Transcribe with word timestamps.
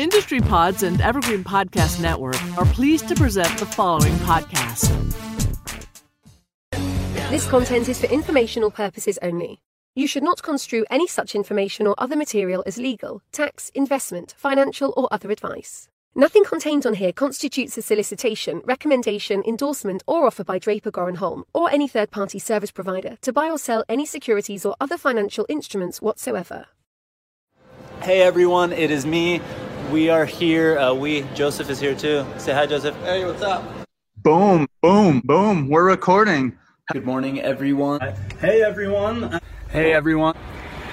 Industry 0.00 0.40
Pods 0.40 0.82
and 0.82 0.98
Evergreen 1.02 1.44
Podcast 1.44 2.00
Network 2.00 2.42
are 2.56 2.64
pleased 2.64 3.06
to 3.08 3.14
present 3.14 3.58
the 3.58 3.66
following 3.66 4.14
podcast. 4.20 4.88
This 7.28 7.46
content 7.46 7.86
is 7.86 8.00
for 8.00 8.06
informational 8.06 8.70
purposes 8.70 9.18
only. 9.20 9.60
You 9.94 10.06
should 10.06 10.22
not 10.22 10.42
construe 10.42 10.86
any 10.88 11.06
such 11.06 11.34
information 11.34 11.86
or 11.86 11.94
other 11.98 12.16
material 12.16 12.62
as 12.64 12.78
legal, 12.78 13.20
tax, 13.30 13.70
investment, 13.74 14.34
financial, 14.38 14.94
or 14.96 15.06
other 15.12 15.30
advice. 15.30 15.90
Nothing 16.14 16.44
contained 16.44 16.86
on 16.86 16.94
here 16.94 17.12
constitutes 17.12 17.76
a 17.76 17.82
solicitation, 17.82 18.62
recommendation, 18.64 19.42
endorsement, 19.46 20.02
or 20.06 20.24
offer 20.24 20.44
by 20.44 20.58
Draper 20.58 20.90
Goren 20.90 21.16
Holm 21.16 21.44
or 21.52 21.70
any 21.70 21.88
third 21.88 22.10
party 22.10 22.38
service 22.38 22.70
provider 22.70 23.18
to 23.20 23.34
buy 23.34 23.50
or 23.50 23.58
sell 23.58 23.84
any 23.86 24.06
securities 24.06 24.64
or 24.64 24.74
other 24.80 24.96
financial 24.96 25.44
instruments 25.50 26.00
whatsoever. 26.00 26.68
Hey 28.00 28.22
everyone, 28.22 28.72
it 28.72 28.90
is 28.90 29.04
me. 29.04 29.42
We 29.90 30.08
are 30.08 30.24
here. 30.24 30.78
Uh, 30.78 30.94
we, 30.94 31.22
Joseph 31.34 31.68
is 31.68 31.80
here 31.80 31.96
too. 31.96 32.24
Say 32.38 32.52
hi, 32.52 32.64
Joseph. 32.64 32.94
Hey, 33.02 33.24
what's 33.24 33.42
up? 33.42 33.64
Boom, 34.18 34.68
boom, 34.82 35.20
boom. 35.24 35.68
We're 35.68 35.84
recording. 35.84 36.56
Good 36.92 37.04
morning, 37.04 37.40
everyone. 37.40 38.00
Hey 38.38 38.62
everyone. 38.62 39.40
Hey, 39.70 39.92
everyone. 39.92 40.36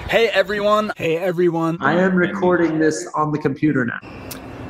Hey 0.08 0.28
everyone. 0.30 0.90
Hey, 0.96 1.16
everyone. 1.16 1.78
I 1.80 1.94
am 1.94 2.16
recording 2.16 2.80
this 2.80 3.06
on 3.14 3.30
the 3.30 3.38
computer 3.38 3.84
now. 3.84 4.00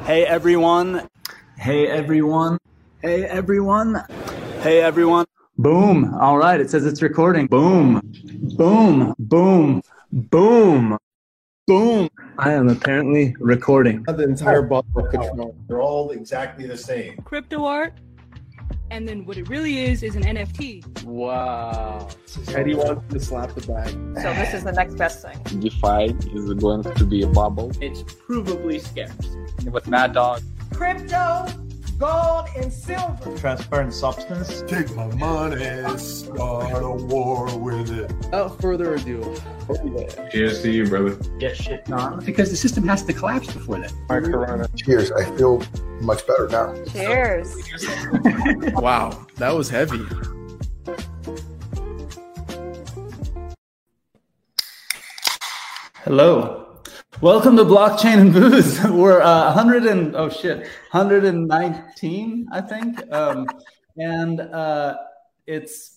Hey 0.05 0.27
everyone. 0.27 1.09
Hey 1.57 1.87
everyone. 1.87 2.59
Hey, 3.01 3.25
everyone. 3.25 4.05
Hey 4.61 4.83
everyone. 4.83 5.25
Boom. 5.57 6.15
All 6.21 6.37
right. 6.37 6.61
It 6.61 6.69
says 6.69 6.85
it's 6.85 7.01
recording. 7.01 7.47
Boom, 7.47 8.03
boom, 8.59 9.15
boom, 9.19 9.81
boom, 10.13 10.99
boom. 11.69 12.09
I 12.39 12.53
am 12.53 12.69
apparently 12.71 13.37
recording. 13.39 14.03
The 14.05 14.25
entire 14.25 14.63
bottle 14.63 14.91
of 14.97 15.11
control. 15.11 15.55
They're 15.69 15.83
all 15.83 16.11
exactly 16.11 16.67
the 16.67 16.79
same. 16.79 17.19
crypto 17.19 17.67
art, 17.67 17.93
and 18.91 19.07
then 19.07 19.27
what 19.27 19.37
it 19.37 19.51
really 19.51 19.85
is 19.85 20.03
is 20.03 20.17
an 20.17 20.23
NFT. 20.23 21.05
Wow. 21.05 22.09
Eddie 22.55 22.75
wants 22.75 23.13
to 23.13 23.21
slap 23.21 23.55
the 23.55 23.61
bag. 23.71 23.91
So 24.23 24.33
this 24.33 24.55
is 24.55 24.65
the 24.65 24.73
next 24.73 24.95
best 24.95 25.23
thing. 25.23 25.39
DeFi 25.61 26.17
is 26.35 26.55
going 26.55 26.85
to 26.85 27.05
be 27.05 27.23
a 27.23 27.29
bubble. 27.29 27.71
It's 27.83 28.03
provably 28.03 28.81
scarce. 28.81 29.37
With 29.71 29.87
Mad 29.89 30.15
Dog, 30.15 30.41
Crypto, 30.73 31.47
gold, 31.99 32.47
and 32.57 32.73
silver. 32.73 33.37
Transparent 33.39 33.93
substance. 33.93 34.63
Take 34.67 34.95
my 34.95 35.07
money, 35.17 35.99
start 35.99 36.83
a 36.83 36.91
war 36.91 37.57
with 37.59 37.91
it. 37.91 38.13
Without 38.19 38.61
further 38.61 38.95
ado, 38.95 39.35
Cheers 40.31 40.63
to 40.63 40.71
you, 40.71 40.87
brother. 40.87 41.15
Get 41.39 41.57
shit 41.57 41.91
on. 41.91 42.25
because 42.25 42.51
the 42.51 42.57
system 42.57 42.87
has 42.89 43.03
to 43.05 43.13
collapse 43.13 43.53
before 43.53 43.81
that. 43.81 43.93
my 44.09 44.21
Corona. 44.21 44.67
Cheers. 44.77 45.13
I 45.13 45.25
feel 45.37 45.63
much 46.01 46.27
better 46.27 46.49
now. 46.49 46.75
Cheers. 46.93 47.55
Wow. 48.75 49.27
That 49.37 49.55
was 49.55 49.69
heavy. 49.69 50.01
Hello. 56.05 56.68
Welcome 57.21 57.57
to 57.57 57.65
Blockchain 57.65 58.21
and 58.21 58.33
Booze. 58.33 58.81
We're 58.85 59.21
uh, 59.21 59.47
100 59.47 59.87
and 59.87 60.15
oh 60.15 60.29
shit, 60.29 60.59
119, 60.93 62.49
I 62.53 62.61
think. 62.61 63.13
Um, 63.13 63.49
and 63.97 64.41
uh, 64.41 64.99
it's 65.45 65.97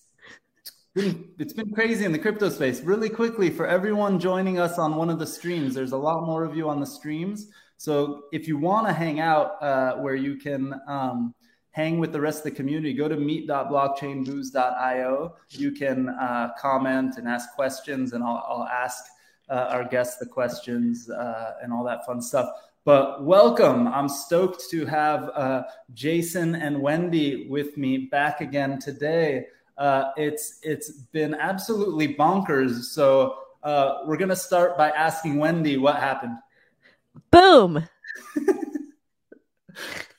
been, 0.96 1.30
it's 1.38 1.54
been 1.54 1.72
crazy 1.76 2.06
in 2.06 2.12
the 2.12 2.18
crypto 2.18 2.50
space. 2.50 2.82
Really 2.82 3.08
quickly 3.08 3.52
for 3.52 3.68
everyone 3.68 4.18
joining 4.18 4.58
us 4.58 4.80
on 4.80 4.96
one 4.96 5.12
of 5.12 5.20
the 5.20 5.28
streams. 5.28 5.76
There's 5.76 5.92
a 5.92 5.98
lot 5.98 6.26
more 6.26 6.44
of 6.44 6.58
you 6.58 6.68
on 6.68 6.80
the 6.80 6.88
streams. 6.88 7.50
So 7.78 8.24
if 8.32 8.48
you 8.48 8.58
want 8.58 8.88
to 8.88 8.94
hang 8.94 9.20
out 9.20 9.62
uh, 9.62 9.98
where 9.98 10.16
you 10.16 10.38
can 10.38 10.74
um, 10.88 11.36
hang 11.70 12.00
with 12.00 12.14
the 12.14 12.22
rest 12.22 12.40
of 12.40 12.46
the 12.46 12.52
community, 12.52 12.94
go 12.94 13.08
to 13.08 13.16
meet.blockchainbooze.io. 13.16 15.36
You 15.50 15.72
can 15.72 16.10
uh, 16.10 16.54
comment 16.58 17.18
and 17.18 17.28
ask 17.28 17.54
questions, 17.54 18.14
and 18.14 18.24
I'll, 18.24 18.44
I'll 18.50 18.68
ask 18.68 19.04
uh, 19.52 19.68
our 19.70 19.84
guests 19.84 20.18
the 20.18 20.26
questions 20.26 21.10
uh, 21.10 21.54
and 21.62 21.72
all 21.74 21.84
that 21.84 22.06
fun 22.06 22.22
stuff. 22.22 22.50
But 22.86 23.24
welcome. 23.24 23.88
I'm 23.88 24.10
stoked 24.10 24.64
to 24.72 24.86
have 24.88 25.30
uh, 25.36 25.64
Jason 25.94 26.56
and 26.56 26.82
Wendy 26.82 27.48
with 27.48 27.78
me 27.78 28.08
back 28.10 28.42
again 28.42 28.80
today. 28.80 29.46
Uh, 29.78 30.06
it's 30.18 30.60
it's 30.64 30.92
been 31.12 31.36
absolutely 31.36 32.16
bonkers. 32.16 32.84
So 32.86 33.36
uh, 33.62 34.00
we're 34.06 34.18
gonna 34.18 34.36
start 34.36 34.78
by 34.78 34.90
asking 34.92 35.38
Wendy 35.38 35.78
what 35.78 35.98
happened. 35.98 36.38
Boom. 37.30 37.88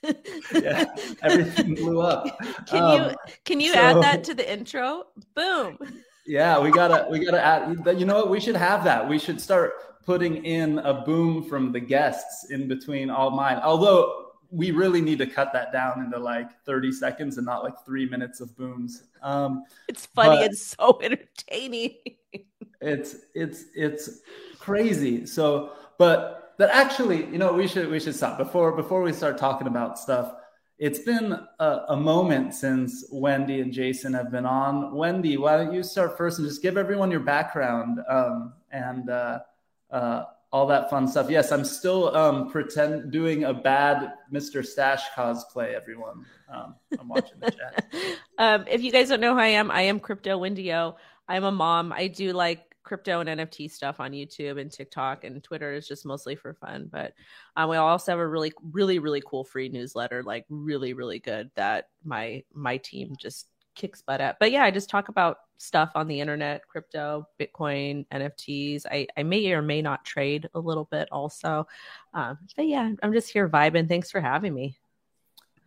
Yeah, 0.53 0.85
everything 1.23 1.75
blew 1.77 2.01
up. 2.01 2.27
Can 2.67 2.83
Um, 2.83 3.11
you 3.11 3.17
can 3.45 3.61
you 3.61 3.73
so- 3.73 3.79
add 3.79 3.97
that 4.03 4.25
to 4.25 4.35
the 4.35 4.51
intro? 4.53 5.07
Boom. 5.35 5.79
Yeah, 6.27 6.59
we 6.61 6.71
gotta 6.71 7.07
we 7.11 7.25
gotta 7.25 7.43
add. 7.45 7.99
You 7.99 8.07
know 8.07 8.17
what? 8.17 8.31
We 8.31 8.41
should 8.41 8.57
have 8.57 8.85
that. 8.85 9.09
We 9.09 9.19
should 9.19 9.41
start 9.41 9.73
putting 10.05 10.45
in 10.45 10.79
a 10.81 10.95
boom 11.05 11.43
from 11.45 11.73
the 11.73 11.81
guests 11.81 12.51
in 12.51 12.69
between 12.69 13.11
all 13.11 13.31
mine. 13.31 13.59
Although 13.63 14.31
we 14.51 14.71
really 14.71 15.01
need 15.01 15.19
to 15.19 15.27
cut 15.27 15.53
that 15.53 15.73
down 15.73 16.05
into 16.05 16.19
like 16.19 16.49
30 16.67 16.93
seconds 16.93 17.39
and 17.39 17.47
not 17.47 17.65
like 17.65 17.73
three 17.87 18.07
minutes 18.09 18.41
of 18.41 18.55
booms. 18.57 19.05
Um, 19.23 19.63
It's 19.89 20.05
funny 20.07 20.37
But- 20.37 20.45
and 20.47 20.59
so 20.59 20.99
entertaining. 21.03 21.97
it's 22.81 23.17
it's 23.35 23.65
it's 23.75 24.21
crazy. 24.59 25.27
So, 25.27 25.73
but 25.99 26.55
but 26.59 26.71
actually, 26.71 27.25
you 27.27 27.39
know, 27.39 27.53
we 27.53 27.67
should 27.67 27.89
we 27.91 27.99
should 27.99 28.15
stop 28.15 28.39
before 28.39 28.73
before 28.73 29.03
we 29.03 29.13
start 29.13 29.39
talking 29.39 29.67
about 29.67 29.99
stuff. 29.99 30.35
It's 30.83 30.99
been 30.99 31.39
a, 31.61 31.81
a 31.91 31.97
moment 31.97 32.57
since 32.57 33.05
Wendy 33.13 33.61
and 33.61 33.73
Jason 33.73 34.13
have 34.15 34.33
been 34.33 34.45
on. 34.45 34.93
Wendy, 34.93 35.37
why 35.37 35.57
don't 35.57 35.73
you 35.73 35.85
start 35.85 36.19
first 36.19 36.41
and 36.41 36.49
just 36.49 36.61
give 36.61 36.77
everyone 36.77 37.09
your 37.09 37.21
background 37.21 38.01
um, 38.09 38.55
and 38.73 39.09
uh, 39.09 39.39
uh, 39.93 40.25
all 40.51 40.67
that 40.67 40.91
fun 40.91 41.07
stuff? 41.07 41.31
Yes, 41.31 41.53
I'm 41.53 41.65
still 41.65 42.13
um, 42.17 42.51
pretend 42.51 43.13
doing 43.13 43.45
a 43.45 43.55
bad 43.55 44.15
Mr. 44.33 44.67
Stash 44.67 45.03
cosplay. 45.17 45.73
Everyone, 45.73 46.27
um, 46.53 46.75
I'm 46.99 47.07
watching 47.07 47.39
the 47.39 47.53
chat. 47.53 47.87
um, 48.39 48.65
if 48.69 48.83
you 48.83 48.91
guys 48.91 49.09
don't 49.09 49.21
know 49.21 49.35
who 49.35 49.41
I 49.41 49.47
am, 49.47 49.71
I 49.71 49.83
am 49.83 50.01
Crypto 50.01 50.37
Wendy 50.37 50.73
O. 50.73 50.97
I'm 51.29 51.45
a 51.45 51.53
mom. 51.53 51.93
I 51.93 52.09
do 52.09 52.33
like 52.33 52.72
crypto 52.83 53.21
and 53.21 53.29
NFT 53.29 53.71
stuff 53.71 54.01
on 54.01 54.13
YouTube 54.13 54.61
and 54.61 54.71
TikTok 54.71 55.25
and 55.25 55.43
Twitter 55.43 55.73
is 55.73 55.87
just 55.87 56.05
mostly 56.05 56.35
for 56.35 56.55
fun. 56.55 56.89
But 56.91 57.13
um, 57.57 57.71
we 57.71 57.77
also 57.77 58.13
have 58.13 58.19
a 58.19 58.27
really, 58.27 58.53
really, 58.73 58.99
really 58.99 59.23
cool 59.25 59.45
free 59.45 59.69
newsletter, 59.69 60.23
like 60.23 60.45
really, 60.49 60.93
really 60.93 61.19
good 61.19 61.51
that 61.55 61.89
my 62.05 62.43
my 62.53 62.77
team 62.79 63.15
just 63.19 63.49
kicks 63.75 64.03
butt 64.03 64.21
at. 64.21 64.39
But 64.39 64.53
yeah, 64.53 64.65
I 64.65 64.71
just 64.71 64.91
talk 64.91 65.09
about 65.09 65.39
stuff 65.59 65.93
on 65.95 66.09
the 66.09 66.21
internet, 66.21 66.67
crypto, 66.67 67.27
Bitcoin, 67.41 68.05
NFTs. 68.13 68.85
I, 68.91 69.07
I 69.17 69.23
may 69.23 69.53
or 69.53 69.63
may 69.63 69.81
not 69.81 70.05
trade 70.05 70.49
a 70.55 70.61
little 70.61 70.89
bit 70.91 71.09
also. 71.13 71.67
Um, 72.15 72.39
but 72.57 72.67
yeah, 72.67 72.91
I'm 73.03 73.13
just 73.13 73.33
here 73.33 73.49
vibing. 73.49 73.89
Thanks 73.89 74.11
for 74.11 74.21
having 74.21 74.55
me. 74.55 74.77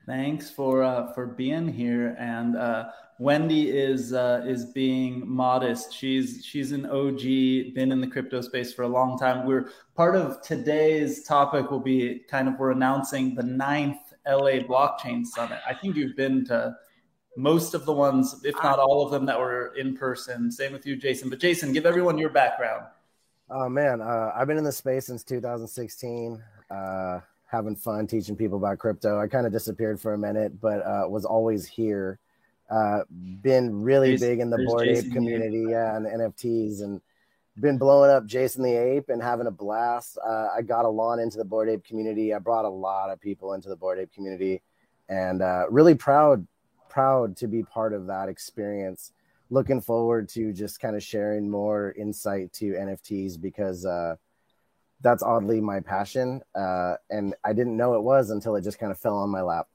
Thanks 0.06 0.50
for 0.50 0.84
uh, 0.84 1.12
for 1.14 1.26
being 1.26 1.68
here. 1.68 2.16
And 2.20 2.56
uh, 2.56 2.90
Wendy 3.18 3.70
is 3.70 4.14
uh, 4.14 4.44
is 4.46 4.66
being 4.66 5.28
modest. 5.28 5.94
She's 5.94 6.46
she's 6.46 6.72
an 6.72 6.86
OG, 6.86 7.22
been 7.74 7.92
in 7.92 8.02
the 8.02 8.08
crypto 8.08 8.42
space 8.42 8.74
for 8.74 8.84
a 8.84 8.88
long 8.88 9.18
time. 9.18 9.46
We're 9.46 9.70
part 9.96 10.16
of 10.16 10.42
today's 10.42 11.24
topic. 11.24 11.72
Will 11.72 11.80
be 11.80 12.20
kind 12.30 12.48
of 12.48 12.60
we're 12.60 12.72
announcing 12.72 13.34
the 13.34 13.44
ninth 13.44 14.14
LA 14.28 14.60
Blockchain 14.60 15.26
Summit. 15.26 15.60
I 15.68 15.74
think 15.74 15.96
you've 15.96 16.16
been 16.16 16.46
to 16.46 16.76
most 17.38 17.74
of 17.74 17.86
the 17.86 17.94
ones, 17.94 18.42
if 18.44 18.56
not 18.64 18.80
all 18.80 19.06
of 19.06 19.12
them, 19.12 19.26
that 19.26 19.40
were 19.40 19.74
in 19.76 19.96
person. 19.96 20.52
Same 20.52 20.72
with 20.74 20.86
you, 20.86 20.96
Jason. 20.96 21.30
But 21.30 21.40
Jason, 21.40 21.74
give 21.74 21.86
everyone 21.86 22.18
your 22.18 22.30
background. 22.30 22.86
Oh 23.50 23.70
man, 23.70 24.02
uh, 24.02 24.32
I've 24.36 24.48
been 24.48 24.58
in 24.58 24.64
the 24.64 24.72
space 24.72 25.06
since 25.06 25.24
2016, 25.24 26.42
uh, 26.72 27.20
having 27.46 27.76
fun 27.76 28.08
teaching 28.08 28.36
people 28.36 28.58
about 28.58 28.80
crypto. 28.80 29.20
I 29.20 29.28
kind 29.28 29.46
of 29.46 29.52
disappeared 29.52 30.00
for 30.00 30.14
a 30.14 30.18
minute, 30.18 30.60
but 30.60 30.86
uh, 30.86 31.06
was 31.08 31.26
always 31.26 31.66
here. 31.66 32.20
Uh, 32.70 33.02
been 33.42 33.82
really 33.82 34.18
big 34.18 34.40
in 34.40 34.50
the 34.50 34.58
board 34.66 34.88
Jason 34.88 35.08
ape 35.08 35.14
community, 35.14 35.66
yeah, 35.70 35.96
and 35.96 36.06
the 36.06 36.10
NFTs, 36.10 36.82
and 36.82 37.00
been 37.60 37.78
blowing 37.78 38.10
up 38.10 38.26
Jason 38.26 38.64
the 38.64 38.76
Ape 38.76 39.10
and 39.10 39.22
having 39.22 39.48
a 39.48 39.52
blast. 39.52 40.18
Uh, 40.26 40.48
I 40.56 40.62
got 40.62 40.86
a 40.86 40.90
lot 40.90 41.20
into 41.20 41.38
the 41.38 41.46
Bored 41.46 41.70
Ape 41.70 41.86
community. 41.86 42.34
I 42.34 42.40
brought 42.40 42.66
a 42.66 42.70
lot 42.70 43.12
of 43.12 43.22
people 43.22 43.54
into 43.54 43.70
the 43.70 43.76
Bored 43.76 44.00
Ape 44.00 44.12
community, 44.12 44.62
and 45.08 45.42
uh, 45.42 45.66
really 45.70 45.96
proud, 45.96 46.46
proud 46.90 47.38
to 47.38 47.48
be 47.48 47.64
part 47.64 47.94
of 47.94 48.08
that 48.08 48.30
experience 48.30 49.12
looking 49.50 49.82
forward 49.82 50.28
to 50.30 50.52
just 50.52 50.80
kind 50.80 50.96
of 50.96 51.04
sharing 51.04 51.50
more 51.50 51.94
insight 51.98 52.52
to 52.54 52.74
NFTs 52.74 53.40
because 53.40 53.86
uh, 53.86 54.16
that's 55.06 55.22
oddly 55.24 55.62
my 55.62 55.80
passion. 55.80 56.42
Uh, 56.56 56.96
and 57.12 57.36
I 57.44 57.54
didn't 57.54 57.78
know 57.78 57.94
it 57.94 58.02
was 58.02 58.32
until 58.32 58.56
it 58.56 58.64
just 58.64 58.80
kind 58.80 58.92
of 58.92 58.98
fell 59.00 59.18
on 59.18 59.30
my 59.30 59.42
lap. 59.42 59.68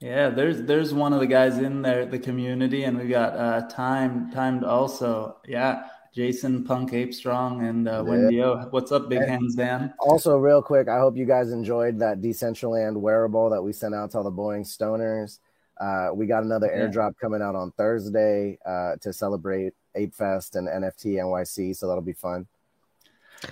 Yeah, 0.00 0.28
there's 0.28 0.62
there's 0.62 0.92
one 0.92 1.14
of 1.14 1.20
the 1.20 1.26
guys 1.26 1.56
in 1.56 1.80
there, 1.80 2.04
the 2.04 2.18
community, 2.18 2.84
and 2.84 2.98
we 2.98 3.08
got 3.08 3.32
uh, 3.34 3.66
time 3.68 4.30
timed 4.30 4.62
also. 4.62 5.38
Yeah, 5.48 5.88
Jason 6.14 6.64
Punk 6.64 6.92
Ape 6.92 7.14
Strong 7.14 7.66
and 7.66 7.88
uh, 7.88 8.04
Wendy 8.06 8.42
O. 8.42 8.66
What's 8.70 8.92
up, 8.92 9.08
Big 9.08 9.20
And- 9.22 9.30
Hands 9.30 9.54
Dan? 9.54 9.94
Also, 9.98 10.36
real 10.36 10.60
quick, 10.60 10.88
I 10.88 10.98
hope 10.98 11.16
you 11.16 11.24
guys 11.24 11.50
enjoyed 11.50 11.98
that 12.00 12.20
Decentraland 12.20 12.96
wearable 13.00 13.48
that 13.50 13.62
we 13.62 13.72
sent 13.72 13.94
out 13.94 14.10
to 14.10 14.18
all 14.18 14.24
the 14.24 14.30
Boeing 14.30 14.66
stoners. 14.66 15.38
Uh, 15.80 16.10
we 16.14 16.26
got 16.26 16.42
another 16.44 16.66
Yeah. 16.70 16.86
airdrop 16.88 17.12
coming 17.18 17.40
out 17.40 17.54
on 17.54 17.70
Thursday 17.72 18.58
uh, 18.66 18.96
to 19.00 19.14
celebrate 19.14 19.72
Ape 19.94 20.14
Fest 20.14 20.56
and 20.56 20.68
NFT 20.68 21.14
NYC, 21.16 21.74
so 21.74 21.86
that'll 21.88 22.02
be 22.02 22.12
fun. 22.12 22.46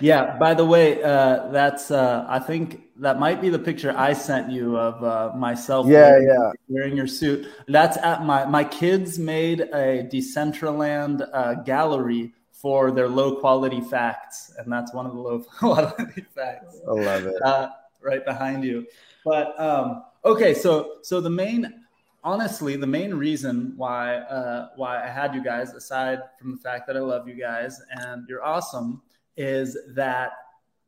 Yeah. 0.01 0.37
By 0.37 0.53
the 0.53 0.65
way, 0.65 1.01
uh, 1.03 1.49
that's 1.51 1.91
uh, 1.91 2.25
I 2.27 2.39
think 2.39 2.81
that 2.97 3.19
might 3.19 3.41
be 3.41 3.49
the 3.49 3.59
picture 3.59 3.93
I 3.95 4.13
sent 4.13 4.51
you 4.51 4.77
of 4.77 5.03
uh, 5.03 5.35
myself. 5.35 5.87
Yeah, 5.87 6.09
wearing, 6.09 6.27
yeah. 6.27 6.51
wearing 6.67 6.97
your 6.97 7.07
suit. 7.07 7.47
That's 7.67 7.97
at 7.97 8.23
my 8.23 8.45
my 8.45 8.63
kids 8.63 9.19
made 9.19 9.61
a 9.61 10.07
Decentraland 10.11 11.27
uh, 11.33 11.55
gallery 11.55 12.33
for 12.51 12.91
their 12.91 13.07
low 13.07 13.35
quality 13.35 13.81
facts, 13.81 14.53
and 14.57 14.71
that's 14.71 14.93
one 14.93 15.05
of 15.05 15.13
the 15.13 15.19
low 15.19 15.39
quality 15.59 16.25
facts. 16.33 16.79
I 16.87 16.91
love 16.91 17.25
it. 17.25 17.41
uh, 17.43 17.69
right 18.01 18.23
behind 18.23 18.63
you. 18.63 18.85
But 19.25 19.59
um, 19.59 20.03
okay, 20.23 20.53
so 20.53 20.97
so 21.01 21.19
the 21.19 21.29
main, 21.29 21.83
honestly, 22.23 22.75
the 22.75 22.87
main 22.87 23.13
reason 23.13 23.73
why 23.75 24.17
uh, 24.17 24.69
why 24.75 25.03
I 25.03 25.07
had 25.07 25.35
you 25.35 25.43
guys, 25.43 25.73
aside 25.73 26.19
from 26.39 26.51
the 26.51 26.57
fact 26.57 26.87
that 26.87 26.95
I 26.95 27.01
love 27.01 27.27
you 27.27 27.35
guys 27.35 27.81
and 27.89 28.25
you're 28.29 28.43
awesome, 28.43 29.01
is 29.37 29.77
that 29.95 30.31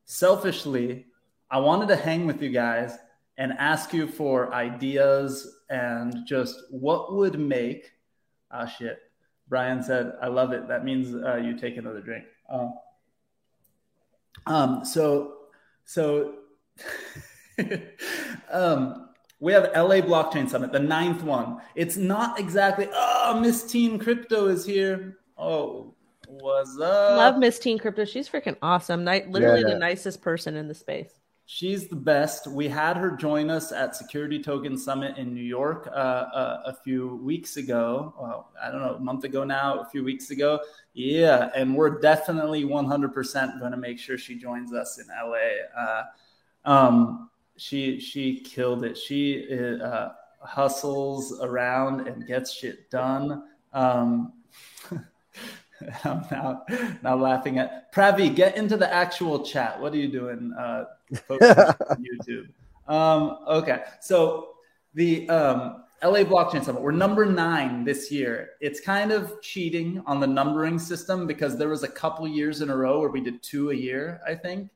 selfishly, 0.06 1.06
I 1.50 1.60
wanted 1.60 1.88
to 1.90 1.96
hang 1.96 2.26
with 2.26 2.42
you 2.42 2.50
guys 2.50 2.98
and 3.38 3.54
ask 3.54 3.94
you 3.94 4.08
for 4.08 4.54
ideas 4.54 5.58
and 5.70 6.26
just 6.26 6.56
what 6.72 7.14
would 7.14 7.40
make. 7.40 7.92
Ah, 8.52 8.66
shit. 8.66 9.00
Brian 9.48 9.82
said, 9.82 10.14
"I 10.22 10.28
love 10.28 10.52
it." 10.52 10.68
That 10.68 10.84
means 10.84 11.14
uh, 11.14 11.38
you 11.38 11.58
take 11.58 11.78
another 11.78 12.02
drink. 12.02 12.26
Um, 12.50 12.74
um, 14.46 14.86
so 14.86 15.36
so 15.86 16.36
um, 18.52 19.10
we 19.40 19.54
have 19.54 19.66
LA 19.76 20.02
Blockchain 20.02 20.50
Summit, 20.50 20.72
the 20.72 20.80
ninth 20.80 21.24
one. 21.24 21.62
It's 21.76 21.98
not 21.98 22.40
exactly, 22.40 22.90
oh, 22.92 23.40
Miss 23.42 23.64
Teen 23.64 24.00
Crypto 24.00 24.48
is 24.48 24.66
here. 24.66 25.18
Oh, 25.38 25.94
what's 26.27 26.75
up? 26.79 27.18
Love 27.18 27.38
Miss 27.38 27.59
Teen 27.59 27.79
Crypto. 27.79 28.06
She's 28.06 28.29
freaking 28.29 28.57
awesome. 28.62 29.03
Ni- 29.03 29.25
literally 29.27 29.62
Yeah. 29.62 29.69
the 29.74 29.79
nicest 29.79 30.21
person 30.21 30.56
in 30.56 30.68
the 30.68 30.74
space. 30.74 31.09
She's 31.50 31.88
the 31.88 31.95
best. 31.95 32.45
We 32.45 32.68
had 32.68 32.97
her 32.97 33.12
join 33.12 33.50
us 33.50 33.71
at 33.71 33.95
Security 33.95 34.38
Token 34.44 34.77
Summit 34.77 35.18
in 35.18 35.33
New 35.33 35.44
York 35.44 35.88
uh, 35.88 35.91
uh, 35.95 36.62
a 36.65 36.74
few 36.74 37.15
weeks 37.24 37.56
ago. 37.56 38.13
Well, 38.19 38.51
I 38.62 38.69
don't 38.69 38.81
know, 38.81 38.95
a 38.95 39.00
month 39.00 39.24
ago 39.24 39.45
now, 39.45 39.79
a 39.79 39.85
few 39.85 40.03
weeks 40.03 40.29
ago. 40.29 40.59
Yeah, 40.94 41.50
and 41.56 41.74
we're 41.74 42.01
definitely 42.01 42.65
100% 42.65 43.59
going 43.62 43.71
to 43.71 43.77
make 43.77 43.97
sure 43.97 44.18
she 44.18 44.35
joins 44.38 44.74
us 44.74 45.00
in 45.00 45.06
LA. 45.07 45.81
Uh, 45.81 46.03
um, 46.65 47.29
she 47.56 47.97
she 48.01 48.41
killed 48.41 48.83
it. 48.83 48.97
She 48.97 49.47
uh, 49.81 50.09
hustles 50.41 51.39
around 51.41 52.07
and 52.09 52.27
gets 52.27 52.51
shit 52.51 52.91
done. 52.91 53.44
Um, 53.71 54.33
I'm 56.03 56.25
now 56.31 56.63
now 57.03 57.15
laughing 57.15 57.59
at 57.59 57.94
Pravi. 57.94 58.33
Get 58.33 58.57
into 58.57 58.77
the 58.77 58.91
actual 58.91 59.44
chat. 59.44 59.79
What 59.79 59.94
are 59.94 59.97
you 59.97 60.12
doing, 60.12 60.53
uh, 60.57 60.85
on 61.29 61.38
YouTube? 61.39 62.50
Um, 62.88 63.39
okay, 63.47 63.83
so 64.01 64.50
the 64.94 65.29
um, 65.29 65.83
LA 66.03 66.19
Blockchain 66.19 66.63
Summit. 66.63 66.81
We're 66.81 66.91
number 66.91 67.25
nine 67.25 67.83
this 67.83 68.12
year. 68.12 68.51
It's 68.62 68.79
kind 68.79 69.12
of 69.12 69.41
cheating 69.41 70.03
on 70.06 70.19
the 70.19 70.27
numbering 70.27 70.77
system 70.77 71.25
because 71.25 71.57
there 71.57 71.69
was 71.69 71.83
a 71.83 71.88
couple 71.88 72.27
years 72.27 72.62
in 72.62 72.69
a 72.69 72.77
row 72.77 73.00
where 73.00 73.09
we 73.09 73.21
did 73.21 73.41
two 73.41 73.71
a 73.71 73.75
year, 73.75 74.21
I 74.25 74.35
think. 74.35 74.69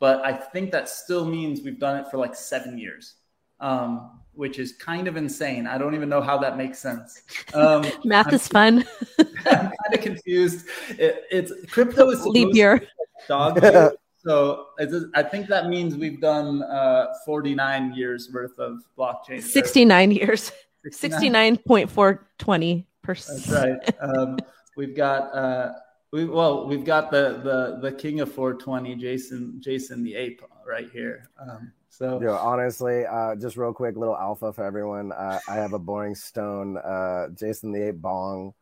But 0.00 0.24
I 0.24 0.32
think 0.32 0.72
that 0.72 0.88
still 0.88 1.24
means 1.24 1.62
we've 1.62 1.78
done 1.78 1.98
it 1.98 2.10
for 2.10 2.18
like 2.18 2.34
seven 2.34 2.76
years, 2.76 3.14
um, 3.60 4.20
which 4.36 4.58
is 4.58 4.72
kind 4.72 5.06
of 5.08 5.16
insane. 5.16 5.66
I 5.66 5.78
don't 5.78 5.94
even 5.94 6.08
know 6.08 6.20
how 6.20 6.38
that 6.38 6.56
makes 6.56 6.78
sense. 6.78 7.22
Um, 7.54 7.84
Math 8.04 8.26
I'm- 8.26 8.34
is 8.34 8.48
fun. 8.48 8.84
I'm 9.46 9.70
kind 9.70 9.72
of 9.92 10.00
confused. 10.00 10.66
It, 10.90 11.24
it's 11.30 11.52
crypto 11.70 12.10
is 12.10 12.24
Leap 12.26 12.42
supposed 12.42 12.56
year. 12.56 12.78
to 12.78 12.84
be 12.84 12.86
like 12.86 13.28
dog 13.28 13.62
year. 13.62 13.92
so 14.18 14.66
it's, 14.78 14.94
I 15.14 15.22
think 15.22 15.48
that 15.48 15.68
means 15.68 15.96
we've 15.96 16.20
done 16.20 16.62
uh, 16.62 17.06
49 17.26 17.94
years 17.94 18.30
worth 18.32 18.58
of 18.58 18.78
blockchain. 18.98 19.42
69 19.42 20.10
years. 20.10 20.52
69.420%. 20.86 22.84
That's 23.06 23.48
right. 23.50 23.78
Um, 24.00 24.38
we've 24.76 24.94
got 24.96 25.34
uh, 25.34 25.72
we 26.12 26.24
well 26.26 26.66
we've 26.66 26.84
got 26.84 27.10
the 27.10 27.40
the 27.42 27.78
the 27.90 27.96
king 27.96 28.20
of 28.20 28.32
420, 28.32 28.94
Jason 28.96 29.60
Jason 29.60 30.02
the 30.02 30.14
ape 30.14 30.42
right 30.66 30.88
here. 30.92 31.28
Um, 31.40 31.72
so 31.94 32.20
Yo, 32.20 32.34
honestly, 32.34 33.06
uh, 33.06 33.36
just 33.36 33.56
real 33.56 33.72
quick, 33.72 33.96
little 33.96 34.16
alpha 34.16 34.52
for 34.52 34.64
everyone. 34.64 35.12
Uh, 35.12 35.38
I 35.48 35.54
have 35.54 35.74
a 35.74 35.78
boring 35.78 36.16
stone, 36.16 36.76
uh, 36.76 37.28
Jason 37.28 37.70
the 37.70 37.88
Ape 37.88 38.02
Bong, 38.02 38.52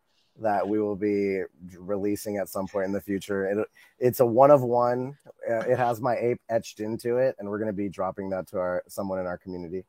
that 0.41 0.69
we 0.69 0.79
will 0.79 0.97
be 0.97 1.41
releasing 1.79 2.37
at 2.37 2.51
some 2.51 2.67
point 2.67 2.87
in 2.87 2.93
the 2.93 3.01
future. 3.01 3.47
It, 3.47 3.69
it's 3.99 4.21
a 4.21 4.27
one 4.27 4.51
of 4.51 4.61
one. 4.61 5.17
Uh, 5.49 5.61
it 5.61 5.79
has 5.79 5.99
my 5.99 6.15
ape 6.17 6.43
etched 6.51 6.81
into 6.81 7.17
it, 7.17 7.35
and 7.39 7.49
we're 7.49 7.59
going 7.59 7.71
to 7.71 7.73
be 7.73 7.89
dropping 7.89 8.29
that 8.31 8.49
to 8.49 8.59
our 8.59 8.83
someone 8.87 9.19
in 9.19 9.27
our 9.27 9.39
community. 9.39 9.85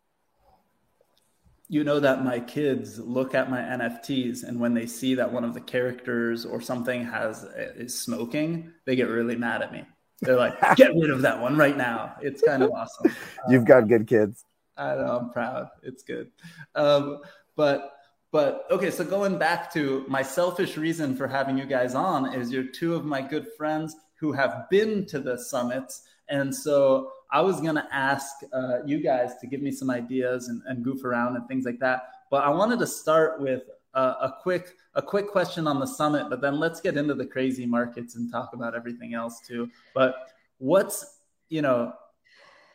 you 1.67 1.83
know 1.83 1.99
that 1.99 2.23
my 2.23 2.39
kids 2.39 2.97
look 2.99 3.35
at 3.35 3.49
my 3.49 3.59
NFTs 3.59 4.43
and 4.43 4.59
when 4.59 4.73
they 4.73 4.85
see 4.85 5.15
that 5.15 5.31
one 5.33 5.43
of 5.43 5.53
the 5.53 5.61
characters 5.61 6.45
or 6.45 6.61
something 6.61 7.03
has 7.03 7.43
is 7.75 7.99
smoking, 7.99 8.71
they 8.85 8.95
get 8.95 9.09
really 9.09 9.35
mad 9.35 9.61
at 9.61 9.73
me. 9.73 9.83
They're 10.23 10.37
like, 10.37 10.75
"Get 10.75 10.93
rid 10.95 11.09
of 11.09 11.21
that 11.21 11.39
one 11.39 11.57
right 11.57 11.77
now." 11.77 12.15
It's 12.21 12.41
kind 12.41 12.63
of 12.63 12.71
awesome. 12.71 13.11
You've 13.49 13.65
got 13.65 13.87
good 13.87 14.07
kids. 14.07 14.45
I 14.77 14.95
know 14.95 15.19
I'm 15.21 15.29
proud. 15.29 15.69
It's 15.83 16.03
good. 16.03 16.31
Um, 16.75 17.21
but 17.55 17.93
but 18.31 18.65
okay, 18.71 18.89
so 18.89 19.03
going 19.03 19.37
back 19.37 19.71
to 19.73 20.05
my 20.07 20.23
selfish 20.23 20.77
reason 20.77 21.15
for 21.15 21.27
having 21.27 21.57
you 21.57 21.65
guys 21.65 21.93
on 21.93 22.33
is 22.33 22.51
you're 22.51 22.63
two 22.63 22.95
of 22.95 23.05
my 23.05 23.21
good 23.21 23.47
friends 23.57 23.95
who 24.15 24.31
have 24.31 24.67
been 24.69 25.05
to 25.07 25.19
the 25.19 25.37
summits, 25.37 26.03
and 26.29 26.53
so 26.53 27.11
I 27.31 27.41
was 27.41 27.61
gonna 27.61 27.87
ask 27.91 28.27
uh, 28.51 28.79
you 28.85 28.99
guys 29.01 29.35
to 29.41 29.47
give 29.47 29.61
me 29.61 29.71
some 29.71 29.89
ideas 29.89 30.47
and, 30.47 30.61
and 30.65 30.83
goof 30.83 31.03
around 31.03 31.35
and 31.35 31.47
things 31.47 31.65
like 31.65 31.79
that. 31.79 32.03
But 32.31 32.43
I 32.43 32.49
wanted 32.49 32.79
to 32.79 32.87
start 32.87 33.39
with 33.39 33.63
uh, 33.93 34.15
a 34.21 34.33
quick 34.41 34.75
a 34.95 35.01
quick 35.01 35.27
question 35.27 35.67
on 35.67 35.79
the 35.79 35.87
summit, 35.87 36.29
but 36.29 36.41
then 36.41 36.59
let's 36.59 36.81
get 36.81 36.97
into 36.97 37.13
the 37.13 37.25
crazy 37.25 37.65
markets 37.65 38.15
and 38.15 38.31
talk 38.31 38.51
about 38.53 38.75
everything 38.75 39.13
else 39.13 39.41
too. 39.45 39.69
But 39.93 40.15
what's 40.57 41.19
you 41.49 41.61
know 41.61 41.93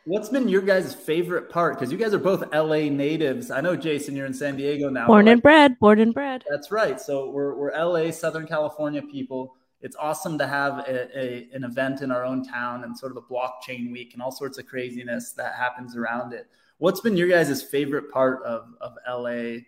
What's 0.09 0.29
been 0.29 0.47
your 0.47 0.61
guys' 0.61 0.95
favorite 0.95 1.51
part? 1.51 1.75
Because 1.75 1.91
you 1.91 1.97
guys 1.99 2.15
are 2.15 2.19
both 2.19 2.43
LA 2.53 2.89
natives. 2.89 3.51
I 3.51 3.61
know 3.61 3.75
Jason, 3.75 4.15
you're 4.15 4.25
in 4.25 4.33
San 4.33 4.55
Diego 4.55 4.89
now. 4.89 5.05
Born 5.05 5.27
and 5.27 5.39
bred, 5.39 5.77
born 5.77 5.99
and 5.99 6.13
bred. 6.15 6.43
That's 6.49 6.71
right. 6.71 6.99
So 6.99 7.29
we're 7.29 7.53
we're 7.53 7.71
LA, 7.77 8.09
Southern 8.09 8.47
California 8.47 9.03
people. 9.03 9.55
It's 9.81 9.95
awesome 9.97 10.39
to 10.39 10.47
have 10.47 10.79
a, 10.79 11.15
a, 11.15 11.49
an 11.53 11.63
event 11.63 12.01
in 12.01 12.11
our 12.11 12.25
own 12.25 12.43
town 12.43 12.85
and 12.85 12.97
sort 12.97 13.15
of 13.15 13.17
a 13.17 13.21
blockchain 13.21 13.91
week 13.91 14.13
and 14.13 14.21
all 14.21 14.31
sorts 14.31 14.57
of 14.57 14.65
craziness 14.65 15.33
that 15.33 15.53
happens 15.53 15.95
around 15.95 16.33
it. 16.33 16.47
What's 16.79 17.01
been 17.01 17.15
your 17.15 17.27
guys' 17.27 17.61
favorite 17.61 18.09
part 18.09 18.41
of 18.43 18.73
of 18.81 18.93
LA? 19.07 19.59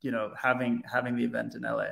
You 0.00 0.10
know, 0.10 0.32
having 0.40 0.82
having 0.90 1.16
the 1.16 1.24
event 1.24 1.54
in 1.54 1.62
LA. 1.62 1.88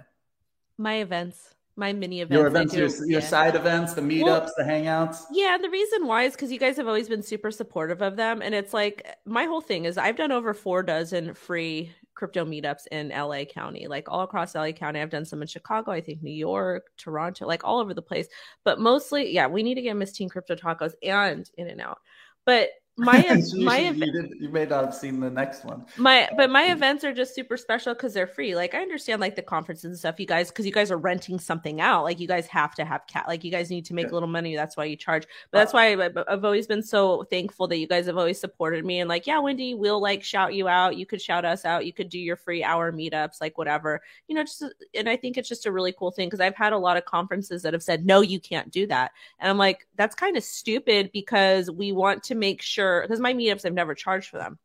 My 0.79 0.97
events, 0.97 1.55
my 1.77 1.93
mini 1.93 2.21
events. 2.21 2.39
Your 2.39 2.47
events, 2.47 2.73
do- 2.73 2.79
your, 2.79 2.89
your 2.89 3.21
yeah. 3.21 3.27
side 3.27 3.55
events, 3.55 3.95
the 3.95 4.01
meetups, 4.01 4.25
Well, 4.25 4.53
the 4.57 4.65
hangouts. 4.65 5.23
Yeah, 5.31 5.55
and 5.55 5.65
the 5.65 5.71
reason 5.71 6.07
why 6.07 6.23
is 6.25 6.33
because 6.33 6.51
you 6.51 6.59
guys 6.59 6.77
have 6.77 6.87
always 6.87 7.09
been 7.09 7.23
super 7.23 7.51
supportive 7.51 8.03
of 8.03 8.17
them. 8.17 8.41
And 8.43 8.55
it's 8.55 8.73
like 8.73 9.07
my 9.25 9.45
whole 9.45 9.61
thing 9.61 9.85
is 9.85 9.99
I've 9.99 10.17
done 10.17 10.33
over 10.33 10.55
four 10.55 10.83
dozen 10.83 11.35
free 11.35 11.93
crypto 12.15 12.47
meetups 12.47 12.87
in 12.91 13.11
LA 13.11 13.45
County, 13.45 13.87
like 13.87 14.09
all 14.09 14.23
across 14.23 14.55
LA 14.55 14.73
County. 14.73 15.01
I've 15.01 15.11
done 15.11 15.27
some 15.27 15.43
in 15.43 15.49
Chicago, 15.49 15.93
I 15.93 16.01
think 16.01 16.23
New 16.23 16.33
York, 16.33 16.91
Toronto, 16.97 17.47
like 17.47 17.63
all 17.63 17.79
over 17.79 17.93
the 17.93 18.03
place. 18.03 18.27
But 18.65 18.81
mostly, 18.81 19.33
yeah, 19.33 19.47
we 19.47 19.63
need 19.63 19.75
to 19.75 19.83
get 19.83 19.97
Miss 19.97 20.13
Teen 20.13 20.31
Crypto 20.31 20.57
Tacos 20.57 20.95
and 21.03 21.49
In 21.59 21.69
and 21.69 21.81
Out. 21.81 21.99
But 22.47 22.71
my 22.99 23.19
you, 23.53 23.65
my 23.65 23.79
you, 23.79 24.31
you 24.41 24.49
may 24.49 24.65
not 24.65 24.85
have 24.87 24.95
seen 24.95 25.21
the 25.21 25.29
next 25.29 25.65
one. 25.65 25.85
my 25.99 26.29
but 26.37 26.51
my 26.51 26.65
events 26.73 27.05
are 27.05 27.13
just 27.13 27.35
super 27.35 27.57
special 27.57 27.93
because 27.93 28.15
they're 28.15 28.27
free. 28.27 28.55
Like 28.55 28.75
i 28.75 28.81
understand 28.81 29.21
like 29.21 29.37
the 29.37 29.43
conferences 29.43 29.85
and 29.85 29.99
stuff 29.99 30.19
you 30.19 30.27
guys 30.27 30.49
because 30.49 30.65
you 30.65 30.73
guys 30.73 30.91
are 30.91 30.97
renting 30.97 31.39
something 31.39 31.81
out. 31.81 32.05
Like 32.05 32.21
you 32.21 32.27
guys 32.27 32.47
have 32.47 32.75
to 32.77 32.85
have 32.85 33.07
cat 33.07 33.27
like 33.29 33.45
you 33.45 33.51
guys 33.51 33.71
need 33.71 33.85
to 33.87 33.95
make 33.95 34.11
a 34.11 34.15
little 34.15 34.29
money 34.29 34.57
that's 34.57 34.77
why 34.77 34.85
you 34.85 34.97
charge. 34.97 35.27
But 35.51 35.59
uh, 35.59 35.61
that's 35.61 35.73
why 35.75 35.93
I've, 35.93 36.17
I've 36.29 36.45
always 36.45 36.67
been 36.67 36.83
so 36.83 37.25
thankful 37.25 37.69
that 37.69 37.79
you 37.79 37.87
guys 37.87 38.07
have 38.07 38.17
always 38.17 38.41
supported 38.41 38.85
me 38.85 39.01
and 39.01 39.09
like 39.09 39.27
yeah 39.27 39.39
wendy 39.39 39.75
we'll 39.75 40.01
like 40.01 40.25
shout 40.25 40.55
you 40.55 40.69
out. 40.69 40.97
You 40.97 41.05
could 41.05 41.21
shout 41.21 41.45
us 41.45 41.65
out. 41.67 41.85
You 41.85 41.93
could 41.93 42.09
do 42.09 42.19
your 42.19 42.37
free 42.37 42.65
hour 42.65 42.93
meetups 42.93 43.41
like 43.41 43.59
whatever. 43.59 44.01
You 44.29 44.37
know 44.37 44.43
just 44.43 44.65
and 44.95 45.09
i 45.09 45.17
think 45.17 45.37
it's 45.37 45.49
just 45.49 45.67
a 45.67 45.73
really 45.73 45.93
cool 45.93 46.11
thing 46.11 46.29
because 46.29 46.41
i've 46.41 46.57
had 46.57 46.73
a 46.73 46.79
lot 46.79 46.97
of 46.97 47.05
conferences 47.05 47.63
that 47.63 47.73
have 47.73 47.83
said 47.83 48.07
no 48.07 48.23
you 48.23 48.41
can't 48.41 48.71
do 48.71 48.87
that. 48.87 49.13
And 49.39 49.51
i'm 49.51 49.59
like 49.59 49.87
that's 49.97 50.15
kind 50.15 50.37
of 50.37 50.45
stupid 50.45 51.11
because 51.13 51.71
we 51.71 51.93
want 51.93 52.23
to 52.25 52.35
make 52.35 52.63
sure 52.63 52.86
because 53.03 53.21
my 53.21 53.35
meetups 53.35 53.65
i've 53.65 53.73
never 53.73 53.95
charged 53.95 54.29
for 54.29 54.39
them 54.39 54.59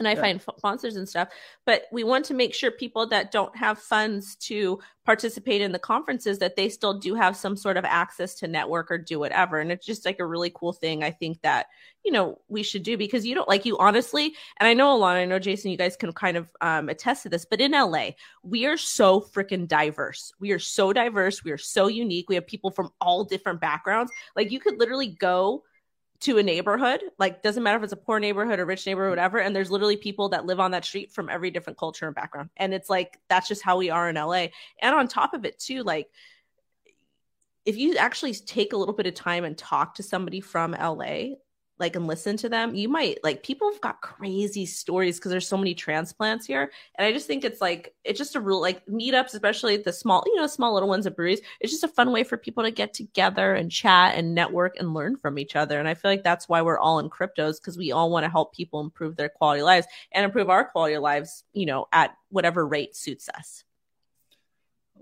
and 0.00 0.08
I 0.08 0.12
Yeah. 0.12 0.20
find 0.22 0.40
sponsors 0.40 0.96
and 0.96 1.08
stuff. 1.08 1.28
But 1.66 1.84
we 1.92 2.04
want 2.04 2.24
to 2.26 2.34
make 2.34 2.54
sure 2.54 2.70
people 2.70 3.06
that 3.08 3.30
don't 3.30 3.54
have 3.54 3.78
funds 3.78 4.34
to 4.36 4.80
participate 5.04 5.60
in 5.60 5.72
the 5.72 5.78
conferences 5.78 6.38
that 6.38 6.56
they 6.56 6.70
still 6.70 6.98
do 6.98 7.14
have 7.14 7.36
some 7.36 7.54
sort 7.54 7.76
of 7.76 7.84
access 7.84 8.34
to 8.36 8.48
network 8.48 8.90
or 8.90 8.96
do 8.96 9.18
whatever. 9.18 9.60
And 9.60 9.70
it's 9.70 9.84
just 9.84 10.06
like 10.06 10.18
a 10.18 10.26
really 10.26 10.50
cool 10.54 10.72
thing. 10.72 11.04
I 11.04 11.10
think 11.10 11.42
that 11.42 11.66
you 12.02 12.12
know 12.12 12.40
we 12.48 12.62
should 12.62 12.82
do 12.82 12.96
because 12.96 13.26
you 13.26 13.34
don't 13.34 13.48
like 13.48 13.66
you 13.66 13.76
honestly. 13.76 14.34
And 14.58 14.66
I 14.66 14.72
know 14.72 14.98
Alana, 14.98 15.16
I 15.16 15.24
know 15.26 15.38
Jason, 15.38 15.70
you 15.70 15.76
guys 15.76 15.96
can 15.96 16.12
kind 16.12 16.38
of 16.38 16.50
um, 16.62 16.88
attest 16.88 17.24
to 17.24 17.28
this. 17.28 17.44
But 17.44 17.60
in 17.60 17.72
LA, 17.72 18.12
we 18.42 18.64
are 18.64 18.78
so 18.78 19.20
freaking 19.20 19.68
diverse. 19.68 20.32
We 20.40 20.52
are 20.52 20.58
so 20.58 20.94
diverse. 20.94 21.44
We 21.44 21.50
are 21.50 21.58
so 21.58 21.88
unique. 21.88 22.30
We 22.30 22.36
have 22.36 22.46
people 22.46 22.70
from 22.70 22.90
all 23.02 23.24
different 23.24 23.60
backgrounds. 23.60 24.10
Like 24.34 24.50
you 24.50 24.60
could 24.60 24.78
literally 24.78 25.08
go 25.08 25.64
to 26.20 26.36
a 26.36 26.42
neighborhood 26.42 27.00
like 27.18 27.42
doesn't 27.42 27.62
matter 27.62 27.78
if 27.78 27.82
it's 27.82 27.92
a 27.92 27.96
poor 27.96 28.20
neighborhood 28.20 28.58
or 28.58 28.66
rich 28.66 28.86
neighborhood 28.86 29.10
whatever 29.10 29.38
and 29.38 29.56
there's 29.56 29.70
literally 29.70 29.96
people 29.96 30.28
that 30.28 30.44
live 30.44 30.60
on 30.60 30.72
that 30.72 30.84
street 30.84 31.10
from 31.10 31.30
every 31.30 31.50
different 31.50 31.78
culture 31.78 32.06
and 32.06 32.14
background. 32.14 32.50
And 32.56 32.74
it's 32.74 32.90
like 32.90 33.18
that's 33.28 33.48
just 33.48 33.62
how 33.62 33.78
we 33.78 33.90
are 33.90 34.08
in 34.08 34.16
la 34.16 34.32
and 34.32 34.94
on 34.94 35.08
top 35.08 35.34
of 35.34 35.44
it 35.44 35.58
too 35.58 35.82
like 35.82 36.08
if 37.64 37.76
you 37.76 37.96
actually 37.96 38.34
take 38.34 38.72
a 38.72 38.76
little 38.76 38.94
bit 38.94 39.06
of 39.06 39.14
time 39.14 39.44
and 39.44 39.56
talk 39.56 39.94
to 39.94 40.02
somebody 40.02 40.40
from 40.40 40.72
la 40.72 41.34
like 41.80 41.96
and 41.96 42.06
listen 42.06 42.36
to 42.36 42.48
them 42.48 42.74
you 42.74 42.88
might 42.88 43.18
like 43.24 43.42
people 43.42 43.70
have 43.72 43.80
got 43.80 44.00
crazy 44.02 44.66
stories 44.66 45.18
because 45.18 45.30
there's 45.30 45.48
so 45.48 45.56
many 45.56 45.74
transplants 45.74 46.46
here 46.46 46.70
and 46.96 47.06
i 47.06 47.12
just 47.12 47.26
think 47.26 47.44
it's 47.44 47.60
like 47.60 47.94
it's 48.04 48.18
just 48.18 48.36
a 48.36 48.40
real 48.40 48.60
like 48.60 48.84
meetups 48.86 49.32
especially 49.32 49.76
the 49.78 49.92
small 49.92 50.22
you 50.26 50.36
know 50.36 50.46
small 50.46 50.74
little 50.74 50.88
ones 50.88 51.06
at 51.06 51.16
breweries 51.16 51.40
it's 51.60 51.72
just 51.72 51.82
a 51.82 51.88
fun 51.88 52.12
way 52.12 52.22
for 52.22 52.36
people 52.36 52.62
to 52.62 52.70
get 52.70 52.94
together 52.94 53.54
and 53.54 53.70
chat 53.70 54.14
and 54.14 54.34
network 54.34 54.76
and 54.78 54.94
learn 54.94 55.16
from 55.16 55.38
each 55.38 55.56
other 55.56 55.78
and 55.78 55.88
i 55.88 55.94
feel 55.94 56.10
like 56.10 56.22
that's 56.22 56.48
why 56.48 56.62
we're 56.62 56.78
all 56.78 56.98
in 56.98 57.08
cryptos 57.08 57.60
because 57.60 57.78
we 57.78 57.90
all 57.90 58.10
want 58.10 58.24
to 58.24 58.30
help 58.30 58.54
people 58.54 58.80
improve 58.80 59.16
their 59.16 59.30
quality 59.30 59.60
of 59.60 59.66
lives 59.66 59.86
and 60.12 60.24
improve 60.24 60.50
our 60.50 60.64
quality 60.64 60.98
lives 60.98 61.44
you 61.52 61.66
know 61.66 61.86
at 61.92 62.14
whatever 62.28 62.66
rate 62.66 62.94
suits 62.94 63.28
us 63.30 63.64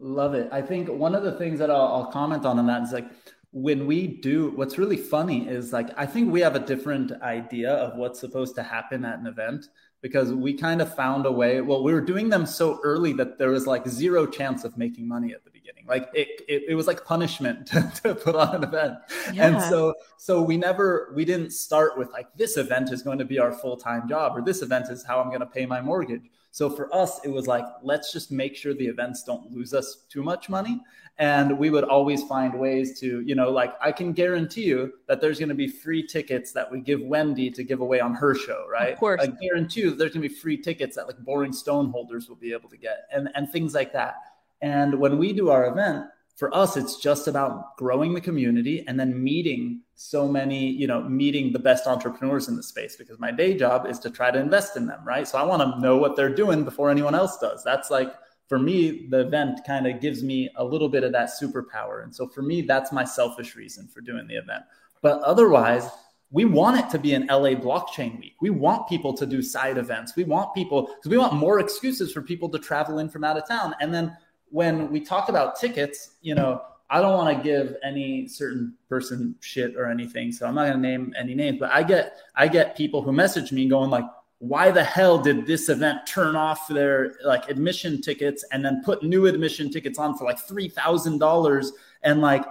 Love 0.01 0.35
it. 0.35 0.49
I 0.53 0.63
think 0.63 0.89
one 0.89 1.17
of 1.17 1.25
the 1.25 1.33
things 1.33 1.59
that 1.59 1.73
I'll, 1.73 1.89
I'll 1.89 2.13
comment 2.13 2.47
on 2.47 2.57
in 2.61 2.67
that 2.67 2.83
is 2.83 2.93
like 2.93 3.11
when 3.52 3.87
we 3.87 4.07
do, 4.07 4.50
what's 4.57 4.76
really 4.76 4.97
funny 4.97 5.49
is 5.49 5.73
like, 5.73 5.88
I 5.97 6.05
think 6.05 6.31
we 6.31 6.40
have 6.40 6.55
a 6.55 6.61
different 6.61 7.12
idea 7.23 7.73
of 7.73 7.97
what's 7.97 8.21
supposed 8.21 8.55
to 8.57 8.62
happen 8.62 9.05
at 9.05 9.19
an 9.19 9.26
event 9.26 9.69
because 10.00 10.33
we 10.33 10.55
kind 10.55 10.83
of 10.83 10.95
found 10.95 11.25
a 11.26 11.33
way. 11.33 11.61
Well, 11.61 11.83
we 11.83 11.93
were 11.93 12.00
doing 12.02 12.28
them 12.28 12.45
so 12.45 12.78
early 12.85 13.12
that 13.14 13.38
there 13.38 13.50
was 13.50 13.67
like 13.67 13.88
zero 13.88 14.26
chance 14.26 14.64
of 14.64 14.76
making 14.76 15.09
money 15.09 15.33
at 15.33 15.45
the 15.45 15.50
beginning. 15.50 15.87
Like 15.88 16.11
it, 16.12 16.28
it, 16.47 16.64
it 16.69 16.75
was 16.75 16.87
like 16.87 17.05
punishment 17.05 17.67
to, 17.69 17.90
to 18.02 18.14
put 18.14 18.37
on 18.37 18.55
an 18.55 18.64
event. 18.64 18.99
And 19.35 19.61
so, 19.62 19.95
so 20.19 20.43
we 20.43 20.59
never, 20.59 21.12
we 21.17 21.25
didn't 21.25 21.50
start 21.50 21.97
with 21.97 22.12
like, 22.12 22.28
this 22.37 22.59
event 22.59 22.93
is 22.93 23.02
going 23.02 23.19
to 23.19 23.25
be 23.25 23.38
our 23.38 23.52
full-time 23.52 24.09
job 24.09 24.37
or 24.37 24.43
this 24.43 24.61
event 24.61 24.90
is 24.90 25.05
how 25.05 25.21
I'm 25.21 25.28
going 25.28 25.40
to 25.40 25.47
pay 25.47 25.64
my 25.64 25.81
mortgage. 25.81 26.31
So 26.50 26.71
for 26.71 26.93
us, 26.95 27.21
it 27.25 27.28
was 27.28 27.47
like, 27.47 27.64
let's 27.83 28.12
just 28.12 28.33
make 28.33 28.57
sure 28.57 28.75
the 28.75 28.87
events 28.87 29.23
don't 29.23 29.50
lose 29.52 29.75
us 29.75 30.05
too 30.09 30.23
much 30.23 30.49
money. 30.49 30.81
And 31.19 31.59
we 31.59 31.71
would 31.71 31.85
always 31.85 32.23
find 32.25 32.59
ways 32.59 32.99
to, 33.00 33.21
you 33.21 33.35
know, 33.35 33.50
like 33.50 33.75
I 33.81 33.90
can 33.90 34.12
guarantee 34.12 34.64
you 34.64 34.93
that 35.09 35.21
there's 35.21 35.38
going 35.38 35.49
to 35.49 35.55
be 35.55 35.67
free 35.67 36.07
tickets 36.07 36.52
that 36.52 36.71
we 36.71 36.81
give 36.81 37.00
Wendy 37.02 37.50
to 37.50 37.64
give 37.64 37.81
away 37.81 38.00
on 38.00 38.14
her 38.14 38.35
show, 38.35 38.67
right? 38.71 38.93
Of 38.93 38.99
course. 38.99 39.21
I 39.21 39.26
guarantee 39.26 39.81
you 39.81 39.95
there's 39.95 40.12
going 40.12 40.23
to 40.23 40.28
be 40.28 40.35
free 40.35 40.57
tickets 40.57 40.95
that 40.97 41.07
like 41.07 41.19
boring 41.19 41.52
stone 41.52 41.90
holders 41.90 42.28
will 42.28 42.37
be 42.37 42.52
able 42.52 42.69
to 42.71 42.76
get 42.76 43.09
and, 43.12 43.28
and 43.35 43.50
things 43.50 43.75
like 43.75 43.93
that. 43.93 44.14
And 44.61 44.99
when 44.99 45.19
we 45.19 45.33
do 45.33 45.50
our 45.50 45.67
event, 45.67 46.07
for 46.38 46.54
us, 46.54 46.76
it's 46.76 47.00
just 47.00 47.26
about 47.26 47.76
growing 47.76 48.14
the 48.14 48.21
community 48.21 48.85
and 48.87 48.99
then 48.99 49.25
meeting 49.25 49.80
so 49.97 50.28
many, 50.28 50.71
you 50.71 50.87
know, 50.87 51.02
meeting 51.02 51.52
the 51.52 51.59
best 51.59 51.88
entrepreneurs 51.88 52.47
in 52.47 52.54
the 52.54 52.62
space 52.62 52.95
because 52.95 53.18
my 53.18 53.33
day 53.33 53.57
job 53.57 53.87
is 53.87 53.99
to 53.99 54.09
try 54.09 54.30
to 54.30 54.38
invest 54.38 54.76
in 54.76 54.87
them, 54.87 55.00
right? 55.04 55.26
So 55.26 55.37
I 55.37 55.42
want 55.42 55.62
to 55.62 55.80
know 55.80 55.97
what 55.97 56.14
they're 56.14 56.33
doing 56.33 56.62
before 56.62 56.90
anyone 56.90 57.16
else 57.16 57.38
does. 57.38 57.64
That's 57.64 57.90
like, 57.90 58.14
for 58.47 58.57
me, 58.57 59.09
the 59.09 59.26
event 59.26 59.62
kind 59.66 59.88
of 59.88 60.00
gives 60.00 60.23
me 60.23 60.49
a 60.54 60.64
little 60.64 60.88
bit 60.88 61.02
of 61.02 61.11
that 61.11 61.30
superpower. 61.30 62.04
And 62.04 62.14
so 62.14 62.28
for 62.28 62.42
me, 62.42 62.62
that's 62.62 62.92
my 62.92 63.02
selfish 63.02 63.57
reason 63.57 63.88
for 63.88 64.00
doing 64.00 64.28
the 64.28 64.37
event. 64.37 64.62
But 65.02 65.21
otherwise, 65.23 65.88
we 66.30 66.45
want 66.45 66.78
it 66.78 66.88
to 66.90 67.00
be 67.00 67.14
an 67.14 67.26
LA 67.26 67.54
blockchain 67.54 68.16
week. 68.21 68.37
We 68.40 68.50
want 68.50 68.88
people 68.88 69.12
to 69.14 69.26
do 69.26 69.42
side 69.42 69.76
events. 69.76 70.14
We 70.14 70.23
want 70.23 70.54
people 70.54 70.83
because 70.83 71.11
we 71.11 71.18
want 71.18 71.33
more 71.33 71.59
excuses 71.59 72.12
for 72.12 72.23
people 72.23 72.49
to 72.50 72.61
travel 72.61 73.00
in 73.00 73.09
from 73.09 73.25
out 73.25 73.37
of 73.37 73.49
town. 73.49 73.75
And 73.80 73.92
then 73.92 74.16
when 74.50 74.90
we 74.90 75.00
talk 75.00 75.28
about 75.28 75.59
tickets, 75.59 76.17
you 76.21 76.35
know, 76.35 76.62
I 76.90 77.00
don't 77.00 77.12
want 77.12 77.37
to 77.37 77.43
give 77.43 77.76
any 77.85 78.26
certain 78.28 78.75
person 78.88 79.35
shit 79.40 79.76
or 79.76 79.87
anything, 79.87 80.33
so 80.33 80.47
I'm 80.47 80.55
not 80.55 80.69
going 80.69 80.83
to 80.83 80.88
name 80.88 81.14
any 81.19 81.35
names. 81.35 81.59
But 81.59 81.71
I 81.71 81.83
get 81.83 82.17
I 82.35 82.49
get 82.49 82.76
people 82.76 83.02
who 83.02 83.12
message 83.12 83.52
me 83.52 83.69
going 83.69 83.90
like, 83.90 84.07
"Why 84.38 84.71
the 84.71 84.85
hell 84.85 85.19
did 85.19 85.47
this 85.47 85.69
event 85.69 86.07
turn 86.07 86.35
off 86.35 86.67
their 86.69 87.17
like 87.25 87.50
admission 87.50 88.00
tickets 88.00 88.45
and 88.52 88.64
then 88.64 88.83
put 88.85 89.02
new 89.02 89.26
admission 89.26 89.71
tickets 89.71 89.99
on 89.99 90.17
for 90.17 90.25
like 90.25 90.38
three 90.38 90.69
thousand 90.69 91.19
dollars 91.19 91.73
and 92.02 92.23
like 92.23 92.45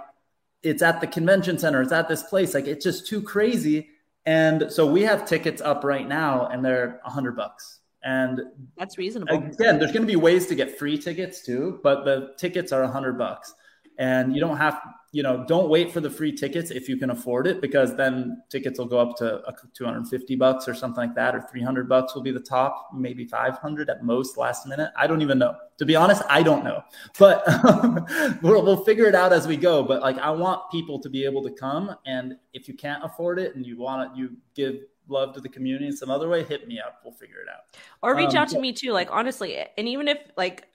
it's 0.62 0.82
at 0.82 1.00
the 1.00 1.06
convention 1.06 1.58
center, 1.58 1.82
it's 1.82 1.92
at 1.92 2.08
this 2.08 2.22
place, 2.22 2.54
like 2.54 2.66
it's 2.66 2.84
just 2.84 3.06
too 3.06 3.22
crazy." 3.22 3.88
And 4.24 4.70
so 4.70 4.86
we 4.86 5.02
have 5.02 5.26
tickets 5.26 5.62
up 5.62 5.84
right 5.84 6.06
now, 6.06 6.46
and 6.46 6.64
they're 6.64 7.00
a 7.04 7.10
hundred 7.10 7.34
bucks. 7.34 7.80
And 8.08 8.40
that's 8.78 8.96
reasonable 8.96 9.34
again, 9.34 9.78
there's 9.78 9.92
going 9.92 10.06
to 10.06 10.06
be 10.06 10.16
ways 10.16 10.46
to 10.46 10.54
get 10.54 10.78
free 10.78 10.96
tickets 10.96 11.42
too, 11.42 11.78
but 11.82 12.06
the 12.06 12.32
tickets 12.38 12.72
are 12.72 12.82
a 12.82 12.88
hundred 12.88 13.18
bucks, 13.18 13.52
and 13.98 14.34
you 14.34 14.40
don't 14.40 14.56
have, 14.56 14.80
you 15.12 15.22
know, 15.22 15.44
don't 15.46 15.68
wait 15.68 15.92
for 15.92 16.00
the 16.00 16.08
free 16.08 16.32
tickets 16.32 16.70
if 16.70 16.88
you 16.88 16.96
can 16.96 17.10
afford 17.10 17.46
it, 17.46 17.60
because 17.60 17.94
then 17.96 18.42
tickets 18.48 18.78
will 18.78 18.86
go 18.86 18.98
up 18.98 19.14
to 19.18 19.40
uh, 19.46 19.52
250 19.74 20.36
bucks 20.36 20.66
or 20.66 20.72
something 20.72 21.04
like 21.04 21.14
that, 21.16 21.34
or 21.34 21.42
300 21.52 21.86
bucks 21.86 22.14
will 22.14 22.22
be 22.22 22.30
the 22.30 22.40
top, 22.40 22.88
maybe 22.94 23.26
500 23.26 23.90
at 23.90 24.02
most 24.02 24.38
last 24.38 24.66
minute. 24.66 24.90
I 24.96 25.06
don't 25.06 25.20
even 25.20 25.38
know. 25.38 25.54
To 25.76 25.84
be 25.84 25.94
honest, 25.94 26.22
I 26.30 26.42
don't 26.42 26.64
know, 26.64 26.82
but 27.18 27.44
we'll, 28.42 28.64
we'll 28.64 28.84
figure 28.84 29.04
it 29.04 29.14
out 29.14 29.34
as 29.34 29.46
we 29.46 29.58
go. 29.58 29.82
But 29.82 30.00
like, 30.00 30.16
I 30.16 30.30
want 30.30 30.62
people 30.70 30.98
to 31.00 31.10
be 31.10 31.26
able 31.26 31.42
to 31.42 31.50
come, 31.50 31.94
and 32.06 32.38
if 32.54 32.68
you 32.68 32.74
can't 32.74 33.04
afford 33.04 33.38
it 33.38 33.54
and 33.54 33.66
you 33.66 33.76
want 33.76 34.14
to, 34.14 34.18
you 34.18 34.36
give 34.54 34.76
love 35.10 35.34
to 35.34 35.40
the 35.40 35.48
community 35.48 35.86
in 35.86 35.96
some 35.96 36.10
other 36.10 36.28
way, 36.28 36.44
hit 36.44 36.66
me 36.68 36.78
up. 36.78 37.00
We'll 37.04 37.14
figure 37.14 37.40
it 37.40 37.48
out. 37.48 37.76
or 38.02 38.14
reach 38.16 38.30
Um, 38.30 38.36
out 38.36 38.48
to 38.48 38.58
me 38.60 38.72
too 38.72 38.92
like 38.92 39.08
honestly 39.10 39.56
and 39.76 39.88
even 39.88 40.06
if 40.08 40.18
like 40.36 40.68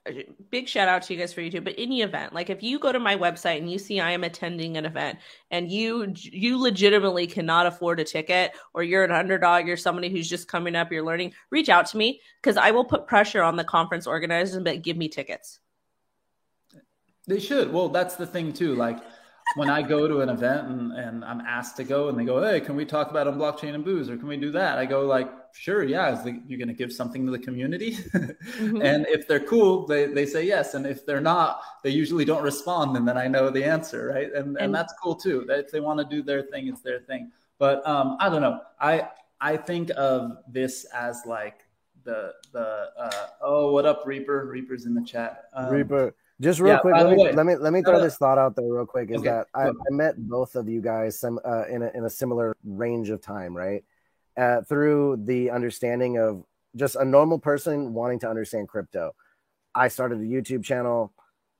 big 0.49 0.67
shout 0.67 0.87
out 0.89 1.01
to 1.03 1.13
you 1.13 1.19
guys 1.19 1.31
for 1.33 1.41
youtube 1.41 1.63
but 1.63 1.73
any 1.77 2.01
event 2.01 2.33
like 2.33 2.49
if 2.49 2.61
you 2.61 2.77
go 2.79 2.91
to 2.91 2.99
my 2.99 3.15
website 3.15 3.57
and 3.59 3.71
you 3.71 3.77
see 3.79 3.99
i 4.01 4.11
am 4.11 4.23
attending 4.25 4.75
an 4.77 4.85
event 4.85 5.19
and 5.51 5.71
you 5.71 6.11
you 6.15 6.59
legitimately 6.61 7.25
cannot 7.27 7.65
afford 7.65 7.99
a 7.99 8.03
ticket 8.03 8.51
or 8.73 8.83
you're 8.83 9.03
an 9.05 9.11
underdog 9.11 9.65
you're 9.67 9.77
somebody 9.77 10.09
who's 10.09 10.27
just 10.29 10.47
coming 10.47 10.75
up 10.75 10.91
you're 10.91 11.03
learning 11.05 11.33
reach 11.49 11.69
out 11.69 11.85
to 11.85 11.95
me 11.97 12.19
because 12.41 12.57
i 12.57 12.71
will 12.71 12.85
put 12.85 13.07
pressure 13.07 13.41
on 13.41 13.55
the 13.55 13.63
conference 13.63 14.05
organizers 14.05 14.61
but 14.61 14.81
give 14.81 14.97
me 14.97 15.07
tickets 15.07 15.59
They 17.27 17.39
should. 17.39 17.71
Well, 17.71 17.87
that's 17.89 18.15
the 18.17 18.25
thing 18.27 18.51
too. 18.51 18.75
Like 18.75 18.99
when 19.55 19.69
I 19.69 19.81
go 19.81 20.07
to 20.07 20.21
an 20.21 20.29
event 20.29 20.67
and, 20.67 20.91
and 20.93 21.25
I'm 21.25 21.41
asked 21.41 21.77
to 21.77 21.83
go 21.83 22.09
and 22.09 22.17
they 22.17 22.25
go, 22.25 22.41
Hey, 22.41 22.59
can 22.59 22.75
we 22.75 22.85
talk 22.85 23.11
about 23.11 23.27
on 23.27 23.37
blockchain 23.37 23.75
and 23.75 23.83
booze 23.85 24.09
or 24.09 24.17
can 24.17 24.27
we 24.27 24.37
do 24.37 24.51
that? 24.51 24.77
I 24.77 24.85
go 24.85 25.05
like, 25.05 25.29
sure. 25.53 25.83
Yeah. 25.83 26.17
Is 26.17 26.23
the, 26.23 26.41
you're 26.47 26.57
going 26.57 26.67
to 26.67 26.73
give 26.73 26.91
something 26.91 27.25
to 27.25 27.31
the 27.31 27.39
community. 27.39 27.97
And 28.59 29.05
if 29.07 29.27
they're 29.27 29.39
cool, 29.39 29.85
they, 29.85 30.07
they 30.07 30.25
say 30.25 30.45
yes. 30.45 30.73
And 30.73 30.85
if 30.85 31.05
they're 31.05 31.21
not, 31.21 31.61
they 31.83 31.89
usually 31.89 32.25
don't 32.25 32.43
respond. 32.43 32.97
And 32.97 33.07
then 33.07 33.17
I 33.17 33.27
know 33.27 33.49
the 33.49 33.63
answer. 33.63 34.07
Right. 34.13 34.27
And, 34.33 34.47
and, 34.47 34.57
And- 34.57 34.75
that's 34.75 34.93
cool 35.01 35.15
too. 35.15 35.45
That 35.47 35.59
if 35.59 35.71
they 35.71 35.79
want 35.79 35.99
to 35.99 36.05
do 36.05 36.23
their 36.23 36.41
thing, 36.43 36.67
it's 36.67 36.81
their 36.81 36.99
thing. 36.99 37.31
But 37.59 37.85
um, 37.87 38.17
I 38.19 38.29
don't 38.29 38.41
know. 38.41 38.61
I, 38.79 39.09
I 39.39 39.57
think 39.57 39.91
of 39.95 40.37
this 40.47 40.85
as 40.93 41.21
like 41.25 41.59
the, 42.03 42.33
the, 42.51 42.89
uh, 42.97 43.27
oh, 43.41 43.71
what 43.71 43.85
up 43.85 44.03
Reaper? 44.05 44.45
Reaper's 44.45 44.85
in 44.85 44.93
the 44.93 45.03
chat. 45.03 45.45
Um, 45.53 45.71
Reaper. 45.71 46.15
Just 46.43 46.59
real 46.59 46.73
yeah, 46.73 46.79
quick, 46.79 46.93
let 46.97 47.09
me, 47.09 47.31
let 47.31 47.45
me 47.45 47.55
let 47.55 47.71
me 47.71 47.81
throw 47.81 48.01
this 48.01 48.17
thought 48.17 48.37
out 48.37 48.57
there 48.57 48.65
real 48.67 48.85
quick. 48.85 49.09
Is 49.11 49.21
Okay, 49.21 49.29
that 49.29 49.47
I. 49.53 49.69
I 49.69 49.91
met 49.91 50.15
both 50.17 50.55
of 50.55 50.67
you 50.67 50.81
guys 50.81 51.17
some 51.17 51.39
uh, 51.45 51.65
in 51.67 51.81
a 51.83 51.91
in 51.95 52.03
a 52.03 52.09
similar 52.09 52.53
range 52.65 53.09
of 53.09 53.21
time, 53.21 53.55
right? 53.55 53.81
Uh, 54.35 54.61
through 54.61 55.21
the 55.23 55.51
understanding 55.51 56.17
of 56.17 56.43
just 56.75 56.97
a 56.97 57.05
normal 57.05 57.39
person 57.39 57.93
wanting 57.93 58.19
to 58.19 58.29
understand 58.29 58.67
crypto. 58.67 59.15
I 59.73 59.87
started 59.87 60.19
a 60.19 60.23
YouTube 60.23 60.65
channel. 60.65 61.13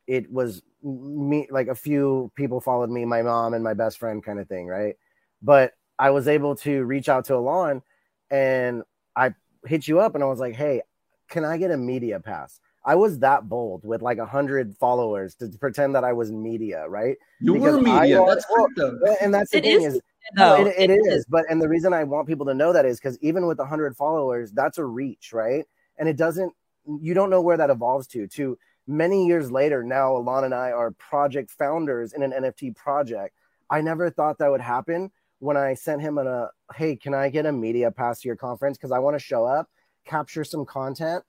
It 0.06 0.30
was 0.30 0.62
me, 0.84 1.48
like 1.50 1.70
a 1.70 1.76
few 1.76 2.30
people 2.36 2.60
followed 2.60 2.90
me, 2.90 3.06
my 3.06 3.22
mom 3.22 3.54
and 3.54 3.64
my 3.64 3.74
best 3.74 4.00
friend, 4.00 4.22
kind 4.22 4.38
of 4.38 4.50
thing, 4.50 4.68
right? 4.68 4.98
But 5.42 5.72
I 5.98 6.10
was 6.10 6.28
able 6.28 6.58
to 6.58 6.84
reach 6.84 7.08
out 7.08 7.24
to 7.26 7.36
Alon, 7.36 7.84
and 8.30 8.84
I 9.16 9.34
hit 9.66 9.88
you 9.88 10.02
up, 10.02 10.14
and 10.16 10.24
I 10.26 10.28
was 10.28 10.42
like, 10.42 10.56
"Hey, 10.56 10.82
can 11.30 11.46
I 11.46 11.58
get 11.58 11.72
a 11.72 11.78
media 11.78 12.20
pass?" 12.20 12.60
I 12.86 12.96
was 12.96 13.20
that 13.20 13.48
bold 13.48 13.84
with 13.86 14.02
like 14.02 14.18
a 14.18 14.26
hundred 14.26 14.76
followers 14.78 15.36
to 15.36 15.48
pretend 15.60 15.96
that 15.96 16.04
I 16.04 16.14
was 16.14 16.32
media, 16.32 16.88
right? 16.88 17.16
You 17.40 17.54
Because 17.54 17.76
were 17.76 17.82
media. 17.82 18.20
want- 18.22 18.30
That's 18.30 18.46
well, 18.50 19.18
and 19.22 19.34
that's 19.34 19.52
the 19.52 19.58
It 19.60 19.64
thing 19.64 19.82
is 19.82 19.94
is, 19.96 20.02
no, 20.36 20.56
it, 20.56 20.68
it 20.78 20.90
It 20.90 20.94
is. 20.94 21.08
is. 21.20 21.26
But 21.30 21.46
and 21.50 21.62
the 21.62 21.70
reason 21.70 21.94
I 21.94 22.04
want 22.04 22.28
people 22.28 22.46
to 22.48 22.54
know 22.54 22.74
that 22.74 22.86
is 22.86 23.00
because 23.00 23.18
even 23.20 23.48
with 23.48 23.60
a 23.60 23.66
hundred 23.66 23.96
followers, 23.96 24.52
that's 24.52 24.78
a 24.78 24.86
reach, 24.86 25.32
right? 25.34 25.66
And 25.98 26.10
it 26.10 26.18
doesn't. 26.18 26.54
You 27.02 27.14
don't 27.14 27.30
know 27.30 27.42
where 27.42 27.56
that 27.58 27.70
evolves 27.70 28.08
to. 28.08 28.28
To 28.28 28.58
many 28.88 29.26
years 29.28 29.50
later, 29.52 29.84
now 29.84 30.18
Alon 30.18 30.44
and 30.44 30.54
I 30.54 30.72
are 30.72 30.92
project 30.92 31.52
founders 31.52 32.12
in 32.14 32.22
an 32.24 32.32
NFT 32.32 32.76
project. 32.76 33.34
I 33.70 33.80
never 33.82 34.10
thought 34.10 34.38
that 34.40 34.52
would 34.52 34.60
happen 34.62 35.12
when 35.40 35.56
I 35.58 35.74
sent 35.74 36.02
him 36.02 36.18
a, 36.18 36.24
uh, 36.26 36.48
hey, 36.76 36.96
can 36.98 37.14
I 37.14 37.30
get 37.30 37.46
a 37.46 37.52
media 37.52 37.92
pass 37.92 38.20
to 38.22 38.28
your 38.28 38.36
conference 38.36 38.78
because 38.78 38.92
I 38.92 39.00
want 39.00 39.16
to 39.16 39.20
show 39.20 39.46
up. 39.46 39.70
capture 40.06 40.44
some 40.44 40.66
content 40.66 41.24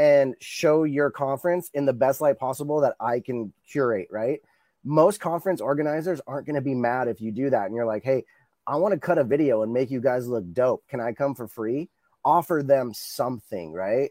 and 0.00 0.34
show 0.40 0.84
your 0.84 1.10
conference 1.10 1.70
in 1.74 1.84
the 1.84 1.92
best 1.92 2.22
light 2.22 2.38
possible 2.38 2.80
that 2.80 2.94
I 2.98 3.20
can 3.20 3.52
curate, 3.70 4.08
right? 4.10 4.40
Most 4.82 5.20
conference 5.20 5.60
organizers 5.60 6.22
aren't 6.26 6.46
going 6.46 6.54
to 6.54 6.62
be 6.62 6.74
mad 6.74 7.06
if 7.06 7.20
you 7.20 7.30
do 7.30 7.50
that. 7.50 7.66
And 7.66 7.74
you're 7.74 7.84
like, 7.84 8.02
hey, 8.02 8.24
I 8.66 8.76
want 8.76 8.94
to 8.94 8.98
cut 8.98 9.18
a 9.18 9.24
video 9.24 9.60
and 9.60 9.74
make 9.74 9.90
you 9.90 10.00
guys 10.00 10.26
look 10.26 10.50
dope. 10.54 10.88
Can 10.88 11.02
I 11.02 11.12
come 11.12 11.34
for 11.34 11.46
free? 11.46 11.90
Offer 12.24 12.62
them 12.64 12.94
something, 12.94 13.74
right? 13.74 14.10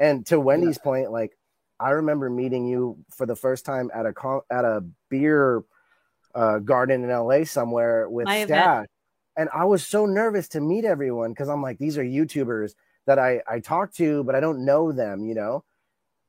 And 0.00 0.26
to 0.26 0.40
Wendy's 0.40 0.76
yeah. 0.80 0.82
point, 0.82 1.12
like 1.12 1.38
I 1.78 1.90
remember 1.90 2.28
meeting 2.28 2.66
you 2.66 2.98
for 3.08 3.24
the 3.24 3.36
first 3.36 3.64
time 3.64 3.92
at 3.94 4.06
a 4.06 4.12
con- 4.12 4.40
at 4.50 4.64
a 4.64 4.84
beer 5.08 5.62
uh, 6.34 6.58
garden 6.58 7.04
in 7.04 7.10
LA 7.10 7.44
somewhere 7.44 8.10
with 8.10 8.24
My 8.24 8.44
Stash. 8.44 8.74
Event. 8.78 8.90
And 9.36 9.48
I 9.54 9.66
was 9.66 9.86
so 9.86 10.04
nervous 10.04 10.48
to 10.48 10.60
meet 10.60 10.84
everyone 10.84 11.30
because 11.30 11.48
I'm 11.48 11.62
like, 11.62 11.78
these 11.78 11.96
are 11.96 12.02
YouTubers 12.02 12.74
that 13.08 13.18
I, 13.18 13.40
I 13.50 13.58
talk 13.58 13.94
to, 13.94 14.22
but 14.24 14.34
I 14.34 14.40
don't 14.40 14.66
know 14.66 14.92
them, 14.92 15.24
you 15.24 15.34
know? 15.34 15.64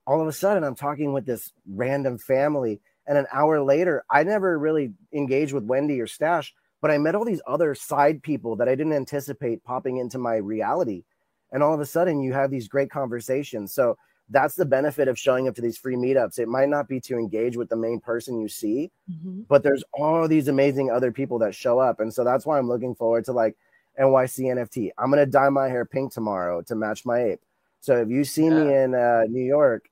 All 0.07 0.21
of 0.21 0.27
a 0.29 0.31
sudden, 0.31 0.63
I'm 0.63 0.75
talking 0.75 1.11
with 1.11 1.25
this 1.25 1.51
random 1.67 2.17
family. 2.17 2.79
And 3.05 3.17
an 3.17 3.27
hour 3.33 3.61
later, 3.61 4.05
I 4.09 4.23
never 4.23 4.57
really 4.57 4.93
engaged 5.13 5.51
with 5.51 5.65
Wendy 5.65 5.99
or 5.99 6.07
Stash, 6.07 6.53
but 6.81 6.89
I 6.89 6.97
met 6.97 7.15
all 7.15 7.25
these 7.25 7.41
other 7.45 7.75
side 7.75 8.23
people 8.23 8.55
that 8.55 8.69
I 8.69 8.75
didn't 8.75 8.93
anticipate 8.93 9.61
popping 9.65 9.97
into 9.97 10.17
my 10.17 10.37
reality. 10.37 11.03
And 11.51 11.61
all 11.61 11.73
of 11.73 11.81
a 11.81 11.85
sudden, 11.85 12.21
you 12.21 12.31
have 12.31 12.49
these 12.49 12.69
great 12.69 12.89
conversations. 12.89 13.73
So 13.73 13.97
that's 14.29 14.55
the 14.55 14.65
benefit 14.65 15.09
of 15.09 15.19
showing 15.19 15.49
up 15.49 15.55
to 15.55 15.61
these 15.61 15.77
free 15.77 15.97
meetups. 15.97 16.39
It 16.39 16.47
might 16.47 16.69
not 16.69 16.87
be 16.87 17.01
to 17.01 17.17
engage 17.17 17.57
with 17.57 17.67
the 17.67 17.75
main 17.75 17.99
person 17.99 18.39
you 18.39 18.47
see, 18.47 18.89
mm-hmm. 19.11 19.41
but 19.49 19.63
there's 19.63 19.83
all 19.91 20.29
these 20.29 20.47
amazing 20.47 20.91
other 20.91 21.11
people 21.11 21.39
that 21.39 21.53
show 21.53 21.77
up. 21.77 21.99
And 21.99 22.13
so 22.13 22.23
that's 22.23 22.45
why 22.45 22.57
I'm 22.57 22.69
looking 22.69 22.95
forward 22.95 23.25
to 23.25 23.33
like 23.33 23.57
NYC 23.99 24.45
NFT. 24.45 24.89
I'm 24.97 25.11
going 25.11 25.23
to 25.23 25.29
dye 25.29 25.49
my 25.49 25.67
hair 25.67 25.85
pink 25.85 26.11
tomorrow 26.11 26.61
to 26.63 26.75
match 26.75 27.05
my 27.05 27.23
ape. 27.23 27.41
So 27.81 27.97
if 27.97 28.09
you 28.09 28.23
see 28.23 28.45
yeah. 28.45 28.49
me 28.49 28.75
in 28.75 28.95
uh, 28.95 29.23
New 29.29 29.43
York 29.43 29.89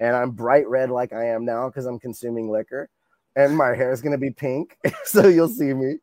and 0.00 0.14
I'm 0.14 0.30
bright 0.30 0.68
red 0.68 0.90
like 0.90 1.12
I 1.12 1.26
am 1.28 1.44
now 1.44 1.68
because 1.68 1.86
I'm 1.86 1.98
consuming 1.98 2.50
liquor 2.50 2.88
and 3.36 3.56
my 3.56 3.74
hair 3.74 3.92
is 3.92 4.00
going 4.00 4.12
to 4.12 4.18
be 4.18 4.30
pink, 4.30 4.78
so 5.04 5.28
you'll 5.28 5.48
see 5.48 5.74
me. 5.74 5.98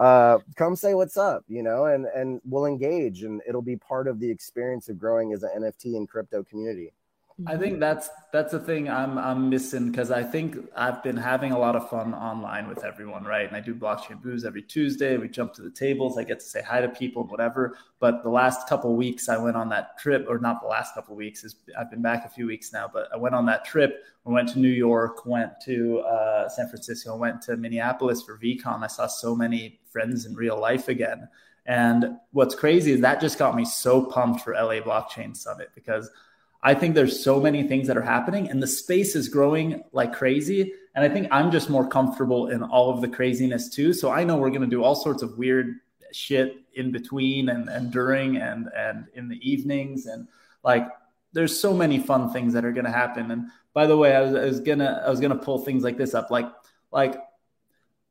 Uh, 0.00 0.38
come 0.56 0.76
say 0.76 0.94
what's 0.94 1.16
up, 1.16 1.44
you 1.48 1.62
know, 1.62 1.86
and 1.86 2.06
and 2.06 2.40
we'll 2.44 2.66
engage, 2.66 3.22
and 3.24 3.42
it'll 3.48 3.62
be 3.62 3.76
part 3.76 4.08
of 4.08 4.20
the 4.20 4.30
experience 4.30 4.88
of 4.88 4.98
growing 4.98 5.32
as 5.32 5.42
an 5.42 5.50
NFT 5.60 5.96
and 5.96 6.08
crypto 6.08 6.42
community. 6.44 6.92
I 7.46 7.56
think 7.56 7.78
that's 7.78 8.10
that's 8.32 8.50
the 8.50 8.58
thing 8.58 8.90
I'm 8.90 9.16
I'm 9.16 9.48
missing 9.48 9.90
because 9.90 10.10
I 10.10 10.24
think 10.24 10.56
I've 10.76 11.04
been 11.04 11.16
having 11.16 11.52
a 11.52 11.58
lot 11.58 11.76
of 11.76 11.88
fun 11.88 12.12
online 12.12 12.68
with 12.68 12.84
everyone, 12.84 13.22
right? 13.22 13.46
And 13.46 13.56
I 13.56 13.60
do 13.60 13.76
blockchain 13.76 14.20
booze 14.20 14.44
every 14.44 14.62
Tuesday. 14.62 15.16
We 15.18 15.28
jump 15.28 15.52
to 15.54 15.62
the 15.62 15.70
tables. 15.70 16.18
I 16.18 16.24
get 16.24 16.40
to 16.40 16.46
say 16.46 16.62
hi 16.62 16.80
to 16.80 16.88
people, 16.88 17.22
and 17.22 17.30
whatever. 17.30 17.78
But 18.00 18.24
the 18.24 18.28
last 18.30 18.68
couple 18.68 18.96
weeks, 18.96 19.28
I 19.28 19.36
went 19.36 19.56
on 19.56 19.68
that 19.68 19.98
trip, 19.98 20.26
or 20.28 20.38
not 20.38 20.60
the 20.60 20.66
last 20.66 20.94
couple 20.94 21.14
weeks. 21.14 21.44
Is 21.44 21.54
I've 21.78 21.90
been 21.90 22.02
back 22.02 22.24
a 22.24 22.28
few 22.28 22.46
weeks 22.46 22.72
now, 22.72 22.90
but 22.92 23.08
I 23.14 23.16
went 23.16 23.36
on 23.36 23.46
that 23.46 23.64
trip. 23.64 24.02
I 24.26 24.30
went 24.30 24.48
to 24.50 24.58
New 24.58 24.68
York, 24.68 25.24
went 25.24 25.52
to 25.64 26.00
uh, 26.00 26.48
San 26.48 26.68
Francisco, 26.68 27.16
went 27.16 27.40
to 27.42 27.56
Minneapolis 27.56 28.20
for 28.20 28.36
VeeCon. 28.36 28.82
I 28.82 28.88
saw 28.88 29.06
so 29.06 29.36
many 29.36 29.78
friends 29.92 30.26
in 30.26 30.34
real 30.34 30.58
life 30.58 30.88
again. 30.88 31.28
And 31.66 32.16
what's 32.32 32.54
crazy 32.54 32.92
is 32.92 33.00
that 33.02 33.20
just 33.20 33.38
got 33.38 33.54
me 33.54 33.64
so 33.64 34.02
pumped 34.06 34.40
for 34.40 34.54
LA 34.54 34.80
Blockchain 34.80 35.36
Summit 35.36 35.68
because 35.74 36.10
I 36.62 36.74
think 36.74 36.94
there's 36.94 37.22
so 37.22 37.40
many 37.40 37.62
things 37.62 37.86
that 37.86 37.96
are 37.96 38.02
happening 38.02 38.50
and 38.50 38.62
the 38.62 38.66
space 38.66 39.14
is 39.14 39.28
growing 39.28 39.84
like 39.92 40.12
crazy. 40.12 40.72
And 40.94 41.04
I 41.04 41.08
think 41.08 41.28
I'm 41.30 41.52
just 41.52 41.70
more 41.70 41.88
comfortable 41.88 42.48
in 42.48 42.62
all 42.62 42.90
of 42.90 43.00
the 43.00 43.08
craziness 43.08 43.68
too. 43.68 43.92
So 43.92 44.10
I 44.10 44.24
know 44.24 44.36
we're 44.36 44.50
going 44.50 44.62
to 44.62 44.66
do 44.66 44.82
all 44.82 44.96
sorts 44.96 45.22
of 45.22 45.38
weird 45.38 45.76
shit 46.12 46.56
in 46.74 46.90
between 46.90 47.48
and, 47.48 47.68
and 47.68 47.92
during 47.92 48.38
and, 48.38 48.68
and 48.76 49.06
in 49.14 49.28
the 49.28 49.38
evenings. 49.48 50.06
And 50.06 50.26
like, 50.64 50.88
there's 51.32 51.58
so 51.58 51.72
many 51.72 51.98
fun 51.98 52.32
things 52.32 52.54
that 52.54 52.64
are 52.64 52.72
going 52.72 52.86
to 52.86 52.90
happen. 52.90 53.30
And 53.30 53.50
by 53.72 53.86
the 53.86 53.96
way, 53.96 54.16
I 54.16 54.22
was, 54.22 54.34
I 54.34 54.44
was 54.44 54.60
gonna, 54.60 55.02
I 55.06 55.10
was 55.10 55.20
going 55.20 55.30
to 55.30 55.38
pull 55.38 55.58
things 55.58 55.84
like 55.84 55.96
this 55.96 56.14
up. 56.14 56.30
Like, 56.30 56.50
like 56.90 57.20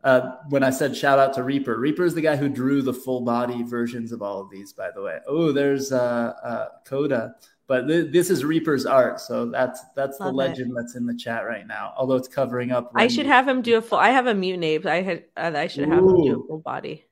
uh, 0.03 0.37
when 0.49 0.63
I 0.63 0.69
said 0.69 0.95
shout 0.95 1.19
out 1.19 1.33
to 1.33 1.43
Reaper, 1.43 1.77
Reaper 1.77 2.05
is 2.05 2.13
the 2.13 2.21
guy 2.21 2.37
who 2.37 2.47
drew 2.47 2.81
the 2.81 2.93
full 2.93 3.21
body 3.21 3.63
versions 3.63 4.13
of 4.13 4.21
all 4.21 4.39
of 4.39 4.49
these, 4.49 4.71
by 4.71 4.91
the 4.91 5.01
way. 5.01 5.17
Oh, 5.27 5.51
there's 5.51 5.91
uh, 5.91 6.33
uh, 6.41 6.67
Coda 6.85 7.35
but 7.67 7.87
th- 7.87 8.11
this 8.11 8.29
is 8.29 8.45
Reaper's 8.45 8.85
art, 8.85 9.19
so 9.19 9.45
that's 9.45 9.81
that's 9.95 10.19
Love 10.19 10.29
the 10.29 10.35
legend 10.35 10.71
it. 10.71 10.75
that's 10.75 10.95
in 10.95 11.05
the 11.05 11.13
chat 11.13 11.45
right 11.45 11.67
now. 11.67 11.93
Although 11.97 12.15
it's 12.15 12.27
covering 12.27 12.71
up. 12.71 12.91
I 12.95 13.07
should 13.07 13.25
have 13.25 13.47
him 13.47 13.61
do 13.61 13.77
a 13.77 13.81
full. 13.81 13.97
I 13.97 14.09
have 14.09 14.25
a 14.25 14.33
mutant 14.33 14.63
ape. 14.63 14.85
I 14.85 15.01
had. 15.01 15.25
Uh, 15.35 15.51
I 15.55 15.67
should 15.67 15.89
have 15.89 16.01
Ooh. 16.01 16.15
him 16.15 16.23
do 16.23 16.43
a 16.43 16.47
full 16.47 16.59
body. 16.59 17.03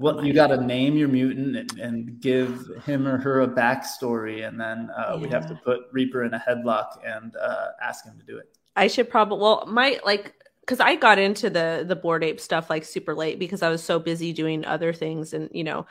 Well, 0.00 0.24
you 0.24 0.32
got 0.32 0.48
to 0.48 0.58
name 0.58 0.96
your 0.96 1.08
mutant 1.08 1.56
and, 1.56 1.80
and, 1.80 2.20
give 2.20 2.70
him 2.86 3.08
or 3.08 3.18
her 3.18 3.40
a 3.40 3.48
backstory, 3.48 4.46
and 4.46 4.60
then 4.60 4.90
uh, 4.96 5.14
yeah. 5.14 5.16
we 5.16 5.28
have 5.30 5.48
to 5.48 5.56
put 5.56 5.80
Reaper 5.90 6.22
in 6.22 6.34
a 6.34 6.38
headlock 6.38 7.04
and 7.04 7.34
uh, 7.34 7.70
ask 7.82 8.04
him 8.04 8.16
to 8.16 8.24
do 8.24 8.38
it. 8.38 8.56
I 8.76 8.86
should 8.86 9.10
probably. 9.10 9.40
Well, 9.40 9.64
my 9.66 9.98
like 10.04 10.34
because 10.60 10.80
I 10.80 10.96
got 10.96 11.18
into 11.18 11.48
the 11.48 11.84
the 11.88 11.96
Bored 11.96 12.22
Ape 12.22 12.38
stuff 12.38 12.68
like 12.68 12.84
super 12.84 13.14
late 13.14 13.38
because 13.38 13.62
I 13.62 13.70
was 13.70 13.82
so 13.82 13.98
busy 13.98 14.34
doing 14.34 14.66
other 14.66 14.92
things 14.92 15.32
and 15.32 15.48
you 15.50 15.64
know 15.64 15.86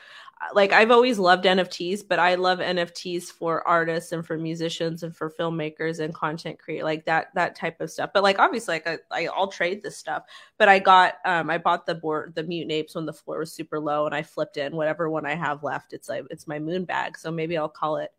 like 0.54 0.72
I've 0.72 0.92
always 0.92 1.20
loved 1.20 1.46
NFTs, 1.46 2.08
but 2.08 2.20
I 2.20 2.36
love 2.36 2.60
NFTs 2.60 3.26
for 3.26 3.68
artists 3.68 4.12
and 4.12 4.26
for 4.26 4.38
musicians 4.38 5.04
and 5.04 5.16
for 5.16 5.30
filmmakers 5.32 6.00
and 6.00 6.14
content 6.14 6.60
create 6.60 6.84
like 6.84 7.06
that 7.06 7.28
that 7.36 7.56
type 7.56 7.82
of 7.82 7.92
stuff. 7.92 8.12
But 8.14 8.24
like 8.24 8.40
obviously, 8.40 8.76
like 8.76 8.88
I, 8.88 8.98
I 9.12 9.30
will 9.36 9.48
trade 9.48 9.82
this 9.82 9.98
stuff. 9.98 10.24
But 10.58 10.70
I 10.70 10.80
got 10.80 11.16
um 11.26 11.50
I 11.50 11.58
bought 11.58 11.86
the 11.86 11.96
Bored 11.96 12.36
the 12.36 12.44
mutant 12.44 12.72
apes 12.72 12.96
when 12.96 13.06
the 13.06 13.14
floor 13.14 13.40
was 13.40 13.54
super 13.54 13.80
low, 13.80 14.06
and 14.06 14.14
I 14.14 14.22
flipped 14.22 14.58
in 14.58 14.76
whatever 14.76 15.10
one 15.10 15.26
I 15.26 15.36
have 15.36 15.64
left. 15.64 15.94
It's 15.94 16.10
like 16.10 16.26
it's 16.30 16.48
my 16.48 16.60
moon 16.60 16.86
bag, 16.86 17.18
so 17.18 17.32
maybe 17.32 17.58
I'll 17.58 17.70
call 17.70 17.98
it 17.98 18.12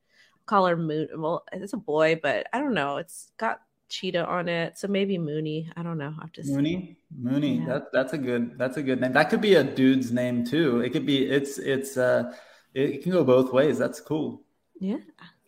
call 0.47 0.67
her 0.67 0.77
moon. 0.77 1.09
Well, 1.17 1.45
it's 1.53 1.73
a 1.73 1.77
boy, 1.77 2.19
but 2.21 2.49
I 2.53 2.59
don't 2.59 2.75
know. 2.75 2.97
It's 2.97 3.31
got 3.39 3.61
cheetah 3.89 4.27
on 4.27 4.49
it. 4.49 4.79
So 4.79 4.89
maybe 4.89 5.19
Mooney. 5.19 5.71
I 5.77 5.83
don't 5.83 5.99
know. 5.99 6.15
I 6.19 6.23
have 6.23 6.33
to 6.33 6.45
Mooney. 6.45 6.97
Mooney. 7.17 7.59
Yeah. 7.59 7.67
That 7.67 7.93
that's 7.93 8.13
a 8.13 8.19
good 8.19 8.59
that's 8.59 8.77
a 8.77 8.83
good 8.83 9.01
name. 9.01 9.13
That 9.13 9.31
could 9.31 9.41
be 9.41 9.55
a 9.55 9.65
dude's 9.65 10.13
name 10.13 10.45
too. 10.45 10.81
It 10.81 10.91
could 10.91 11.07
be 11.07 11.27
it's 11.27 11.59
it's 11.59 11.97
uh 11.97 12.35
it 12.75 13.03
can 13.03 13.13
go 13.13 13.25
both 13.25 13.53
ways. 13.53 13.79
That's 13.79 14.01
cool. 14.01 14.43
Yeah. 14.79 14.99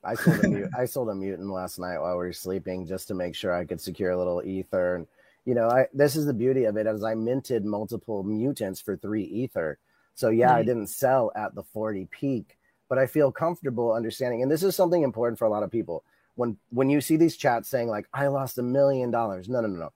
I 0.03 0.15
sold 0.15 0.45
a 0.45 0.49
mut- 0.49 0.71
I 0.79 0.85
sold 0.87 1.11
a 1.11 1.15
mutant 1.15 1.51
last 1.51 1.79
night 1.79 1.99
while 1.99 2.13
we 2.13 2.25
were 2.25 2.33
sleeping 2.33 2.87
just 2.87 3.09
to 3.09 3.15
make 3.15 3.35
sure 3.35 3.55
I 3.55 3.65
could 3.65 3.81
secure 3.81 4.11
a 4.11 4.19
little 4.19 4.43
ether. 4.43 4.97
And 4.97 5.07
you 5.45 5.55
know, 5.55 5.69
I 5.69 5.87
this 5.93 6.17
is 6.17 6.27
the 6.27 6.35
beauty 6.35 6.65
of 6.65 6.77
it 6.77 6.87
as 6.87 7.05
I 7.05 7.15
minted 7.15 7.65
multiple 7.65 8.23
mutants 8.23 8.81
for 8.81 8.97
three 8.97 9.25
ether. 9.25 9.79
So 10.15 10.31
yeah, 10.31 10.55
I 10.55 10.63
didn't 10.63 10.89
sell 10.89 11.33
at 11.35 11.55
the 11.55 11.63
40 11.63 12.07
peak, 12.11 12.59
but 12.89 12.99
I 12.99 13.07
feel 13.07 13.33
comfortable 13.33 13.93
understanding. 13.93 14.43
And 14.43 14.51
this 14.51 14.63
is 14.63 14.77
something 14.77 15.03
important 15.03 15.39
for 15.39 15.47
a 15.47 15.51
lot 15.51 15.63
of 15.63 15.71
people 15.71 16.05
when 16.41 16.57
when 16.71 16.89
you 16.89 17.03
see 17.03 17.17
these 17.17 17.37
chats 17.37 17.69
saying 17.69 17.89
like 17.89 18.07
I 18.15 18.29
lost 18.29 18.57
a 18.57 18.63
million 18.63 19.11
dollars, 19.11 19.47
no, 19.47 19.61
no, 19.61 19.69
no, 19.69 19.79
no, 19.79 19.93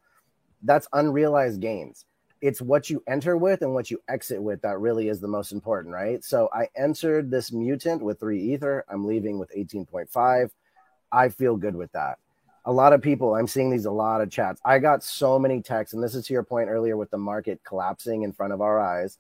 that's 0.63 0.87
unrealized 0.93 1.61
gains. 1.63 2.05
It's 2.43 2.61
what 2.61 2.91
you 2.91 3.03
enter 3.09 3.39
with 3.39 3.63
and 3.63 3.73
what 3.73 3.91
you 3.91 3.99
exit 4.09 4.43
with 4.43 4.61
that 4.61 4.79
really 4.79 5.09
is 5.09 5.21
the 5.23 5.27
most 5.27 5.53
important, 5.53 5.95
right? 5.95 6.23
So 6.23 6.51
I 6.53 6.69
entered 6.77 7.31
this 7.31 7.51
mutant 7.51 8.03
with 8.03 8.21
three 8.21 8.43
ether. 8.53 8.85
I'm 8.91 9.07
leaving 9.07 9.39
with 9.39 9.51
18.5. 9.57 10.51
I 11.11 11.29
feel 11.31 11.57
good 11.57 11.75
with 11.75 11.91
that. 11.93 12.19
A 12.67 12.73
lot 12.73 12.93
of 12.93 13.01
people, 13.01 13.35
I'm 13.35 13.47
seeing 13.47 13.71
these 13.71 13.87
a 13.87 13.91
lot 13.91 14.21
of 14.21 14.31
chats. 14.31 14.61
I 14.67 14.79
got 14.79 15.03
so 15.03 15.39
many 15.39 15.63
texts, 15.63 15.95
and 15.95 16.03
this 16.03 16.15
is 16.15 16.27
to 16.27 16.35
your 16.35 16.43
point 16.43 16.69
earlier 16.69 16.99
with 16.99 17.11
the 17.11 17.17
market 17.17 17.63
collapsing 17.65 18.23
in 18.23 18.33
front 18.33 18.53
of 18.53 18.61
our 18.61 18.79
eyes. 18.79 19.17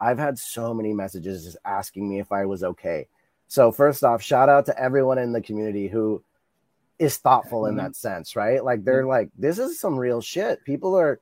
I've 0.00 0.18
had 0.18 0.38
so 0.38 0.72
many 0.72 0.92
messages 0.92 1.44
just 1.44 1.56
asking 1.64 2.08
me 2.08 2.20
if 2.20 2.30
I 2.30 2.44
was 2.44 2.62
okay. 2.62 3.08
So 3.48 3.72
first 3.72 4.04
off, 4.04 4.22
shout 4.22 4.48
out 4.48 4.66
to 4.66 4.80
everyone 4.80 5.18
in 5.18 5.32
the 5.32 5.40
community 5.40 5.88
who 5.88 6.22
is 6.98 7.16
thoughtful 7.18 7.66
in 7.66 7.74
mm-hmm. 7.74 7.86
that 7.86 7.96
sense, 7.96 8.36
right? 8.36 8.64
Like 8.64 8.84
they're 8.84 9.02
mm-hmm. 9.02 9.08
like, 9.08 9.30
this 9.36 9.58
is 9.58 9.80
some 9.80 9.96
real 9.96 10.20
shit. 10.20 10.64
People 10.64 10.98
are 10.98 11.20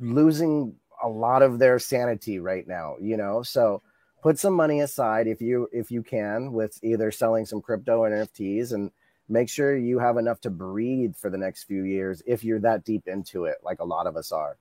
losing 0.00 0.74
a 1.02 1.08
lot 1.08 1.42
of 1.42 1.58
their 1.58 1.78
sanity 1.78 2.38
right 2.38 2.66
now, 2.66 2.96
you 3.00 3.16
know. 3.16 3.42
So 3.42 3.82
put 4.22 4.38
some 4.38 4.54
money 4.54 4.80
aside 4.80 5.26
if 5.26 5.40
you 5.40 5.68
if 5.72 5.90
you 5.90 6.02
can 6.02 6.52
with 6.52 6.78
either 6.82 7.10
selling 7.10 7.46
some 7.46 7.60
crypto 7.60 8.04
and 8.04 8.14
NFTs 8.14 8.72
and 8.72 8.90
make 9.28 9.48
sure 9.48 9.76
you 9.76 9.98
have 9.98 10.16
enough 10.16 10.40
to 10.40 10.50
breathe 10.50 11.14
for 11.16 11.30
the 11.30 11.38
next 11.38 11.64
few 11.64 11.84
years 11.84 12.22
if 12.26 12.44
you're 12.44 12.60
that 12.60 12.84
deep 12.84 13.06
into 13.06 13.44
it, 13.44 13.56
like 13.62 13.80
a 13.80 13.84
lot 13.84 14.06
of 14.06 14.16
us 14.16 14.32
are. 14.32 14.56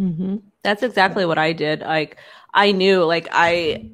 Mm-hmm. 0.00 0.36
That's 0.62 0.82
exactly 0.82 1.26
what 1.26 1.38
I 1.38 1.52
did. 1.52 1.80
Like 1.80 2.18
I 2.52 2.72
knew, 2.72 3.04
like 3.04 3.28
I. 3.32 3.90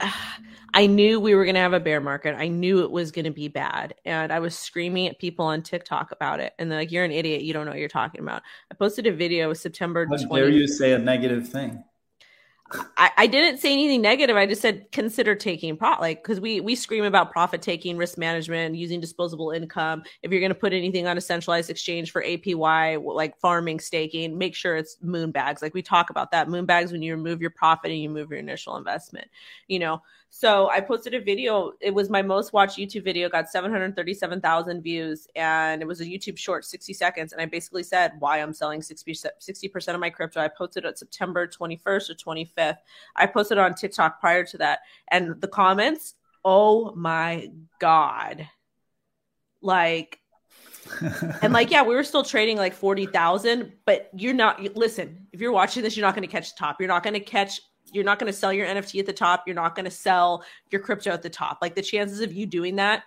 I 0.75 0.87
knew 0.87 1.19
we 1.19 1.35
were 1.35 1.45
going 1.45 1.55
to 1.55 1.63
have 1.63 1.73
a 1.73 1.81
bear 1.81 1.99
market. 1.99 2.37
I 2.37 2.49
knew 2.49 2.81
it 2.83 2.91
was 2.91 3.11
going 3.11 3.25
to 3.25 3.31
be 3.31 3.49
bad. 3.49 3.95
And 4.05 4.31
I 4.31 4.39
was 4.39 4.57
screaming 4.57 5.09
at 5.09 5.19
people 5.19 5.47
on 5.47 5.63
TikTok 5.63 6.13
about 6.13 6.41
it. 6.41 6.53
And 6.59 6.71
they're 6.71 6.81
like, 6.81 6.93
you're 6.93 7.05
an 7.05 7.11
idiot. 7.11 7.41
You 7.41 7.55
don't 7.55 7.65
know 7.65 7.71
what 7.71 7.81
you're 7.81 7.89
talking 7.89 8.21
about. 8.21 8.43
I 8.71 8.75
posted 8.75 9.07
a 9.07 9.13
video 9.13 9.55
September 9.55 10.07
How 10.07 10.17
20th. 10.17 10.35
dare 10.37 10.49
you 10.51 10.69
say 10.69 10.93
a 10.93 10.99
negative 10.99 11.49
thing? 11.49 11.83
I, 12.97 13.11
I, 13.17 13.27
didn't 13.27 13.61
say 13.61 13.73
anything 13.73 14.03
negative. 14.03 14.37
I 14.37 14.47
just 14.47 14.61
said 14.61 14.93
consider 14.93 15.35
taking 15.35 15.77
profit, 15.77 16.03
like 16.03 16.23
because 16.23 16.39
we 16.39 16.61
we 16.61 16.75
scream 16.75 17.05
about 17.05 17.33
profit 17.33 17.63
taking, 17.63 17.97
risk 17.97 18.19
management, 18.19 18.75
using 18.75 19.01
disposable 19.01 19.53
income. 19.53 20.03
If 20.23 20.31
you're 20.31 20.41
going 20.41 20.53
to 20.53 20.59
put 20.59 20.75
anything 20.75 21.07
on 21.07 21.17
a 21.17 21.21
centralized 21.21 21.71
exchange 21.71 22.11
for 22.11 22.23
APY, 22.23 23.03
like 23.03 23.39
farming, 23.41 23.81
staking, 23.81 24.37
make 24.37 24.55
sure 24.55 24.77
it's 24.77 24.99
moon 25.03 25.31
bags. 25.31 25.63
Like 25.63 25.73
we 25.73 25.83
talk 25.83 26.11
about 26.11 26.31
that 26.33 26.51
moon 26.51 26.67
bags 26.67 26.93
when 26.93 27.01
you 27.01 27.15
remove 27.15 27.41
your 27.41 27.51
profit 27.51 27.91
and 27.91 28.01
you 28.01 28.11
move 28.11 28.31
your 28.31 28.41
initial 28.41 28.77
investment. 28.77 29.29
You 29.67 29.79
know, 29.79 30.03
So 30.31 30.69
I 30.69 30.81
posted 30.81 31.15
a 31.15 31.21
video. 31.21 31.73
It 31.81 31.93
was 31.93 32.11
my 32.11 32.23
most 32.23 32.53
watched 32.53 32.79
YouTube 32.79 33.03
video, 33.03 33.29
got 33.29 33.49
737,000 33.49 34.83
views, 34.83 35.27
and 35.35 35.81
it 35.81 35.87
was 35.87 36.01
a 36.01 36.05
YouTube 36.05 36.37
short, 36.37 36.65
60 36.65 36.93
seconds. 36.93 37.33
And 37.33 37.41
I 37.41 37.47
basically 37.47 37.83
said 37.83 38.13
why 38.19 38.39
I'm 38.39 38.53
selling 38.53 38.83
60 38.83 39.69
percent 39.69 39.95
of 39.95 40.01
my 40.01 40.11
crypto. 40.11 40.41
I 40.41 40.49
posted 40.49 40.85
it 40.85 40.99
September 40.99 41.47
21st 41.47 42.11
or 42.11 42.15
25th. 42.15 42.77
I 43.17 43.27
posted 43.27 43.59
on 43.59 43.75
TikTok 43.75 44.21
prior 44.21 44.45
to 44.45 44.59
that, 44.59 44.81
and 45.09 45.41
the 45.41 45.49
comments, 45.49 46.15
oh 46.45 46.93
my 46.95 47.51
god, 47.81 48.47
like 49.63 50.21
and 51.43 51.53
like, 51.53 51.71
yeah, 51.71 51.83
we 51.83 51.95
were 51.95 52.05
still 52.05 52.23
trading 52.23 52.57
like 52.57 52.75
40,000, 52.75 53.73
but 53.85 54.11
you're 54.17 54.35
not, 54.35 54.63
listen, 54.77 55.27
if 55.33 55.41
you're 55.41 55.53
watching 55.53 55.83
this, 55.83 55.97
you're 55.97 56.07
not 56.07 56.15
going 56.15 56.27
to 56.27 56.33
catch 56.33 56.55
the 56.55 56.59
top. 56.59 56.77
You're 56.81 56.89
not 56.89 57.03
going 57.03 57.15
to 57.15 57.21
catch, 57.21 57.61
you're 57.93 58.05
not 58.05 58.19
going 58.19 58.33
to 58.33 58.39
sell 58.39 58.53
your 58.53 58.67
NFT 58.67 59.01
at 59.01 59.07
the 59.07 59.13
top. 59.13 59.45
You're 59.47 59.57
not 59.57 59.75
going 59.75 59.85
to 59.85 59.91
sell 59.91 60.45
your 60.71 60.81
crypto 60.81 61.11
at 61.11 61.23
the 61.23 61.31
top. 61.31 61.59
Like 61.63 61.75
the 61.75 61.83
chances 61.83 62.21
of 62.21 62.33
you 62.33 62.47
doing 62.47 62.77
that, 62.77 63.05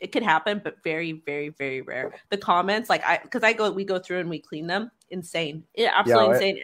it 0.00 0.12
could 0.12 0.22
happen, 0.22 0.60
but 0.62 0.82
very, 0.82 1.12
very, 1.24 1.50
very 1.50 1.80
rare. 1.82 2.14
The 2.30 2.36
comments, 2.36 2.90
like 2.90 3.04
I, 3.04 3.18
cause 3.18 3.42
I 3.42 3.52
go, 3.52 3.70
we 3.70 3.84
go 3.84 3.98
through 3.98 4.20
and 4.20 4.28
we 4.30 4.38
clean 4.38 4.66
them. 4.66 4.90
Insane. 5.10 5.64
Yeah, 5.76 5.92
absolutely 5.94 6.26
Yo, 6.26 6.32
insane. 6.32 6.58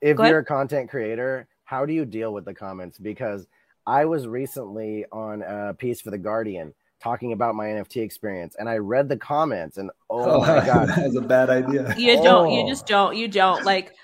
If 0.00 0.16
Go 0.16 0.24
you're 0.24 0.38
a 0.38 0.44
content 0.44 0.88
creator, 0.88 1.48
how 1.64 1.84
do 1.84 1.92
you 1.92 2.04
deal 2.04 2.32
with 2.32 2.44
the 2.44 2.54
comments? 2.54 2.98
Because 2.98 3.46
I 3.86 4.04
was 4.04 4.26
recently 4.26 5.04
on 5.10 5.42
a 5.42 5.74
piece 5.74 6.00
for 6.00 6.10
The 6.10 6.18
Guardian 6.18 6.72
talking 7.00 7.32
about 7.32 7.54
my 7.54 7.66
NFT 7.66 8.02
experience, 8.02 8.56
and 8.58 8.68
I 8.68 8.78
read 8.78 9.08
the 9.08 9.16
comments, 9.16 9.76
and 9.78 9.90
oh, 10.10 10.36
oh 10.36 10.40
my 10.40 10.46
god, 10.66 10.88
that's 10.88 11.16
a 11.16 11.20
bad 11.20 11.48
idea. 11.50 11.94
You 11.96 12.16
don't, 12.22 12.50
you 12.52 12.62
Oh. 12.62 12.68
just 12.68 12.86
don't, 12.86 13.16
you 13.16 13.28
don't 13.28 13.64
like, 13.64 13.94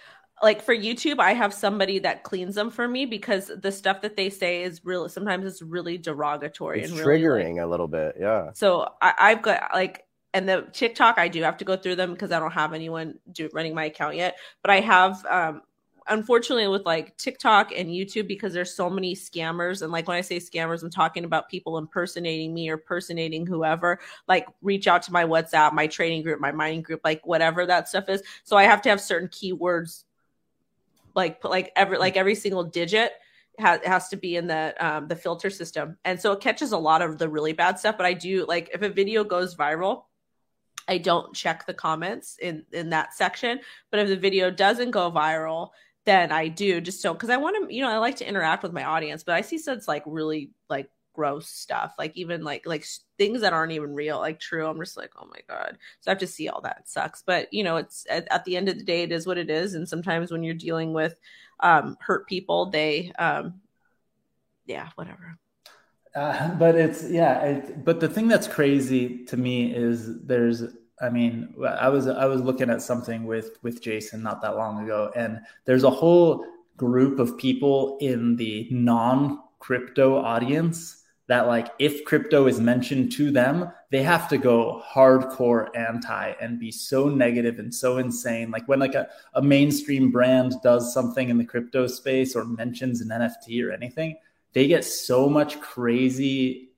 like 0.45 0.61
for 0.61 0.77
YouTube, 0.77 1.21
I 1.21 1.33
have 1.33 1.55
somebody 1.55 1.99
that 2.01 2.23
cleans 2.23 2.55
them 2.55 2.71
for 2.71 2.87
me 2.87 3.07
because 3.07 3.51
the 3.63 3.73
stuff 3.73 4.03
that 4.03 4.15
they 4.15 4.29
say 4.29 4.63
is 4.63 4.85
really, 4.85 5.09
sometimes 5.09 5.47
it's 5.47 5.63
really 5.63 5.97
derogatory 5.97 6.83
it's 6.83 6.91
and 6.91 7.01
really 7.01 7.23
like, 7.23 7.33
triggering 7.33 7.63
a 7.63 7.67
little 7.67 7.89
bit. 7.89 8.17
Yeah, 8.21 8.51
So 8.53 8.91
I, 9.01 9.15
I've 9.19 9.41
got 9.41 9.71
like, 9.73 10.05
and 10.35 10.47
the 10.47 10.67
TikTok, 10.73 11.17
I 11.17 11.29
do 11.29 11.41
have 11.43 11.57
to 11.57 11.65
go 11.65 11.79
through 11.79 11.97
them 11.97 12.13
because 12.13 12.31
I 12.31 12.41
don't 12.41 12.53
have 12.53 12.75
anyone 12.75 13.19
do 13.33 13.49
running 13.55 13.75
my 13.75 13.87
account 13.87 14.17
yet. 14.17 14.37
But 14.61 14.71
I 14.71 14.81
have, 14.81 15.25
um, 15.25 15.63
unfortunately, 16.09 16.69
with 16.69 16.85
like 16.85 17.17
TikTok 17.17 17.73
and 17.75 17.89
YouTube, 17.89 18.29
because 18.29 18.53
there's 18.53 18.75
so 18.75 18.91
many 18.91 19.15
scammers. 19.15 19.81
And 19.81 19.93
like 19.93 20.07
when 20.07 20.19
I 20.19 20.21
say 20.21 20.37
scammers, 20.37 20.83
I'm 20.83 20.91
talking 20.91 21.25
about 21.25 21.49
people 21.49 21.79
impersonating 21.79 22.53
me 22.53 22.69
or 22.69 22.75
impersonating 22.75 23.47
whoever. 23.47 23.99
Like 24.29 24.47
reach 24.61 24.89
out 24.89 25.03
to 25.05 25.13
my 25.13 25.25
WhatsApp, 25.25 25.73
my 25.73 25.87
trading 25.87 26.23
group, 26.23 26.39
my 26.39 26.53
mining 26.53 26.83
group, 26.83 27.01
like 27.03 27.27
whatever 27.27 27.65
that 27.65 27.89
stuff 27.89 28.11
is. 28.11 28.23
So 28.43 28.59
I 28.59 28.65
have 28.65 28.83
to 28.83 28.91
have 28.91 29.01
certain 29.01 29.29
keywords, 29.29 30.05
like 31.15 31.41
put 31.41 31.51
like 31.51 31.73
every 31.77 31.99
like 31.99 32.17
every 32.17 32.35
single 32.35 32.65
digit 32.65 33.13
has, 33.59 33.81
has 33.85 34.09
to 34.09 34.17
be 34.17 34.37
in 34.37 34.47
the 34.47 34.75
um, 34.79 35.09
the 35.09 35.17
filter 35.17 35.51
system, 35.51 35.97
and 36.05 36.21
so 36.21 36.33
it 36.33 36.41
catches 36.41 36.73
a 36.73 36.79
lot 36.79 37.03
of 37.03 37.19
the 37.19 37.29
really 37.29 37.53
bad 37.53 37.79
stuff. 37.79 37.97
But 37.97 38.07
I 38.07 38.13
do 38.13 38.45
like 38.47 38.71
if 38.73 38.83
a 38.83 38.89
video 38.89 39.25
goes 39.25 39.57
viral, 39.57 40.05
I 40.89 40.99
don't 40.99 41.35
check 41.35 41.67
the 41.67 41.75
comments 41.75 42.37
in 42.41 42.65
in 42.73 42.91
that 42.91 43.15
section. 43.15 43.61
But 43.91 44.01
if 44.01 44.09
the 44.09 44.17
video 44.17 44.51
doesn't 44.51 44.91
go 44.91 45.11
viral, 45.11 45.71
then 46.05 46.33
I 46.33 46.49
do 46.49 46.81
just 46.81 47.03
don't 47.03 47.15
because 47.15 47.31
I 47.31 47.37
want 47.37 47.69
to 47.69 47.75
you 47.75 47.83
know 47.83 47.91
I 47.91 47.99
like 47.99 48.17
to 48.17 48.29
interact 48.29 48.63
with 48.63 48.73
my 48.73 48.85
audience. 48.85 49.23
But 49.23 49.37
I 49.37 49.41
see 49.43 49.59
such 49.59 49.87
like 49.87 50.03
really 50.07 50.51
like 50.69 50.91
gross 51.15 51.49
stuff, 51.49 51.95
like 51.99 52.17
even 52.17 52.43
like 52.45 52.67
like 52.67 52.85
things 53.17 53.41
that 53.41 53.53
aren't 53.53 53.73
even 53.73 53.95
real, 53.95 54.19
like 54.19 54.41
true. 54.41 54.67
I'm 54.67 54.79
just 54.79 54.97
like 54.97 55.13
oh 55.17 55.27
my 55.27 55.41
god. 55.49 55.79
So 56.01 56.11
I 56.11 56.13
have 56.13 56.19
to 56.19 56.27
see 56.27 56.49
all 56.49 56.61
that. 56.63 56.79
It 56.81 56.89
sucks, 56.89 57.23
but 57.23 57.53
you 57.53 57.65
know 57.65 57.77
it's 57.77 58.07
at, 58.11 58.29
at 58.31 58.45
the 58.45 58.57
end 58.57 58.69
of 58.69 58.77
the 58.77 58.85
day, 58.85 59.03
it 59.03 59.13
is 59.13 59.27
what 59.27 59.39
it 59.39 59.49
is. 59.49 59.75
And 59.75 59.89
sometimes 59.89 60.31
when 60.31 60.43
you're 60.43 60.55
dealing 60.55 60.93
with 60.93 61.19
um, 61.61 61.97
hurt 62.01 62.27
people, 62.27 62.67
they 62.67 63.13
um, 63.19 63.55
yeah 64.67 64.91
whatever. 64.97 65.39
Uh, 66.15 66.55
but 66.55 66.75
it's 66.75 67.09
yeah. 67.11 67.41
It, 67.41 67.85
but 67.85 68.01
the 68.01 68.09
thing 68.09 68.29
that's 68.29 68.47
crazy 68.47 69.25
to 69.27 69.37
me 69.37 69.75
is 69.75 70.21
there's. 70.23 70.65
I 71.01 71.11
mean, 71.11 71.55
I 71.67 71.89
was 71.89 72.07
I 72.07 72.27
was 72.27 72.41
looking 72.41 72.71
at 72.71 72.81
something 72.81 73.25
with 73.25 73.59
with 73.63 73.83
Jason 73.83 74.23
not 74.23 74.41
that 74.43 74.57
long 74.57 74.85
ago, 74.85 75.11
and 75.17 75.41
there's 75.65 75.83
a 75.83 75.91
whole 75.91 76.45
group 76.77 77.19
of 77.19 77.37
people 77.37 77.99
in 78.01 78.37
the 78.37 78.69
non 78.71 79.41
crypto 79.59 80.17
audience 80.17 81.04
that 81.27 81.47
like 81.47 81.69
if 81.79 82.05
crypto 82.05 82.47
is 82.47 82.61
mentioned 82.61 83.11
to 83.13 83.31
them 83.31 83.71
they 83.91 84.03
have 84.03 84.29
to 84.29 84.37
go 84.37 84.83
hardcore 84.93 85.69
anti 85.77 86.35
and 86.41 86.59
be 86.59 86.71
so 86.71 87.09
negative 87.09 87.59
and 87.59 87.75
so 87.75 87.99
insane 87.99 88.51
like 88.51 88.67
when 88.69 88.79
like 88.79 88.95
a, 88.95 89.09
a 89.35 89.43
mainstream 89.43 90.11
brand 90.11 90.55
does 90.63 90.93
something 90.93 91.29
in 91.31 91.39
the 91.39 91.45
crypto 91.45 91.87
space 91.87 92.35
or 92.37 92.45
mentions 92.45 93.01
an 93.01 93.09
nft 93.09 93.65
or 93.65 93.73
anything 93.73 94.17
they 94.53 94.67
get 94.67 94.85
so 94.85 95.29
much 95.29 95.61
crazy 95.61 96.71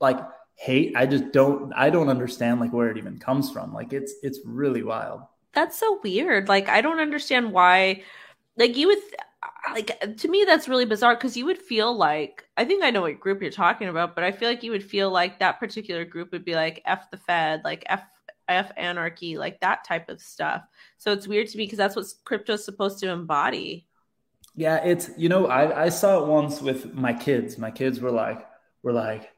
like 0.00 0.18
hate 0.54 0.94
i 0.96 1.04
just 1.04 1.32
don't 1.32 1.72
i 1.74 1.90
don't 1.90 2.08
understand 2.08 2.60
like 2.60 2.72
where 2.72 2.90
it 2.90 2.96
even 2.96 3.18
comes 3.18 3.50
from 3.50 3.74
like 3.74 3.92
it's 3.92 4.14
it's 4.22 4.40
really 4.44 4.82
wild 4.82 5.20
That's 5.56 5.78
so 5.78 5.98
weird. 6.04 6.48
Like 6.48 6.68
I 6.68 6.82
don't 6.82 7.00
understand 7.00 7.50
why. 7.50 8.02
Like 8.58 8.76
you 8.76 8.88
would, 8.88 8.98
like 9.72 10.16
to 10.18 10.28
me, 10.28 10.44
that's 10.46 10.68
really 10.68 10.84
bizarre 10.84 11.14
because 11.14 11.36
you 11.36 11.44
would 11.46 11.58
feel 11.58 11.96
like 11.96 12.44
I 12.56 12.64
think 12.64 12.82
I 12.84 12.90
know 12.90 13.02
what 13.02 13.20
group 13.20 13.42
you're 13.42 13.50
talking 13.50 13.88
about, 13.88 14.14
but 14.14 14.24
I 14.24 14.32
feel 14.32 14.48
like 14.48 14.62
you 14.62 14.70
would 14.70 14.84
feel 14.84 15.10
like 15.10 15.38
that 15.38 15.60
particular 15.60 16.04
group 16.04 16.32
would 16.32 16.44
be 16.44 16.54
like 16.54 16.82
f 16.86 17.10
the 17.10 17.16
Fed, 17.16 17.62
like 17.64 17.84
f 17.86 18.02
f 18.48 18.72
anarchy, 18.76 19.36
like 19.38 19.60
that 19.60 19.84
type 19.84 20.08
of 20.08 20.20
stuff. 20.20 20.62
So 20.98 21.12
it's 21.12 21.28
weird 21.28 21.48
to 21.48 21.58
me 21.58 21.64
because 21.64 21.78
that's 21.78 21.96
what 21.96 22.06
crypto's 22.24 22.64
supposed 22.64 22.98
to 23.00 23.10
embody. 23.10 23.86
Yeah, 24.54 24.76
it's 24.84 25.10
you 25.16 25.28
know 25.28 25.46
I 25.46 25.84
I 25.84 25.88
saw 25.90 26.22
it 26.22 26.28
once 26.28 26.62
with 26.62 26.94
my 26.94 27.12
kids. 27.12 27.58
My 27.58 27.70
kids 27.70 28.00
were 28.00 28.12
like 28.12 28.46
were 28.82 28.92
like 28.92 29.32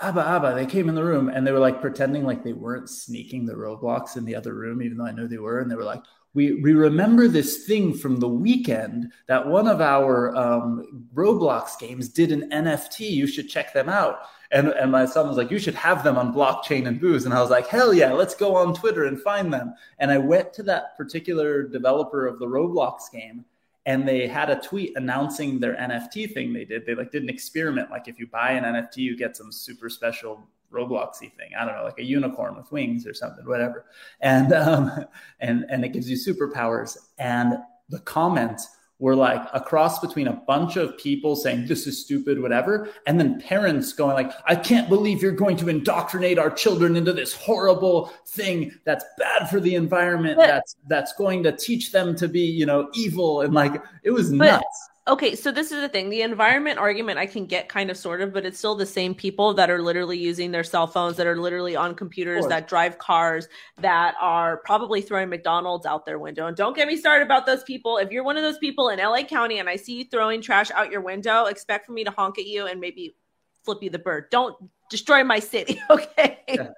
Abba 0.00 0.26
Abba. 0.26 0.54
They 0.54 0.66
came 0.66 0.88
in 0.88 0.94
the 0.94 1.04
room 1.04 1.28
and 1.28 1.46
they 1.46 1.52
were 1.52 1.58
like 1.58 1.80
pretending 1.80 2.24
like 2.24 2.42
they 2.42 2.52
weren't 2.52 2.88
sneaking 2.88 3.46
the 3.46 3.54
Roblox 3.54 4.16
in 4.16 4.24
the 4.24 4.36
other 4.36 4.54
room, 4.54 4.82
even 4.82 4.98
though 4.98 5.06
I 5.06 5.12
knew 5.12 5.28
they 5.28 5.38
were. 5.38 5.60
And 5.60 5.70
they 5.70 5.76
were 5.76 5.84
like, 5.84 6.02
we 6.34 6.60
we 6.60 6.72
remember 6.74 7.28
this 7.28 7.64
thing 7.64 7.94
from 7.94 8.16
the 8.16 8.28
weekend 8.28 9.12
that 9.28 9.46
one 9.46 9.68
of 9.68 9.80
our 9.80 10.34
um, 10.36 11.06
Roblox 11.14 11.78
games 11.78 12.08
did 12.08 12.32
an 12.32 12.50
NFT. 12.50 13.08
You 13.08 13.26
should 13.26 13.48
check 13.48 13.72
them 13.72 13.88
out. 13.88 14.18
And 14.50 14.68
and 14.68 14.90
my 14.90 15.06
son 15.06 15.28
was 15.28 15.36
like, 15.36 15.50
you 15.50 15.58
should 15.58 15.76
have 15.76 16.02
them 16.02 16.18
on 16.18 16.34
blockchain 16.34 16.86
and 16.86 17.00
booze. 17.00 17.24
And 17.24 17.32
I 17.32 17.40
was 17.40 17.50
like, 17.50 17.68
hell 17.68 17.94
yeah, 17.94 18.12
let's 18.12 18.34
go 18.34 18.56
on 18.56 18.74
Twitter 18.74 19.04
and 19.04 19.20
find 19.20 19.52
them. 19.52 19.74
And 19.98 20.10
I 20.10 20.18
went 20.18 20.52
to 20.54 20.62
that 20.64 20.96
particular 20.96 21.62
developer 21.62 22.26
of 22.26 22.38
the 22.38 22.46
Roblox 22.46 23.10
game 23.12 23.44
and 23.86 24.08
they 24.08 24.26
had 24.26 24.50
a 24.50 24.60
tweet 24.60 24.92
announcing 24.96 25.60
their 25.60 25.74
NFT 25.74 26.32
thing 26.32 26.52
they 26.52 26.64
did. 26.64 26.86
They 26.86 26.94
like 26.94 27.10
did 27.10 27.22
an 27.22 27.28
experiment. 27.28 27.90
Like 27.90 28.08
if 28.08 28.18
you 28.18 28.26
buy 28.26 28.52
an 28.52 28.64
NFT, 28.64 28.98
you 28.98 29.16
get 29.16 29.36
some 29.36 29.52
super 29.52 29.88
special 29.88 30.48
Robloxy 30.72 31.32
thing. 31.36 31.50
I 31.58 31.64
don't 31.64 31.76
know, 31.76 31.84
like 31.84 31.98
a 31.98 32.04
unicorn 32.04 32.56
with 32.56 32.70
wings 32.72 33.06
or 33.06 33.14
something, 33.14 33.46
whatever. 33.46 33.86
And 34.20 34.52
um, 34.52 34.90
and 35.40 35.64
and 35.68 35.84
it 35.84 35.92
gives 35.92 36.08
you 36.08 36.16
superpowers. 36.16 36.96
And 37.18 37.54
the 37.88 38.00
comments 38.00 38.68
were 39.00 39.16
like 39.16 39.46
a 39.52 39.60
cross 39.60 39.98
between 39.98 40.28
a 40.28 40.32
bunch 40.32 40.76
of 40.76 40.96
people 40.96 41.34
saying 41.34 41.66
this 41.66 41.86
is 41.86 42.00
stupid, 42.00 42.40
whatever, 42.40 42.88
and 43.06 43.18
then 43.18 43.40
parents 43.40 43.92
going 43.92 44.14
like, 44.14 44.30
I 44.46 44.54
can't 44.54 44.88
believe 44.88 45.20
you're 45.20 45.32
going 45.32 45.56
to 45.58 45.68
indoctrinate 45.68 46.38
our 46.38 46.48
children 46.50 46.96
into 46.96 47.12
this 47.12 47.34
horrible 47.34 48.12
thing 48.28 48.72
that's 48.84 49.04
bad 49.18 49.50
for 49.50 49.60
the 49.60 49.74
environment. 49.74 50.36
But- 50.36 50.46
that's 50.46 50.76
that's 50.88 51.12
going 51.14 51.42
to 51.42 51.52
teach 51.52 51.92
them 51.92 52.14
to 52.16 52.28
be, 52.28 52.40
you 52.40 52.66
know, 52.66 52.88
evil. 52.94 53.42
And 53.42 53.52
like 53.52 53.82
it 54.04 54.10
was 54.10 54.30
But- 54.30 54.36
nuts. 54.46 54.90
Okay, 55.06 55.34
so 55.34 55.52
this 55.52 55.70
is 55.70 55.82
the 55.82 55.88
thing. 55.88 56.08
The 56.08 56.22
environment 56.22 56.78
argument 56.78 57.18
I 57.18 57.26
can 57.26 57.44
get 57.44 57.68
kind 57.68 57.90
of 57.90 57.96
sort 57.98 58.22
of, 58.22 58.32
but 58.32 58.46
it's 58.46 58.56
still 58.56 58.74
the 58.74 58.86
same 58.86 59.14
people 59.14 59.52
that 59.52 59.68
are 59.68 59.82
literally 59.82 60.16
using 60.16 60.50
their 60.50 60.64
cell 60.64 60.86
phones, 60.86 61.18
that 61.18 61.26
are 61.26 61.36
literally 61.36 61.76
on 61.76 61.94
computers, 61.94 62.46
that 62.46 62.68
drive 62.68 62.96
cars, 62.96 63.46
that 63.80 64.14
are 64.18 64.58
probably 64.58 65.02
throwing 65.02 65.28
McDonald's 65.28 65.84
out 65.84 66.06
their 66.06 66.18
window. 66.18 66.46
And 66.46 66.56
don't 66.56 66.74
get 66.74 66.88
me 66.88 66.96
started 66.96 67.22
about 67.22 67.44
those 67.44 67.62
people. 67.64 67.98
If 67.98 68.12
you're 68.12 68.24
one 68.24 68.38
of 68.38 68.42
those 68.42 68.56
people 68.56 68.88
in 68.88 68.98
LA 68.98 69.24
County 69.24 69.58
and 69.58 69.68
I 69.68 69.76
see 69.76 69.92
you 69.98 70.04
throwing 70.04 70.40
trash 70.40 70.70
out 70.70 70.90
your 70.90 71.02
window, 71.02 71.44
expect 71.44 71.84
for 71.84 71.92
me 71.92 72.04
to 72.04 72.10
honk 72.10 72.38
at 72.38 72.46
you 72.46 72.66
and 72.66 72.80
maybe 72.80 73.14
flip 73.62 73.82
you 73.82 73.90
the 73.90 73.98
bird. 73.98 74.30
Don't 74.30 74.56
destroy 74.88 75.22
my 75.22 75.38
city, 75.38 75.78
okay? 75.90 76.38
Yeah. 76.48 76.70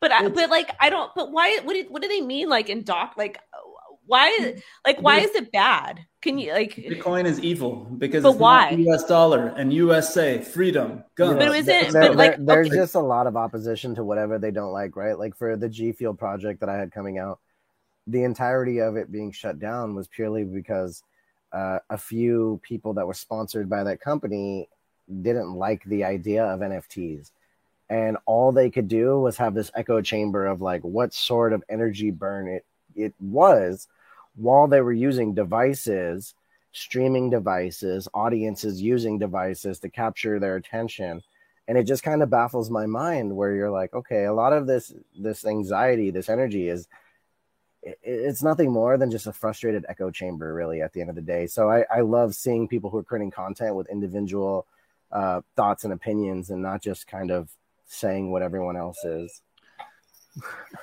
But 0.00 0.12
I, 0.12 0.28
but 0.28 0.48
like 0.48 0.74
I 0.80 0.88
don't. 0.88 1.14
But 1.14 1.30
why? 1.30 1.58
What 1.62 1.74
do, 1.74 1.84
what 1.90 2.02
do 2.02 2.08
they 2.08 2.20
mean? 2.20 2.48
Like 2.48 2.68
in 2.68 2.82
doc? 2.82 3.14
Like 3.16 3.38
why? 4.06 4.54
Like 4.86 5.00
why 5.00 5.20
is 5.20 5.34
it 5.34 5.52
bad? 5.52 6.04
Can 6.20 6.38
you 6.38 6.52
like? 6.52 6.74
Bitcoin 6.74 7.24
is 7.24 7.40
evil 7.40 7.86
because 7.98 8.22
But 8.22 8.30
it's 8.30 8.38
why? 8.38 8.70
US 8.70 9.04
dollar 9.04 9.48
and 9.56 9.72
USA, 9.72 10.40
freedom, 10.40 11.04
guns. 11.14 11.38
But 11.38 11.48
it 11.48 11.50
was 11.50 11.68
it- 11.68 11.92
there- 11.92 12.02
but, 12.08 12.16
like, 12.16 12.36
there- 12.36 12.46
there's 12.46 12.68
okay. 12.68 12.76
just 12.76 12.94
a 12.94 13.00
lot 13.00 13.26
of 13.26 13.36
opposition 13.36 13.94
to 13.96 14.04
whatever 14.04 14.38
they 14.38 14.50
don't 14.50 14.72
like, 14.72 14.96
right? 14.96 15.18
Like 15.18 15.36
for 15.36 15.56
the 15.56 15.68
G 15.68 15.92
Fuel 15.92 16.14
project 16.14 16.60
that 16.60 16.68
I 16.68 16.76
had 16.76 16.92
coming 16.92 17.18
out, 17.18 17.38
the 18.06 18.24
entirety 18.24 18.80
of 18.80 18.96
it 18.96 19.10
being 19.12 19.30
shut 19.32 19.58
down 19.58 19.94
was 19.94 20.08
purely 20.08 20.44
because 20.44 21.02
uh, 21.52 21.78
a 21.90 21.98
few 21.98 22.60
people 22.62 22.94
that 22.94 23.06
were 23.06 23.14
sponsored 23.14 23.68
by 23.68 23.84
that 23.84 24.00
company 24.00 24.68
didn't 25.20 25.52
like 25.54 25.84
the 25.84 26.02
idea 26.04 26.44
of 26.44 26.60
NFTs. 26.60 27.30
And 27.90 28.16
all 28.26 28.52
they 28.52 28.70
could 28.70 28.88
do 28.88 29.20
was 29.20 29.36
have 29.36 29.52
this 29.54 29.70
echo 29.74 30.00
chamber 30.00 30.46
of 30.46 30.62
like 30.62 30.80
what 30.82 31.12
sort 31.12 31.52
of 31.52 31.62
energy 31.68 32.10
burn 32.10 32.48
it, 32.48 32.64
it 32.96 33.14
was 33.20 33.88
while 34.36 34.66
they 34.66 34.80
were 34.80 34.92
using 34.92 35.34
devices 35.34 36.34
streaming 36.72 37.30
devices, 37.30 38.08
audiences 38.14 38.82
using 38.82 39.18
devices 39.18 39.78
to 39.80 39.88
capture 39.88 40.40
their 40.40 40.56
attention. 40.56 41.22
And 41.68 41.78
it 41.78 41.84
just 41.84 42.02
kind 42.02 42.22
of 42.22 42.30
baffles 42.30 42.70
my 42.70 42.86
mind 42.86 43.34
where 43.36 43.54
you're 43.54 43.70
like, 43.70 43.94
okay, 43.94 44.24
a 44.24 44.32
lot 44.32 44.52
of 44.52 44.66
this 44.66 44.92
this 45.16 45.44
anxiety, 45.44 46.10
this 46.10 46.28
energy 46.28 46.68
is 46.68 46.88
it's 47.82 48.42
nothing 48.42 48.70
more 48.70 48.96
than 48.96 49.10
just 49.10 49.26
a 49.26 49.32
frustrated 49.32 49.84
echo 49.88 50.10
chamber, 50.10 50.54
really, 50.54 50.82
at 50.82 50.92
the 50.92 51.00
end 51.00 51.10
of 51.10 51.16
the 51.16 51.22
day. 51.22 51.46
So 51.46 51.68
I, 51.68 51.84
I 51.92 52.00
love 52.00 52.34
seeing 52.34 52.68
people 52.68 52.90
who 52.90 52.98
are 52.98 53.04
creating 53.04 53.32
content 53.32 53.74
with 53.74 53.88
individual 53.88 54.66
uh, 55.10 55.40
thoughts 55.56 55.84
and 55.84 55.92
opinions 55.92 56.50
and 56.50 56.62
not 56.62 56.80
just 56.80 57.06
kind 57.06 57.30
of 57.30 57.50
saying 57.86 58.30
what 58.30 58.42
everyone 58.42 58.76
else 58.76 59.04
is. 59.04 59.42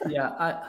yeah, 0.09 0.29
I 0.39 0.61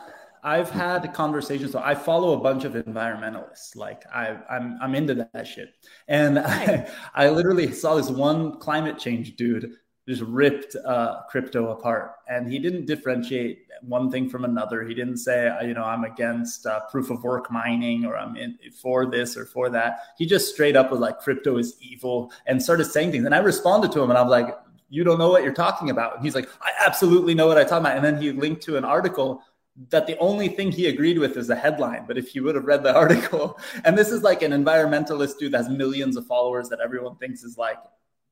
I've 0.42 0.70
had 0.70 1.12
conversations. 1.14 1.72
So 1.72 1.80
I 1.80 1.94
follow 1.94 2.32
a 2.32 2.40
bunch 2.40 2.64
of 2.64 2.72
environmentalists. 2.74 3.76
Like 3.76 4.04
I, 4.12 4.36
I'm, 4.50 4.78
I'm 4.80 4.94
into 4.94 5.28
that 5.32 5.46
shit. 5.46 5.74
And 6.08 6.38
I, 6.40 6.90
I 7.14 7.28
literally 7.30 7.72
saw 7.72 7.96
this 7.96 8.10
one 8.10 8.58
climate 8.58 8.98
change 8.98 9.36
dude 9.36 9.72
just 10.08 10.22
ripped 10.22 10.74
uh, 10.84 11.22
crypto 11.28 11.70
apart, 11.70 12.16
and 12.28 12.50
he 12.50 12.58
didn't 12.58 12.86
differentiate 12.86 13.66
one 13.82 14.10
thing 14.10 14.28
from 14.28 14.44
another. 14.44 14.82
He 14.82 14.92
didn't 14.92 15.18
say, 15.18 15.50
you 15.62 15.72
know, 15.72 15.84
I'm 15.84 16.04
against 16.04 16.66
uh, 16.66 16.80
proof 16.90 17.10
of 17.10 17.22
work 17.22 17.50
mining 17.50 18.04
or 18.04 18.16
I'm 18.16 18.36
in, 18.36 18.58
for 18.82 19.06
this 19.06 19.36
or 19.36 19.46
for 19.46 19.70
that. 19.70 20.00
He 20.18 20.26
just 20.26 20.52
straight 20.52 20.74
up 20.74 20.90
was 20.90 21.00
like, 21.00 21.20
crypto 21.20 21.58
is 21.58 21.76
evil, 21.80 22.32
and 22.46 22.60
started 22.60 22.86
saying 22.86 23.12
things. 23.12 23.24
And 23.24 23.34
I 23.34 23.38
responded 23.38 23.92
to 23.92 24.02
him, 24.02 24.10
and 24.10 24.18
I'm 24.18 24.28
like, 24.28 24.48
you 24.88 25.04
don't 25.04 25.18
know 25.18 25.30
what 25.30 25.44
you're 25.44 25.52
talking 25.54 25.90
about. 25.90 26.16
And 26.16 26.24
he's 26.24 26.34
like, 26.34 26.48
I 26.60 26.72
absolutely 26.84 27.34
know 27.34 27.46
what 27.46 27.56
I'm 27.56 27.66
talking 27.66 27.86
about. 27.86 27.96
And 27.96 28.04
then 28.04 28.20
he 28.20 28.32
linked 28.32 28.62
to 28.64 28.76
an 28.76 28.84
article 28.84 29.42
that 29.88 30.06
the 30.06 30.18
only 30.18 30.48
thing 30.48 30.72
he 30.72 30.88
agreed 30.88 31.18
with 31.18 31.36
is 31.36 31.50
a 31.50 31.56
headline. 31.56 32.04
But 32.06 32.18
if 32.18 32.34
you 32.34 32.42
would 32.44 32.54
have 32.54 32.64
read 32.64 32.82
the 32.82 32.94
article, 33.04 33.58
and 33.84 33.96
this 33.96 34.10
is 34.10 34.22
like 34.22 34.42
an 34.42 34.52
environmentalist 34.52 35.38
dude 35.38 35.52
that 35.52 35.58
has 35.58 35.68
millions 35.68 36.16
of 36.16 36.26
followers 36.26 36.68
that 36.68 36.80
everyone 36.80 37.16
thinks 37.16 37.42
is 37.42 37.56
like 37.56 37.78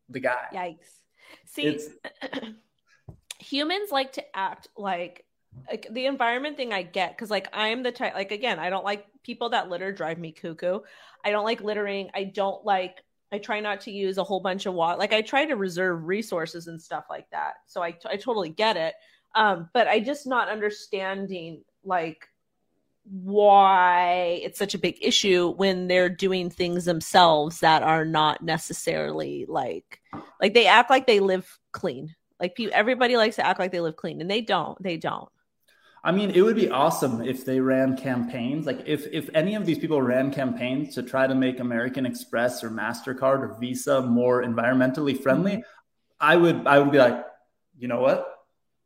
the 0.09 0.21
guy. 0.21 0.47
Yikes. 0.53 0.99
See, 1.47 1.79
humans 3.39 3.91
like 3.91 4.13
to 4.13 4.37
act 4.37 4.69
like 4.77 5.25
like 5.69 5.87
the 5.91 6.07
environment 6.07 6.57
thing 6.57 6.73
I 6.73 6.83
get 6.83 7.17
because 7.17 7.31
like 7.31 7.49
I'm 7.53 7.83
the 7.83 7.93
type 7.93 8.15
like 8.15 8.33
again 8.33 8.59
I 8.59 8.71
don't 8.71 8.85
like 8.85 9.07
people 9.23 9.51
that 9.51 9.69
litter 9.69 9.93
drive 9.93 10.19
me 10.19 10.33
cuckoo. 10.33 10.81
I 11.25 11.31
don't 11.31 11.45
like 11.45 11.61
littering. 11.61 12.11
I 12.15 12.25
don't 12.25 12.65
like 12.65 13.03
I 13.33 13.39
try 13.39 13.61
not 13.61 13.83
to 13.83 13.91
use 13.91 14.19
a 14.19 14.25
whole 14.25 14.41
bunch 14.41 14.67
of 14.67 14.75
water. 14.75 14.99
Like 14.99 15.13
I 15.13 15.23
try 15.23 15.45
to 15.45 15.57
reserve 15.57 16.05
resources 16.05 16.67
and 16.67 16.81
stuff 16.81 17.05
like 17.11 17.29
that. 17.31 17.55
So 17.67 17.83
I 17.83 17.97
I 18.07 18.17
totally 18.17 18.51
get 18.51 18.77
it. 18.77 18.95
Um, 19.35 19.69
but 19.73 19.89
I 19.89 20.01
just 20.01 20.27
not 20.27 20.49
understanding 20.49 21.63
like 21.85 22.29
why 23.11 24.41
it's 24.43 24.59
such 24.59 24.75
a 24.75 24.79
big 24.79 24.99
issue 25.01 25.55
when 25.55 25.89
they're 25.89 26.11
doing 26.11 26.51
things 26.51 26.85
themselves 26.85 27.61
that 27.61 27.83
are 27.83 28.05
not 28.05 28.43
necessarily 28.43 29.47
like 29.49 30.01
like 30.41 30.53
they 30.55 30.67
act 30.67 30.91
like 30.91 31.07
they 31.07 31.21
live 31.21 31.59
clean. 31.73 32.15
Like 32.41 32.57
everybody 32.73 33.17
likes 33.17 33.37
to 33.37 33.47
act 33.47 33.59
like 33.59 33.73
they 33.73 33.81
live 33.81 33.97
clean, 33.97 34.21
and 34.21 34.31
they 34.31 34.41
don't. 34.41 34.81
They 34.83 34.97
don't. 34.97 35.29
I 36.05 36.13
mean, 36.13 36.31
it 36.31 36.43
would 36.43 36.55
be 36.55 36.71
awesome 36.71 37.23
if 37.23 37.45
they 37.45 37.59
ran 37.61 37.97
campaigns. 37.97 38.67
Like 38.67 38.83
if 38.87 39.07
if 39.13 39.29
any 39.35 39.57
of 39.57 39.67
these 39.67 39.79
people 39.79 40.01
ran 40.01 40.33
campaigns 40.33 40.95
to 40.95 41.03
try 41.03 41.27
to 41.27 41.35
make 41.35 41.59
American 41.59 42.07
Express 42.07 42.63
or 42.63 42.71
Mastercard 42.71 43.41
or 43.41 43.57
Visa 43.59 44.03
more 44.03 44.45
environmentally 44.45 45.21
friendly, 45.21 45.65
I 46.21 46.37
would 46.37 46.67
I 46.67 46.79
would 46.79 46.93
be 46.93 46.99
like, 46.99 47.25
you 47.77 47.89
know 47.89 48.01
what? 48.01 48.38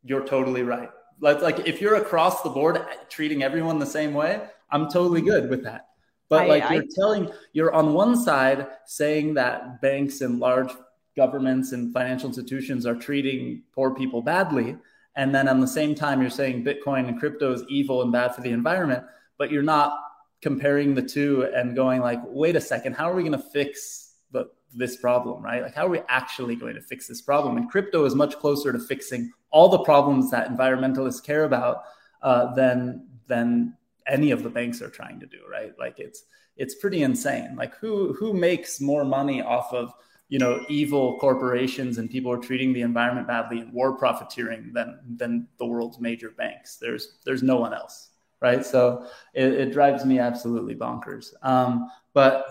You're 0.03 0.25
totally 0.25 0.63
right. 0.63 0.89
Like, 1.19 1.41
like 1.41 1.67
if 1.67 1.81
you're 1.81 1.95
across 1.95 2.41
the 2.41 2.49
board 2.49 2.77
uh, 2.77 2.85
treating 3.09 3.43
everyone 3.43 3.79
the 3.79 3.85
same 3.85 4.13
way, 4.13 4.41
I'm 4.69 4.89
totally 4.89 5.21
good 5.21 5.49
with 5.49 5.63
that. 5.63 5.87
But 6.29 6.43
I, 6.43 6.47
like 6.47 6.69
you're 6.71 6.83
I, 6.83 6.87
telling, 6.95 7.31
you're 7.53 7.73
on 7.73 7.93
one 7.93 8.15
side 8.15 8.67
saying 8.85 9.35
that 9.35 9.81
banks 9.81 10.21
and 10.21 10.39
large 10.39 10.71
governments 11.15 11.71
and 11.71 11.93
financial 11.93 12.27
institutions 12.27 12.85
are 12.85 12.95
treating 12.95 13.63
poor 13.73 13.93
people 13.93 14.21
badly. 14.21 14.77
And 15.15 15.33
then 15.33 15.47
on 15.47 15.59
the 15.59 15.67
same 15.67 15.93
time, 15.93 16.21
you're 16.21 16.31
saying 16.31 16.65
Bitcoin 16.65 17.07
and 17.07 17.19
crypto 17.19 17.53
is 17.53 17.63
evil 17.69 18.01
and 18.01 18.11
bad 18.11 18.33
for 18.33 18.41
the 18.41 18.49
environment, 18.49 19.03
but 19.37 19.51
you're 19.51 19.61
not 19.61 19.99
comparing 20.41 20.95
the 20.95 21.03
two 21.03 21.47
and 21.55 21.75
going 21.75 22.01
like, 22.01 22.19
wait 22.25 22.55
a 22.55 22.61
second, 22.61 22.93
how 22.93 23.09
are 23.09 23.15
we 23.15 23.21
going 23.21 23.31
to 23.31 23.37
fix 23.37 24.15
the, 24.31 24.49
this 24.73 24.97
problem, 24.97 25.43
right? 25.43 25.61
Like, 25.61 25.75
how 25.75 25.85
are 25.85 25.89
we 25.89 26.01
actually 26.09 26.55
going 26.55 26.73
to 26.73 26.81
fix 26.81 27.07
this 27.07 27.21
problem? 27.21 27.57
And 27.57 27.69
crypto 27.69 28.05
is 28.05 28.15
much 28.15 28.37
closer 28.39 28.73
to 28.73 28.79
fixing 28.79 29.31
all 29.53 29.69
the 29.69 29.79
problems 29.79 30.31
that 30.31 30.49
environmentalists 30.49 31.23
care 31.23 31.45
about 31.45 31.83
uh, 32.21 32.53
than 32.55 33.07
than 33.27 33.77
any 34.05 34.31
of 34.31 34.43
the 34.43 34.49
banks 34.49 34.81
are 34.81 34.89
trying 34.89 35.19
to 35.21 35.25
do, 35.25 35.37
right? 35.49 35.71
Like, 35.79 35.99
it's 35.99 36.25
it's 36.57 36.75
pretty 36.75 37.03
insane. 37.03 37.55
Like, 37.55 37.75
who 37.77 38.13
who 38.13 38.33
makes 38.33 38.81
more 38.81 39.05
money 39.05 39.41
off 39.41 39.71
of 39.71 39.93
you 40.27 40.39
know 40.39 40.65
evil 40.67 41.19
corporations 41.19 41.99
and 41.99 42.09
people 42.09 42.31
are 42.31 42.37
treating 42.37 42.73
the 42.73 42.81
environment 42.81 43.27
badly 43.27 43.59
and 43.59 43.71
war 43.71 43.95
profiteering 43.95 44.71
than 44.73 44.99
than 45.17 45.47
the 45.59 45.65
world's 45.65 45.99
major 45.99 46.31
banks? 46.31 46.77
There's 46.77 47.19
there's 47.23 47.43
no 47.43 47.57
one 47.57 47.73
else, 47.73 48.09
right? 48.41 48.65
So 48.65 49.05
it, 49.35 49.53
it 49.53 49.71
drives 49.71 50.03
me 50.03 50.17
absolutely 50.17 50.75
bonkers. 50.75 51.33
Um, 51.43 51.89
but 52.13 52.45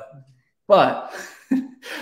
but 0.72 1.12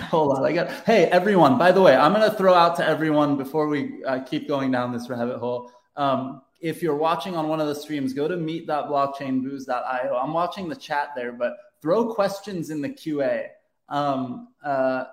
hold 0.09 0.37
on, 0.37 0.45
I 0.45 0.53
got. 0.53 0.69
Hey, 0.85 1.03
everyone! 1.07 1.57
By 1.57 1.73
the 1.73 1.81
way, 1.81 1.93
I'm 1.93 2.13
going 2.13 2.29
to 2.29 2.37
throw 2.37 2.53
out 2.53 2.77
to 2.77 2.87
everyone 2.87 3.35
before 3.35 3.67
we 3.67 4.01
uh, 4.05 4.21
keep 4.21 4.47
going 4.47 4.71
down 4.71 4.93
this 4.93 5.09
rabbit 5.09 5.39
hole. 5.39 5.69
Um, 5.97 6.41
if 6.61 6.81
you're 6.81 6.95
watching 6.95 7.35
on 7.35 7.49
one 7.49 7.59
of 7.59 7.67
the 7.67 7.75
streams, 7.75 8.13
go 8.13 8.29
to 8.29 8.37
meet.blockchainbooze.io. 8.37 10.15
I'm 10.15 10.31
watching 10.31 10.69
the 10.69 10.75
chat 10.77 11.09
there, 11.17 11.33
but 11.33 11.57
throw 11.81 12.13
questions 12.13 12.69
in 12.69 12.81
the 12.81 12.87
QA. 12.87 13.47
Um, 13.89 14.47
uh, 14.63 15.03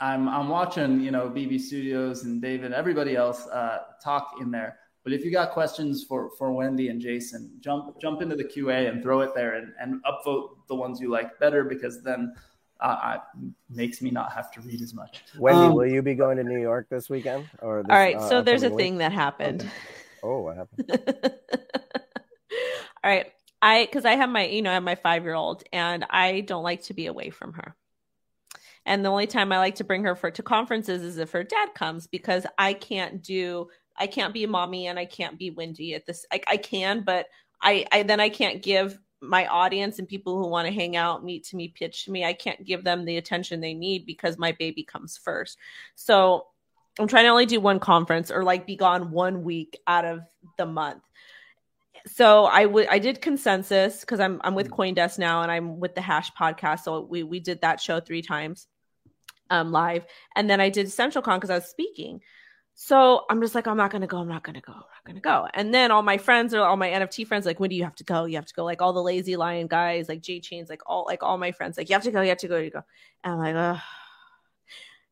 I'm 0.00 0.28
I'm 0.28 0.48
watching, 0.48 1.00
you 1.00 1.12
know, 1.12 1.30
BB 1.30 1.60
Studios 1.60 2.24
and 2.24 2.42
David, 2.42 2.72
everybody 2.72 3.14
else 3.14 3.46
uh, 3.46 3.78
talk 4.02 4.38
in 4.40 4.50
there. 4.50 4.76
But 5.04 5.12
if 5.12 5.24
you 5.24 5.30
got 5.30 5.52
questions 5.52 6.04
for 6.04 6.30
for 6.36 6.52
Wendy 6.52 6.88
and 6.88 7.00
Jason, 7.00 7.52
jump 7.60 8.00
jump 8.00 8.22
into 8.22 8.34
the 8.36 8.44
QA 8.44 8.90
and 8.90 9.02
throw 9.02 9.20
it 9.20 9.34
there 9.34 9.54
and, 9.54 9.72
and 9.80 10.02
upvote 10.04 10.66
the 10.66 10.74
ones 10.74 11.00
you 11.00 11.10
like 11.10 11.38
better 11.38 11.64
because 11.64 12.02
then 12.02 12.34
uh, 12.80 13.18
makes 13.70 14.00
me 14.00 14.10
not 14.10 14.32
have 14.32 14.50
to 14.52 14.60
read 14.60 14.80
as 14.80 14.94
much. 14.94 15.24
Wendy, 15.38 15.66
um, 15.66 15.74
will 15.74 15.86
you 15.86 16.02
be 16.02 16.14
going 16.14 16.36
to 16.36 16.44
New 16.44 16.60
York 16.60 16.88
this 16.88 17.10
weekend? 17.10 17.48
Or 17.60 17.82
this, 17.82 17.90
all 17.90 17.98
right, 17.98 18.16
uh, 18.16 18.28
so 18.28 18.42
there's 18.42 18.62
a 18.62 18.70
week? 18.70 18.78
thing 18.78 18.98
that 18.98 19.12
happened. 19.12 19.62
Okay. 19.62 19.72
Oh, 20.22 20.40
what 20.40 20.56
happened? 20.56 20.90
all 23.04 23.10
right, 23.10 23.26
I 23.62 23.84
because 23.84 24.04
I 24.04 24.16
have 24.16 24.30
my 24.30 24.46
you 24.46 24.62
know 24.62 24.70
I 24.70 24.74
have 24.74 24.82
my 24.82 24.96
five 24.96 25.24
year 25.24 25.34
old 25.34 25.62
and 25.72 26.04
I 26.10 26.40
don't 26.40 26.62
like 26.62 26.82
to 26.84 26.94
be 26.94 27.06
away 27.06 27.30
from 27.30 27.54
her. 27.54 27.76
And 28.86 29.04
the 29.04 29.10
only 29.10 29.26
time 29.26 29.52
I 29.52 29.58
like 29.58 29.76
to 29.76 29.84
bring 29.84 30.04
her 30.04 30.16
for 30.16 30.30
to 30.30 30.42
conferences 30.42 31.02
is 31.02 31.18
if 31.18 31.32
her 31.32 31.44
dad 31.44 31.74
comes 31.74 32.06
because 32.06 32.46
I 32.56 32.72
can't 32.72 33.22
do 33.22 33.68
I 33.98 34.06
can't 34.06 34.32
be 34.32 34.46
mommy 34.46 34.86
and 34.86 34.98
I 34.98 35.04
can't 35.04 35.38
be 35.38 35.50
Wendy 35.50 35.94
at 35.94 36.06
this. 36.06 36.24
I, 36.32 36.40
I 36.46 36.56
can, 36.56 37.02
but 37.02 37.26
I, 37.60 37.84
I 37.90 38.02
then 38.04 38.20
I 38.20 38.28
can't 38.28 38.62
give 38.62 38.98
my 39.20 39.46
audience 39.46 39.98
and 39.98 40.08
people 40.08 40.38
who 40.38 40.48
want 40.48 40.66
to 40.66 40.72
hang 40.72 40.96
out, 40.96 41.24
meet 41.24 41.44
to 41.44 41.56
me, 41.56 41.68
pitch 41.68 42.04
to 42.04 42.10
me, 42.10 42.24
I 42.24 42.32
can't 42.32 42.64
give 42.64 42.84
them 42.84 43.04
the 43.04 43.16
attention 43.16 43.60
they 43.60 43.74
need 43.74 44.06
because 44.06 44.38
my 44.38 44.52
baby 44.52 44.84
comes 44.84 45.16
first. 45.16 45.58
So 45.94 46.46
I'm 46.98 47.08
trying 47.08 47.24
to 47.24 47.30
only 47.30 47.46
do 47.46 47.60
one 47.60 47.80
conference 47.80 48.30
or 48.30 48.44
like 48.44 48.66
be 48.66 48.76
gone 48.76 49.10
one 49.10 49.42
week 49.42 49.78
out 49.86 50.04
of 50.04 50.22
the 50.56 50.66
month. 50.66 51.02
So 52.06 52.44
I 52.46 52.64
would 52.64 52.86
I 52.88 52.98
did 52.98 53.20
consensus 53.20 54.00
because 54.00 54.20
I'm 54.20 54.40
I'm 54.44 54.54
with 54.54 54.70
mm. 54.70 54.76
CoinDesk 54.76 55.18
now 55.18 55.42
and 55.42 55.50
I'm 55.50 55.78
with 55.80 55.94
the 55.94 56.00
Hash 56.00 56.32
podcast. 56.32 56.80
So 56.80 57.00
we 57.00 57.22
we 57.22 57.40
did 57.40 57.60
that 57.60 57.80
show 57.80 58.00
three 58.00 58.22
times 58.22 58.66
um 59.50 59.72
live, 59.72 60.06
and 60.36 60.48
then 60.48 60.60
I 60.60 60.68
did 60.68 60.86
CentralCon 60.86 61.36
because 61.36 61.50
I 61.50 61.56
was 61.56 61.66
speaking. 61.66 62.20
So 62.80 63.24
I'm 63.28 63.40
just 63.40 63.56
like, 63.56 63.66
I'm 63.66 63.76
not 63.76 63.90
gonna 63.90 64.06
go. 64.06 64.18
I'm 64.18 64.28
not 64.28 64.44
gonna 64.44 64.60
go. 64.60 64.72
I'm 64.72 64.78
not 64.78 65.04
gonna 65.04 65.20
go. 65.20 65.48
And 65.52 65.74
then 65.74 65.90
all 65.90 66.02
my 66.02 66.16
friends 66.16 66.54
or 66.54 66.60
all 66.60 66.76
my 66.76 66.88
NFT 66.88 67.26
friends, 67.26 67.44
like, 67.44 67.58
when 67.58 67.70
do 67.70 67.74
you 67.74 67.82
have 67.82 67.96
to 67.96 68.04
go? 68.04 68.24
You 68.24 68.36
have 68.36 68.46
to 68.46 68.54
go. 68.54 68.64
Like 68.64 68.80
all 68.80 68.92
the 68.92 69.02
lazy 69.02 69.34
lion 69.34 69.66
guys, 69.66 70.08
like 70.08 70.22
J 70.22 70.38
Chains, 70.38 70.70
like 70.70 70.82
all 70.86 71.04
like 71.04 71.24
all 71.24 71.38
my 71.38 71.50
friends, 71.50 71.76
like 71.76 71.88
you 71.88 71.94
have 71.94 72.04
to 72.04 72.12
go. 72.12 72.20
You 72.20 72.28
have 72.28 72.38
to 72.38 72.46
go. 72.46 72.56
You 72.56 72.70
go. 72.70 72.82
And 73.24 73.32
I'm 73.34 73.38
like, 73.40 73.56
ugh. 73.56 73.80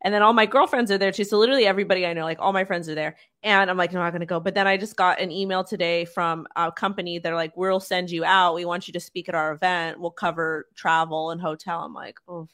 And 0.00 0.14
then 0.14 0.22
all 0.22 0.32
my 0.32 0.46
girlfriends 0.46 0.92
are 0.92 0.98
there 0.98 1.10
too. 1.10 1.24
So 1.24 1.38
literally 1.38 1.66
everybody 1.66 2.06
I 2.06 2.12
know, 2.12 2.22
like 2.22 2.38
all 2.38 2.52
my 2.52 2.64
friends 2.64 2.88
are 2.88 2.94
there. 2.94 3.16
And 3.42 3.68
I'm 3.68 3.76
like, 3.76 3.92
no, 3.92 3.98
I'm 3.98 4.06
not 4.06 4.12
gonna 4.12 4.26
go. 4.26 4.38
But 4.38 4.54
then 4.54 4.68
I 4.68 4.76
just 4.76 4.94
got 4.94 5.20
an 5.20 5.32
email 5.32 5.64
today 5.64 6.04
from 6.04 6.46
a 6.54 6.70
company. 6.70 7.18
They're 7.18 7.34
like, 7.34 7.56
we'll 7.56 7.80
send 7.80 8.12
you 8.12 8.24
out. 8.24 8.54
We 8.54 8.64
want 8.64 8.86
you 8.86 8.92
to 8.92 9.00
speak 9.00 9.28
at 9.28 9.34
our 9.34 9.50
event. 9.50 9.98
We'll 9.98 10.12
cover 10.12 10.68
travel 10.76 11.32
and 11.32 11.40
hotel. 11.40 11.80
I'm 11.80 11.94
like, 11.94 12.20
oh. 12.28 12.46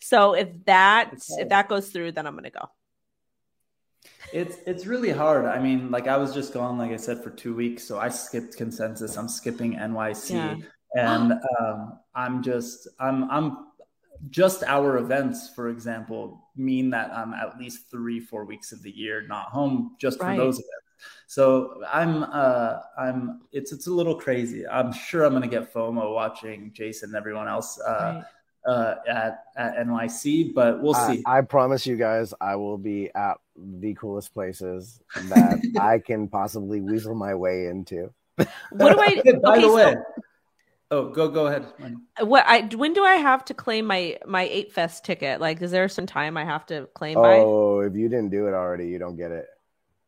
So 0.00 0.32
if 0.32 0.48
that 0.64 1.08
okay. 1.08 1.42
if 1.42 1.50
that 1.50 1.68
goes 1.68 1.90
through, 1.90 2.12
then 2.12 2.26
I'm 2.26 2.36
gonna 2.36 2.48
go. 2.48 2.70
It's 4.32 4.56
it's 4.66 4.86
really 4.86 5.10
hard. 5.10 5.44
I 5.44 5.58
mean, 5.60 5.90
like 5.90 6.08
I 6.08 6.16
was 6.16 6.34
just 6.34 6.52
gone, 6.52 6.78
like 6.78 6.90
I 6.90 6.96
said, 6.96 7.22
for 7.22 7.30
two 7.30 7.54
weeks, 7.54 7.84
so 7.84 7.98
I 7.98 8.08
skipped 8.08 8.56
consensus. 8.56 9.16
I'm 9.16 9.28
skipping 9.28 9.74
NYC, 9.74 10.30
yeah. 10.30 10.56
and 10.96 11.32
um, 11.60 11.98
I'm 12.14 12.42
just 12.42 12.88
I'm 12.98 13.30
I'm 13.30 13.68
just 14.30 14.64
our 14.64 14.98
events, 14.98 15.50
for 15.54 15.68
example, 15.68 16.48
mean 16.56 16.90
that 16.90 17.12
I'm 17.12 17.34
at 17.34 17.58
least 17.58 17.90
three 17.90 18.20
four 18.20 18.44
weeks 18.44 18.72
of 18.72 18.82
the 18.82 18.90
year 18.90 19.26
not 19.26 19.46
home 19.46 19.96
just 20.00 20.20
right. 20.20 20.36
for 20.36 20.44
those 20.44 20.56
events. 20.56 20.70
So 21.26 21.82
I'm 21.92 22.24
uh 22.24 22.78
I'm 22.98 23.42
it's 23.52 23.72
it's 23.72 23.86
a 23.86 23.92
little 23.92 24.14
crazy. 24.14 24.66
I'm 24.66 24.92
sure 24.92 25.24
I'm 25.24 25.32
gonna 25.32 25.46
get 25.48 25.72
FOMO 25.72 26.14
watching 26.14 26.72
Jason 26.72 27.10
and 27.10 27.16
everyone 27.16 27.48
else 27.48 27.78
uh, 27.80 28.14
right. 28.16 28.24
Uh, 28.66 28.94
at 29.06 29.44
at 29.56 29.76
NYC, 29.86 30.54
but 30.54 30.80
we'll 30.80 30.94
see. 30.94 31.22
I, 31.26 31.42
promise 31.42 31.86
you 31.86 31.96
guys, 31.96 32.32
I 32.40 32.56
will 32.56 32.78
be 32.78 33.10
at 33.14 33.36
the 33.56 33.92
coolest 33.92 34.32
places 34.32 35.02
that 35.14 35.60
I 35.78 35.98
can 35.98 36.28
possibly 36.28 36.80
weasel 36.80 37.14
my 37.14 37.34
way 37.34 37.66
into. 37.66 38.10
What 38.36 38.94
do 38.94 39.00
I? 39.00 39.20
Hey, 39.22 39.32
by 39.42 39.58
okay, 39.58 39.60
the 39.60 39.68
so- 39.68 39.74
way, 39.74 39.96
oh, 40.90 41.08
go 41.10 41.28
go 41.28 41.46
ahead. 41.46 41.66
what 42.20 42.44
I 42.46 42.62
when 42.74 42.94
do 42.94 43.04
I 43.04 43.16
have 43.16 43.44
to 43.46 43.54
claim 43.54 43.84
my 43.84 44.18
my 44.26 44.44
Ape 44.44 44.72
Fest 44.72 45.04
ticket? 45.04 45.42
Like, 45.42 45.60
is 45.60 45.70
there 45.70 45.86
some 45.88 46.06
time 46.06 46.38
I 46.38 46.46
have 46.46 46.64
to 46.66 46.88
claim 46.94 47.16
by? 47.16 47.40
Oh, 47.40 47.80
if 47.80 47.94
you 47.94 48.08
didn't 48.08 48.30
do 48.30 48.48
it 48.48 48.54
already, 48.54 48.88
you 48.88 48.98
don't 48.98 49.16
get 49.16 49.30
it. 49.30 49.46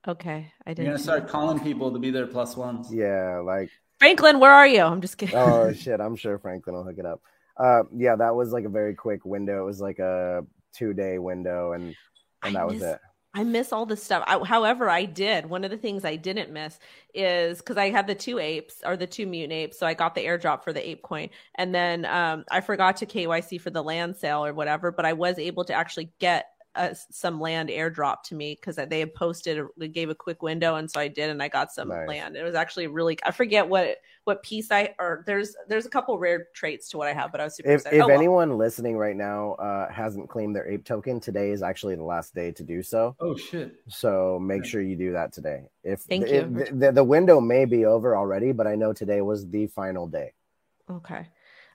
Okay, 0.09 0.53
I 0.67 0.71
didn't. 0.71 0.87
You're 0.87 0.95
gonna 0.95 1.03
start 1.03 1.29
calling 1.29 1.61
people 1.61 1.93
to 1.93 1.99
be 1.99 2.11
their 2.11 2.27
plus 2.27 2.57
ones. 2.57 2.93
Yeah, 2.93 3.43
like 3.45 3.71
Franklin, 3.99 4.39
where 4.41 4.53
are 4.53 4.67
you? 4.67 4.83
I'm 4.83 5.01
just 5.01 5.19
kidding. 5.19 5.37
oh 5.37 5.73
shit, 5.77 6.01
I'm 6.01 6.17
sure 6.17 6.39
Franklin 6.39 6.77
will 6.77 6.85
hook 6.85 6.99
it 6.99 7.07
up. 7.07 7.21
Uh, 7.59 7.85
yeah, 7.95 8.17
that 8.17 8.35
was 8.35 8.53
like 8.53 8.65
a 8.65 8.69
very 8.69 8.95
quick 8.95 9.25
window. 9.25 9.63
It 9.63 9.67
was 9.67 9.81
like 9.81 9.99
a 9.99 10.45
two 10.75 10.93
day 10.93 11.19
window, 11.19 11.73
and 11.73 11.95
and 12.43 12.55
that 12.55 12.67
was 12.67 12.83
it. 12.83 12.99
I 13.35 13.45
miss 13.45 13.71
all 13.71 13.85
this 13.85 14.03
stuff. 14.03 14.25
I, 14.27 14.43
however, 14.47 14.89
I 14.89 15.05
did. 15.05 15.45
One 15.45 15.63
of 15.63 15.71
the 15.71 15.77
things 15.77 16.07
I 16.07 16.17
didn't 16.17 16.51
miss 16.51 16.79
is 17.13 17.59
because 17.59 17.77
I 17.77 17.91
had 17.91 18.07
the 18.07 18.15
two 18.15 18.39
apes 18.39 18.77
or 18.85 18.97
the 18.97 19.07
two 19.07 19.27
mutant 19.27 19.53
apes, 19.53 19.79
so 19.79 19.87
I 19.87 19.93
got 19.93 20.15
the 20.15 20.25
airdrop 20.25 20.65
for 20.65 20.73
the 20.73 20.87
ape 20.89 21.03
coin, 21.03 21.29
and 21.57 21.75
then 21.75 22.07
um, 22.07 22.45
I 22.51 22.63
forgot 22.63 22.97
to 22.99 23.07
KYC 23.07 23.61
for 23.61 23.71
the 23.71 23.83
land 23.83 24.17
sale 24.17 24.45
or 24.45 24.55
whatever. 24.55 24.91
But 24.91 25.05
I 25.05 25.13
was 25.13 25.39
able 25.39 25.65
to 25.65 25.75
actually 25.75 26.11
get 26.19 26.47
uh, 26.77 26.95
some 27.11 27.41
land 27.41 27.69
airdrop 27.69 28.23
to 28.25 28.35
me 28.35 28.55
because 28.55 28.77
they 28.77 29.01
had 29.01 29.15
posted, 29.15 29.65
they 29.77 29.89
gave 29.89 30.11
a 30.11 30.15
quick 30.15 30.43
window, 30.43 30.77
and 30.77 30.91
so 30.91 31.01
I 31.01 31.09
did, 31.09 31.31
and 31.31 31.43
I 31.43 31.49
got 31.49 31.73
some 31.73 31.89
Nice. 31.89 32.07
land. 32.07 32.37
It 32.37 32.43
was 32.43 32.55
actually 32.55 32.87
really. 32.87 33.19
I 33.25 33.31
forget 33.31 33.69
what 33.69 33.97
what 34.25 34.43
piece 34.43 34.71
I 34.71 34.95
or 34.99 35.23
there's 35.27 35.55
there's 35.69 35.87
a 35.87 35.89
couple 35.89 36.19
rare 36.19 36.49
traits 36.55 36.89
to 36.91 36.99
what 36.99 37.09
I 37.09 37.13
have, 37.13 37.33
but 37.33 37.41
I 37.41 37.45
was 37.45 37.57
super 37.57 37.71
If, 37.71 37.81
excited. 37.83 37.97
if 37.99 38.03
Oh, 38.05 38.07
well. 38.09 38.17
anyone 38.17 38.59
listening 38.59 38.97
right 38.97 39.17
now 39.17 39.53
uh, 39.55 39.91
hasn't 39.91 40.29
claimed 40.29 40.55
their 40.55 40.69
ape 40.69 40.85
token, 40.85 41.21
today 41.21 41.51
is 41.51 41.63
actually 41.63 41.95
the 41.97 42.05
last 42.05 42.35
day 42.35 42.53
to 42.53 42.63
do 42.63 42.83
so. 42.83 43.17
Oh 43.21 43.37
shit! 43.37 43.75
So 43.89 44.39
make 44.41 44.65
sure 44.65 44.83
you 44.83 44.97
do 44.97 45.13
that 45.13 45.33
today. 45.33 45.65
If 45.83 46.01
Thank 46.03 46.27
it- 46.27 46.49
you. 46.49 46.79
the, 46.79 46.93
the 46.93 47.05
window 47.05 47.41
may 47.41 47.65
be 47.65 47.85
over 47.87 48.17
already, 48.17 48.53
but 48.53 48.67
I 48.67 48.75
know 48.75 48.93
today 48.93 49.21
was 49.21 49.49
the 49.49 49.67
final 49.69 50.07
day. 50.07 50.33
Okay. 50.91 51.29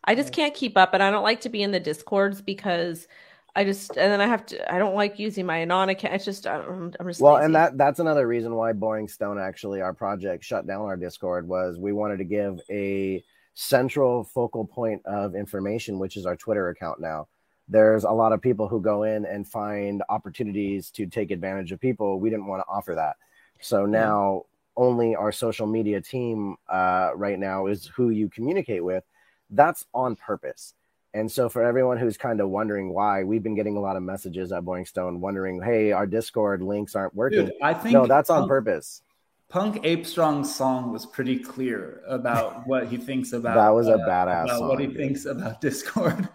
I 0.04 0.16
just 0.16 0.34
can't 0.34 0.56
keep 0.56 0.78
up 0.78 0.96
and 0.96 1.04
I 1.04 1.12
don't 1.12 1.24
like 1.24 1.42
to 1.42 1.50
be 1.50 1.62
in 1.62 1.70
the 1.72 1.80
discords 1.80 2.42
because 2.42 3.08
I 3.56 3.64
just 3.66 3.98
and 3.98 4.12
then 4.12 4.22
I 4.22 4.28
have 4.28 4.46
to 4.48 4.74
I 4.74 4.80
don't 4.80 4.96
like 4.96 5.20
using 5.20 5.46
my 5.46 5.60
anon 5.60 5.90
account. 5.90 6.14
It's 6.16 6.26
just 6.26 6.48
I'm, 6.48 6.94
I'm 7.00 7.08
just 7.08 7.20
Well, 7.20 7.36
lazy. 7.36 7.46
and 7.46 7.56
that 7.56 7.78
that's 7.78 8.00
another 8.00 8.28
reason 8.28 8.56
why 8.56 8.74
Boring 8.74 9.08
Stone 9.08 9.40
actually 9.40 9.82
our 9.82 9.94
project 9.94 10.44
shut 10.44 10.66
down 10.68 10.82
our 10.82 10.98
Discord 10.98 11.48
was 11.48 11.78
we 11.78 11.92
wanted 11.92 12.18
to 12.18 12.24
give 12.24 12.60
a 12.70 13.24
central 13.54 14.24
focal 14.24 14.66
point 14.66 15.06
of 15.06 15.36
information, 15.36 16.00
which 16.00 16.16
is 16.16 16.26
our 16.26 16.38
Twitter 16.38 16.70
account 16.70 17.02
now. 17.02 17.28
There's 17.68 18.06
a 18.06 18.12
lot 18.12 18.34
of 18.34 18.42
people 18.42 18.68
who 18.68 18.82
go 18.82 19.04
in 19.04 19.26
and 19.26 19.48
find 19.48 20.02
opportunities 20.10 20.90
to 20.92 21.06
take 21.06 21.32
advantage 21.32 21.72
of 21.72 21.80
people. 21.80 22.20
We 22.20 22.30
didn't 22.30 22.48
want 22.48 22.62
to 22.62 22.68
offer 22.72 22.96
that. 22.96 23.18
So 23.60 23.86
now 23.86 24.44
only 24.78 25.16
our 25.16 25.32
social 25.32 25.68
media 25.68 26.02
team 26.02 26.56
uh, 26.70 27.12
right 27.16 27.38
now 27.38 27.68
is 27.68 27.86
who 27.88 28.10
you 28.10 28.30
communicate 28.30 28.84
with. 28.84 29.04
That's 29.50 29.86
on 29.94 30.16
purpose. 30.16 30.74
And 31.14 31.30
so, 31.30 31.50
for 31.50 31.62
everyone 31.62 31.98
who's 31.98 32.18
kind 32.18 32.40
of 32.40 32.50
wondering 32.50 32.94
why, 32.94 33.24
we've 33.24 33.44
been 33.44 33.56
getting 33.56 33.76
a 33.76 33.82
lot 33.82 33.98
of 33.98 34.04
messages 34.04 34.52
at 34.52 34.64
Boring 34.64 34.86
Stone 34.86 35.20
wondering, 35.20 35.62
hey, 35.62 35.92
our 35.92 36.08
Discord 36.08 36.62
links 36.62 36.96
aren't 36.96 37.14
working. 37.14 37.48
Dude, 37.48 37.54
I 37.62 37.74
think 37.74 37.94
no, 37.94 38.08
that's 38.08 38.30
on 38.30 38.42
Punk- 38.42 38.50
purpose. 38.50 39.02
Punk 39.50 39.82
Ape 39.84 40.08
Strong's 40.08 40.54
song 40.56 40.94
was 40.94 41.06
pretty 41.06 41.38
clear 41.38 42.02
about 42.08 42.66
what 42.68 42.88
he 42.88 42.96
thinks 42.96 43.34
about. 43.34 43.56
That 43.56 43.70
was 43.70 43.88
a 43.88 43.96
uh, 43.96 44.08
badass 44.08 44.46
about 44.46 44.70
what 44.70 44.80
he 44.80 44.88
dude. 44.88 44.96
thinks 44.96 45.26
about 45.26 45.60
Discord. 45.60 46.30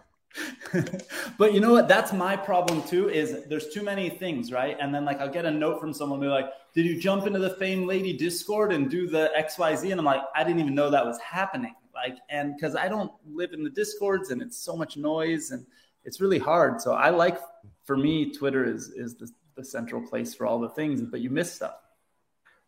but 1.38 1.54
you 1.54 1.60
know 1.60 1.72
what? 1.72 1.88
That's 1.88 2.12
my 2.12 2.36
problem 2.36 2.82
too. 2.82 3.08
Is 3.08 3.44
there's 3.46 3.68
too 3.68 3.82
many 3.82 4.10
things, 4.10 4.52
right? 4.52 4.76
And 4.78 4.94
then 4.94 5.06
like 5.06 5.18
I'll 5.20 5.32
get 5.32 5.46
a 5.46 5.50
note 5.50 5.80
from 5.80 5.94
someone 5.94 6.20
be 6.20 6.26
like, 6.26 6.50
"Did 6.74 6.84
you 6.84 7.00
jump 7.00 7.26
into 7.26 7.38
the 7.38 7.50
Fame 7.56 7.86
Lady 7.86 8.12
Discord 8.12 8.72
and 8.72 8.90
do 8.90 9.08
the 9.08 9.30
X 9.34 9.58
Y 9.58 9.74
Z?" 9.76 9.90
And 9.90 9.98
I'm 9.98 10.04
like, 10.04 10.20
I 10.34 10.44
didn't 10.44 10.60
even 10.60 10.74
know 10.74 10.90
that 10.90 11.06
was 11.06 11.18
happening. 11.20 11.74
Like, 12.06 12.18
and 12.30 12.54
because 12.54 12.76
I 12.76 12.88
don't 12.88 13.10
live 13.26 13.52
in 13.52 13.64
the 13.64 13.70
Discords 13.70 14.30
and 14.30 14.40
it's 14.40 14.56
so 14.56 14.76
much 14.76 14.96
noise 14.96 15.50
and 15.50 15.66
it's 16.04 16.20
really 16.20 16.38
hard. 16.38 16.80
So 16.80 16.92
I 16.92 17.10
like, 17.10 17.38
for 17.82 17.96
me, 17.96 18.30
Twitter 18.30 18.64
is 18.64 18.90
is 18.90 19.16
the, 19.16 19.28
the 19.56 19.64
central 19.64 20.00
place 20.00 20.32
for 20.32 20.46
all 20.46 20.60
the 20.60 20.68
things. 20.68 21.02
But 21.02 21.20
you 21.20 21.30
miss 21.30 21.52
stuff. 21.52 21.74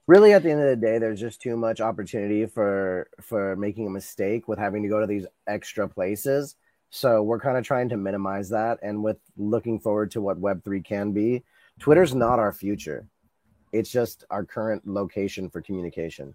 Really, 0.09 0.33
at 0.33 0.42
the 0.42 0.51
end 0.51 0.61
of 0.61 0.68
the 0.68 0.74
day, 0.74 0.98
there's 0.98 1.20
just 1.20 1.40
too 1.40 1.57
much 1.57 1.81
opportunity 1.81 2.46
for 2.46 3.09
for 3.20 3.55
making 3.55 3.87
a 3.87 3.90
mistake 3.90 4.48
with 4.48 4.59
having 4.59 4.83
to 4.83 4.88
go 4.88 5.01
to 5.01 5.07
these 5.07 5.27
extra 5.46 5.88
places. 5.88 6.57
So 6.90 7.22
we're 7.22 7.38
kind 7.38 7.59
of 7.59 7.64
trying 7.64 7.90
to 7.90 7.96
minimize 7.96 8.48
that, 8.48 8.81
and 8.83 9.05
with 9.05 9.18
looking 9.37 9.79
forward 9.79 10.11
to 10.12 10.20
what 10.20 10.38
Web 10.38 10.64
three 10.64 10.81
can 10.81 11.12
be. 11.12 11.44
Twitter's 11.79 12.12
not 12.12 12.40
our 12.40 12.53
future; 12.53 13.07
it's 13.70 13.90
just 13.90 14.24
our 14.31 14.44
current 14.44 14.85
location 14.85 15.48
for 15.48 15.62
communication. 15.62 16.35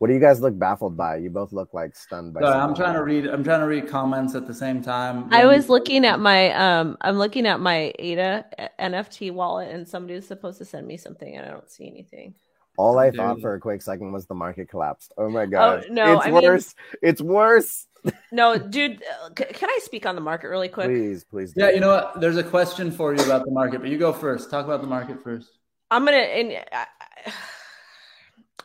What 0.00 0.08
do 0.08 0.14
you 0.14 0.18
guys 0.20 0.40
look 0.40 0.58
baffled 0.58 0.96
by? 0.96 1.16
You 1.16 1.28
both 1.28 1.52
look 1.52 1.74
like 1.74 1.94
stunned 1.94 2.32
by. 2.32 2.40
Sorry, 2.40 2.58
I'm 2.58 2.74
trying 2.74 2.94
to 2.94 3.02
read. 3.02 3.26
I'm 3.26 3.44
trying 3.44 3.60
to 3.60 3.66
read 3.66 3.86
comments 3.86 4.34
at 4.34 4.46
the 4.46 4.54
same 4.54 4.80
time. 4.82 5.28
I 5.30 5.44
was 5.44 5.68
looking 5.68 6.06
at 6.06 6.18
my 6.18 6.52
um 6.52 6.96
I'm 7.02 7.18
looking 7.18 7.46
at 7.46 7.60
my 7.60 7.92
Ada 7.98 8.46
NFT 8.80 9.30
wallet 9.30 9.70
and 9.70 9.86
somebody 9.86 10.14
was 10.14 10.26
supposed 10.26 10.56
to 10.56 10.64
send 10.64 10.86
me 10.86 10.96
something 10.96 11.36
and 11.36 11.44
I 11.44 11.50
don't 11.50 11.68
see 11.68 11.86
anything. 11.86 12.34
All 12.78 12.98
I 12.98 13.10
Dude. 13.10 13.16
thought 13.16 13.42
for 13.42 13.52
a 13.52 13.60
quick 13.60 13.82
second 13.82 14.10
was 14.10 14.24
the 14.24 14.34
market 14.34 14.70
collapsed. 14.70 15.12
Oh 15.18 15.28
my 15.28 15.44
god! 15.44 15.84
Oh, 15.90 15.92
no, 15.92 16.16
it's 16.16 16.26
I 16.26 16.30
mean- 16.30 16.44
worse. 16.44 16.74
it's 17.02 17.20
worse. 17.20 17.86
No, 18.32 18.56
dude, 18.56 19.02
uh, 19.22 19.28
can 19.34 19.68
I 19.68 19.78
speak 19.82 20.06
on 20.06 20.14
the 20.14 20.22
market 20.22 20.48
really 20.48 20.68
quick? 20.68 20.86
Please, 20.86 21.22
please. 21.24 21.52
do. 21.52 21.60
Yeah, 21.60 21.70
you 21.72 21.80
know 21.80 21.88
what? 21.88 22.18
There's 22.22 22.38
a 22.38 22.42
question 22.42 22.90
for 22.90 23.12
you 23.14 23.22
about 23.22 23.44
the 23.44 23.50
market, 23.50 23.80
but 23.82 23.90
you 23.90 23.98
go 23.98 24.10
first. 24.14 24.50
Talk 24.50 24.64
about 24.64 24.80
the 24.80 24.86
market 24.86 25.22
first. 25.22 25.50
I'm 25.90 26.06
gonna 26.06 26.16
and 26.16 26.64
I, 26.72 26.86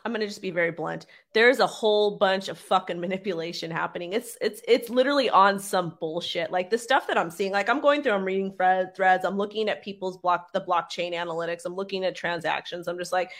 I'm 0.06 0.12
gonna 0.12 0.28
just 0.28 0.40
be 0.40 0.52
very 0.52 0.70
blunt. 0.70 1.06
There's 1.34 1.58
a 1.58 1.66
whole 1.66 2.16
bunch 2.16 2.48
of 2.48 2.56
fucking 2.56 3.00
manipulation 3.00 3.72
happening. 3.72 4.12
It's 4.12 4.38
it's 4.40 4.62
it's 4.68 4.88
literally 4.88 5.28
on 5.28 5.58
some 5.58 5.96
bullshit. 5.98 6.52
Like 6.52 6.70
the 6.70 6.78
stuff 6.78 7.08
that 7.08 7.18
I'm 7.18 7.28
seeing. 7.28 7.50
Like 7.50 7.68
I'm 7.68 7.80
going 7.80 8.04
through. 8.04 8.12
I'm 8.12 8.24
reading 8.24 8.54
thread, 8.56 8.94
threads. 8.94 9.24
I'm 9.24 9.36
looking 9.36 9.68
at 9.68 9.82
people's 9.82 10.16
block 10.18 10.52
the 10.52 10.60
blockchain 10.60 11.12
analytics. 11.12 11.62
I'm 11.66 11.74
looking 11.74 12.04
at 12.04 12.14
transactions. 12.14 12.86
I'm 12.86 12.98
just 12.98 13.12
like. 13.12 13.32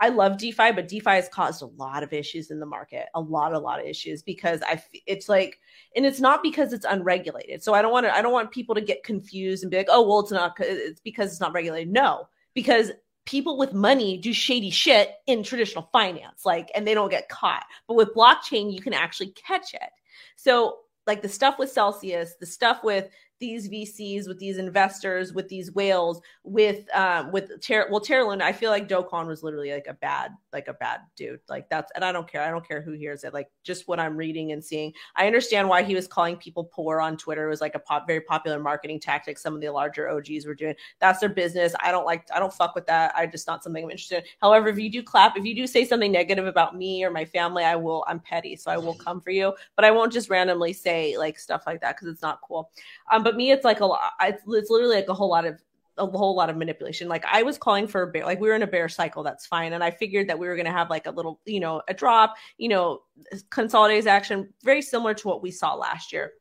I 0.00 0.08
love 0.08 0.38
DeFi, 0.38 0.72
but 0.72 0.88
DeFi 0.88 1.10
has 1.10 1.28
caused 1.28 1.62
a 1.62 1.66
lot 1.66 2.02
of 2.02 2.12
issues 2.12 2.50
in 2.50 2.58
the 2.58 2.66
market, 2.66 3.06
a 3.14 3.20
lot, 3.20 3.52
a 3.52 3.58
lot 3.60 3.78
of 3.78 3.86
issues 3.86 4.22
because 4.22 4.60
I, 4.66 4.82
it's 5.06 5.28
like, 5.28 5.60
and 5.94 6.04
it's 6.04 6.18
not 6.18 6.42
because 6.42 6.72
it's 6.72 6.84
unregulated. 6.84 7.62
So 7.62 7.74
I 7.74 7.80
don't 7.80 7.92
want 7.92 8.04
to, 8.06 8.12
I 8.12 8.20
don't 8.20 8.32
want 8.32 8.50
people 8.50 8.74
to 8.74 8.80
get 8.80 9.04
confused 9.04 9.62
and 9.62 9.70
be 9.70 9.76
like, 9.76 9.86
oh, 9.88 10.06
well, 10.06 10.18
it's 10.18 10.32
not, 10.32 10.56
it's 10.58 10.98
because 10.98 11.30
it's 11.30 11.40
not 11.40 11.52
regulated. 11.52 11.92
No, 11.92 12.28
because 12.54 12.90
people 13.26 13.56
with 13.56 13.72
money 13.72 14.18
do 14.18 14.32
shady 14.32 14.70
shit 14.70 15.14
in 15.26 15.42
traditional 15.42 15.88
finance, 15.92 16.44
like, 16.44 16.70
and 16.74 16.86
they 16.86 16.94
don't 16.94 17.10
get 17.10 17.28
caught. 17.28 17.64
But 17.88 17.94
with 17.94 18.14
blockchain, 18.14 18.72
you 18.72 18.80
can 18.80 18.92
actually 18.92 19.28
catch 19.32 19.74
it. 19.74 19.90
So, 20.36 20.78
like 21.06 21.20
the 21.20 21.28
stuff 21.28 21.58
with 21.58 21.70
Celsius, 21.70 22.34
the 22.40 22.46
stuff 22.46 22.82
with 22.82 23.08
these 23.38 23.68
VCs, 23.68 24.28
with 24.28 24.38
these 24.38 24.58
investors, 24.58 25.32
with 25.32 25.48
these 25.48 25.72
whales, 25.72 26.20
with 26.44 26.84
um, 26.94 27.32
with 27.32 27.60
Ter- 27.60 27.88
well, 27.90 28.00
Terra 28.00 28.24
I 28.42 28.52
feel 28.52 28.70
like 28.70 28.88
Do 28.88 29.02
Kwon 29.02 29.26
was 29.26 29.42
literally 29.42 29.72
like 29.72 29.86
a 29.88 29.94
bad, 29.94 30.32
like 30.52 30.68
a 30.68 30.74
bad 30.74 31.00
dude. 31.16 31.40
Like 31.48 31.68
that's, 31.68 31.90
and 31.94 32.04
I 32.04 32.12
don't 32.12 32.30
care. 32.30 32.42
I 32.42 32.50
don't 32.50 32.66
care 32.66 32.80
who 32.80 32.92
hears 32.92 33.24
it. 33.24 33.34
Like 33.34 33.50
just 33.62 33.88
what 33.88 34.00
I'm 34.00 34.16
reading 34.16 34.52
and 34.52 34.64
seeing, 34.64 34.92
I 35.16 35.26
understand 35.26 35.68
why 35.68 35.82
he 35.82 35.94
was 35.94 36.06
calling 36.06 36.36
people 36.36 36.64
poor 36.64 37.00
on 37.00 37.16
Twitter. 37.16 37.46
It 37.46 37.50
was 37.50 37.60
like 37.60 37.74
a 37.74 37.80
pop, 37.80 38.06
very 38.06 38.20
popular 38.20 38.58
marketing 38.58 39.00
tactic. 39.00 39.38
Some 39.38 39.54
of 39.54 39.60
the 39.60 39.70
larger 39.70 40.08
OGs 40.08 40.46
were 40.46 40.54
doing. 40.54 40.74
That's 41.00 41.20
their 41.20 41.28
business. 41.28 41.74
I 41.80 41.90
don't 41.90 42.06
like. 42.06 42.26
I 42.34 42.38
don't 42.38 42.52
fuck 42.52 42.74
with 42.74 42.86
that. 42.86 43.12
I 43.16 43.26
just 43.26 43.46
not 43.46 43.64
something 43.64 43.84
I'm 43.84 43.90
interested 43.90 44.18
in. 44.18 44.24
However, 44.40 44.68
if 44.68 44.78
you 44.78 44.90
do 44.90 45.02
clap, 45.02 45.36
if 45.36 45.44
you 45.44 45.54
do 45.54 45.66
say 45.66 45.84
something 45.84 46.12
negative 46.12 46.46
about 46.46 46.76
me 46.76 47.04
or 47.04 47.10
my 47.10 47.24
family, 47.24 47.64
I 47.64 47.76
will. 47.76 48.04
I'm 48.06 48.20
petty, 48.20 48.56
so 48.56 48.70
I 48.70 48.76
will 48.76 48.94
come 49.04 49.20
for 49.20 49.30
you. 49.30 49.54
But 49.76 49.84
I 49.84 49.90
won't 49.90 50.12
just 50.12 50.30
randomly 50.30 50.72
say 50.72 51.18
like 51.18 51.38
stuff 51.38 51.64
like 51.66 51.80
that 51.80 51.96
because 51.96 52.08
it's 52.08 52.22
not 52.22 52.40
cool. 52.46 52.70
Um, 53.10 53.23
but 53.24 53.36
me, 53.36 53.50
it's 53.50 53.64
like 53.64 53.80
a 53.80 53.86
lot. 53.86 54.12
It's, 54.20 54.42
it's 54.46 54.70
literally 54.70 54.96
like 54.96 55.08
a 55.08 55.14
whole 55.14 55.30
lot 55.30 55.44
of 55.44 55.60
a 55.96 56.06
whole 56.06 56.34
lot 56.34 56.50
of 56.50 56.56
manipulation. 56.56 57.08
Like 57.08 57.24
I 57.24 57.42
was 57.42 57.56
calling 57.56 57.86
for 57.86 58.02
a 58.02 58.06
bear, 58.08 58.24
like 58.24 58.40
we 58.40 58.48
were 58.48 58.54
in 58.54 58.62
a 58.62 58.66
bear 58.66 58.88
cycle. 58.88 59.22
That's 59.22 59.46
fine, 59.46 59.72
and 59.72 59.82
I 59.82 59.90
figured 59.90 60.28
that 60.28 60.38
we 60.38 60.46
were 60.46 60.56
going 60.56 60.66
to 60.66 60.72
have 60.72 60.90
like 60.90 61.06
a 61.06 61.10
little, 61.10 61.40
you 61.44 61.60
know, 61.60 61.82
a 61.88 61.94
drop, 61.94 62.36
you 62.58 62.68
know, 62.68 63.02
consolidated 63.50 64.06
action, 64.06 64.52
very 64.62 64.82
similar 64.82 65.14
to 65.14 65.28
what 65.28 65.42
we 65.42 65.50
saw 65.50 65.74
last 65.74 66.12
year. 66.12 66.32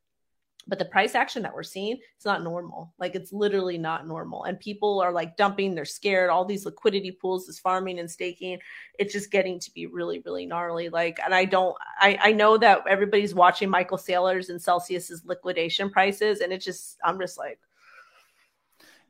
But 0.66 0.80
the 0.80 0.86
price 0.86 1.14
action 1.14 1.44
that 1.44 1.54
we're 1.54 1.64
seeing, 1.64 2.00
it's 2.16 2.26
not 2.26 2.42
normal. 2.42 2.94
Like 2.98 3.16
it's 3.16 3.34
literally 3.34 3.78
not 3.78 4.08
normal. 4.08 4.46
And 4.46 4.58
people 4.60 5.02
are 5.02 5.12
like 5.12 5.36
dumping, 5.36 5.76
they're 5.76 5.84
scared. 5.84 6.30
All 6.30 6.46
these 6.46 6.66
liquidity 6.66 7.12
pools, 7.12 7.48
this 7.48 7.60
farming 7.60 8.00
and 8.00 8.10
staking, 8.10 8.60
it's 8.98 9.12
just 9.12 9.30
getting 9.30 9.60
to 9.60 9.72
be 9.74 9.88
really, 9.88 10.22
really 10.26 10.46
gnarly. 10.46 10.88
Like, 10.88 11.20
and 11.24 11.36
I 11.36 11.46
don't, 11.46 11.76
I, 12.00 12.18
I 12.22 12.32
know 12.32 12.58
that 12.58 12.80
everybody's 12.88 13.36
watching 13.36 13.70
Michael 13.70 13.98
Saylor's 13.98 14.50
and 14.50 14.62
Celsius's 14.62 15.26
liquidation 15.26 15.90
prices, 15.90 16.40
and 16.40 16.54
it's 16.54 16.64
just, 16.64 16.98
I'm 17.04 17.20
just 17.20 17.38
like, 17.38 17.60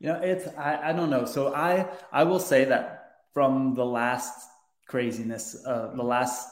You 0.00 0.08
know, 0.08 0.20
it's 0.20 0.48
I, 0.58 0.90
I 0.90 0.92
don't 0.92 1.10
know. 1.10 1.24
So 1.24 1.54
I 1.54 1.86
I 2.12 2.24
will 2.24 2.40
say 2.40 2.64
that 2.64 3.22
from 3.32 3.74
the 3.74 3.84
last 3.86 4.48
craziness, 4.86 5.64
uh, 5.64 5.92
the 5.94 6.02
last 6.02 6.48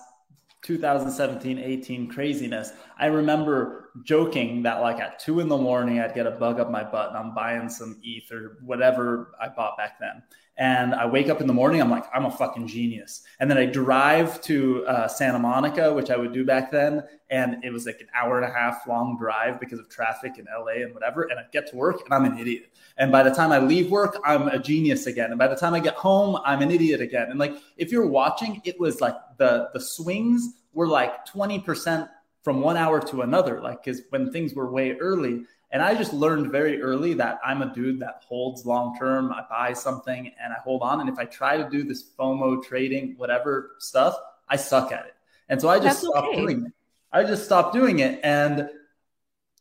2017 0.62 1.58
18 1.58 2.08
craziness, 2.08 2.72
I 2.98 3.06
remember 3.06 3.90
joking 4.04 4.62
that 4.62 4.80
like 4.80 5.00
at 5.00 5.18
two 5.18 5.40
in 5.40 5.48
the 5.48 5.56
morning 5.56 6.00
I'd 6.00 6.14
get 6.14 6.26
a 6.26 6.30
bug 6.30 6.58
up 6.58 6.70
my 6.70 6.82
butt 6.82 7.10
and 7.10 7.18
I'm 7.18 7.34
buying 7.34 7.68
some 7.68 8.00
ETH 8.02 8.30
or 8.32 8.58
whatever 8.62 9.32
I 9.40 9.48
bought 9.48 9.76
back 9.76 9.98
then. 10.00 10.22
And 10.58 10.94
I 10.94 11.06
wake 11.06 11.30
up 11.30 11.40
in 11.40 11.46
the 11.46 11.54
morning, 11.54 11.80
I'm 11.80 11.90
like, 11.90 12.04
I'm 12.14 12.26
a 12.26 12.30
fucking 12.30 12.66
genius. 12.66 13.22
And 13.40 13.50
then 13.50 13.56
I 13.56 13.64
drive 13.64 14.40
to 14.42 14.84
uh, 14.86 15.08
Santa 15.08 15.38
Monica, 15.38 15.94
which 15.94 16.10
I 16.10 16.16
would 16.16 16.32
do 16.32 16.44
back 16.44 16.70
then. 16.70 17.02
And 17.30 17.64
it 17.64 17.72
was 17.72 17.86
like 17.86 18.00
an 18.00 18.08
hour 18.14 18.38
and 18.38 18.44
a 18.44 18.54
half 18.54 18.86
long 18.86 19.16
drive 19.18 19.58
because 19.58 19.78
of 19.78 19.88
traffic 19.88 20.38
in 20.38 20.44
LA 20.44 20.84
and 20.84 20.92
whatever. 20.92 21.22
And 21.22 21.40
I 21.40 21.44
get 21.52 21.70
to 21.70 21.76
work 21.76 22.02
and 22.04 22.12
I'm 22.12 22.30
an 22.30 22.38
idiot. 22.38 22.76
And 22.98 23.10
by 23.10 23.22
the 23.22 23.30
time 23.30 23.50
I 23.50 23.60
leave 23.60 23.90
work, 23.90 24.18
I'm 24.24 24.48
a 24.48 24.58
genius 24.58 25.06
again. 25.06 25.30
And 25.30 25.38
by 25.38 25.48
the 25.48 25.56
time 25.56 25.72
I 25.72 25.80
get 25.80 25.94
home, 25.94 26.38
I'm 26.44 26.60
an 26.60 26.70
idiot 26.70 27.00
again. 27.00 27.30
And 27.30 27.38
like, 27.38 27.56
if 27.78 27.90
you're 27.90 28.06
watching, 28.06 28.60
it 28.64 28.78
was 28.78 29.00
like 29.00 29.16
the, 29.38 29.70
the 29.72 29.80
swings 29.80 30.50
were 30.74 30.86
like 30.86 31.26
20% 31.26 32.08
from 32.42 32.60
one 32.60 32.76
hour 32.76 33.00
to 33.00 33.22
another. 33.22 33.60
Like, 33.60 33.84
cause 33.84 34.02
when 34.10 34.30
things 34.30 34.54
were 34.54 34.70
way 34.70 34.92
early, 34.92 35.44
and 35.72 35.80
I 35.80 35.94
just 35.94 36.12
learned 36.12 36.52
very 36.52 36.82
early 36.82 37.14
that 37.14 37.40
I'm 37.44 37.62
a 37.62 37.72
dude 37.72 38.00
that 38.00 38.22
holds 38.28 38.66
long 38.66 38.96
term. 38.98 39.32
I 39.32 39.44
buy 39.48 39.72
something 39.72 40.30
and 40.38 40.52
I 40.52 40.56
hold 40.62 40.82
on. 40.82 41.00
And 41.00 41.08
if 41.08 41.18
I 41.18 41.24
try 41.24 41.56
to 41.56 41.68
do 41.68 41.82
this 41.82 42.04
FOMO 42.18 42.62
trading, 42.62 43.14
whatever 43.16 43.72
stuff, 43.78 44.14
I 44.48 44.56
suck 44.56 44.92
at 44.92 45.06
it. 45.06 45.14
And 45.48 45.60
so 45.60 45.70
I 45.70 45.78
just 45.78 46.02
That's 46.02 46.12
stopped 46.12 46.28
okay. 46.28 46.36
doing 46.36 46.66
it. 46.66 46.72
I 47.10 47.24
just 47.24 47.46
stopped 47.46 47.72
doing 47.72 48.00
it. 48.00 48.20
And 48.22 48.68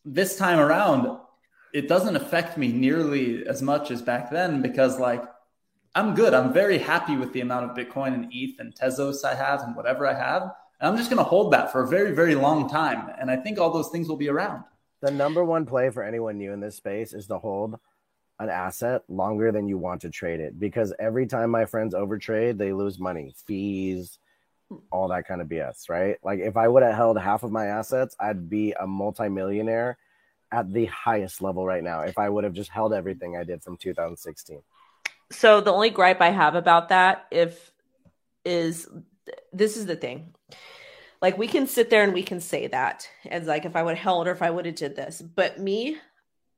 this 0.03 0.35
time 0.37 0.59
around, 0.59 1.17
it 1.73 1.87
doesn't 1.87 2.17
affect 2.17 2.57
me 2.57 2.73
nearly 2.73 3.47
as 3.47 3.61
much 3.61 3.89
as 3.89 4.01
back 4.01 4.31
then 4.31 4.61
because, 4.61 4.99
like, 4.99 5.23
I'm 5.95 6.13
good. 6.13 6.33
I'm 6.33 6.51
very 6.51 6.77
happy 6.77 7.15
with 7.15 7.31
the 7.31 7.41
amount 7.41 7.71
of 7.71 7.77
Bitcoin 7.77 8.13
and 8.13 8.27
ETH 8.31 8.59
and 8.59 8.75
Tezos 8.75 9.23
I 9.23 9.35
have 9.35 9.61
and 9.61 9.75
whatever 9.75 10.07
I 10.07 10.13
have. 10.13 10.51
And 10.81 10.89
I'm 10.89 10.97
just 10.97 11.09
going 11.11 11.23
to 11.23 11.29
hold 11.29 11.53
that 11.53 11.71
for 11.71 11.83
a 11.83 11.87
very, 11.87 12.11
very 12.11 12.33
long 12.33 12.67
time. 12.67 13.11
And 13.19 13.29
I 13.29 13.37
think 13.37 13.59
all 13.59 13.71
those 13.71 13.89
things 13.89 14.09
will 14.09 14.17
be 14.17 14.29
around. 14.29 14.63
The 15.01 15.11
number 15.11 15.45
one 15.45 15.65
play 15.65 15.91
for 15.91 16.03
anyone 16.03 16.37
new 16.37 16.51
in 16.51 16.59
this 16.59 16.75
space 16.75 17.13
is 17.13 17.27
to 17.27 17.37
hold 17.37 17.79
an 18.39 18.49
asset 18.49 19.03
longer 19.07 19.51
than 19.51 19.67
you 19.67 19.77
want 19.77 20.01
to 20.01 20.09
trade 20.09 20.39
it 20.39 20.59
because 20.59 20.91
every 20.99 21.27
time 21.27 21.51
my 21.51 21.65
friends 21.65 21.93
overtrade, 21.93 22.57
they 22.57 22.73
lose 22.73 22.99
money, 22.99 23.33
fees, 23.45 24.17
all 24.91 25.07
that 25.09 25.27
kind 25.27 25.41
of 25.41 25.47
BS, 25.47 25.89
right? 25.89 26.17
Like 26.23 26.39
if 26.39 26.57
I 26.57 26.67
would 26.67 26.81
have 26.81 26.95
held 26.95 27.19
half 27.19 27.43
of 27.43 27.51
my 27.51 27.67
assets, 27.67 28.15
I'd 28.19 28.49
be 28.49 28.73
a 28.73 28.87
multimillionaire 28.87 29.97
at 30.51 30.71
the 30.73 30.85
highest 30.85 31.41
level 31.41 31.65
right 31.65 31.83
now 31.83 32.01
if 32.01 32.17
I 32.17 32.27
would 32.29 32.43
have 32.43 32.53
just 32.53 32.71
held 32.71 32.93
everything 32.93 33.37
I 33.37 33.43
did 33.43 33.63
from 33.63 33.77
2016. 33.77 34.61
So 35.31 35.61
the 35.61 35.71
only 35.71 35.91
gripe 35.91 36.21
I 36.21 36.29
have 36.29 36.55
about 36.55 36.89
that 36.89 37.27
if 37.31 37.71
is 38.43 38.87
this 39.53 39.77
is 39.77 39.85
the 39.85 39.95
thing. 39.95 40.33
Like 41.21 41.37
we 41.37 41.47
can 41.47 41.67
sit 41.67 41.89
there 41.89 42.03
and 42.03 42.13
we 42.13 42.23
can 42.23 42.39
say 42.41 42.67
that 42.67 43.07
as 43.29 43.45
like 43.47 43.65
if 43.65 43.75
I 43.75 43.83
would 43.83 43.95
have 43.95 44.03
held 44.03 44.27
or 44.27 44.31
if 44.31 44.41
I 44.41 44.49
would 44.49 44.65
have 44.65 44.75
did 44.75 44.95
this. 44.95 45.21
But 45.21 45.59
me, 45.59 45.97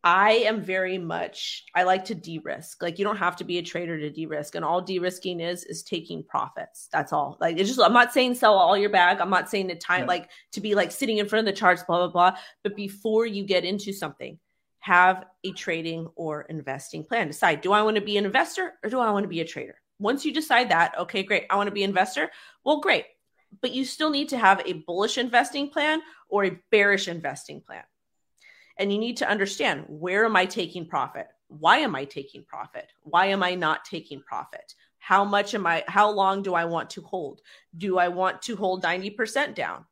I 0.05 0.31
am 0.31 0.61
very 0.61 0.97
much 0.97 1.65
I 1.75 1.83
like 1.83 2.05
to 2.05 2.15
de-risk. 2.15 2.81
Like 2.81 2.97
you 2.99 3.05
don't 3.05 3.17
have 3.17 3.35
to 3.37 3.43
be 3.43 3.57
a 3.57 3.61
trader 3.61 3.97
to 3.97 4.09
de-risk. 4.09 4.55
And 4.55 4.63
all 4.63 4.81
de-risking 4.81 5.39
is 5.41 5.63
is 5.65 5.83
taking 5.83 6.23
profits. 6.23 6.87
That's 6.91 7.11
all. 7.11 7.37
Like 7.41 7.57
it's 7.57 7.69
just 7.69 7.81
I'm 7.81 7.93
not 7.93 8.13
saying 8.13 8.35
sell 8.35 8.55
all 8.55 8.77
your 8.77 8.89
bag. 8.89 9.19
I'm 9.19 9.29
not 9.29 9.49
saying 9.49 9.67
the 9.67 9.75
time 9.75 10.01
Yeah. 10.01 10.07
like 10.07 10.29
to 10.53 10.61
be 10.61 10.75
like 10.75 10.91
sitting 10.91 11.17
in 11.17 11.27
front 11.27 11.47
of 11.47 11.53
the 11.53 11.59
charts, 11.59 11.83
blah, 11.83 11.97
blah, 11.97 12.07
blah. 12.07 12.39
But 12.63 12.75
before 12.75 13.25
you 13.25 13.43
get 13.45 13.65
into 13.65 13.91
something, 13.93 14.39
have 14.79 15.25
a 15.45 15.51
trading 15.53 16.07
or 16.15 16.41
investing 16.43 17.05
plan. 17.05 17.27
Decide, 17.27 17.61
do 17.61 17.71
I 17.71 17.81
want 17.83 17.95
to 17.95 18.01
be 18.01 18.17
an 18.17 18.25
investor 18.25 18.73
or 18.83 18.89
do 18.89 18.99
I 18.99 19.11
want 19.11 19.23
to 19.23 19.29
be 19.29 19.39
a 19.39 19.45
trader? 19.45 19.75
Once 19.99 20.25
you 20.25 20.33
decide 20.33 20.69
that, 20.69 20.97
okay, 20.97 21.23
great, 21.23 21.45
I 21.49 21.55
want 21.55 21.67
to 21.67 21.73
be 21.73 21.83
investor. 21.83 22.31
Well, 22.63 22.79
great. 22.79 23.05
But 23.61 23.71
you 23.71 23.85
still 23.85 24.09
need 24.09 24.29
to 24.29 24.37
have 24.37 24.61
a 24.65 24.73
bullish 24.73 25.17
investing 25.17 25.69
plan 25.69 26.01
or 26.27 26.45
a 26.45 26.59
bearish 26.71 27.07
investing 27.07 27.61
plan. 27.61 27.83
And 28.77 28.91
you 28.91 28.97
need 28.97 29.17
to 29.17 29.29
understand 29.29 29.85
where 29.87 30.25
am 30.25 30.35
I 30.35 30.45
taking 30.45 30.87
profit? 30.87 31.27
Why 31.47 31.77
am 31.77 31.95
I 31.95 32.05
taking 32.05 32.43
profit? 32.43 32.91
Why 33.03 33.27
am 33.27 33.43
I 33.43 33.53
not 33.53 33.85
taking 33.85 34.21
profit? 34.21 34.73
How 34.97 35.23
much 35.23 35.53
am 35.53 35.67
I 35.67 35.83
how 35.87 36.09
long 36.09 36.41
do 36.41 36.55
I 36.55 36.65
want 36.65 36.89
to 36.91 37.01
hold? 37.01 37.41
Do 37.77 37.99
I 37.99 38.07
want 38.07 38.41
to 38.43 38.55
hold 38.55 38.83
90% 38.83 39.53
down? 39.53 39.85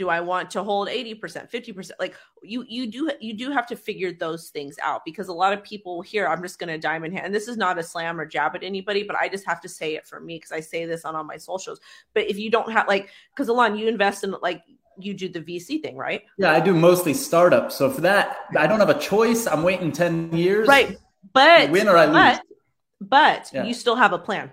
do 0.00 0.08
i 0.08 0.18
want 0.18 0.50
to 0.50 0.62
hold 0.62 0.88
80% 0.88 1.50
50% 1.50 1.90
like 2.00 2.16
you 2.42 2.64
you 2.68 2.86
do 2.86 3.10
you 3.20 3.34
do 3.34 3.50
have 3.50 3.66
to 3.66 3.76
figure 3.76 4.12
those 4.12 4.48
things 4.50 4.76
out 4.82 5.04
because 5.04 5.28
a 5.28 5.32
lot 5.32 5.52
of 5.52 5.62
people 5.62 6.00
here 6.00 6.26
i'm 6.26 6.42
just 6.42 6.58
going 6.58 6.68
to 6.68 6.78
diamond 6.78 7.12
hand 7.12 7.26
and 7.26 7.34
this 7.34 7.48
is 7.48 7.56
not 7.56 7.78
a 7.78 7.82
slam 7.82 8.18
or 8.18 8.24
jab 8.24 8.54
at 8.54 8.62
anybody 8.62 9.02
but 9.02 9.14
i 9.16 9.28
just 9.28 9.44
have 9.46 9.60
to 9.60 9.68
say 9.68 9.94
it 9.94 10.06
for 10.06 10.20
me 10.20 10.36
because 10.36 10.52
i 10.52 10.60
say 10.60 10.84
this 10.86 11.04
on 11.04 11.14
all 11.14 11.24
my 11.24 11.36
socials 11.36 11.80
but 12.14 12.28
if 12.28 12.38
you 12.38 12.50
don't 12.50 12.72
have 12.72 12.88
like 12.88 13.10
because 13.34 13.48
alon 13.48 13.76
you 13.76 13.88
invest 13.88 14.24
in 14.24 14.34
like 14.42 14.62
you 14.98 15.14
do 15.14 15.28
the 15.28 15.40
vc 15.40 15.82
thing 15.82 15.96
right 15.96 16.22
Yeah, 16.36 16.52
I 16.52 16.60
do 16.60 16.74
mostly 16.74 17.14
startups. 17.14 17.74
So 17.76 17.90
for 17.90 18.02
that, 18.02 18.36
I 18.58 18.66
don't 18.66 18.80
have 18.80 18.90
a 18.90 18.98
choice. 18.98 19.46
I'm 19.46 19.62
waiting 19.62 19.92
10 19.92 20.36
years. 20.36 20.68
right 20.68 20.98
but 21.32 21.70
win 21.70 21.88
or 21.88 21.96
I 21.96 22.04
lose. 22.06 22.14
but 22.14 22.42
but 23.00 23.50
Yeah. 23.52 23.64
you 23.64 23.72
still 23.72 23.96
have 23.96 24.12
a 24.12 24.18
plan 24.18 24.50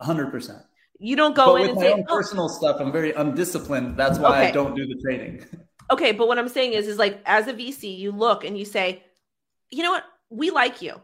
100%. 0.00 0.62
you 0.98 1.16
don't 1.16 1.34
go 1.34 1.54
but 1.54 1.62
in 1.62 1.68
with 1.68 1.76
my 1.76 1.82
say 1.82 1.92
own 1.92 2.04
oh, 2.08 2.14
personal 2.14 2.48
stuff, 2.48 2.76
I'm 2.80 2.92
very 2.92 3.12
undisciplined. 3.12 3.96
That's 3.96 4.18
why 4.18 4.46
I 4.46 4.50
don't 4.50 4.74
do 4.76 4.86
the 4.86 5.00
trading. 5.02 5.44
okay 5.90 6.12
but 6.12 6.28
what 6.28 6.38
i'm 6.38 6.48
saying 6.48 6.72
is 6.72 6.86
is 6.86 6.98
like 6.98 7.20
as 7.26 7.48
a 7.48 7.52
vc 7.52 7.98
you 7.98 8.12
look 8.12 8.44
and 8.44 8.58
you 8.58 8.64
say 8.64 9.02
you 9.72 9.82
know 9.82 9.90
what? 9.90 10.04
We 10.30 10.50
like 10.50 10.80
you. 10.82 11.00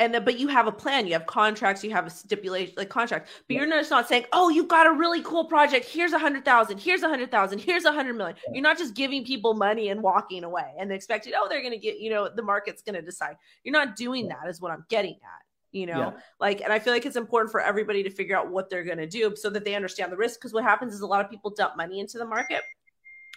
And 0.00 0.12
then 0.12 0.24
but 0.24 0.40
you 0.40 0.48
have 0.48 0.66
a 0.66 0.72
plan 0.72 1.06
you 1.06 1.12
have 1.12 1.24
contracts 1.24 1.84
you 1.84 1.92
have 1.92 2.04
a 2.04 2.10
stipulation 2.10 2.74
like 2.76 2.88
contract. 2.88 3.28
But 3.46 3.54
you're 3.56 3.68
just 3.68 3.92
not 3.92 4.08
saying 4.08 4.24
oh 4.32 4.48
you've 4.48 4.66
got 4.66 4.88
a 4.88 4.92
really 4.92 5.22
cool 5.22 5.44
project. 5.44 5.86
Here's 5.86 6.12
a 6.12 6.18
hundred 6.18 6.44
thousand 6.44 6.78
here's 6.78 7.04
a 7.04 7.08
hundred 7.08 7.30
thousand 7.30 7.60
here's 7.60 7.84
a 7.84 7.92
hundred 7.92 8.14
million. 8.14 8.36
You're 8.52 8.64
not 8.64 8.76
just 8.76 8.94
giving 8.94 9.24
people 9.24 9.54
money 9.54 9.90
and 9.90 10.02
walking 10.02 10.42
away 10.42 10.74
and 10.80 10.90
expecting 10.90 11.34
oh 11.36 11.46
they're 11.48 11.62
gonna 11.62 11.78
get 11.78 12.00
you 12.00 12.10
know 12.10 12.28
the 12.28 12.42
market's 12.42 12.82
gonna 12.82 13.02
decide. 13.02 13.36
You're 13.62 13.72
not 13.72 13.94
doing 13.94 14.26
that 14.28 14.48
is 14.48 14.60
what 14.60 14.72
i'm 14.72 14.84
getting 14.88 15.14
at 15.14 15.42
you 15.70 15.86
know? 15.86 15.98
Yeah. 15.98 16.12
like 16.38 16.60
and 16.60 16.72
i 16.72 16.78
feel 16.78 16.92
like 16.92 17.04
it's 17.04 17.16
important 17.16 17.50
for 17.50 17.60
everybody 17.60 18.04
to 18.04 18.10
figure 18.10 18.36
out 18.36 18.48
what 18.48 18.70
they're 18.70 18.84
gonna 18.84 19.08
do 19.08 19.34
so 19.34 19.50
that 19.50 19.64
they 19.64 19.74
understand 19.74 20.12
the 20.12 20.16
risk 20.16 20.40
because 20.40 20.52
what 20.52 20.62
happens 20.62 20.94
is 20.94 21.00
a 21.00 21.06
lot 21.06 21.24
of 21.24 21.30
people 21.30 21.50
dump 21.50 21.76
money 21.76 21.98
into 21.98 22.16
the 22.16 22.24
market 22.24 22.62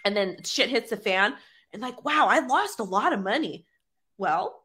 and 0.04 0.16
then 0.16 0.36
shit 0.44 0.68
hits 0.68 0.90
the 0.90 0.96
fan 0.96 1.34
and 1.72 1.82
like 1.82 2.04
wow 2.04 2.26
i 2.28 2.40
lost 2.46 2.80
a 2.80 2.84
lot 2.84 3.12
of 3.12 3.20
money. 3.20 3.66
Well 4.16 4.62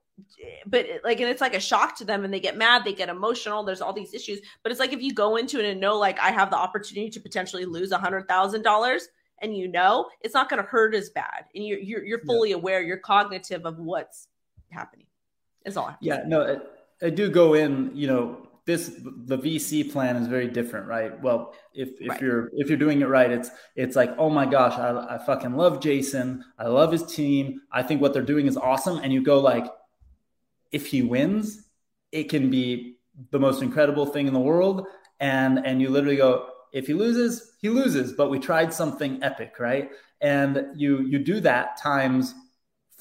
but 0.68 0.86
it- 0.86 1.04
like 1.04 1.20
and 1.20 1.30
it's 1.30 1.42
like 1.42 1.56
a 1.56 1.60
shock 1.60 1.98
to 1.98 2.06
them 2.06 2.24
and 2.24 2.34
they 2.34 2.40
get 2.40 2.56
mad 2.58 2.84
they 2.86 2.94
get 2.94 3.10
emotional 3.10 3.64
there's 3.64 3.82
all 3.82 3.94
these 3.94 4.14
issues. 4.14 4.40
But 4.62 4.72
it's 4.72 4.80
like 4.80 4.94
if 4.94 5.02
you 5.02 5.14
go 5.14 5.36
into 5.38 5.60
it 5.60 5.66
and 5.66 5.80
know 5.82 5.98
like 5.98 6.20
i 6.20 6.30
have 6.30 6.50
the 6.52 6.58
opportunity 6.58 7.10
to 7.10 7.20
potentially 7.20 7.66
lose 7.66 7.92
a 7.92 7.98
hundred 7.98 8.28
thousand 8.28 8.62
dollars 8.62 9.08
and 9.42 9.58
you 9.58 9.68
know 9.68 10.08
it's 10.22 10.34
not 10.36 10.50
going 10.50 10.62
to 10.62 10.68
hurt 10.70 10.94
as 10.94 11.10
bad 11.10 11.46
and 11.56 11.66
you're, 11.66 11.80
you're 11.80 12.04
you're 12.06 12.20
fully 12.20 12.52
aware 12.52 12.82
you're 12.82 12.98
cognitive 12.98 13.66
of 13.66 13.80
what's 13.80 14.28
happening 14.72 15.08
is 15.66 15.78
all 15.78 15.86
I 15.86 15.92
have 15.92 16.00
to 16.00 16.06
Yeah, 16.06 16.24
no, 16.28 16.60
I, 17.02 17.06
I 17.08 17.10
do 17.10 17.30
go 17.30 17.54
in, 17.56 17.92
you 17.94 18.08
know, 18.08 18.43
this 18.66 18.92
the 19.26 19.38
VC 19.38 19.92
plan 19.92 20.16
is 20.16 20.28
very 20.28 20.48
different, 20.48 20.88
right? 20.88 21.22
Well, 21.22 21.54
if 21.74 21.90
if 22.00 22.10
Right. 22.10 22.22
you're 22.22 22.50
if 22.54 22.70
you're 22.70 22.78
doing 22.78 23.02
it 23.02 23.08
right, 23.08 23.30
it's 23.32 23.50
it's 23.76 23.96
like, 23.96 24.12
oh 24.18 24.30
my 24.30 24.46
gosh, 24.46 24.74
I, 24.74 25.16
I 25.16 25.18
fucking 25.26 25.56
love 25.56 25.82
Jason. 25.82 26.44
I 26.58 26.68
love 26.68 26.92
his 26.92 27.04
team. 27.04 27.62
I 27.72 27.84
think 27.84 28.02
what 28.02 28.14
they're 28.14 28.22
doing 28.22 28.48
is 28.48 28.58
awesome. 28.58 29.00
And 29.00 29.12
you 29.12 29.22
go 29.24 29.40
like, 29.40 29.66
if 30.72 30.88
he 30.88 31.02
wins, 31.02 31.68
it 32.12 32.30
can 32.30 32.50
be 32.50 32.96
the 33.32 33.40
most 33.40 33.62
incredible 33.62 34.06
thing 34.06 34.28
in 34.28 34.34
the 34.34 34.40
world. 34.40 34.88
And 35.20 35.66
and 35.66 35.82
you 35.82 35.90
literally 35.90 36.18
go, 36.18 36.50
if 36.72 36.88
he 36.88 36.94
loses, 36.94 37.54
he 37.62 37.70
loses. 37.70 38.14
But 38.14 38.30
we 38.30 38.40
tried 38.40 38.74
something 38.74 39.22
epic, 39.24 39.56
right? 39.60 39.92
And 40.22 40.68
you 40.76 41.02
you 41.02 41.20
do 41.20 41.40
that 41.42 41.78
times 41.78 42.34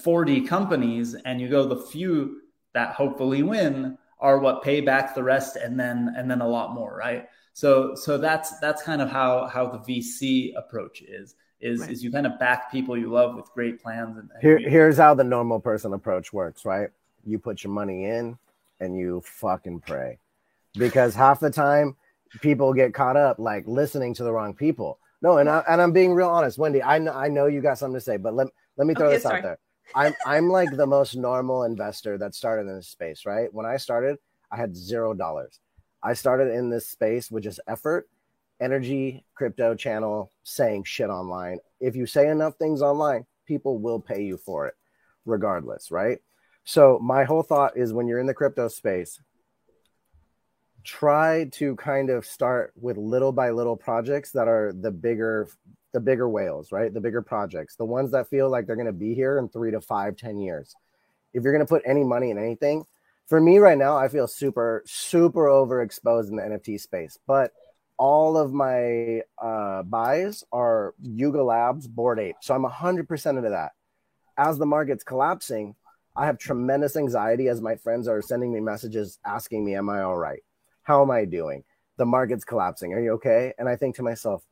40 0.02 0.40
companies 0.42 1.14
and 1.14 1.40
you 1.40 1.48
go 1.48 1.66
the 1.66 1.76
few 1.86 2.40
that 2.74 2.94
hopefully 2.94 3.42
win 3.42 3.96
are 4.22 4.38
what 4.38 4.62
pay 4.62 4.80
back 4.80 5.14
the 5.14 5.22
rest 5.22 5.56
and 5.56 5.78
then 5.78 6.14
and 6.16 6.30
then 6.30 6.40
a 6.40 6.48
lot 6.48 6.72
more 6.72 6.96
right 6.96 7.28
so 7.52 7.94
so 7.94 8.16
that's 8.16 8.58
that's 8.60 8.82
kind 8.82 9.02
of 9.02 9.10
how 9.10 9.46
how 9.46 9.66
the 9.66 9.78
vc 9.78 10.52
approach 10.56 11.02
is 11.02 11.34
is 11.60 11.80
Right. 11.80 11.90
is 11.90 12.02
you 12.02 12.10
kind 12.10 12.26
of 12.26 12.38
back 12.38 12.70
people 12.72 12.96
you 12.96 13.10
love 13.10 13.36
with 13.36 13.46
great 13.52 13.82
plans 13.82 14.16
and, 14.18 14.30
and 14.32 14.42
Here, 14.42 14.58
here's 14.58 14.96
how 14.98 15.14
the 15.14 15.24
normal 15.24 15.60
person 15.60 15.92
approach 15.92 16.32
works, 16.32 16.64
right? 16.64 16.90
You 17.24 17.38
put 17.38 17.62
your 17.62 17.72
money 17.72 18.06
in 18.06 18.38
and 18.80 18.96
you 18.96 19.22
fucking 19.24 19.80
pray. 19.80 20.18
Because 20.76 21.14
half 21.14 21.38
the 21.40 21.50
time 21.50 21.96
people 22.40 22.72
get 22.72 22.94
caught 22.94 23.16
up 23.16 23.38
like 23.38 23.64
listening 23.66 24.14
to 24.14 24.24
the 24.24 24.32
wrong 24.32 24.54
people. 24.54 24.98
No, 25.20 25.38
and 25.38 25.48
I 25.48 25.62
and 25.68 25.80
I'm 25.80 25.92
being 25.92 26.14
real 26.14 26.28
honest, 26.28 26.58
Wendy. 26.58 26.82
I 26.82 26.98
know 26.98 27.12
I 27.12 27.28
know 27.28 27.46
you 27.46 27.60
got 27.60 27.78
something 27.78 27.94
to 27.94 28.00
say, 28.00 28.16
but 28.16 28.34
let, 28.34 28.48
let 28.76 28.86
me 28.86 28.94
throw 28.94 29.06
Okay, 29.08 29.14
this 29.16 29.22
sorry. 29.22 29.38
out 29.38 29.42
there. 29.44 29.58
I'm 29.94 30.14
I'm 30.26 30.48
like 30.48 30.76
the 30.76 30.86
most 30.86 31.16
normal 31.16 31.64
investor 31.64 32.18
that 32.18 32.34
started 32.34 32.68
in 32.68 32.76
this 32.76 32.88
space, 32.88 33.26
right? 33.26 33.52
When 33.52 33.66
I 33.66 33.76
started, 33.76 34.18
I 34.50 34.56
had 34.56 34.76
zero 34.76 35.14
dollars. 35.14 35.60
I 36.02 36.14
started 36.14 36.52
in 36.54 36.70
this 36.70 36.86
space 36.86 37.30
with 37.30 37.44
just 37.44 37.60
effort, 37.68 38.08
energy, 38.60 39.24
crypto 39.34 39.74
channel, 39.74 40.32
saying 40.42 40.84
shit 40.84 41.10
online. 41.10 41.58
If 41.80 41.94
you 41.94 42.06
say 42.06 42.28
enough 42.28 42.56
things 42.56 42.82
online, 42.82 43.26
people 43.46 43.78
will 43.78 44.00
pay 44.00 44.22
you 44.22 44.36
for 44.36 44.66
it, 44.66 44.74
regardless, 45.24 45.90
right? 45.90 46.18
So 46.64 46.98
my 47.00 47.24
whole 47.24 47.42
thought 47.42 47.76
is 47.76 47.92
when 47.92 48.06
you're 48.06 48.20
in 48.20 48.26
the 48.26 48.34
crypto 48.34 48.68
space, 48.68 49.20
try 50.84 51.48
to 51.52 51.76
kind 51.76 52.10
of 52.10 52.26
start 52.26 52.72
with 52.80 52.96
little 52.96 53.32
by 53.32 53.50
little 53.50 53.76
projects 53.76 54.32
that 54.32 54.48
are 54.48 54.72
the 54.72 54.90
bigger 54.90 55.48
the 55.92 56.00
bigger 56.00 56.28
whales, 56.28 56.72
right? 56.72 56.92
The 56.92 57.00
bigger 57.00 57.22
projects, 57.22 57.76
the 57.76 57.84
ones 57.84 58.10
that 58.12 58.28
feel 58.28 58.50
like 58.50 58.66
they're 58.66 58.76
going 58.76 58.86
to 58.86 58.92
be 58.92 59.14
here 59.14 59.38
in 59.38 59.48
three 59.48 59.70
to 59.70 59.80
five, 59.80 60.16
ten 60.16 60.38
years. 60.38 60.74
If 61.32 61.42
you're 61.42 61.52
going 61.52 61.64
to 61.64 61.68
put 61.68 61.82
any 61.86 62.04
money 62.04 62.30
in 62.30 62.38
anything, 62.38 62.84
for 63.26 63.40
me 63.40 63.58
right 63.58 63.78
now, 63.78 63.96
I 63.96 64.08
feel 64.08 64.26
super, 64.26 64.82
super 64.84 65.46
overexposed 65.46 66.28
in 66.28 66.36
the 66.36 66.42
NFT 66.42 66.80
space. 66.80 67.18
But 67.26 67.52
all 67.96 68.36
of 68.36 68.52
my 68.52 69.22
uh, 69.38 69.82
buys 69.84 70.44
are 70.52 70.94
Yuga 71.00 71.42
Labs 71.42 71.86
Bored 71.86 72.18
Ape. 72.18 72.36
So 72.40 72.54
I'm 72.54 72.64
100% 72.64 73.38
into 73.38 73.50
that. 73.50 73.72
As 74.36 74.58
the 74.58 74.66
market's 74.66 75.04
collapsing, 75.04 75.76
I 76.16 76.26
have 76.26 76.38
tremendous 76.38 76.96
anxiety 76.96 77.48
as 77.48 77.60
my 77.60 77.76
friends 77.76 78.08
are 78.08 78.20
sending 78.20 78.52
me 78.52 78.60
messages 78.60 79.18
asking 79.24 79.64
me, 79.64 79.76
Am 79.76 79.88
I 79.88 80.02
all 80.02 80.18
right? 80.18 80.42
How 80.82 81.02
am 81.02 81.10
I 81.10 81.24
doing? 81.24 81.64
The 81.96 82.06
market's 82.06 82.44
collapsing. 82.44 82.92
Are 82.92 83.00
you 83.00 83.12
okay? 83.12 83.52
And 83.58 83.68
I 83.68 83.76
think 83.76 83.96
to 83.96 84.02
myself, 84.02 84.42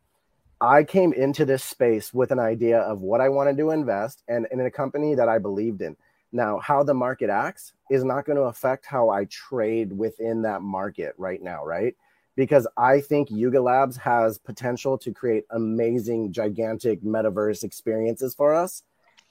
I 0.60 0.84
came 0.84 1.14
into 1.14 1.46
this 1.46 1.64
space 1.64 2.12
with 2.12 2.32
an 2.32 2.38
idea 2.38 2.80
of 2.80 3.00
what 3.00 3.22
I 3.22 3.30
wanted 3.30 3.56
to 3.58 3.70
invest 3.70 4.22
and, 4.28 4.46
and 4.50 4.60
in 4.60 4.66
a 4.66 4.70
company 4.70 5.14
that 5.14 5.28
I 5.28 5.38
believed 5.38 5.80
in. 5.80 5.96
Now, 6.32 6.58
how 6.58 6.82
the 6.82 6.94
market 6.94 7.30
acts 7.30 7.72
is 7.90 8.04
not 8.04 8.26
going 8.26 8.36
to 8.36 8.42
affect 8.42 8.84
how 8.84 9.08
I 9.08 9.24
trade 9.24 9.92
within 9.92 10.42
that 10.42 10.60
market 10.60 11.14
right 11.16 11.42
now, 11.42 11.64
right? 11.64 11.96
Because 12.36 12.66
I 12.76 13.00
think 13.00 13.30
Yuga 13.30 13.60
Labs 13.60 13.96
has 13.96 14.38
potential 14.38 14.98
to 14.98 15.12
create 15.12 15.44
amazing, 15.50 16.32
gigantic 16.32 17.02
metaverse 17.02 17.64
experiences 17.64 18.34
for 18.34 18.54
us. 18.54 18.82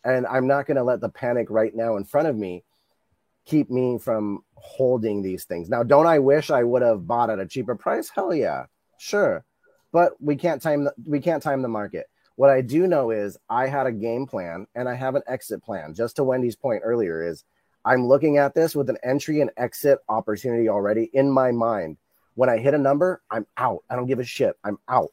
And 0.03 0.25
I'm 0.25 0.47
not 0.47 0.65
going 0.65 0.77
to 0.77 0.84
let 0.84 0.99
the 0.99 1.09
panic 1.09 1.49
right 1.49 1.75
now 1.75 1.95
in 1.97 2.05
front 2.05 2.27
of 2.27 2.36
me 2.36 2.63
keep 3.45 3.69
me 3.69 3.99
from 3.99 4.43
holding 4.55 5.21
these 5.21 5.45
things. 5.45 5.69
Now, 5.69 5.84
don't 5.84 6.07
I 6.07 6.19
wish 6.19 6.49
I 6.49 6.63
would 6.63 6.82
have 6.82 7.07
bought 7.07 7.30
at 7.30 7.39
a 7.39 7.45
cheaper 7.45 7.75
price? 7.75 8.09
Hell 8.09 8.34
yeah, 8.34 8.65
sure 8.97 9.45
but 9.91 10.13
we 10.21 10.35
can't 10.35 10.61
time 10.61 10.85
the, 10.85 10.93
we 11.05 11.19
can't 11.19 11.43
time 11.43 11.61
the 11.61 11.67
market. 11.67 12.07
What 12.35 12.49
I 12.49 12.61
do 12.61 12.87
know 12.87 13.11
is 13.11 13.37
I 13.49 13.67
had 13.67 13.85
a 13.85 13.91
game 13.91 14.25
plan 14.25 14.67
and 14.75 14.87
I 14.87 14.95
have 14.95 15.15
an 15.15 15.23
exit 15.27 15.61
plan. 15.61 15.93
Just 15.93 16.15
to 16.15 16.23
Wendy's 16.23 16.55
point 16.55 16.83
earlier 16.85 17.21
is 17.27 17.43
I'm 17.83 18.07
looking 18.07 18.37
at 18.37 18.53
this 18.53 18.75
with 18.75 18.89
an 18.89 18.97
entry 19.03 19.41
and 19.41 19.51
exit 19.57 19.99
opportunity 20.07 20.69
already 20.69 21.09
in 21.13 21.29
my 21.29 21.51
mind. 21.51 21.97
When 22.35 22.49
I 22.49 22.57
hit 22.57 22.73
a 22.73 22.77
number, 22.77 23.21
I'm 23.29 23.45
out. 23.57 23.83
I 23.89 23.95
don't 23.95 24.07
give 24.07 24.19
a 24.19 24.23
shit. 24.23 24.57
I'm 24.63 24.77
out. 24.87 25.09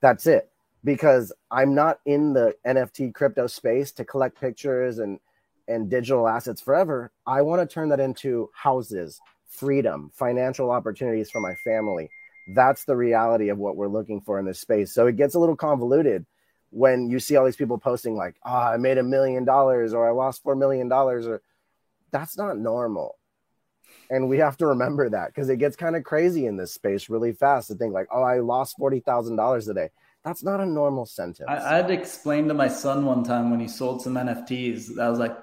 That's 0.00 0.26
it. 0.26 0.50
Because 0.82 1.32
I'm 1.50 1.74
not 1.74 2.00
in 2.06 2.32
the 2.32 2.54
NFT 2.66 3.14
crypto 3.14 3.46
space 3.46 3.92
to 3.92 4.04
collect 4.04 4.40
pictures 4.40 4.98
and 4.98 5.18
and 5.66 5.88
digital 5.88 6.28
assets 6.28 6.60
forever. 6.60 7.10
I 7.26 7.40
want 7.40 7.62
to 7.62 7.72
turn 7.72 7.88
that 7.88 8.00
into 8.00 8.50
houses, 8.54 9.20
freedom, 9.48 10.10
financial 10.14 10.70
opportunities 10.70 11.30
for 11.30 11.40
my 11.40 11.54
family 11.56 12.10
that's 12.48 12.84
the 12.84 12.96
reality 12.96 13.48
of 13.48 13.58
what 13.58 13.76
we're 13.76 13.88
looking 13.88 14.20
for 14.20 14.38
in 14.38 14.44
this 14.44 14.60
space. 14.60 14.92
So 14.92 15.06
it 15.06 15.16
gets 15.16 15.34
a 15.34 15.38
little 15.38 15.56
convoluted 15.56 16.26
when 16.70 17.08
you 17.08 17.20
see 17.20 17.36
all 17.36 17.44
these 17.44 17.56
people 17.56 17.78
posting 17.78 18.16
like, 18.16 18.36
"Ah, 18.44 18.70
oh, 18.70 18.74
I 18.74 18.76
made 18.76 18.98
a 18.98 19.02
million 19.02 19.44
dollars 19.44 19.94
or 19.94 20.06
I 20.06 20.12
lost 20.12 20.42
4 20.42 20.56
million 20.56 20.88
dollars 20.88 21.26
or 21.26 21.42
that's 22.10 22.36
not 22.36 22.58
normal." 22.58 23.16
And 24.10 24.28
we 24.28 24.38
have 24.38 24.56
to 24.58 24.66
remember 24.66 25.08
that 25.08 25.28
because 25.28 25.48
it 25.48 25.58
gets 25.58 25.76
kind 25.76 25.96
of 25.96 26.04
crazy 26.04 26.46
in 26.46 26.56
this 26.56 26.72
space 26.72 27.08
really 27.08 27.32
fast 27.32 27.68
to 27.68 27.74
think 27.74 27.94
like, 27.94 28.08
"Oh, 28.12 28.22
I 28.22 28.40
lost 28.40 28.78
$40,000 28.78 29.64
today." 29.64 29.90
That's 30.24 30.42
not 30.42 30.60
a 30.60 30.66
normal 30.66 31.04
sentence. 31.04 31.48
I, 31.48 31.56
I 31.58 31.76
had 31.76 31.88
to 31.88 31.94
explain 31.94 32.48
to 32.48 32.54
my 32.54 32.68
son 32.68 33.04
one 33.04 33.24
time 33.24 33.50
when 33.50 33.60
he 33.60 33.68
sold 33.68 34.02
some 34.02 34.14
NFTs. 34.14 34.98
I 34.98 35.10
was 35.10 35.18
like, 35.18 35.36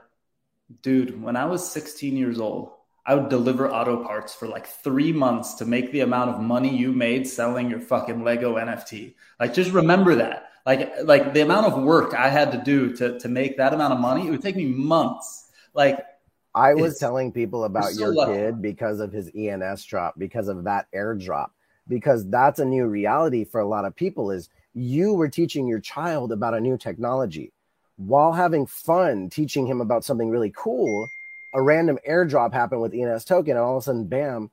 dude, 0.81 1.21
when 1.21 1.35
I 1.35 1.45
was 1.45 1.69
16 1.69 2.17
years 2.17 2.39
old, 2.39 2.71
I 3.05 3.15
would 3.15 3.29
deliver 3.29 3.71
auto 3.71 4.03
parts 4.03 4.33
for 4.35 4.47
like 4.47 4.67
three 4.67 5.11
months 5.11 5.55
to 5.55 5.65
make 5.65 5.91
the 5.91 6.01
amount 6.01 6.29
of 6.29 6.39
money 6.39 6.75
you 6.75 6.91
made 6.91 7.27
selling 7.27 7.69
your 7.69 7.79
fucking 7.79 8.23
Lego 8.23 8.55
NFT. 8.55 9.15
Like, 9.39 9.53
just 9.53 9.71
remember 9.71 10.15
that. 10.15 10.51
Like, 10.65 10.93
like 11.03 11.33
the 11.33 11.41
amount 11.41 11.65
of 11.65 11.83
work 11.83 12.13
I 12.13 12.29
had 12.29 12.51
to 12.51 12.59
do 12.59 12.95
to 12.97 13.17
to 13.19 13.27
make 13.27 13.57
that 13.57 13.73
amount 13.73 13.93
of 13.93 13.99
money, 13.99 14.27
it 14.27 14.29
would 14.29 14.43
take 14.43 14.55
me 14.55 14.65
months. 14.65 15.49
Like, 15.73 16.05
I 16.53 16.75
was 16.75 16.99
telling 16.99 17.31
people 17.31 17.63
about 17.63 17.91
so 17.91 17.99
your 17.99 18.13
lucky. 18.13 18.33
kid 18.33 18.61
because 18.61 18.99
of 18.99 19.11
his 19.11 19.31
ENS 19.35 19.83
drop, 19.85 20.19
because 20.19 20.47
of 20.47 20.65
that 20.65 20.87
airdrop, 20.93 21.49
because 21.87 22.29
that's 22.29 22.59
a 22.59 22.65
new 22.65 22.85
reality 22.85 23.45
for 23.45 23.61
a 23.61 23.67
lot 23.67 23.85
of 23.85 23.95
people. 23.95 24.29
Is 24.29 24.49
you 24.75 25.13
were 25.13 25.29
teaching 25.29 25.67
your 25.67 25.79
child 25.79 26.31
about 26.31 26.53
a 26.53 26.61
new 26.61 26.77
technology 26.77 27.51
while 27.97 28.31
having 28.31 28.67
fun 28.67 29.29
teaching 29.29 29.65
him 29.65 29.81
about 29.81 30.03
something 30.03 30.29
really 30.29 30.53
cool 30.55 31.07
a 31.53 31.61
random 31.61 31.99
airdrop 32.07 32.53
happened 32.53 32.81
with 32.81 32.93
ENS 32.93 33.25
token, 33.25 33.51
and 33.51 33.59
all 33.59 33.77
of 33.77 33.83
a 33.83 33.85
sudden, 33.85 34.05
bam, 34.07 34.51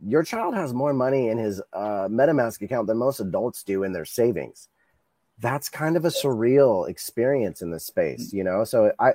your 0.00 0.22
child 0.22 0.54
has 0.54 0.72
more 0.72 0.92
money 0.92 1.28
in 1.28 1.38
his 1.38 1.60
uh, 1.72 2.08
MetaMask 2.08 2.60
account 2.62 2.86
than 2.86 2.98
most 2.98 3.20
adults 3.20 3.62
do 3.62 3.82
in 3.82 3.92
their 3.92 4.04
savings. 4.04 4.68
That's 5.38 5.68
kind 5.68 5.96
of 5.96 6.04
a 6.04 6.08
surreal 6.08 6.88
experience 6.88 7.62
in 7.62 7.70
this 7.70 7.86
space, 7.86 8.32
you 8.32 8.44
know. 8.44 8.64
So 8.64 8.92
I, 8.98 9.14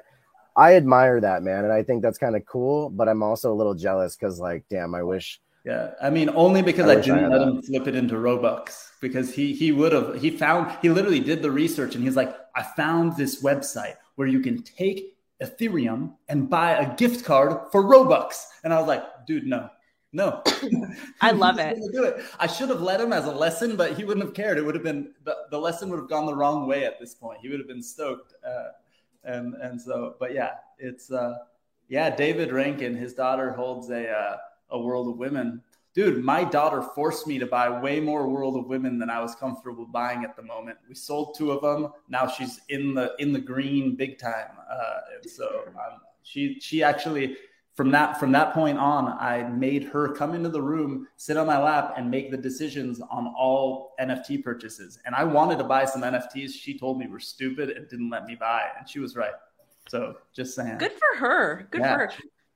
I 0.56 0.76
admire 0.76 1.22
that 1.22 1.43
man, 1.43 1.64
and 1.64 1.72
I 1.72 1.84
think 1.84 2.02
that's 2.02 2.18
kind 2.18 2.36
of 2.36 2.45
cool. 2.45 2.89
But 2.89 3.08
I'm 3.08 3.24
also 3.24 3.54
a 3.54 3.56
little 3.56 3.76
jealous 3.76 4.16
because, 4.16 4.39
like, 4.39 4.66
damn, 4.70 4.93
I 4.95 5.04
wish. 5.04 5.39
Yeah, 5.66 5.91
I 6.02 6.10
mean, 6.10 6.30
only 6.36 6.62
because 6.62 6.88
I, 6.88 6.93
I 6.93 6.95
didn't 6.95 7.26
I 7.26 7.28
let 7.28 7.39
that. 7.39 7.47
him 7.47 7.62
flip 7.62 7.88
it 7.88 7.95
into 7.95 8.16
Robux 8.16 8.89
because 9.00 9.34
he 9.34 9.54
he 9.54 9.72
would 9.72 9.93
have 9.93 10.20
he 10.20 10.30
found 10.32 10.76
he 10.82 10.89
literally 10.89 11.20
did 11.20 11.41
the 11.41 11.52
research 11.52 11.95
and 11.95 12.04
he's 12.04 12.16
like, 12.16 12.36
I 12.56 12.64
found 12.64 13.16
this 13.16 13.41
website 13.41 13.95
where 14.16 14.28
you 14.28 14.39
can 14.39 14.64
take 14.64 15.16
Ethereum 15.42 16.14
and 16.28 16.50
buy 16.50 16.72
a 16.72 16.96
gift 16.96 17.26
card 17.26 17.72
for 17.72 17.84
Robux. 17.84 18.46
And 18.64 18.74
I 18.74 18.80
was 18.80 18.88
like, 18.88 19.04
dude, 19.26 19.46
no, 19.46 19.70
no. 20.12 20.42
I 21.22 21.32
love 21.32 21.60
it. 21.60 21.78
Do 21.94 22.04
it. 22.04 22.24
I 22.40 22.48
should 22.48 22.70
have 22.70 22.82
let 22.82 23.00
him 23.00 23.14
as 23.14 23.26
a 23.26 23.32
lesson, 23.32 23.76
but 23.76 23.98
he 23.98 24.04
wouldn't 24.04 24.26
have 24.26 24.34
cared. 24.34 24.58
It 24.58 24.66
would 24.66 24.76
have 24.76 24.84
been 24.84 25.14
the, 25.24 25.36
the 25.52 25.58
lesson 25.58 25.90
would 25.90 26.00
have 26.00 26.10
gone 26.10 26.26
the 26.26 26.36
wrong 26.36 26.68
way 26.68 26.86
at 26.86 27.00
this 27.00 27.16
point. 27.16 27.40
He 27.42 27.50
would 27.50 27.60
have 27.60 27.68
been 27.68 27.84
stoked. 27.84 28.34
Uh, 28.46 28.70
and 29.24 29.54
and 29.56 29.82
so, 29.82 30.16
but 30.20 30.34
yeah, 30.34 30.52
it's 30.78 31.12
uh, 31.12 31.36
yeah. 31.88 32.10
David 32.10 32.52
Rankin, 32.52 32.96
his 32.96 33.14
daughter 33.14 33.52
holds 33.52 33.90
a 33.90 34.10
uh, 34.10 34.38
a 34.72 34.80
World 34.80 35.10
of 35.10 35.18
Women 35.18 35.62
dude, 35.94 36.24
my 36.24 36.44
daughter 36.44 36.82
forced 36.82 37.28
me 37.28 37.40
to 37.40 37.46
buy 37.46 37.70
way 37.70 38.00
more 38.00 38.28
World 38.28 38.56
of 38.58 38.68
Women 38.68 39.00
than 39.00 39.10
I 39.10 39.22
was 39.22 39.36
comfortable 39.36 39.86
buying 39.86 40.24
at 40.24 40.36
the 40.36 40.44
moment. 40.44 40.78
We 40.88 40.96
sold 40.96 41.36
two 41.36 41.52
of 41.52 41.62
them. 41.62 41.92
Now 42.08 42.28
she's 42.28 42.62
in 42.70 42.94
the 42.94 43.16
in 43.20 43.34
the 43.34 43.40
green 43.40 43.96
big 43.96 44.20
time. 44.20 44.52
Uh, 44.70 45.00
and 45.22 45.30
so 45.30 45.64
um, 45.68 46.00
she 46.24 46.60
she 46.60 46.84
actually 46.84 47.38
from 47.76 47.92
that 47.92 48.20
from 48.20 48.32
that 48.34 48.54
point 48.54 48.78
on, 48.78 49.18
I 49.20 49.44
made 49.44 49.84
her 49.86 50.10
come 50.10 50.36
into 50.36 50.50
the 50.50 50.62
room, 50.62 51.08
sit 51.18 51.38
on 51.38 51.48
my 51.48 51.62
lap, 51.62 51.94
and 51.98 52.12
make 52.12 52.30
the 52.32 52.38
decisions 52.38 53.02
on 53.02 53.34
all 53.38 53.96
NFT 54.00 54.44
purchases. 54.44 55.00
And 55.06 55.16
I 55.16 55.24
wanted 55.24 55.58
to 55.60 55.64
buy 55.64 55.86
some 55.86 56.02
NFTs. 56.02 56.54
She 56.54 56.78
told 56.78 57.00
me 57.00 57.08
were 57.08 57.20
stupid 57.20 57.70
and 57.70 57.88
didn't 57.90 58.10
let 58.10 58.26
me 58.26 58.36
buy, 58.36 58.68
and 58.78 58.88
she 58.88 59.00
was 59.00 59.16
right. 59.16 59.34
So 59.88 60.18
just 60.34 60.56
saying. 60.56 60.78
Good 60.78 60.92
for 60.92 61.18
her. 61.20 61.68
Good 61.72 61.82
yeah. 61.82 61.94
for 61.94 62.00
her 62.00 62.12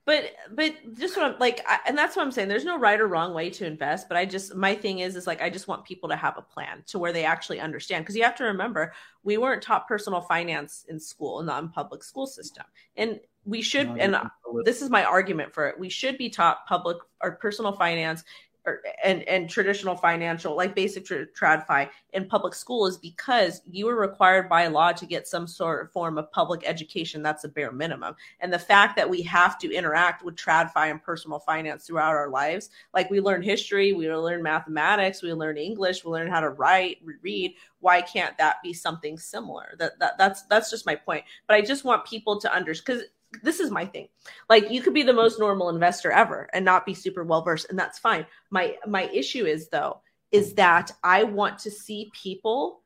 but 0.06 0.32
but 0.52 0.74
just 0.98 1.16
what 1.16 1.26
I'm 1.26 1.40
like, 1.40 1.64
I, 1.68 1.80
and 1.88 1.98
that's 1.98 2.16
what 2.16 2.24
I'm 2.24 2.32
saying. 2.32 2.50
There's 2.50 2.66
no 2.66 2.78
right 2.78 3.00
or 3.00 3.08
wrong 3.08 3.34
way 3.34 3.50
to 3.52 3.66
invest, 3.66 4.10
but 4.10 4.18
I 4.18 4.26
just 4.26 4.54
my 4.56 4.76
thing 4.76 5.00
is 5.00 5.16
is 5.16 5.28
like 5.28 5.42
I 5.42 5.50
just 5.50 5.68
want 5.68 5.86
people 5.86 6.10
to 6.10 6.16
have 6.16 6.38
a 6.38 6.42
plan 6.42 6.84
to 6.88 7.00
where 7.00 7.14
they 7.14 7.24
actually 7.24 7.60
understand 7.60 8.04
because 8.04 8.16
you 8.16 8.24
have 8.24 8.36
to 8.36 8.44
remember 8.44 8.94
we 9.24 9.38
weren't 9.38 9.62
taught 9.62 9.88
personal 9.88 10.22
finance 10.22 10.86
in 10.90 11.00
school 11.00 11.42
not 11.42 11.60
in 11.60 11.66
the 11.68 11.72
public 11.72 12.04
school 12.04 12.28
system, 12.28 12.66
and 12.98 13.20
we 13.46 13.62
should. 13.62 13.88
And 13.98 14.18
this 14.66 14.82
is 14.82 14.90
my 14.90 15.04
argument 15.04 15.54
for 15.54 15.68
it. 15.68 15.80
We 15.80 15.90
should 15.90 16.18
be 16.18 16.30
taught 16.30 16.66
public 16.66 16.98
or 17.22 17.34
personal 17.34 17.74
finance 17.74 18.24
or, 18.66 18.82
and 19.04 19.24
and 19.24 19.50
traditional 19.50 19.96
financial 19.96 20.56
like 20.56 20.76
basic 20.76 21.06
tra- 21.06 21.28
tradfi 21.28 21.90
in 22.14 22.26
public 22.28 22.54
school 22.54 22.86
is 22.86 22.98
because 22.98 23.62
you 23.70 23.88
are 23.90 23.96
required 23.96 24.48
by 24.48 24.68
law 24.68 24.92
to 24.92 25.06
get 25.06 25.28
some 25.28 25.48
sort 25.48 25.84
of 25.84 25.92
form 25.92 26.18
of 26.18 26.32
public 26.32 26.64
education. 26.66 27.22
That's 27.22 27.44
a 27.44 27.50
bare 27.50 27.72
minimum. 27.72 28.16
And 28.40 28.52
the 28.52 28.60
fact 28.60 28.96
that 28.96 29.10
we 29.10 29.22
have 29.24 29.58
to 29.60 29.74
interact 29.74 30.24
with 30.24 30.36
tradfi 30.36 30.92
and 30.92 31.02
personal 31.02 31.40
finance 31.40 31.86
throughout 31.86 32.14
our 32.14 32.30
lives 32.30 32.70
like 32.94 33.10
we 33.10 33.20
learn 33.20 33.42
history 33.42 33.94
we 33.94 34.10
learn 34.10 34.42
mathematics 34.42 35.22
we 35.22 35.34
learn 35.34 35.58
english 35.58 36.04
we 36.04 36.12
learn 36.12 36.30
how 36.30 36.40
to 36.40 36.50
write 36.50 36.98
read. 37.22 37.56
Why 37.80 38.02
can't 38.02 38.38
that 38.38 38.58
be 38.64 38.74
something 38.74 39.18
similar? 39.18 39.76
That, 39.78 40.00
that 40.00 40.18
that's 40.18 40.44
that's 40.44 40.70
just 40.70 40.86
my 40.86 40.96
point. 40.96 41.26
But 41.48 41.56
i 41.56 41.62
just 41.62 41.84
want 41.84 42.06
people 42.06 42.40
to 42.40 42.54
understand 42.54 43.00
because 43.00 43.10
this 43.42 43.60
is 43.60 43.72
my 43.72 43.86
thing. 43.86 44.08
Like 44.50 44.70
you 44.70 44.82
could 44.82 44.94
be 44.94 45.04
the 45.04 45.14
most 45.14 45.40
normal 45.40 45.70
investor 45.70 46.12
ever 46.12 46.50
and 46.54 46.64
not 46.64 46.86
be 46.86 46.94
super 46.94 47.24
well 47.24 47.42
versed 47.42 47.68
and 47.70 47.80
that's 47.80 48.00
fine. 48.00 48.26
My 48.52 48.76
my 48.86 49.04
issue 49.10 49.46
is 49.46 49.70
though 49.70 50.02
is 50.32 50.54
that 50.56 50.92
I 51.04 51.24
want 51.24 51.60
to 51.60 51.72
see 51.72 52.12
people 52.14 52.82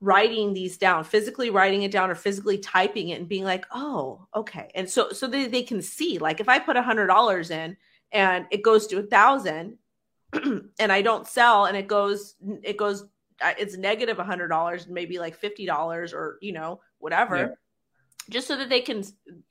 writing 0.00 0.52
these 0.52 0.76
down, 0.76 1.04
physically 1.04 1.50
writing 1.50 1.82
it 1.82 1.90
down 1.90 2.10
or 2.10 2.14
physically 2.14 2.58
typing 2.58 3.08
it 3.08 3.18
and 3.18 3.28
being 3.28 3.44
like, 3.44 3.64
"Oh, 3.72 4.26
okay." 4.34 4.70
And 4.74 4.88
so 4.88 5.10
so 5.10 5.26
they, 5.26 5.46
they 5.46 5.62
can 5.62 5.82
see 5.82 6.18
like 6.18 6.40
if 6.40 6.48
I 6.48 6.58
put 6.58 6.76
a 6.76 6.82
$100 6.82 7.50
in 7.50 7.76
and 8.12 8.46
it 8.50 8.62
goes 8.62 8.86
to 8.88 8.96
a 8.96 9.00
1000 9.00 9.78
and 10.78 10.92
I 10.92 11.02
don't 11.02 11.26
sell 11.26 11.66
and 11.66 11.76
it 11.76 11.86
goes 11.86 12.34
it 12.62 12.76
goes 12.76 13.04
it's 13.58 13.76
negative 13.76 14.18
a 14.18 14.24
$100 14.24 14.88
maybe 14.88 15.18
like 15.18 15.40
$50 15.40 16.12
or 16.14 16.38
you 16.40 16.52
know 16.52 16.80
whatever. 16.98 17.36
Yeah 17.36 17.48
just 18.30 18.48
so 18.48 18.56
that 18.56 18.68
they 18.68 18.80
can 18.80 19.02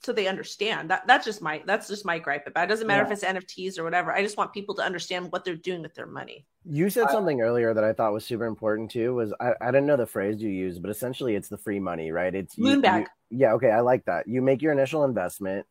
so 0.03 0.11
they 0.13 0.27
understand 0.27 0.89
that 0.89 1.05
that's 1.07 1.25
just 1.25 1.41
my 1.41 1.61
that's 1.65 1.87
just 1.87 2.05
my 2.05 2.19
gripe 2.19 2.45
about 2.47 2.61
it. 2.61 2.65
it 2.65 2.69
doesn't 2.69 2.87
matter 2.87 3.03
Yeah. 3.03 3.13
if 3.13 3.23
it's 3.23 3.23
nfts 3.23 3.79
or 3.79 3.83
whatever 3.83 4.11
i 4.13 4.21
just 4.21 4.37
want 4.37 4.53
people 4.53 4.75
to 4.75 4.81
understand 4.83 5.31
what 5.31 5.45
they're 5.45 5.55
doing 5.55 5.81
with 5.81 5.93
their 5.95 6.07
money 6.07 6.45
You 6.65 6.89
said 6.89 7.09
something 7.11 7.41
earlier 7.41 7.73
that 7.73 7.83
I 7.83 7.93
thought 7.93 8.11
was 8.11 8.25
super 8.25 8.45
important 8.45 8.89
too. 8.91 9.13
Was 9.13 9.31
I, 9.39 9.53
I 9.61 9.67
didn't 9.67 9.85
know 9.85 9.97
the 9.97 10.07
phrase 10.07 10.41
you 10.41 10.49
used, 10.49 10.81
but 10.81 10.89
essentially 10.89 11.35
it's 11.35 11.47
the 11.47 11.59
free 11.59 11.79
money, 11.79 12.11
right? 12.11 12.33
It's 12.33 12.57
you, 12.57 12.65
Moonbag. 12.65 13.01
you- 13.01 13.39
yeah, 13.41 13.53
okay, 13.53 13.69
I 13.69 13.81
like 13.81 14.03
that. 14.05 14.27
You 14.27 14.41
make 14.41 14.61
your 14.63 14.71
initial 14.71 15.03
investment. 15.03 15.67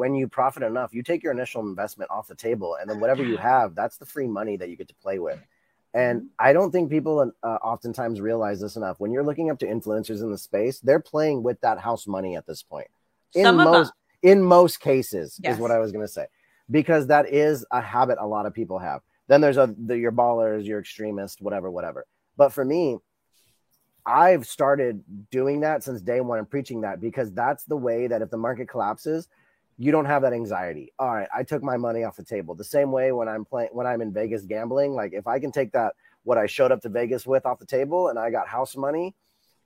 When 0.00 0.14
you 0.14 0.28
profit 0.28 0.62
enough, 0.62 0.94
you 0.94 1.02
take 1.02 1.22
your 1.24 1.32
initial 1.32 1.62
investment 1.62 2.10
off 2.12 2.28
the 2.28 2.34
table, 2.36 2.76
and 2.80 2.88
then 2.88 3.00
whatever 3.00 3.24
you 3.24 3.36
have, 3.36 3.74
that's 3.74 3.96
the 3.98 4.06
free 4.06 4.28
money 4.28 4.56
that 4.58 4.68
you 4.68 4.76
get 4.76 4.86
to 4.88 4.94
play 5.02 5.18
with. 5.18 5.40
And 5.98 6.28
I 6.38 6.52
don't 6.52 6.70
think 6.70 6.90
people 6.90 7.32
uh, 7.42 7.46
oftentimes 7.46 8.20
realize 8.20 8.60
this 8.60 8.76
enough. 8.76 9.00
When 9.00 9.10
you're 9.10 9.24
looking 9.24 9.50
up 9.50 9.58
to 9.58 9.66
influencers 9.66 10.22
in 10.22 10.30
the 10.30 10.38
space, 10.38 10.78
they're 10.78 11.00
playing 11.00 11.42
with 11.42 11.60
that 11.62 11.80
house 11.80 12.06
money 12.06 12.36
at 12.36 12.46
this 12.46 12.62
point. 12.62 12.86
In 13.34 13.42
Some 13.42 13.56
most 13.56 13.92
in 14.22 14.40
most 14.40 14.78
cases 14.78 15.40
Yes. 15.42 15.54
is 15.54 15.60
what 15.60 15.72
I 15.72 15.78
was 15.78 15.90
going 15.90 16.06
to 16.06 16.12
say, 16.12 16.26
because 16.70 17.08
that 17.08 17.28
is 17.28 17.66
a 17.72 17.80
habit 17.80 18.18
a 18.20 18.26
lot 18.26 18.46
of 18.46 18.54
people 18.54 18.78
have. 18.78 19.00
Then 19.26 19.40
there's 19.40 19.56
a 19.56 19.74
the, 19.86 19.98
your 19.98 20.12
ballers, 20.12 20.64
your 20.66 20.78
extremists, 20.78 21.40
whatever, 21.40 21.68
whatever. 21.68 22.06
But 22.36 22.50
for 22.52 22.64
me, 22.64 22.98
I've 24.06 24.46
started 24.46 25.02
doing 25.32 25.60
that 25.60 25.82
since 25.82 26.00
day 26.00 26.20
one 26.20 26.38
and 26.38 26.48
preaching 26.48 26.80
that 26.82 27.00
because 27.00 27.32
that's 27.32 27.64
the 27.64 27.76
way 27.76 28.06
that 28.06 28.22
if 28.22 28.30
the 28.30 28.36
market 28.36 28.68
collapses, 28.68 29.28
you 29.78 29.92
don't 29.92 30.04
have 30.06 30.22
that 30.22 30.32
anxiety. 30.32 30.92
All 30.98 31.14
right, 31.14 31.28
I 31.34 31.44
took 31.44 31.62
my 31.62 31.76
money 31.76 32.02
off 32.04 32.16
the 32.16 32.24
table. 32.24 32.54
The 32.54 32.64
same 32.64 32.90
way 32.92 33.12
when 33.12 33.28
I'm 33.28 33.44
playing 33.44 33.70
when 33.72 33.86
I'm 33.86 34.00
in 34.00 34.12
Vegas 34.12 34.42
gambling, 34.42 34.92
like 34.92 35.12
if 35.12 35.26
I 35.26 35.38
can 35.38 35.52
take 35.52 35.72
that 35.72 35.94
what 36.24 36.36
I 36.36 36.46
showed 36.46 36.72
up 36.72 36.80
to 36.82 36.88
Vegas 36.88 37.26
with 37.26 37.46
off 37.46 37.58
the 37.58 37.66
table 37.66 38.08
and 38.08 38.18
I 38.18 38.30
got 38.30 38.48
house 38.48 38.76
money, 38.76 39.14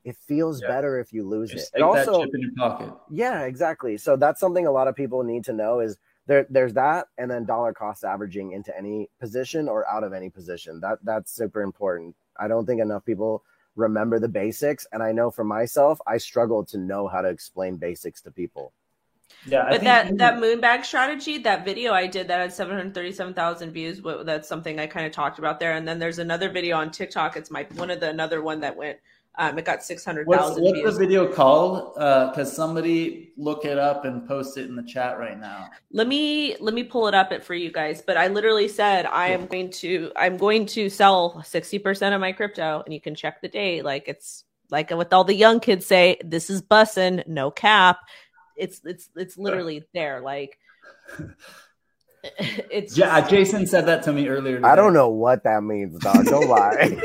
it 0.03 0.15
feels 0.15 0.61
Yeah. 0.61 0.67
better 0.67 0.99
if 0.99 1.11
you 1.11 1.27
lose 1.27 1.49
Just 1.51 1.73
it. 1.73 1.79
that 1.79 1.83
also 1.83 2.23
chip 2.25 2.35
in 2.35 2.41
your 2.41 2.51
pocket. 2.57 2.93
yeah, 3.09 3.41
exactly. 3.41 3.97
So 3.97 4.15
that's 4.15 4.39
something 4.39 4.67
a 4.67 4.71
lot 4.71 4.87
of 4.87 4.95
people 4.95 5.23
need 5.23 5.43
to 5.45 5.53
know 5.53 5.79
is 5.79 5.97
there 6.27 6.45
there's 6.49 6.73
that 6.75 7.07
and 7.17 7.29
then 7.29 7.43
dollar 7.45 7.73
cost 7.73 8.05
averaging 8.05 8.51
into 8.51 8.75
any 8.77 9.09
position 9.19 9.67
or 9.67 9.85
out 9.89 10.03
of 10.03 10.13
any 10.13 10.29
position. 10.29 10.79
That 10.79 10.99
that's 11.03 11.31
super 11.33 11.61
important. 11.63 12.15
I 12.37 12.47
don't 12.47 12.65
think 12.65 12.81
enough 12.81 13.03
people 13.03 13.43
remember 13.75 14.19
the 14.19 14.29
basics 14.29 14.85
and 14.91 15.01
I 15.01 15.11
know 15.11 15.31
for 15.31 15.43
myself 15.43 15.99
I 16.05 16.17
struggle 16.17 16.63
to 16.65 16.77
know 16.77 17.07
how 17.07 17.21
to 17.21 17.29
explain 17.29 17.77
basics 17.77 18.21
to 18.21 18.31
people. 18.31 18.71
Yeah, 19.45 19.67
but 19.69 19.81
that 19.81 20.17
that 20.17 20.35
moonbag 20.35 20.85
strategy 20.85 21.37
that 21.39 21.65
video 21.65 21.93
i 21.93 22.07
did 22.07 22.27
that 22.29 22.39
had 22.39 22.53
737000 22.53 23.71
views 23.71 24.01
that's 24.25 24.47
something 24.47 24.79
i 24.79 24.87
kind 24.87 25.05
of 25.05 25.11
talked 25.11 25.37
about 25.39 25.59
there 25.59 25.73
and 25.73 25.87
then 25.87 25.99
there's 25.99 26.19
another 26.19 26.49
video 26.49 26.77
on 26.77 26.91
tiktok 26.91 27.35
it's 27.35 27.51
my 27.51 27.67
one 27.75 27.89
of 27.89 27.99
the 27.99 28.09
another 28.09 28.41
one 28.41 28.61
that 28.61 28.75
went 28.75 28.97
um 29.35 29.57
it 29.57 29.65
got 29.65 29.83
600000 29.83 30.25
What's, 30.25 30.59
what's 30.59 30.97
the 30.97 30.99
video 30.99 31.27
called? 31.27 31.95
Because 31.95 32.55
somebody 32.55 33.31
look 33.35 33.65
it 33.65 33.79
up 33.79 34.05
and 34.05 34.27
post 34.27 34.57
it 34.57 34.69
in 34.69 34.75
the 34.75 34.83
chat 34.83 35.17
right 35.17 35.39
now. 35.39 35.69
let 35.91 36.07
me 36.07 36.55
let 36.59 36.73
me 36.73 36.83
pull 36.83 37.07
it 37.07 37.13
up 37.13 37.31
it 37.31 37.43
for 37.43 37.55
you 37.55 37.71
guys 37.71 38.01
but 38.01 38.15
i 38.15 38.27
literally 38.27 38.67
said 38.67 39.05
i 39.07 39.27
am 39.27 39.45
going 39.47 39.69
to 39.71 40.11
i'm 40.15 40.37
going 40.37 40.65
to 40.67 40.89
sell 40.89 41.43
60% 41.45 42.13
of 42.13 42.21
my 42.21 42.31
crypto 42.31 42.81
and 42.85 42.93
you 42.93 43.01
can 43.01 43.15
check 43.15 43.41
the 43.41 43.47
date 43.49 43.83
like 43.83 44.07
it's 44.07 44.45
like 44.69 44.91
what 44.91 45.11
all 45.13 45.23
the 45.23 45.35
young 45.35 45.59
kids 45.59 45.85
say 45.85 46.17
this 46.23 46.49
is 46.49 46.61
bussin 46.61 47.25
no 47.27 47.51
cap 47.51 47.99
it's 48.55 48.81
it's 48.83 49.09
it's 49.15 49.37
literally 49.37 49.83
there 49.93 50.21
like 50.21 50.57
it's 52.23 52.97
Ja- 52.97 53.19
just- 53.19 53.29
Jason 53.29 53.67
said 53.67 53.85
that 53.87 54.03
to 54.03 54.13
me 54.13 54.27
earlier. 54.27 54.65
I 54.65 54.75
don't 54.75 54.93
know 54.93 55.09
what 55.09 55.43
that 55.43 55.63
means, 55.63 55.99
dog. 55.99 56.25
Don't 56.25 56.47
lie. 56.47 56.97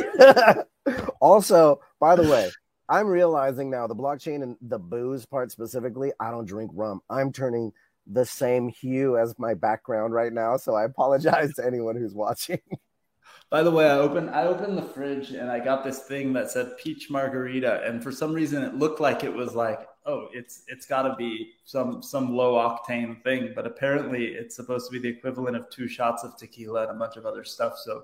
also, 1.20 1.80
by 2.00 2.14
the 2.16 2.22
way, 2.28 2.50
I'm 2.88 3.06
realizing 3.06 3.70
now 3.70 3.86
the 3.86 3.96
blockchain 3.96 4.42
and 4.42 4.56
the 4.62 4.78
booze 4.78 5.26
part 5.26 5.50
specifically, 5.50 6.12
I 6.20 6.30
don't 6.30 6.46
drink 6.46 6.70
rum. 6.74 7.00
I'm 7.10 7.32
turning 7.32 7.72
the 8.06 8.24
same 8.24 8.68
hue 8.68 9.18
as 9.18 9.38
my 9.38 9.54
background 9.54 10.14
right 10.14 10.32
now. 10.32 10.56
So 10.56 10.74
I 10.74 10.84
apologize 10.84 11.54
to 11.54 11.66
anyone 11.66 11.96
who's 11.96 12.14
watching. 12.14 12.60
By 13.50 13.62
the 13.62 13.70
way, 13.70 13.86
I 13.86 13.96
opened 13.98 14.30
I 14.30 14.44
opened 14.44 14.76
the 14.78 14.82
fridge 14.82 15.30
and 15.30 15.50
I 15.50 15.58
got 15.58 15.82
this 15.82 16.00
thing 16.00 16.32
that 16.34 16.50
said 16.50 16.76
peach 16.78 17.10
margarita, 17.10 17.82
and 17.84 18.02
for 18.02 18.12
some 18.12 18.32
reason 18.32 18.62
it 18.62 18.74
looked 18.74 19.00
like 19.00 19.24
it 19.24 19.32
was 19.32 19.54
like, 19.54 19.80
oh, 20.08 20.28
it's 20.32 20.62
it's 20.66 20.86
got 20.86 21.02
to 21.02 21.14
be 21.16 21.52
some 21.64 22.02
some 22.02 22.34
low 22.34 22.54
octane 22.54 23.22
thing, 23.22 23.52
but 23.54 23.66
apparently 23.66 24.26
it's 24.26 24.56
supposed 24.56 24.86
to 24.86 24.92
be 24.92 24.98
the 24.98 25.16
equivalent 25.16 25.56
of 25.56 25.68
two 25.70 25.86
shots 25.86 26.24
of 26.24 26.36
tequila 26.36 26.82
and 26.82 26.90
a 26.90 26.94
bunch 26.94 27.16
of 27.16 27.26
other 27.26 27.44
stuff. 27.44 27.74
So 27.76 28.02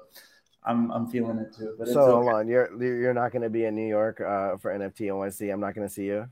I'm 0.64 0.90
I'm 0.92 1.08
feeling 1.08 1.38
it 1.38 1.56
too. 1.56 1.74
But 1.78 1.88
so 1.88 2.00
okay. 2.00 2.12
hold 2.12 2.28
on, 2.28 2.48
you're 2.48 2.70
you're 2.80 3.14
not 3.14 3.32
going 3.32 3.42
to 3.42 3.50
be 3.50 3.64
in 3.64 3.74
New 3.74 3.88
York 3.88 4.20
uh, 4.20 4.58
for 4.58 4.70
NFT 4.78 5.08
NYC. 5.08 5.52
I'm 5.52 5.60
not 5.60 5.74
going 5.74 5.88
to 5.88 5.92
see 5.92 6.04
you. 6.04 6.28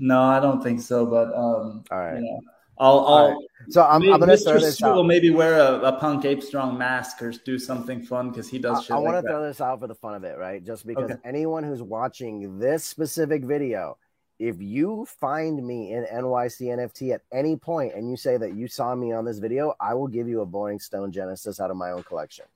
no, 0.00 0.20
I 0.22 0.40
don't 0.40 0.62
think 0.62 0.80
so. 0.80 1.06
But 1.06 1.28
um, 1.34 1.84
All 1.90 1.98
right. 1.98 2.16
you 2.16 2.22
know, 2.22 2.40
I'll 2.78 3.06
I'll. 3.06 3.28
right. 3.28 3.36
So 3.68 3.84
I'm, 3.84 4.00
maybe 4.00 4.12
I'm 4.12 4.18
going 4.18 4.30
to 4.30 4.36
Mr. 4.36 4.44
throw 4.44 4.60
this 4.60 4.74
Stu 4.76 4.86
will 4.86 5.04
maybe 5.04 5.30
wear 5.30 5.60
a, 5.60 5.80
a 5.82 5.92
punk 6.00 6.24
ape 6.24 6.42
strong 6.42 6.76
mask 6.76 7.22
or 7.22 7.30
do 7.30 7.58
something 7.58 8.02
fun 8.02 8.30
because 8.30 8.48
he 8.48 8.58
does 8.58 8.82
shit 8.82 8.90
I, 8.90 8.96
I 8.96 8.98
like 8.98 9.12
want 9.12 9.24
to 9.24 9.30
throw 9.30 9.42
this 9.42 9.60
out 9.60 9.78
for 9.78 9.86
the 9.86 9.94
fun 9.94 10.14
of 10.14 10.24
it, 10.24 10.36
right? 10.36 10.64
Just 10.64 10.84
because 10.86 11.10
Okay. 11.10 11.20
anyone 11.24 11.62
who's 11.62 11.82
watching 11.82 12.58
this 12.58 12.82
specific 12.82 13.44
video, 13.44 13.98
if 14.42 14.60
you 14.60 15.06
find 15.20 15.64
me 15.64 15.92
in 15.92 16.04
NYC 16.04 16.66
NFT 16.76 17.14
at 17.14 17.20
any 17.32 17.54
point 17.56 17.94
and 17.94 18.10
you 18.10 18.16
say 18.16 18.36
that 18.36 18.54
you 18.54 18.66
saw 18.66 18.92
me 18.94 19.12
on 19.12 19.24
this 19.24 19.38
video, 19.38 19.74
I 19.80 19.94
will 19.94 20.08
give 20.08 20.26
you 20.28 20.40
a 20.40 20.46
Boring 20.46 20.80
Stone 20.80 21.12
Genesis 21.12 21.60
out 21.60 21.70
of 21.70 21.76
my 21.76 21.92
own 21.92 22.02
collection. 22.02 22.46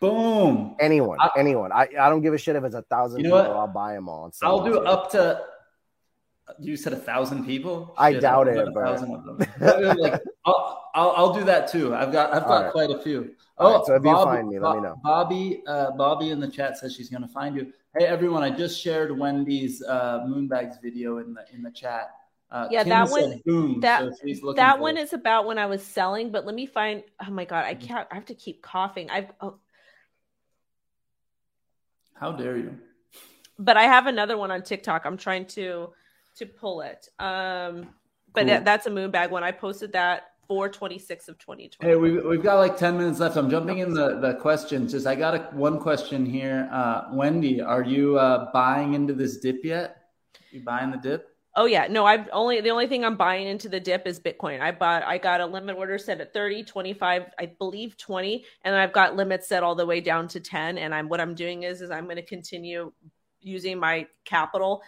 Boom. 0.00 0.74
Anyone, 0.80 1.18
anyone. 1.36 1.70
I, 1.70 1.86
I 2.00 2.10
don't 2.10 2.20
give 2.20 2.34
a 2.34 2.38
shit 2.38 2.56
if 2.56 2.64
it's 2.64 2.74
a 2.74 2.82
thousand 2.82 3.20
You 3.20 3.28
know 3.30 3.36
people. 3.40 3.52
what? 3.54 3.60
I'll 3.60 3.68
buy 3.68 3.94
them 3.94 4.08
all. 4.08 4.32
I'll 4.42 4.64
do 4.64 4.80
up 4.80 5.08
to. 5.12 5.40
You 6.60 6.76
said 6.76 6.92
a 6.92 6.96
thousand 6.96 7.44
people. 7.44 7.94
I 7.98 8.12
Shit, 8.12 8.22
doubt 8.22 8.48
it, 8.48 8.54
do 8.54 8.60
a 8.60 8.70
but- 8.70 8.84
thousand 8.84 9.14
of 9.14 9.24
them. 9.24 9.98
like, 9.98 10.20
I'll, 10.44 10.90
I'll 10.94 11.10
I'll 11.10 11.32
do 11.34 11.44
that 11.44 11.68
too. 11.70 11.94
I've 11.94 12.12
got 12.12 12.32
I've 12.32 12.42
got 12.44 12.52
All 12.52 12.62
right. 12.62 12.72
quite 12.72 12.90
a 12.90 13.00
few. 13.02 13.32
All 13.58 13.68
oh, 13.68 13.76
right, 13.78 13.86
so 13.86 13.94
if 13.94 14.04
you 14.04 14.12
find 14.12 14.48
me, 14.48 14.58
let 14.58 14.76
me 14.76 14.82
know. 14.82 15.00
Bobby, 15.02 15.62
uh, 15.66 15.90
Bobby 15.92 16.30
in 16.30 16.40
the 16.40 16.48
chat 16.48 16.78
says 16.78 16.94
she's 16.94 17.08
gonna 17.08 17.28
find 17.28 17.56
you. 17.56 17.72
Hey 17.98 18.06
everyone, 18.06 18.42
I 18.42 18.50
just 18.50 18.80
shared 18.80 19.16
Wendy's 19.18 19.82
uh, 19.82 20.20
Moonbags 20.28 20.80
video 20.80 21.18
in 21.18 21.34
the 21.34 21.44
in 21.52 21.62
the 21.62 21.70
chat. 21.70 22.10
Uh, 22.48 22.68
yeah 22.70 22.84
Kim 22.84 22.90
that 22.90 23.10
one 23.10 23.42
boom, 23.44 23.80
that 23.80 24.04
so 24.40 24.52
that 24.52 24.78
one 24.78 24.96
it. 24.96 25.00
is 25.00 25.12
about 25.12 25.46
when 25.46 25.58
i 25.58 25.66
was 25.66 25.82
selling 25.82 26.30
but 26.30 26.46
let 26.46 26.54
me 26.54 26.64
find 26.64 27.02
oh 27.26 27.28
my 27.28 27.44
god 27.44 27.64
i 27.64 27.74
can't 27.74 28.06
i 28.12 28.14
have 28.14 28.24
to 28.24 28.36
keep 28.36 28.62
coughing 28.62 29.10
i've 29.10 29.32
oh, 29.40 29.56
How 32.14 32.30
dare 32.30 32.56
you? 32.56 32.78
but 33.58 33.76
i 33.76 33.82
have 33.82 34.06
another 34.06 34.38
one 34.38 34.52
on 34.52 34.62
tiktok 34.62 35.06
i'm 35.06 35.16
trying 35.16 35.44
to 35.46 35.88
to 36.36 36.46
pull 36.46 36.80
it 36.80 37.08
um 37.18 37.88
but 38.32 38.42
Cool. 38.42 38.46
that, 38.48 38.64
that's 38.64 38.86
a 38.86 38.90
moonbag 38.90 39.30
one 39.30 39.42
i 39.42 39.50
posted 39.50 39.92
that 39.92 40.32
426 40.48 41.28
of 41.28 41.38
2020 41.38 41.90
Hey, 41.90 41.96
we've, 41.96 42.24
we've 42.24 42.42
got 42.42 42.58
like 42.58 42.76
10 42.76 42.96
minutes 42.96 43.18
left. 43.18 43.36
I'm 43.36 43.50
jumping 43.50 43.78
in 43.78 43.92
the, 43.92 44.20
the 44.20 44.34
questions. 44.34 44.92
Just 44.92 45.04
I 45.04 45.16
got 45.16 45.34
a, 45.34 45.38
one 45.52 45.80
question 45.80 46.24
here. 46.24 46.68
Uh, 46.70 47.08
Wendy, 47.10 47.60
are 47.60 47.82
you 47.82 48.16
uh, 48.16 48.52
buying 48.52 48.94
into 48.94 49.12
this 49.12 49.38
dip 49.38 49.64
yet? 49.64 50.04
You 50.52 50.60
buying 50.60 50.92
the 50.92 50.98
dip? 50.98 51.36
Oh 51.58 51.64
yeah, 51.64 51.86
no, 51.88 52.04
I've 52.04 52.28
only 52.32 52.60
the 52.60 52.68
only 52.68 52.86
thing 52.86 53.02
I'm 53.02 53.16
buying 53.16 53.46
into 53.46 53.70
the 53.70 53.80
dip 53.80 54.06
is 54.06 54.20
Bitcoin. 54.20 54.60
I 54.60 54.72
bought 54.72 55.02
I 55.04 55.16
got 55.16 55.40
a 55.40 55.46
limit 55.46 55.76
order 55.76 55.96
set 55.96 56.20
at 56.20 56.34
30, 56.34 56.64
25, 56.64 57.30
I 57.38 57.46
believe 57.46 57.96
20, 57.96 58.44
and 58.62 58.76
I've 58.76 58.92
got 58.92 59.16
limits 59.16 59.48
set 59.48 59.62
all 59.62 59.74
the 59.74 59.86
way 59.86 60.02
down 60.02 60.28
to 60.28 60.40
10 60.40 60.76
and 60.76 60.94
I'm 60.94 61.08
what 61.08 61.18
I'm 61.18 61.34
doing 61.34 61.62
is 61.62 61.80
is 61.80 61.90
I'm 61.90 62.04
going 62.04 62.16
to 62.16 62.22
continue 62.22 62.92
using 63.40 63.78
my 63.78 64.06
capital 64.26 64.82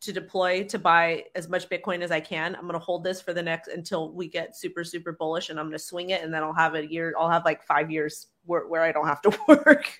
to 0.00 0.12
deploy 0.12 0.64
to 0.64 0.78
buy 0.78 1.24
as 1.34 1.48
much 1.48 1.68
Bitcoin 1.68 2.02
as 2.02 2.10
I 2.10 2.20
can. 2.20 2.54
I'm 2.54 2.62
going 2.62 2.74
to 2.74 2.78
hold 2.78 3.02
this 3.02 3.20
for 3.20 3.32
the 3.32 3.42
next 3.42 3.68
until 3.68 4.12
we 4.12 4.28
get 4.28 4.56
super 4.56 4.84
super 4.84 5.12
bullish 5.12 5.50
and 5.50 5.58
I'm 5.58 5.66
going 5.66 5.78
to 5.78 5.84
swing 5.84 6.10
it 6.10 6.22
and 6.22 6.32
then 6.32 6.42
I'll 6.42 6.54
have 6.54 6.74
a 6.74 6.86
year 6.86 7.14
I'll 7.18 7.30
have 7.30 7.44
like 7.44 7.62
5 7.64 7.90
years 7.90 8.28
where, 8.46 8.66
where 8.66 8.82
I 8.82 8.92
don't 8.92 9.06
have 9.06 9.22
to 9.22 9.38
work. 9.48 9.98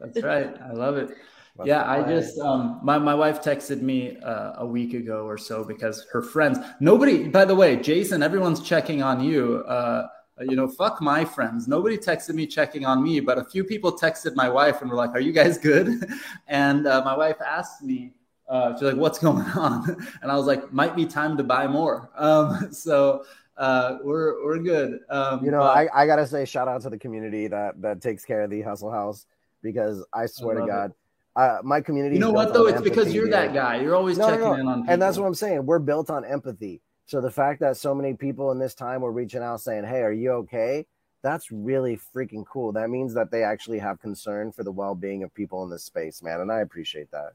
That's 0.00 0.22
right. 0.22 0.54
I 0.60 0.72
love 0.72 0.96
it. 0.96 1.16
That's 1.56 1.68
yeah, 1.68 1.90
I 1.90 2.02
just 2.02 2.38
um 2.38 2.80
my 2.82 2.98
my 2.98 3.14
wife 3.14 3.42
texted 3.42 3.80
me 3.80 4.18
uh, 4.18 4.54
a 4.58 4.66
week 4.66 4.92
ago 4.92 5.24
or 5.24 5.38
so 5.38 5.64
because 5.64 6.06
her 6.12 6.20
friends. 6.20 6.58
Nobody, 6.80 7.28
by 7.28 7.46
the 7.46 7.54
way, 7.54 7.76
Jason, 7.76 8.22
everyone's 8.22 8.60
checking 8.60 9.02
on 9.02 9.24
you. 9.24 9.64
Uh, 9.66 10.06
you 10.40 10.54
know, 10.54 10.68
fuck 10.68 11.00
my 11.00 11.24
friends. 11.24 11.66
Nobody 11.66 11.96
texted 11.96 12.34
me 12.34 12.46
checking 12.46 12.84
on 12.84 13.02
me, 13.02 13.20
but 13.20 13.38
a 13.38 13.44
few 13.44 13.64
people 13.64 13.90
texted 13.90 14.34
my 14.34 14.50
wife 14.50 14.82
and 14.82 14.90
were 14.90 14.96
like, 14.96 15.10
"Are 15.10 15.20
you 15.20 15.32
guys 15.32 15.56
good?" 15.56 15.88
And 16.46 16.86
uh, 16.86 17.02
my 17.04 17.16
wife 17.16 17.40
asked 17.40 17.82
me, 17.82 18.12
uh, 18.48 18.74
she's 18.74 18.82
like, 18.82 18.96
"What's 18.96 19.18
going 19.18 19.42
on?" 19.56 19.96
And 20.22 20.30
I 20.30 20.36
was 20.36 20.46
like, 20.46 20.72
"Might 20.72 20.94
be 20.96 21.06
time 21.06 21.36
to 21.36 21.44
buy 21.44 21.66
more." 21.66 22.10
Um, 22.16 22.72
so 22.72 23.24
uh, 23.56 23.98
we're 24.02 24.44
we're 24.44 24.58
good. 24.58 25.00
Um, 25.08 25.44
You 25.44 25.50
know, 25.50 25.60
but- 25.60 25.76
I, 25.76 25.88
I 26.02 26.06
gotta 26.06 26.26
say 26.26 26.44
shout 26.44 26.68
out 26.68 26.82
to 26.82 26.90
the 26.90 26.98
community 26.98 27.48
that 27.48 27.80
that 27.82 28.00
takes 28.00 28.24
care 28.24 28.42
of 28.42 28.50
the 28.50 28.62
hustle 28.62 28.90
house 28.90 29.26
because 29.62 30.04
I 30.12 30.26
swear 30.26 30.60
to. 30.60 30.66
God, 30.66 30.92
uh, 31.34 31.58
my 31.62 31.80
community. 31.80 32.14
you 32.16 32.20
know 32.20 32.30
what 32.32 32.52
though? 32.54 32.66
It's 32.66 32.80
because 32.80 33.12
you're 33.12 33.28
that 33.30 33.52
guy. 33.52 33.80
You're 33.80 33.94
always 33.96 34.16
No, 34.18 34.26
no, 34.28 34.30
checking 34.30 34.46
no. 34.46 34.54
in 34.54 34.66
on 34.68 34.80
people. 34.82 34.92
And 34.92 35.02
that's 35.02 35.18
what 35.18 35.26
I'm 35.26 35.34
saying. 35.34 35.66
We're 35.66 35.78
built 35.78 36.08
on 36.10 36.24
empathy. 36.24 36.80
So 37.06 37.20
the 37.20 37.30
fact 37.30 37.60
that 37.60 37.76
so 37.76 37.94
many 37.94 38.14
people 38.14 38.50
in 38.52 38.58
this 38.58 38.74
time 38.74 39.00
were 39.02 39.12
reaching 39.12 39.42
out 39.42 39.60
saying, 39.60 39.84
"Hey, 39.84 40.00
are 40.02 40.12
you 40.12 40.32
okay?" 40.32 40.86
That's 41.22 41.50
really 41.50 41.98
freaking 42.14 42.44
cool. 42.46 42.72
That 42.72 42.88
means 42.90 43.14
that 43.14 43.30
they 43.32 43.42
actually 43.42 43.78
have 43.80 44.00
concern 44.00 44.52
for 44.52 44.62
the 44.62 44.70
well-being 44.70 45.24
of 45.24 45.34
people 45.34 45.64
in 45.64 45.70
this 45.70 45.82
space, 45.82 46.22
man, 46.22 46.40
and 46.40 46.52
I 46.52 46.60
appreciate 46.60 47.10
that. 47.10 47.32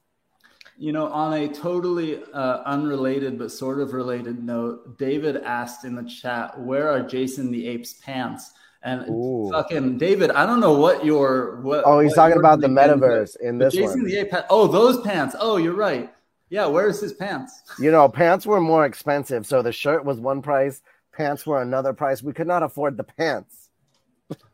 You 0.82 0.91
know, 0.91 1.05
on 1.09 1.32
a 1.34 1.47
totally 1.47 2.23
uh, 2.34 2.63
unrelated 2.65 3.38
but 3.38 3.51
sort 3.51 3.79
of 3.79 3.93
related 3.93 4.43
note, 4.43 4.97
David 4.97 5.38
asked 5.38 5.86
in 5.86 5.93
the 5.93 6.01
chat, 6.03 6.59
"Where 6.59 6.89
are 6.89 7.03
Jason 7.03 7.51
the 7.51 7.67
Ape's 7.67 7.93
pants?" 7.93 8.51
And 8.82 9.07
Ooh. 9.07 9.51
fucking 9.51 9.99
David, 9.99 10.32
I 10.32 10.43
don't 10.47 10.59
know 10.59 10.73
what 10.73 11.05
your 11.05 11.61
what. 11.61 11.84
Oh, 11.86 11.99
he's 11.99 12.13
what 12.13 12.15
talking 12.15 12.39
about 12.39 12.61
the 12.61 12.67
thing 12.67 12.75
is, 12.79 12.84
but- 12.84 12.99
metaverse 12.99 13.39
in 13.41 13.59
this 13.59 13.75
Jason 13.75 13.99
one. 14.01 14.05
the 14.09 14.17
Ape. 14.21 14.32
pa- 14.32 14.45
Oh, 14.49 14.65
those 14.65 14.99
pants. 15.01 15.36
Oh, 15.39 15.57
you're 15.57 15.75
right. 15.75 16.11
Yeah, 16.49 16.65
where's 16.65 16.99
his 16.99 17.13
pants? 17.13 17.61
You 17.77 17.91
know, 17.91 18.09
pants 18.09 18.47
were 18.47 18.59
more 18.59 18.86
expensive, 18.88 19.45
so 19.45 19.61
the 19.61 19.71
shirt 19.71 20.03
was 20.03 20.19
one 20.19 20.41
price, 20.41 20.82
pants 21.15 21.45
were 21.45 21.61
another 21.61 21.93
price. 21.93 22.23
We 22.23 22.34
could 22.34 22.47
not 22.47 22.63
afford 22.63 22.97
the 22.97 23.03
pants. 23.03 23.69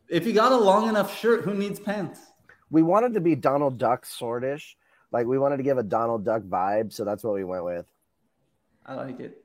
If 0.10 0.28
you 0.28 0.34
got 0.34 0.52
a 0.52 0.58
long 0.58 0.90
enough 0.90 1.18
shirt, 1.18 1.44
who 1.46 1.54
needs 1.54 1.80
pants? 1.80 2.20
We 2.70 2.84
wanted 2.84 3.14
to 3.14 3.22
be 3.22 3.36
Donald 3.36 3.78
Duck 3.78 4.06
sortish, 4.06 4.76
like 5.12 5.28
we 5.28 5.38
wanted 5.38 5.58
to 5.58 5.64
give 5.64 5.78
a 5.78 5.84
Donald 5.84 6.26
Duck 6.26 6.44
vibe, 6.44 6.92
so 6.94 7.06
that's 7.06 7.24
what 7.24 7.34
we 7.34 7.44
went 7.44 7.64
with. 7.64 7.86
I 8.86 8.96
like 8.96 9.20
it. 9.20 9.44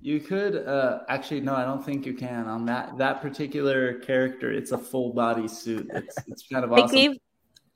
You 0.00 0.20
could 0.20 0.56
uh, 0.56 1.00
actually 1.08 1.40
no, 1.40 1.54
I 1.54 1.64
don't 1.64 1.84
think 1.84 2.06
you 2.06 2.14
can 2.14 2.46
on 2.46 2.66
that 2.66 2.98
that 2.98 3.20
particular 3.20 3.94
character. 3.94 4.52
It's 4.52 4.70
a 4.72 4.78
full 4.78 5.12
body 5.12 5.48
suit. 5.48 5.88
It's 5.92 6.16
it's 6.28 6.46
kind 6.46 6.64
of 6.64 6.72
I 6.72 6.82
awesome. 6.82 6.96
gave 6.96 7.18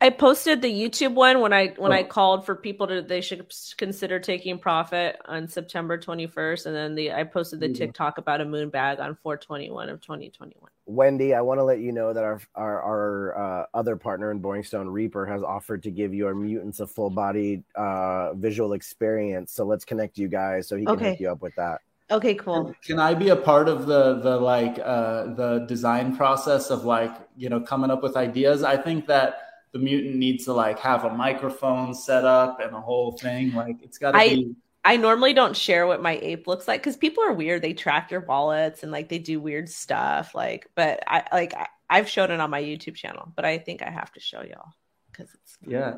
I 0.02 0.10
posted 0.10 0.62
the 0.62 0.68
YouTube 0.68 1.14
one 1.14 1.40
when 1.40 1.52
I 1.52 1.68
when 1.76 1.92
I 1.92 2.02
Oh. 2.02 2.06
called 2.06 2.44
for 2.44 2.56
people 2.56 2.88
to 2.88 3.02
they 3.02 3.20
should 3.20 3.46
consider 3.76 4.18
taking 4.18 4.58
profit 4.58 5.16
on 5.26 5.46
September 5.46 5.96
21st 5.96 6.66
and 6.66 6.74
then 6.74 6.96
the 6.96 7.12
I 7.12 7.22
posted 7.22 7.60
the 7.60 7.68
Mhm. 7.68 7.76
TikTok 7.76 8.18
about 8.18 8.40
a 8.40 8.44
moon 8.44 8.68
bag 8.68 8.98
on 8.98 9.14
421 9.14 9.88
of 9.88 10.00
2021. 10.00 10.70
Wendy, 10.86 11.34
I 11.34 11.40
want 11.40 11.60
to 11.60 11.64
let 11.64 11.78
you 11.78 11.92
know 11.92 12.12
that 12.12 12.24
our 12.24 12.40
our, 12.56 12.82
our 12.82 13.38
uh, 13.38 13.66
other 13.74 13.94
partner 13.94 14.32
in 14.32 14.40
Boring 14.40 14.64
Stone 14.64 14.88
Reaper 14.88 15.24
has 15.24 15.44
offered 15.44 15.84
to 15.84 15.92
give 15.92 16.12
your 16.12 16.34
mutants 16.34 16.80
a 16.80 16.86
full 16.88 17.08
body 17.10 17.62
uh, 17.76 18.32
visual 18.34 18.72
experience. 18.72 19.52
So 19.52 19.64
let's 19.64 19.84
connect 19.84 20.18
you 20.18 20.26
guys 20.26 20.66
so 20.66 20.76
he 20.76 20.84
can 20.84 20.94
Okay. 20.96 21.10
hook 21.10 21.20
you 21.20 21.30
up 21.30 21.42
with 21.42 21.54
that. 21.54 21.80
Okay, 22.10 22.34
cool. 22.34 22.74
Can 22.84 22.98
I 22.98 23.14
be 23.14 23.28
a 23.28 23.36
part 23.36 23.68
of 23.68 23.86
the 23.86 24.14
the 24.14 24.36
like 24.36 24.80
uh, 24.80 25.32
the 25.34 25.64
design 25.68 26.16
process 26.16 26.70
of 26.70 26.84
like 26.84 27.12
you 27.36 27.48
know 27.48 27.60
coming 27.60 27.92
up 27.92 28.02
with 28.02 28.16
ideas? 28.16 28.64
I 28.64 28.76
think 28.76 29.06
that 29.06 29.51
the 29.72 29.78
mutant 29.78 30.16
needs 30.16 30.44
to 30.44 30.52
like 30.52 30.78
have 30.78 31.04
a 31.04 31.14
microphone 31.14 31.94
set 31.94 32.24
up 32.24 32.60
and 32.60 32.74
a 32.74 32.80
whole 32.80 33.12
thing. 33.12 33.54
Like 33.54 33.76
it's 33.82 33.98
got 33.98 34.12
to 34.12 34.18
be. 34.18 34.54
I 34.84 34.96
normally 34.96 35.32
don't 35.32 35.56
share 35.56 35.86
what 35.86 36.02
my 36.02 36.18
ape 36.20 36.48
looks 36.48 36.66
like 36.66 36.80
because 36.80 36.96
people 36.96 37.22
are 37.22 37.32
weird. 37.32 37.62
They 37.62 37.72
track 37.72 38.10
your 38.10 38.20
wallets 38.20 38.82
and 38.82 38.90
like 38.90 39.08
they 39.08 39.18
do 39.18 39.40
weird 39.40 39.68
stuff. 39.68 40.34
Like, 40.34 40.68
but 40.74 41.04
I 41.06 41.24
like 41.32 41.54
I, 41.54 41.68
I've 41.88 42.08
shown 42.08 42.30
it 42.30 42.40
on 42.40 42.50
my 42.50 42.60
YouTube 42.60 42.96
channel, 42.96 43.32
but 43.36 43.44
I 43.44 43.58
think 43.58 43.82
I 43.82 43.90
have 43.90 44.12
to 44.12 44.20
show 44.20 44.42
y'all 44.42 44.72
because 45.10 45.32
it's 45.34 45.56
Yeah, 45.64 45.96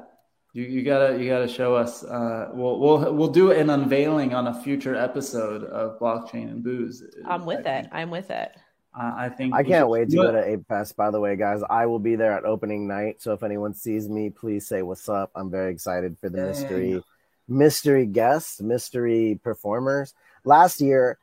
you, 0.52 0.64
you 0.64 0.82
gotta 0.82 1.18
you 1.18 1.28
gotta 1.28 1.48
show 1.48 1.74
us. 1.74 2.04
Uh, 2.04 2.50
we'll 2.52 2.78
we'll 2.78 3.14
we'll 3.14 3.28
do 3.28 3.52
an 3.52 3.70
unveiling 3.70 4.34
on 4.34 4.48
a 4.48 4.62
future 4.62 4.94
episode 4.94 5.64
of 5.64 5.98
blockchain 5.98 6.50
and 6.50 6.62
booze. 6.62 7.02
I'm 7.26 7.46
with 7.46 7.66
it. 7.66 7.88
I'm 7.90 8.10
with 8.10 8.30
it. 8.30 8.54
I, 8.94 9.26
I 9.26 9.28
think 9.28 9.54
I 9.54 9.62
can't 9.62 9.88
wait 9.88 10.10
to 10.10 10.16
go 10.16 10.32
to 10.32 10.44
Ape 10.44 10.66
Fest. 10.68 10.96
By 10.96 11.10
the 11.10 11.20
way, 11.20 11.36
guys, 11.36 11.62
I 11.68 11.86
will 11.86 11.98
be 11.98 12.16
there 12.16 12.32
at 12.32 12.44
opening 12.44 12.86
night. 12.86 13.20
So 13.20 13.32
if 13.32 13.42
anyone 13.42 13.74
sees 13.74 14.08
me, 14.08 14.30
please 14.30 14.66
say 14.66 14.82
what's 14.82 15.08
up. 15.08 15.30
I'm 15.34 15.50
very 15.50 15.72
excited 15.72 16.16
for 16.20 16.28
the 16.28 16.38
Dang. 16.38 16.46
mystery, 16.46 17.04
mystery 17.48 18.06
guests, 18.06 18.60
mystery 18.60 19.40
performers. 19.42 20.14
Last 20.44 20.80
year, 20.80 21.18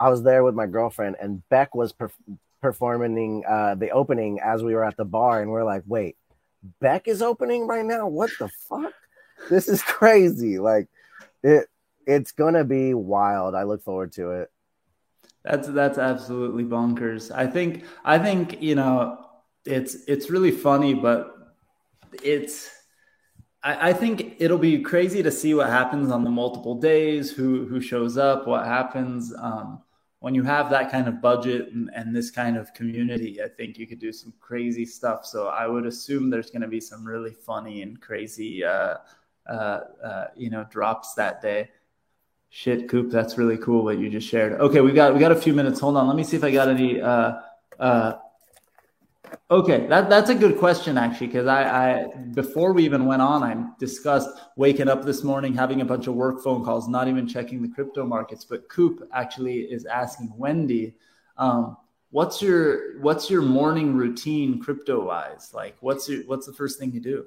I 0.00 0.10
was 0.10 0.22
there 0.22 0.42
with 0.42 0.54
my 0.54 0.66
girlfriend, 0.66 1.16
and 1.20 1.48
Beck 1.48 1.74
was 1.74 1.92
perf- 1.92 2.10
performing 2.60 3.44
uh, 3.48 3.76
the 3.76 3.90
opening 3.90 4.40
as 4.40 4.62
we 4.62 4.74
were 4.74 4.84
at 4.84 4.96
the 4.96 5.04
bar, 5.04 5.40
and 5.40 5.50
we're 5.50 5.64
like, 5.64 5.84
"Wait, 5.86 6.16
Beck 6.80 7.06
is 7.06 7.22
opening 7.22 7.66
right 7.66 7.84
now? 7.84 8.08
What 8.08 8.30
the 8.38 8.48
fuck? 8.68 8.92
This 9.48 9.68
is 9.68 9.82
crazy!" 9.82 10.58
Like 10.58 10.88
it, 11.42 11.68
it's 12.06 12.32
gonna 12.32 12.64
be 12.64 12.94
wild. 12.94 13.54
I 13.54 13.62
look 13.62 13.82
forward 13.82 14.12
to 14.14 14.32
it. 14.32 14.50
That's 15.46 15.68
that's 15.68 15.96
absolutely 15.96 16.64
bonkers. 16.64 17.30
I 17.32 17.46
think 17.46 17.84
I 18.04 18.18
think 18.18 18.60
you 18.60 18.74
know 18.74 19.26
it's 19.64 19.94
it's 20.06 20.28
really 20.28 20.50
funny, 20.50 20.92
but 20.92 21.36
it's 22.22 22.70
I, 23.62 23.92
think 23.92 24.36
it'll 24.38 24.58
be 24.58 24.80
crazy 24.80 25.24
to 25.24 25.30
see 25.30 25.52
what 25.52 25.68
happens 25.68 26.12
on 26.12 26.22
the 26.22 26.30
multiple 26.30 26.76
days, 26.76 27.32
who 27.32 27.66
who 27.66 27.80
shows 27.80 28.16
up, 28.16 28.46
what 28.46 28.64
happens. 28.64 29.34
Um, 29.36 29.82
when 30.20 30.34
you 30.34 30.42
have 30.44 30.70
that 30.70 30.90
kind 30.90 31.08
of 31.08 31.20
budget 31.20 31.72
and, 31.72 31.90
and 31.94 32.14
this 32.14 32.30
kind 32.30 32.56
of 32.56 32.72
community, 32.74 33.42
I 33.42 33.48
think 33.48 33.76
you 33.76 33.86
could 33.86 33.98
do 33.98 34.12
some 34.12 34.32
crazy 34.40 34.86
stuff. 34.86 35.26
So 35.26 35.48
I 35.48 35.66
would 35.66 35.84
assume 35.84 36.30
there's 36.30 36.50
going 36.50 36.62
to 36.62 36.68
be 36.68 36.80
some 36.80 37.04
really 37.04 37.32
funny 37.32 37.82
and 37.82 38.00
crazy, 38.00 38.64
uh, 38.64 38.96
uh, 39.48 39.80
uh, 40.04 40.26
you 40.36 40.48
know, 40.50 40.64
drops 40.70 41.14
that 41.14 41.42
day. 41.42 41.70
Shit, 42.50 42.88
Coop, 42.88 43.10
that's 43.10 43.36
really 43.36 43.58
cool 43.58 43.84
what 43.84 43.98
you 43.98 44.08
just 44.08 44.26
shared. 44.26 44.60
Okay, 44.60 44.80
we 44.80 44.92
got 44.92 45.12
we 45.12 45.20
got 45.20 45.32
a 45.32 45.36
few 45.36 45.52
minutes. 45.52 45.80
Hold 45.80 45.96
on, 45.96 46.06
let 46.06 46.16
me 46.16 46.24
see 46.24 46.36
if 46.36 46.44
I 46.44 46.50
got 46.50 46.68
any. 46.68 47.00
Uh, 47.00 47.34
uh, 47.78 48.14
okay, 49.50 49.86
that 49.88 50.08
that's 50.08 50.30
a 50.30 50.34
good 50.34 50.56
question 50.58 50.96
actually, 50.96 51.26
because 51.26 51.46
I, 51.46 51.64
I 51.64 52.06
before 52.32 52.72
we 52.72 52.84
even 52.84 53.04
went 53.04 53.20
on, 53.20 53.42
I 53.42 53.68
discussed 53.78 54.30
waking 54.56 54.88
up 54.88 55.04
this 55.04 55.22
morning, 55.22 55.54
having 55.54 55.82
a 55.82 55.84
bunch 55.84 56.06
of 56.06 56.14
work 56.14 56.42
phone 56.42 56.64
calls, 56.64 56.88
not 56.88 57.08
even 57.08 57.28
checking 57.28 57.60
the 57.60 57.68
crypto 57.68 58.06
markets. 58.06 58.44
But 58.44 58.68
Coop 58.68 59.06
actually 59.12 59.60
is 59.60 59.84
asking 59.84 60.32
Wendy, 60.36 60.94
um, 61.36 61.76
what's 62.10 62.40
your 62.40 62.98
what's 63.00 63.28
your 63.28 63.42
morning 63.42 63.94
routine 63.94 64.60
crypto 64.60 65.04
wise? 65.04 65.50
Like, 65.52 65.76
what's 65.80 66.08
your 66.08 66.22
what's 66.22 66.46
the 66.46 66.54
first 66.54 66.78
thing 66.78 66.92
you 66.92 67.00
do? 67.00 67.26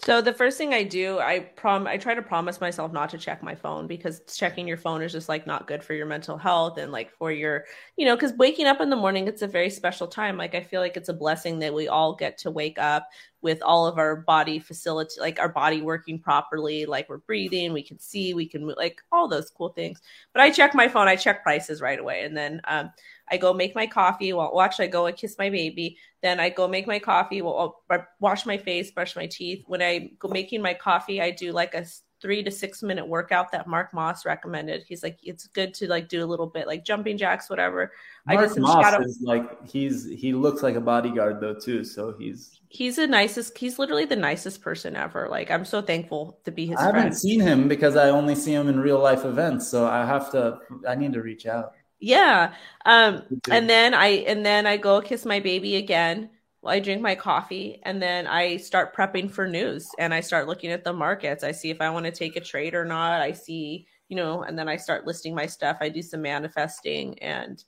So 0.00 0.20
the 0.20 0.32
first 0.32 0.56
thing 0.58 0.72
I 0.72 0.84
do, 0.84 1.18
I 1.18 1.40
prom 1.40 1.88
I 1.88 1.96
try 1.96 2.14
to 2.14 2.22
promise 2.22 2.60
myself 2.60 2.92
not 2.92 3.10
to 3.10 3.18
check 3.18 3.42
my 3.42 3.56
phone 3.56 3.88
because 3.88 4.20
checking 4.32 4.68
your 4.68 4.76
phone 4.76 5.02
is 5.02 5.10
just 5.10 5.28
like 5.28 5.44
not 5.44 5.66
good 5.66 5.82
for 5.82 5.92
your 5.92 6.06
mental 6.06 6.38
health 6.38 6.78
and 6.78 6.92
like 6.92 7.10
for 7.10 7.32
your, 7.32 7.64
you 7.96 8.06
know, 8.06 8.14
because 8.14 8.32
waking 8.34 8.66
up 8.66 8.80
in 8.80 8.90
the 8.90 8.96
morning 8.96 9.26
it's 9.26 9.42
a 9.42 9.48
very 9.48 9.70
special 9.70 10.06
time. 10.06 10.36
Like 10.36 10.54
I 10.54 10.62
feel 10.62 10.80
like 10.80 10.96
it's 10.96 11.08
a 11.08 11.14
blessing 11.14 11.58
that 11.60 11.74
we 11.74 11.88
all 11.88 12.14
get 12.14 12.38
to 12.38 12.50
wake 12.50 12.78
up 12.78 13.08
with 13.40 13.62
all 13.62 13.86
of 13.86 13.98
our 13.98 14.16
body 14.16 14.58
facility, 14.58 15.20
like 15.20 15.38
our 15.38 15.48
body 15.48 15.80
working 15.80 16.18
properly, 16.18 16.86
like 16.86 17.08
we're 17.08 17.18
breathing, 17.18 17.72
we 17.72 17.82
can 17.82 17.98
see, 17.98 18.34
we 18.34 18.46
can 18.46 18.66
move, 18.66 18.76
like 18.76 19.00
all 19.12 19.28
those 19.28 19.50
cool 19.50 19.68
things. 19.68 20.00
But 20.32 20.42
I 20.42 20.50
check 20.50 20.74
my 20.74 20.88
phone, 20.88 21.06
I 21.06 21.16
check 21.16 21.42
prices 21.42 21.80
right 21.80 21.98
away, 21.98 22.24
and 22.24 22.36
then 22.36 22.60
um, 22.66 22.90
I 23.30 23.36
go 23.36 23.52
make 23.52 23.74
my 23.74 23.86
coffee. 23.86 24.32
Well, 24.32 24.52
watch, 24.52 24.80
I 24.80 24.86
go 24.86 25.06
and 25.06 25.16
kiss 25.16 25.36
my 25.38 25.50
baby. 25.50 25.98
Then 26.22 26.40
I 26.40 26.50
go 26.50 26.66
make 26.66 26.86
my 26.86 26.98
coffee. 26.98 27.42
Well, 27.42 27.82
I'll 27.90 28.06
wash 28.20 28.44
my 28.44 28.58
face, 28.58 28.90
brush 28.90 29.14
my 29.14 29.26
teeth. 29.26 29.62
When 29.66 29.82
I 29.82 30.10
go 30.18 30.28
making 30.28 30.62
my 30.62 30.74
coffee, 30.74 31.20
I 31.20 31.30
do 31.30 31.52
like 31.52 31.74
a 31.74 31.86
three 32.20 32.42
to 32.42 32.50
six 32.50 32.82
minute 32.82 33.06
workout 33.06 33.52
that 33.52 33.66
Mark 33.66 33.94
Moss 33.94 34.26
recommended. 34.26 34.84
He's 34.86 35.02
like, 35.02 35.18
it's 35.22 35.46
good 35.46 35.74
to 35.74 35.88
like 35.88 36.08
do 36.08 36.24
a 36.24 36.26
little 36.26 36.46
bit 36.46 36.66
like 36.66 36.84
jumping 36.84 37.16
jacks, 37.16 37.48
whatever. 37.48 37.92
I 38.26 38.34
Mark 38.34 38.46
did 38.46 38.54
some 38.54 38.62
Moss 38.62 38.84
shadow. 38.84 39.04
is 39.04 39.20
like 39.22 39.66
he's 39.66 40.04
he 40.04 40.32
looks 40.32 40.62
like 40.62 40.74
a 40.74 40.80
bodyguard 40.80 41.40
though 41.40 41.54
too, 41.54 41.84
so 41.84 42.14
he's 42.18 42.58
He's 42.70 42.96
the 42.96 43.06
nicest. 43.06 43.56
He's 43.56 43.78
literally 43.78 44.04
the 44.04 44.16
nicest 44.16 44.60
person 44.60 44.94
ever. 44.94 45.26
Like 45.30 45.50
I'm 45.50 45.64
so 45.64 45.80
thankful 45.80 46.38
to 46.44 46.50
be 46.50 46.66
his 46.66 46.76
I 46.76 46.84
haven't 46.84 47.14
seen 47.14 47.40
him 47.40 47.66
because 47.66 47.96
I 47.96 48.10
only 48.10 48.34
see 48.34 48.52
him 48.52 48.68
in 48.68 48.78
real 48.78 48.98
life 48.98 49.24
events, 49.24 49.66
so 49.66 49.86
I 49.86 50.04
have 50.04 50.30
to. 50.32 50.58
I 50.86 50.94
need 50.94 51.14
to 51.14 51.22
reach 51.22 51.46
out. 51.46 51.72
Yeah. 51.98 52.52
Um 52.84 53.22
and 53.50 53.68
then 53.70 53.94
I 53.94 54.08
and 54.28 54.44
then 54.44 54.66
I 54.66 54.76
go 54.76 55.00
kiss 55.00 55.24
my 55.24 55.40
baby 55.40 55.76
again. 55.76 56.30
While 56.68 56.76
I 56.76 56.80
drink 56.80 57.00
my 57.00 57.14
coffee 57.14 57.80
and 57.84 58.02
then 58.02 58.26
I 58.26 58.58
start 58.58 58.94
prepping 58.94 59.30
for 59.30 59.48
news 59.48 59.88
and 59.98 60.12
I 60.12 60.20
start 60.20 60.46
looking 60.46 60.70
at 60.70 60.84
the 60.84 60.92
markets. 60.92 61.42
I 61.42 61.50
see 61.50 61.70
if 61.70 61.80
I 61.80 61.88
want 61.88 62.04
to 62.04 62.12
take 62.12 62.36
a 62.36 62.42
trade 62.42 62.74
or 62.74 62.84
not. 62.84 63.22
I 63.22 63.32
see, 63.32 63.86
you 64.10 64.16
know, 64.16 64.42
and 64.42 64.58
then 64.58 64.68
I 64.68 64.76
start 64.76 65.06
listing 65.06 65.34
my 65.34 65.46
stuff. 65.46 65.78
I 65.80 65.88
do 65.88 66.02
some 66.02 66.20
manifesting 66.20 67.18
and 67.20 67.64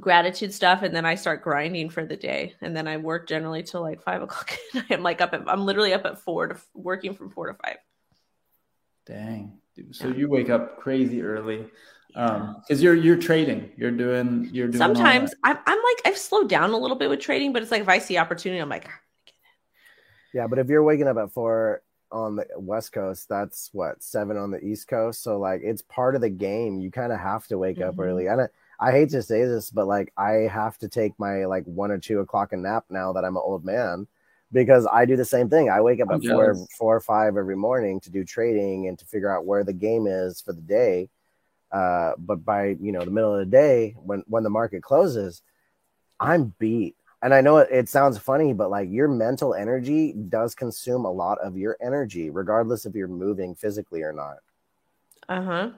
gratitude 0.00 0.54
stuff 0.54 0.82
and 0.82 0.96
then 0.96 1.04
I 1.04 1.16
start 1.16 1.42
grinding 1.42 1.90
for 1.90 2.06
the 2.06 2.16
day. 2.16 2.54
And 2.62 2.74
then 2.74 2.88
I 2.88 2.96
work 2.96 3.28
generally 3.28 3.62
till 3.62 3.82
like 3.82 4.00
five 4.02 4.22
o'clock. 4.22 4.56
I'm 4.90 5.02
like 5.02 5.20
up 5.20 5.34
at 5.34 5.42
I'm 5.46 5.66
literally 5.66 5.92
up 5.92 6.06
at 6.06 6.20
four 6.20 6.46
to 6.46 6.56
working 6.72 7.12
from 7.12 7.28
four 7.28 7.48
to 7.48 7.58
five. 7.62 7.76
Dang. 9.04 9.58
Dude, 9.76 9.94
So 9.94 10.08
you 10.08 10.30
wake 10.30 10.48
up 10.48 10.78
crazy 10.78 11.20
early, 11.20 11.66
um, 12.14 12.56
because 12.60 12.82
you're 12.82 12.94
you're 12.94 13.16
trading. 13.16 13.70
You're 13.76 13.90
doing 13.90 14.48
you're 14.52 14.68
doing 14.68 14.78
Sometimes. 14.78 15.34
I'm, 15.44 15.58
I'm 15.66 15.78
like 15.78 16.02
I've 16.06 16.18
slowed 16.18 16.48
down 16.48 16.70
a 16.70 16.78
little 16.78 16.96
bit 16.96 17.08
with 17.10 17.20
trading, 17.20 17.52
but 17.52 17.62
it's 17.62 17.70
like 17.70 17.82
if 17.82 17.88
I 17.88 17.98
see 17.98 18.18
opportunity, 18.18 18.60
I'm 18.60 18.68
like, 18.68 18.88
Yeah, 20.32 20.46
but 20.46 20.58
if 20.58 20.68
you're 20.68 20.82
waking 20.82 21.06
up 21.08 21.16
at 21.16 21.32
four 21.32 21.82
on 22.10 22.36
the 22.36 22.46
West 22.56 22.92
Coast, 22.92 23.28
that's 23.28 23.70
what 23.72 24.02
seven 24.02 24.36
on 24.36 24.50
the 24.50 24.64
East 24.64 24.88
Coast. 24.88 25.22
So 25.22 25.38
like, 25.38 25.60
it's 25.62 25.82
part 25.82 26.14
of 26.14 26.20
the 26.20 26.30
game. 26.30 26.80
You 26.80 26.90
kind 26.90 27.12
of 27.12 27.20
have 27.20 27.46
to 27.48 27.58
wake 27.58 27.80
up 27.80 27.96
Mhm. 27.96 28.00
early. 28.00 28.26
And 28.26 28.42
I, 28.42 28.48
I 28.80 28.90
hate 28.92 29.10
to 29.10 29.22
say 29.22 29.44
this, 29.44 29.70
but 29.70 29.86
like, 29.86 30.12
I 30.16 30.48
have 30.50 30.78
to 30.78 30.88
take 30.88 31.18
my 31.18 31.44
like 31.46 31.64
one 31.64 31.90
or 31.90 31.98
two 31.98 32.20
o'clock 32.20 32.52
a 32.52 32.56
nap 32.56 32.84
now 32.90 33.12
that 33.12 33.24
I'm 33.24 33.36
an 33.36 33.42
old 33.44 33.64
man, 33.64 34.06
because 34.52 34.86
I 34.90 35.04
do 35.04 35.16
the 35.16 35.24
same 35.24 35.48
thing. 35.48 35.70
I 35.70 35.80
wake 35.80 36.00
up 36.00 36.10
I'm 36.10 36.16
at 36.16 36.24
four, 36.24 36.54
four 36.78 36.96
or 36.96 37.00
five 37.00 37.36
every 37.36 37.56
morning 37.56 38.00
to 38.00 38.10
do 38.10 38.24
trading 38.24 38.88
and 38.88 38.98
to 38.98 39.04
figure 39.06 39.30
out 39.34 39.46
where 39.46 39.64
the 39.64 39.72
game 39.72 40.06
is 40.06 40.40
for 40.40 40.52
the 40.52 40.60
day. 40.62 41.08
Uh, 41.74 42.12
but 42.18 42.44
by 42.44 42.76
you 42.80 42.92
know 42.92 43.04
the 43.04 43.10
middle 43.10 43.34
of 43.34 43.40
the 43.40 43.50
day, 43.50 43.96
when 43.98 44.22
when 44.28 44.44
the 44.44 44.50
market 44.50 44.80
closes, 44.82 45.42
I'm 46.20 46.54
beat. 46.60 46.94
and 47.20 47.34
I 47.34 47.40
know 47.40 47.58
it, 47.58 47.68
it 47.72 47.88
sounds 47.88 48.16
funny, 48.16 48.52
but 48.52 48.70
like 48.70 48.88
your 48.90 49.08
mental 49.08 49.54
energy 49.54 50.12
does 50.12 50.54
consume 50.54 51.04
a 51.04 51.10
lot 51.10 51.38
of 51.38 51.56
your 51.56 51.76
energy, 51.82 52.30
regardless 52.30 52.86
if 52.86 52.94
you're 52.94 53.08
moving 53.08 53.56
physically 53.56 54.02
or 54.02 54.12
not. 54.12 54.36
Uh 55.28 55.42
huh. 55.42 55.70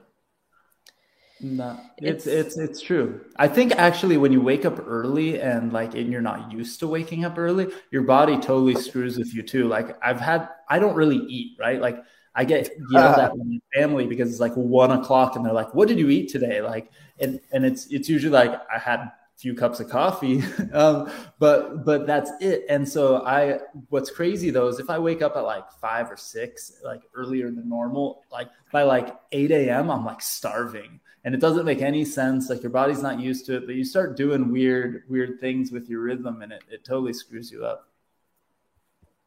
No, 1.39 1.79
it's, 1.97 2.25
it's 2.27 2.57
it's 2.57 2.81
true. 2.81 3.21
I 3.37 3.47
think 3.47 3.71
actually 3.73 4.17
when 4.17 4.31
you 4.31 4.41
wake 4.41 4.65
up 4.65 4.79
early 4.87 5.39
and 5.39 5.71
like 5.71 5.93
and 5.95 6.11
you're 6.11 6.21
not 6.21 6.51
used 6.51 6.79
to 6.81 6.87
waking 6.87 7.25
up 7.25 7.37
early, 7.37 7.67
your 7.91 8.03
body 8.03 8.35
totally 8.37 8.75
screws 8.75 9.17
with 9.17 9.33
you 9.33 9.43
too. 9.43 9.67
Like 9.67 9.97
I've 10.03 10.19
had 10.19 10.49
I 10.69 10.79
don't 10.79 10.95
really 10.95 11.17
eat, 11.17 11.57
right? 11.59 11.79
Like 11.79 12.03
I 12.37 12.45
get 12.45 12.69
yelled 12.79 13.19
at 13.19 13.31
by 13.31 13.43
my 13.43 13.59
family 13.73 14.07
because 14.07 14.31
it's 14.31 14.39
like 14.39 14.53
one 14.55 14.91
o'clock 14.91 15.35
and 15.35 15.45
they're 15.45 15.53
like, 15.53 15.73
What 15.75 15.89
did 15.89 15.99
you 15.99 16.09
eat 16.09 16.29
today? 16.31 16.61
Like 16.61 16.91
and 17.19 17.41
and 17.51 17.65
it's 17.65 17.87
it's 17.87 18.09
usually 18.09 18.31
like 18.31 18.53
I 18.73 18.79
had 18.79 18.99
a 19.01 19.13
few 19.37 19.55
cups 19.55 19.81
of 19.81 19.89
coffee. 19.89 20.43
um, 20.73 21.11
but 21.39 21.83
but 21.85 22.07
that's 22.07 22.31
it. 22.39 22.65
And 22.69 22.87
so 22.87 23.25
I 23.25 23.59
what's 23.89 24.11
crazy 24.11 24.51
though 24.51 24.67
is 24.67 24.79
if 24.79 24.89
I 24.89 24.99
wake 24.99 25.21
up 25.21 25.35
at 25.35 25.41
like 25.41 25.71
five 25.81 26.11
or 26.11 26.17
six, 26.17 26.73
like 26.83 27.01
earlier 27.15 27.51
than 27.51 27.67
normal, 27.67 28.23
like 28.31 28.49
by 28.71 28.83
like 28.83 29.15
8 29.31 29.69
a.m., 29.69 29.91
I'm 29.91 30.05
like 30.05 30.21
starving 30.21 30.99
and 31.25 31.35
it 31.35 31.41
doesn't 31.41 31.65
make 31.65 31.81
any 31.81 32.05
sense 32.05 32.49
like 32.49 32.63
your 32.63 32.71
body's 32.71 33.01
not 33.01 33.19
used 33.19 33.45
to 33.47 33.57
it 33.57 33.65
but 33.65 33.75
you 33.75 33.83
start 33.83 34.15
doing 34.15 34.51
weird 34.51 35.03
weird 35.09 35.39
things 35.41 35.71
with 35.71 35.89
your 35.89 36.01
rhythm 36.01 36.41
and 36.41 36.53
it, 36.53 36.63
it 36.69 36.85
totally 36.85 37.13
screws 37.13 37.51
you 37.51 37.65
up 37.65 37.89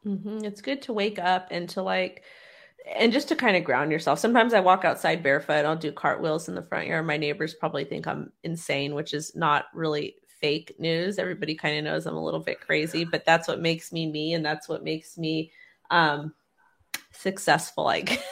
hmm 0.03 0.39
It's 0.45 0.61
good 0.61 0.83
to 0.83 0.93
wake 0.93 1.19
up 1.19 1.49
and 1.51 1.69
to 1.71 1.83
like, 1.83 2.25
and 2.97 3.13
just 3.13 3.29
to 3.29 3.37
kind 3.37 3.57
of 3.57 3.65
ground 3.65 3.93
yourself. 3.93 4.19
Sometimes 4.19 4.55
I 4.55 4.61
walk 4.61 4.85
outside 4.85 5.23
barefoot. 5.23 5.65
I'll 5.65 5.77
do 5.77 5.93
cartwheels 5.93 6.49
in 6.49 6.55
the 6.55 6.63
front 6.63 6.89
yard. 6.89 7.07
My 7.07 7.17
neighbors 7.17 7.55
probably 7.55 7.85
think 7.85 8.07
I'm 8.07 8.33
insane, 8.43 8.95
which 8.95 9.15
is 9.15 9.35
not 9.35 9.67
really 9.75 10.17
fake 10.41 10.75
news. 10.79 11.19
Everybody 11.19 11.55
kind 11.55 11.79
of 11.79 11.85
knows 11.85 12.07
I'm 12.07 12.17
a 12.17 12.25
little 12.25 12.41
bit 12.41 12.61
crazy, 12.61 13.05
but 13.05 13.25
that's 13.25 13.47
what 13.47 13.61
makes 13.61 13.93
me 13.93 14.11
me, 14.11 14.35
and 14.35 14.45
that's 14.45 14.69
what 14.69 14.83
makes 14.83 15.19
me 15.19 15.53
um 15.91 16.35
successful. 17.13 17.85
Like, 17.85 18.23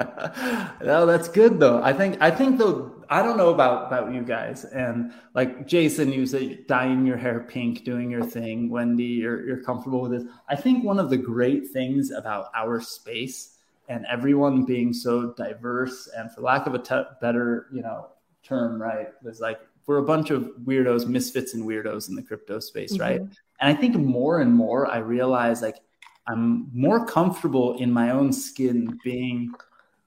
no, 0.00 1.06
that's 1.06 1.28
good 1.28 1.60
though. 1.60 1.82
I 1.82 1.92
think 1.92 2.16
I 2.20 2.30
think 2.30 2.58
though 2.58 3.04
I 3.10 3.22
don't 3.22 3.36
know 3.36 3.50
about 3.50 3.86
about 3.86 4.12
you 4.14 4.22
guys 4.22 4.64
and 4.64 5.12
like 5.34 5.66
Jason, 5.66 6.12
you 6.12 6.24
say 6.26 6.60
dyeing 6.66 7.04
your 7.06 7.16
hair 7.18 7.40
pink, 7.40 7.84
doing 7.84 8.10
your 8.10 8.24
thing. 8.24 8.70
Wendy, 8.70 9.04
you're 9.04 9.46
you're 9.46 9.62
comfortable 9.62 10.00
with 10.02 10.12
this. 10.12 10.24
I 10.48 10.56
think 10.56 10.84
one 10.84 10.98
of 10.98 11.10
the 11.10 11.18
great 11.18 11.68
things 11.68 12.10
about 12.10 12.46
our 12.56 12.80
space 12.80 13.58
and 13.88 14.06
everyone 14.06 14.64
being 14.64 14.92
so 14.94 15.34
diverse 15.34 16.08
and 16.16 16.32
for 16.32 16.40
lack 16.40 16.66
of 16.66 16.74
a 16.74 16.78
te- 16.78 17.10
better 17.20 17.66
you 17.72 17.82
know 17.82 18.08
term, 18.42 18.80
right? 18.80 19.08
was 19.22 19.40
like 19.40 19.60
we're 19.86 19.98
a 19.98 20.04
bunch 20.04 20.30
of 20.30 20.50
weirdos, 20.64 21.06
misfits, 21.06 21.54
and 21.54 21.64
weirdos 21.64 22.08
in 22.08 22.14
the 22.14 22.22
crypto 22.22 22.60
space, 22.60 22.98
right? 22.98 23.20
Mhm. 23.20 23.36
And 23.60 23.76
I 23.76 23.78
think 23.78 23.96
more 23.96 24.40
and 24.40 24.54
more 24.54 24.86
I 24.90 24.98
realize 24.98 25.60
like 25.60 25.80
I'm 26.28 26.70
more 26.72 27.04
comfortable 27.04 27.76
in 27.78 27.90
my 27.92 28.10
own 28.10 28.32
skin 28.32 28.98
being 29.04 29.52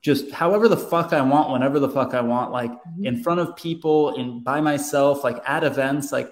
just 0.06 0.30
however 0.30 0.68
the 0.68 0.78
fuck 0.78 1.14
I 1.14 1.22
want, 1.24 1.50
whenever 1.52 1.80
the 1.80 1.90
fuck 1.90 2.14
I 2.14 2.22
want, 2.22 2.52
like 2.52 2.70
mm-hmm. 2.70 3.08
in 3.08 3.24
front 3.24 3.40
of 3.40 3.56
people, 3.56 4.14
in 4.14 4.44
by 4.44 4.62
myself, 4.62 5.24
like 5.24 5.38
at 5.48 5.64
events. 5.64 6.12
Like 6.12 6.32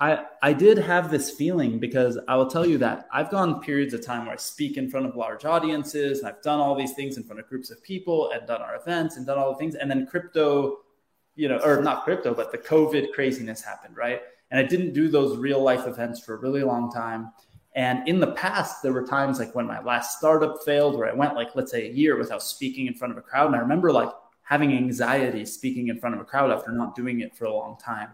I 0.00 0.24
I 0.40 0.54
did 0.54 0.78
have 0.78 1.10
this 1.10 1.30
feeling 1.30 1.78
because 1.78 2.18
I 2.26 2.36
will 2.36 2.46
tell 2.46 2.64
you 2.64 2.78
that 2.78 3.06
I've 3.12 3.30
gone 3.30 3.60
periods 3.60 3.92
of 3.92 4.02
time 4.02 4.24
where 4.24 4.32
I 4.32 4.38
speak 4.38 4.78
in 4.78 4.88
front 4.88 5.04
of 5.04 5.14
large 5.14 5.44
audiences 5.44 6.20
and 6.20 6.28
I've 6.28 6.40
done 6.40 6.58
all 6.58 6.74
these 6.74 6.94
things 6.94 7.18
in 7.18 7.24
front 7.24 7.38
of 7.38 7.46
groups 7.50 7.70
of 7.70 7.82
people 7.82 8.30
and 8.30 8.46
done 8.46 8.62
our 8.62 8.76
events 8.76 9.18
and 9.18 9.26
done 9.26 9.36
all 9.36 9.52
the 9.52 9.58
things. 9.58 9.74
And 9.74 9.90
then 9.90 10.06
crypto, 10.06 10.78
you 11.34 11.50
know, 11.50 11.58
or 11.58 11.82
not 11.82 12.04
crypto, 12.04 12.32
but 12.32 12.50
the 12.50 12.56
COVID 12.56 13.12
craziness 13.12 13.60
happened, 13.60 13.94
right? 13.94 14.22
And 14.50 14.58
I 14.58 14.62
didn't 14.62 14.94
do 14.94 15.08
those 15.08 15.36
real 15.36 15.62
life 15.62 15.86
events 15.86 16.18
for 16.18 16.32
a 16.36 16.38
really 16.38 16.62
long 16.62 16.90
time. 16.90 17.30
And 17.74 18.06
in 18.06 18.20
the 18.20 18.32
past, 18.32 18.82
there 18.82 18.92
were 18.92 19.06
times 19.06 19.38
like 19.38 19.54
when 19.54 19.66
my 19.66 19.80
last 19.82 20.18
startup 20.18 20.62
failed, 20.64 20.96
where 20.96 21.10
I 21.10 21.14
went 21.14 21.34
like, 21.34 21.54
let's 21.54 21.70
say 21.70 21.88
a 21.88 21.92
year 21.92 22.18
without 22.18 22.42
speaking 22.42 22.86
in 22.86 22.94
front 22.94 23.12
of 23.12 23.18
a 23.18 23.22
crowd. 23.22 23.46
And 23.46 23.56
I 23.56 23.60
remember 23.60 23.90
like 23.90 24.10
having 24.42 24.72
anxiety 24.72 25.46
speaking 25.46 25.88
in 25.88 25.98
front 25.98 26.14
of 26.14 26.20
a 26.20 26.24
crowd 26.24 26.50
after 26.50 26.70
not 26.70 26.94
doing 26.94 27.20
it 27.20 27.34
for 27.34 27.46
a 27.46 27.54
long 27.54 27.78
time. 27.78 28.10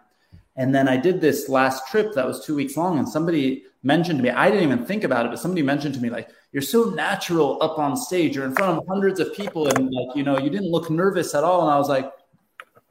And 0.54 0.74
then 0.74 0.88
I 0.88 0.96
did 0.96 1.20
this 1.20 1.48
last 1.48 1.88
trip 1.88 2.12
that 2.14 2.26
was 2.26 2.44
two 2.44 2.56
weeks 2.56 2.76
long, 2.76 2.98
and 2.98 3.08
somebody 3.08 3.62
mentioned 3.84 4.18
to 4.18 4.22
me, 4.24 4.30
I 4.30 4.50
didn't 4.50 4.64
even 4.64 4.84
think 4.84 5.04
about 5.04 5.24
it, 5.24 5.28
but 5.28 5.38
somebody 5.38 5.62
mentioned 5.62 5.94
to 5.94 6.00
me, 6.00 6.10
like, 6.10 6.30
you're 6.50 6.62
so 6.62 6.90
natural 6.90 7.62
up 7.62 7.78
on 7.78 7.96
stage, 7.96 8.34
you're 8.34 8.44
in 8.44 8.56
front 8.56 8.76
of 8.76 8.84
hundreds 8.88 9.20
of 9.20 9.32
people, 9.34 9.68
and 9.68 9.88
like, 9.92 10.16
you 10.16 10.24
know, 10.24 10.36
you 10.36 10.50
didn't 10.50 10.70
look 10.70 10.90
nervous 10.90 11.32
at 11.36 11.44
all. 11.44 11.62
And 11.62 11.70
I 11.70 11.78
was 11.78 11.88
like, 11.88 12.10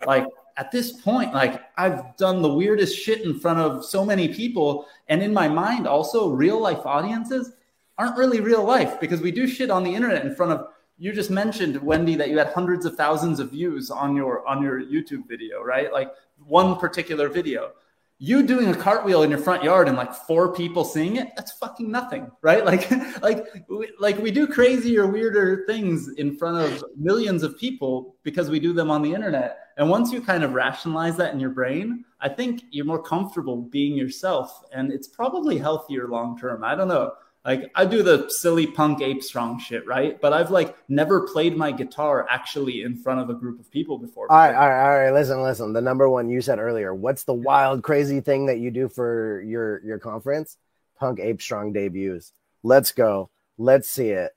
like, 0.05 0.26
at 0.58 0.72
this 0.72 0.91
point, 0.91 1.34
like 1.34 1.62
I've 1.78 2.18
done 2.18 2.41
the 2.41 2.53
weirdest 2.53 2.97
shit 2.97 3.22
in 3.22 3.39
front 3.39 3.60
of 3.60 3.86
so 3.86 4.03
many 4.03 4.28
people. 4.34 4.88
And 5.08 5.22
in 5.22 5.34
my 5.34 5.47
mind, 5.47 5.88
also 5.88 6.30
real 6.30 6.60
life 6.60 6.86
audiences 6.86 7.53
aren't 7.97 8.18
really 8.18 8.39
real 8.39 8.64
life 8.64 8.99
because 8.99 9.22
we 9.22 9.32
do 9.32 9.47
shit 9.47 9.70
on 9.70 9.84
the 9.84 9.93
internet 9.93 10.26
in 10.26 10.36
front 10.36 10.51
of 10.51 10.68
you 10.99 11.14
just 11.14 11.30
mentioned 11.30 11.82
Wendy 11.84 12.16
that 12.16 12.30
you 12.30 12.39
had 12.39 12.47
hundreds 12.47 12.86
of 12.86 12.95
thousands 12.95 13.39
of 13.39 13.51
views 13.51 13.91
on 13.91 14.16
your 14.16 14.47
on 14.47 14.64
your 14.64 14.82
YouTube 14.82 15.28
video, 15.28 15.62
right? 15.62 15.93
Like 15.93 16.12
one 16.43 16.78
particular 16.78 17.30
video. 17.30 17.72
You 18.20 18.41
doing 18.41 18.70
a 18.70 18.76
cartwheel 18.76 19.22
in 19.22 19.30
your 19.30 19.39
front 19.39 19.63
yard 19.63 19.88
and 19.88 19.95
like 19.95 20.11
four 20.11 20.53
people 20.53 20.84
seeing 20.84 21.18
it, 21.18 21.30
that's 21.36 21.51
fucking 21.51 21.91
nothing, 21.91 22.32
right? 22.41 22.65
Like 22.65 22.89
like 23.22 23.45
we, 23.70 23.91
like 23.99 24.18
we 24.18 24.32
do 24.32 24.47
crazier 24.47 25.05
weirder 25.05 25.65
things 25.68 26.09
in 26.18 26.36
front 26.36 26.57
of 26.57 26.84
millions 26.97 27.43
of 27.43 27.57
people 27.59 28.15
because 28.24 28.49
we 28.49 28.59
do 28.59 28.74
them 28.74 28.89
on 28.89 29.01
the 29.03 29.13
internet. 29.13 29.59
And 29.78 29.89
once 29.89 30.11
you 30.11 30.22
kind 30.22 30.43
of 30.43 30.53
rationalize 30.53 31.15
that 31.18 31.34
in 31.34 31.39
your 31.39 31.51
brain, 31.51 32.03
I 32.20 32.30
think 32.30 32.63
you're 32.72 32.86
more 32.86 33.01
comfortable 33.01 33.57
being 33.57 33.95
yourself 33.95 34.63
and 34.74 34.91
it's 34.91 35.07
probably 35.07 35.59
healthier 35.59 36.07
long 36.07 36.38
term. 36.39 36.63
I 36.63 36.74
don't 36.74 36.88
know. 36.88 37.11
Like 37.48 37.72
I 37.76 37.86
do 37.86 38.04
the 38.04 38.30
silly 38.30 38.68
punk 38.68 39.02
ape 39.02 39.24
strong 39.24 39.58
shit, 39.58 39.88
right? 39.88 40.20
But 40.20 40.34
I've 40.34 40.52
like 40.52 40.76
never 40.89 41.22
played 41.22 41.56
my 41.56 41.72
guitar 41.72 42.28
actually 42.30 42.82
in 42.82 42.98
front 42.98 43.22
of 43.22 43.30
a 43.30 43.34
group 43.34 43.58
of 43.58 43.72
people 43.72 43.98
before. 43.98 44.30
All 44.30 44.38
right, 44.38 44.54
all 44.54 44.68
right, 44.70 44.84
all 44.84 45.00
right. 45.00 45.14
Listen, 45.14 45.41
listen. 45.41 45.72
The 45.72 45.80
number 45.80 46.10
one 46.10 46.30
you 46.30 46.41
said 46.41 46.60
earlier. 46.60 46.93
What's 46.93 47.24
the 47.24 47.34
wild, 47.34 47.84
crazy 47.84 48.20
thing 48.20 48.48
that 48.48 48.60
you 48.60 48.70
do 48.70 48.89
for 48.89 49.41
your 49.43 49.82
your 49.86 49.98
conference? 49.98 50.58
Punk 51.00 51.22
Ape 51.22 51.41
Strong 51.41 51.72
debuts. 51.72 52.34
Let's 52.64 52.91
go. 52.91 53.30
Let's 53.58 53.88
see 53.88 54.10
it. 54.10 54.34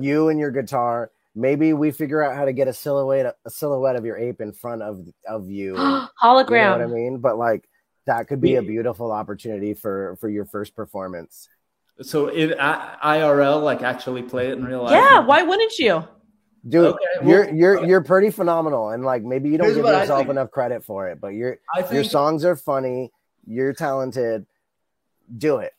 You 0.00 0.28
and 0.28 0.40
your 0.40 0.50
guitar. 0.50 1.12
Maybe 1.36 1.72
we 1.72 1.92
figure 1.92 2.24
out 2.24 2.34
how 2.34 2.44
to 2.44 2.52
get 2.52 2.66
a 2.66 2.72
silhouette 2.72 3.36
a 3.44 3.50
silhouette 3.50 3.94
of 3.94 4.04
your 4.04 4.18
ape 4.18 4.40
in 4.40 4.52
front 4.52 4.82
of 4.82 5.06
of 5.28 5.48
you. 5.48 5.76
You 5.78 5.78
know 5.78 6.08
Hologram. 6.20 6.72
what 6.72 6.82
I 6.82 6.86
mean? 6.86 7.18
But 7.18 7.38
like 7.38 7.68
that 8.06 8.26
could 8.26 8.40
be 8.40 8.56
a 8.56 8.62
beautiful 8.62 9.12
opportunity 9.12 9.74
for 9.74 10.16
for 10.20 10.28
your 10.28 10.44
first 10.44 10.74
performance. 10.74 11.48
So 12.02 12.28
in 12.28 12.54
I- 12.58 13.18
IRL, 13.18 13.62
like 13.62 13.82
actually 13.82 14.22
play 14.22 14.48
it 14.48 14.58
in 14.58 14.64
real 14.64 14.82
life. 14.82 14.92
Yeah, 14.92 15.20
why 15.20 15.42
wouldn't 15.42 15.78
you? 15.78 16.04
Dude, 16.68 16.86
Okay, 16.86 16.98
well- 17.20 17.28
you're 17.28 17.50
you're 17.54 17.84
you're 17.86 18.04
pretty 18.04 18.30
phenomenal, 18.30 18.90
and 18.90 19.04
like 19.04 19.22
maybe 19.22 19.48
you 19.50 19.58
don't 19.58 19.66
Here's 19.66 19.76
give 19.78 19.86
yourself 19.86 20.28
enough 20.28 20.50
credit 20.50 20.84
for 20.84 21.08
it, 21.08 21.20
but 21.20 21.28
you're 21.28 21.58
your 21.90 22.04
songs 22.04 22.44
are 22.44 22.56
funny. 22.56 23.12
You're 23.46 23.72
talented. 23.72 24.46
Do 25.38 25.58
it. 25.58 25.72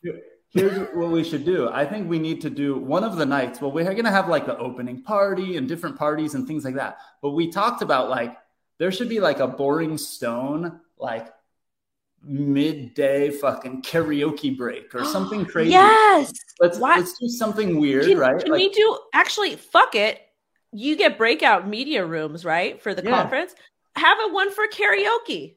Here's 0.49 0.77
what 0.93 1.09
we 1.09 1.23
should 1.23 1.45
do. 1.45 1.69
I 1.69 1.83
think 1.83 2.07
we 2.07 2.19
need 2.19 2.41
to 2.41 2.49
do 2.49 2.77
one 2.77 3.03
of 3.03 3.15
the 3.17 3.25
nights. 3.25 3.59
Well, 3.59 3.71
we're 3.71 3.85
going 3.85 4.03
to 4.03 4.11
have 4.11 4.29
like 4.29 4.45
the 4.45 4.55
opening 4.59 5.01
party 5.01 5.57
and 5.57 5.67
different 5.67 5.97
parties 5.97 6.35
and 6.35 6.47
things 6.47 6.63
like 6.63 6.75
that. 6.75 6.99
But 7.23 7.31
we 7.31 7.49
talked 7.51 7.81
about 7.81 8.09
like 8.09 8.37
there 8.77 8.91
should 8.91 9.09
be 9.09 9.19
like 9.19 9.39
a 9.39 9.47
boring 9.47 9.97
stone, 9.97 10.79
like 10.99 11.27
midday 12.23 13.29
fucking 13.31 13.81
karaoke 13.81 14.55
break 14.57 14.93
or 14.95 15.03
something 15.05 15.45
crazy. 15.53 15.71
Yes. 15.71 16.31
Let's 16.59 16.79
Why- 16.79 16.97
let's 16.97 17.17
do 17.17 17.27
something 17.27 17.79
weird, 17.79 18.05
Can, 18.05 18.17
right? 18.17 18.39
can 18.41 18.51
Like- 18.51 18.59
we 18.59 18.69
do 18.69 18.97
actually 19.13 19.55
fuck 19.55 19.95
it? 19.95 20.19
You 20.71 20.95
get 20.95 21.17
breakout 21.17 21.67
media 21.67 22.05
rooms, 22.05 22.43
right? 22.45 22.81
For 22.81 22.93
the 22.95 23.03
Yeah. 23.03 23.11
conference. 23.11 23.53
Have 23.95 24.17
a 24.25 24.33
one 24.33 24.49
for 24.51 24.67
karaoke. 24.67 25.55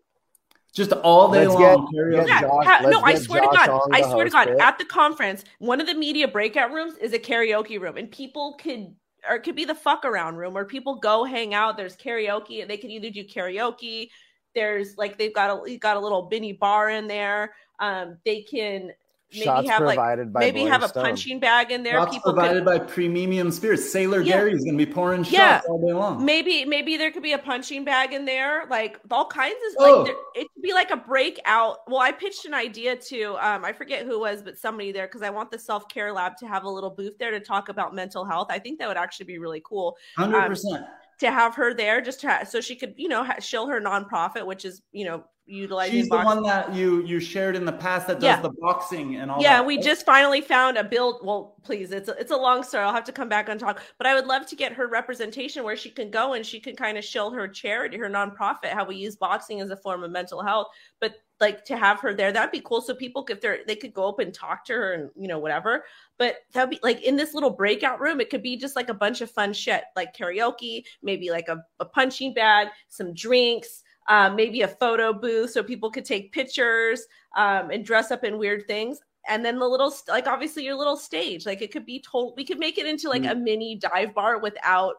just 0.74 0.92
all 0.92 1.32
day 1.32 1.48
Let's 1.48 1.58
long. 1.58 1.86
get- 1.90 1.94
karaoke. 1.98 2.28
Yeah, 2.28 2.40
Josh- 2.42 2.66
ha- 2.66 2.80
no, 2.86 3.00
I 3.00 3.12
get 3.14 3.22
swear 3.22 3.40
to 3.40 3.46
God, 3.46 3.80
I 3.92 4.02
swear 4.02 4.24
to 4.26 4.30
God, 4.30 4.48
it. 4.48 4.58
at 4.60 4.76
the 4.76 4.84
conference, 4.84 5.42
one 5.58 5.80
of 5.80 5.86
the 5.86 5.94
media 5.94 6.28
breakout 6.28 6.70
rooms 6.70 6.98
is 6.98 7.14
a 7.14 7.18
karaoke 7.18 7.80
room, 7.80 7.96
and 7.96 8.10
people 8.10 8.58
could 8.60 8.94
or 9.28 9.36
it 9.36 9.40
could 9.42 9.56
be 9.56 9.64
the 9.64 9.74
fuck 9.74 10.04
around 10.04 10.36
room 10.36 10.52
where 10.52 10.66
people 10.66 10.96
go 10.96 11.24
hang 11.24 11.54
out. 11.54 11.78
There's 11.78 11.96
karaoke, 11.96 12.60
and 12.60 12.70
they 12.70 12.76
can 12.76 12.90
either 12.90 13.08
do 13.10 13.24
karaoke. 13.24 14.10
There's 14.56 14.96
like 14.98 15.18
they've 15.18 15.32
got 15.34 15.68
a 15.68 15.76
got 15.78 15.96
a 15.96 16.00
little 16.00 16.26
mini 16.28 16.52
bar 16.52 16.90
in 16.90 17.06
there. 17.06 17.54
Um, 17.78 18.18
they 18.24 18.42
can 18.42 18.90
maybe 19.32 19.44
Shots 19.44 19.68
have 19.68 19.82
like 19.82 19.98
by 19.98 20.40
maybe 20.40 20.60
Blowing 20.60 20.72
have 20.72 20.82
a 20.84 20.88
Stone. 20.88 21.04
punching 21.04 21.40
bag 21.40 21.72
in 21.72 21.82
there. 21.82 21.94
Shots 21.94 22.14
people 22.14 22.32
provided 22.32 22.64
could, 22.64 22.64
by 22.64 22.78
premium 22.78 23.50
spirits. 23.50 23.90
Sailor 23.90 24.20
Yeah. 24.20 24.36
Gary 24.36 24.52
is 24.52 24.64
going 24.64 24.78
to 24.78 24.86
be 24.86 24.90
pouring 24.90 25.24
shots 25.24 25.34
Yeah. 25.34 25.60
all 25.68 25.84
day 25.84 25.92
long. 25.92 26.24
maybe 26.24 26.64
maybe 26.64 26.96
there 26.96 27.10
could 27.10 27.24
be 27.24 27.32
a 27.32 27.38
punching 27.38 27.84
bag 27.84 28.12
in 28.12 28.24
there 28.24 28.66
like 28.70 28.98
all 29.10 29.26
kinds 29.26 29.56
of 29.70 29.84
Oh. 29.84 29.98
like 29.98 30.06
there, 30.06 30.16
it 30.36 30.46
could 30.54 30.62
be 30.62 30.72
like 30.72 30.90
a 30.92 30.96
breakout 30.96 31.78
well 31.88 32.00
i 32.00 32.12
pitched 32.12 32.44
an 32.46 32.54
idea 32.54 32.94
to 32.96 33.34
um 33.46 33.64
i 33.64 33.72
forget 33.72 34.06
who 34.06 34.12
it 34.14 34.20
was 34.20 34.42
but 34.42 34.56
somebody 34.56 34.92
there 34.92 35.06
because 35.06 35.22
i 35.22 35.28
want 35.30 35.50
the 35.50 35.58
self-care 35.58 36.12
lab 36.12 36.36
to 36.38 36.46
have 36.46 36.62
a 36.64 36.70
little 36.70 36.90
booth 36.90 37.18
there 37.18 37.32
to 37.32 37.40
talk 37.40 37.68
about 37.68 37.94
mental 37.94 38.24
health 38.24 38.46
i 38.50 38.58
think 38.58 38.78
that 38.78 38.88
would 38.88 38.96
actually 38.96 39.26
be 39.26 39.38
really 39.38 39.60
cool 39.64 39.96
Hundred 40.16 40.38
um, 40.38 40.48
percent. 40.48 40.86
To 41.20 41.30
have 41.30 41.54
her 41.54 41.72
there 41.74 42.00
just 42.00 42.20
to 42.20 42.28
ha- 42.28 42.44
so 42.44 42.60
she 42.60 42.76
could 42.76 42.94
you 42.96 43.08
know 43.08 43.24
ha- 43.24 43.40
shill 43.40 43.66
her 43.66 43.80
nonprofit 43.80 44.46
which 44.46 44.64
is 44.64 44.82
you 44.92 45.04
know 45.04 45.24
utilizing 45.48 45.92
She's 45.94 46.08
the 46.08 46.16
boxing. 46.16 46.26
one 46.26 46.42
that 46.42 46.74
you 46.74 47.04
you 47.04 47.20
shared 47.20 47.54
in 47.54 47.64
the 47.64 47.72
past 47.72 48.08
that 48.08 48.14
does 48.14 48.24
Yeah. 48.24 48.40
the 48.40 48.50
boxing 48.60 49.14
and 49.16 49.30
all 49.30 49.40
yeah, 49.40 49.58
that. 49.58 49.66
we 49.66 49.78
just 49.78 50.04
finally 50.04 50.40
found 50.40 50.76
a 50.76 50.82
build. 50.82 51.20
Well, 51.22 51.54
please, 51.62 51.92
it's 51.92 52.08
a, 52.08 52.18
it's 52.18 52.32
a 52.32 52.36
long 52.36 52.64
story. 52.64 52.82
I'll 52.82 52.92
have 52.92 53.04
to 53.04 53.12
come 53.12 53.28
back 53.28 53.48
and 53.48 53.60
talk. 53.60 53.80
But 53.96 54.08
I 54.08 54.16
would 54.16 54.26
love 54.26 54.46
to 54.48 54.56
get 54.56 54.72
her 54.72 54.88
representation 54.88 55.62
where 55.62 55.76
she 55.76 55.88
can 55.90 56.10
go 56.10 56.32
and 56.32 56.44
she 56.44 56.58
can 56.58 56.74
kind 56.74 56.98
of 56.98 57.04
show 57.04 57.30
her 57.30 57.46
charity, 57.46 57.96
her 57.96 58.10
nonprofit, 58.10 58.72
how 58.72 58.84
we 58.84 58.96
use 58.96 59.14
boxing 59.14 59.60
as 59.60 59.70
a 59.70 59.76
form 59.76 60.02
of 60.02 60.10
mental 60.10 60.42
health. 60.42 60.66
But 61.00 61.14
like 61.40 61.64
to 61.66 61.76
have 61.76 62.00
her 62.00 62.14
there, 62.14 62.32
that'd 62.32 62.50
be 62.50 62.60
cool. 62.60 62.80
So 62.80 62.94
people, 62.94 63.26
if 63.28 63.40
they're 63.40 63.60
they 63.66 63.76
could 63.76 63.94
go 63.94 64.08
up 64.08 64.18
and 64.18 64.32
talk 64.32 64.64
to 64.66 64.72
her 64.72 64.92
and 64.94 65.10
you 65.16 65.28
know 65.28 65.38
whatever. 65.38 65.84
But 66.18 66.36
that'd 66.52 66.70
be 66.70 66.80
like 66.82 67.02
in 67.02 67.16
this 67.16 67.34
little 67.34 67.50
breakout 67.50 68.00
room. 68.00 68.20
It 68.20 68.30
could 68.30 68.42
be 68.42 68.56
just 68.56 68.76
like 68.76 68.88
a 68.88 68.94
bunch 68.94 69.20
of 69.20 69.30
fun 69.30 69.52
shit, 69.52 69.84
like 69.94 70.16
karaoke, 70.16 70.84
maybe 71.02 71.30
like 71.30 71.48
a, 71.48 71.62
a 71.80 71.84
punching 71.84 72.34
bag, 72.34 72.68
some 72.88 73.14
drinks. 73.14 73.82
Um, 74.08 74.36
maybe 74.36 74.60
a 74.62 74.68
photo 74.68 75.12
booth 75.12 75.50
so 75.50 75.64
people 75.64 75.90
could 75.90 76.04
take 76.04 76.30
pictures 76.30 77.04
um, 77.36 77.72
and 77.72 77.84
dress 77.84 78.12
up 78.12 78.22
in 78.22 78.38
weird 78.38 78.64
things 78.68 79.00
and 79.28 79.44
then 79.44 79.58
the 79.58 79.66
little 79.66 79.92
like 80.08 80.26
obviously 80.26 80.64
your 80.64 80.76
little 80.76 80.96
stage 80.96 81.46
like 81.46 81.62
it 81.62 81.72
could 81.72 81.84
be 81.84 82.00
total 82.00 82.34
we 82.36 82.44
could 82.44 82.58
make 82.58 82.78
it 82.78 82.86
into 82.86 83.08
like 83.08 83.24
a 83.24 83.34
mini 83.34 83.76
dive 83.76 84.14
bar 84.14 84.38
without 84.38 84.96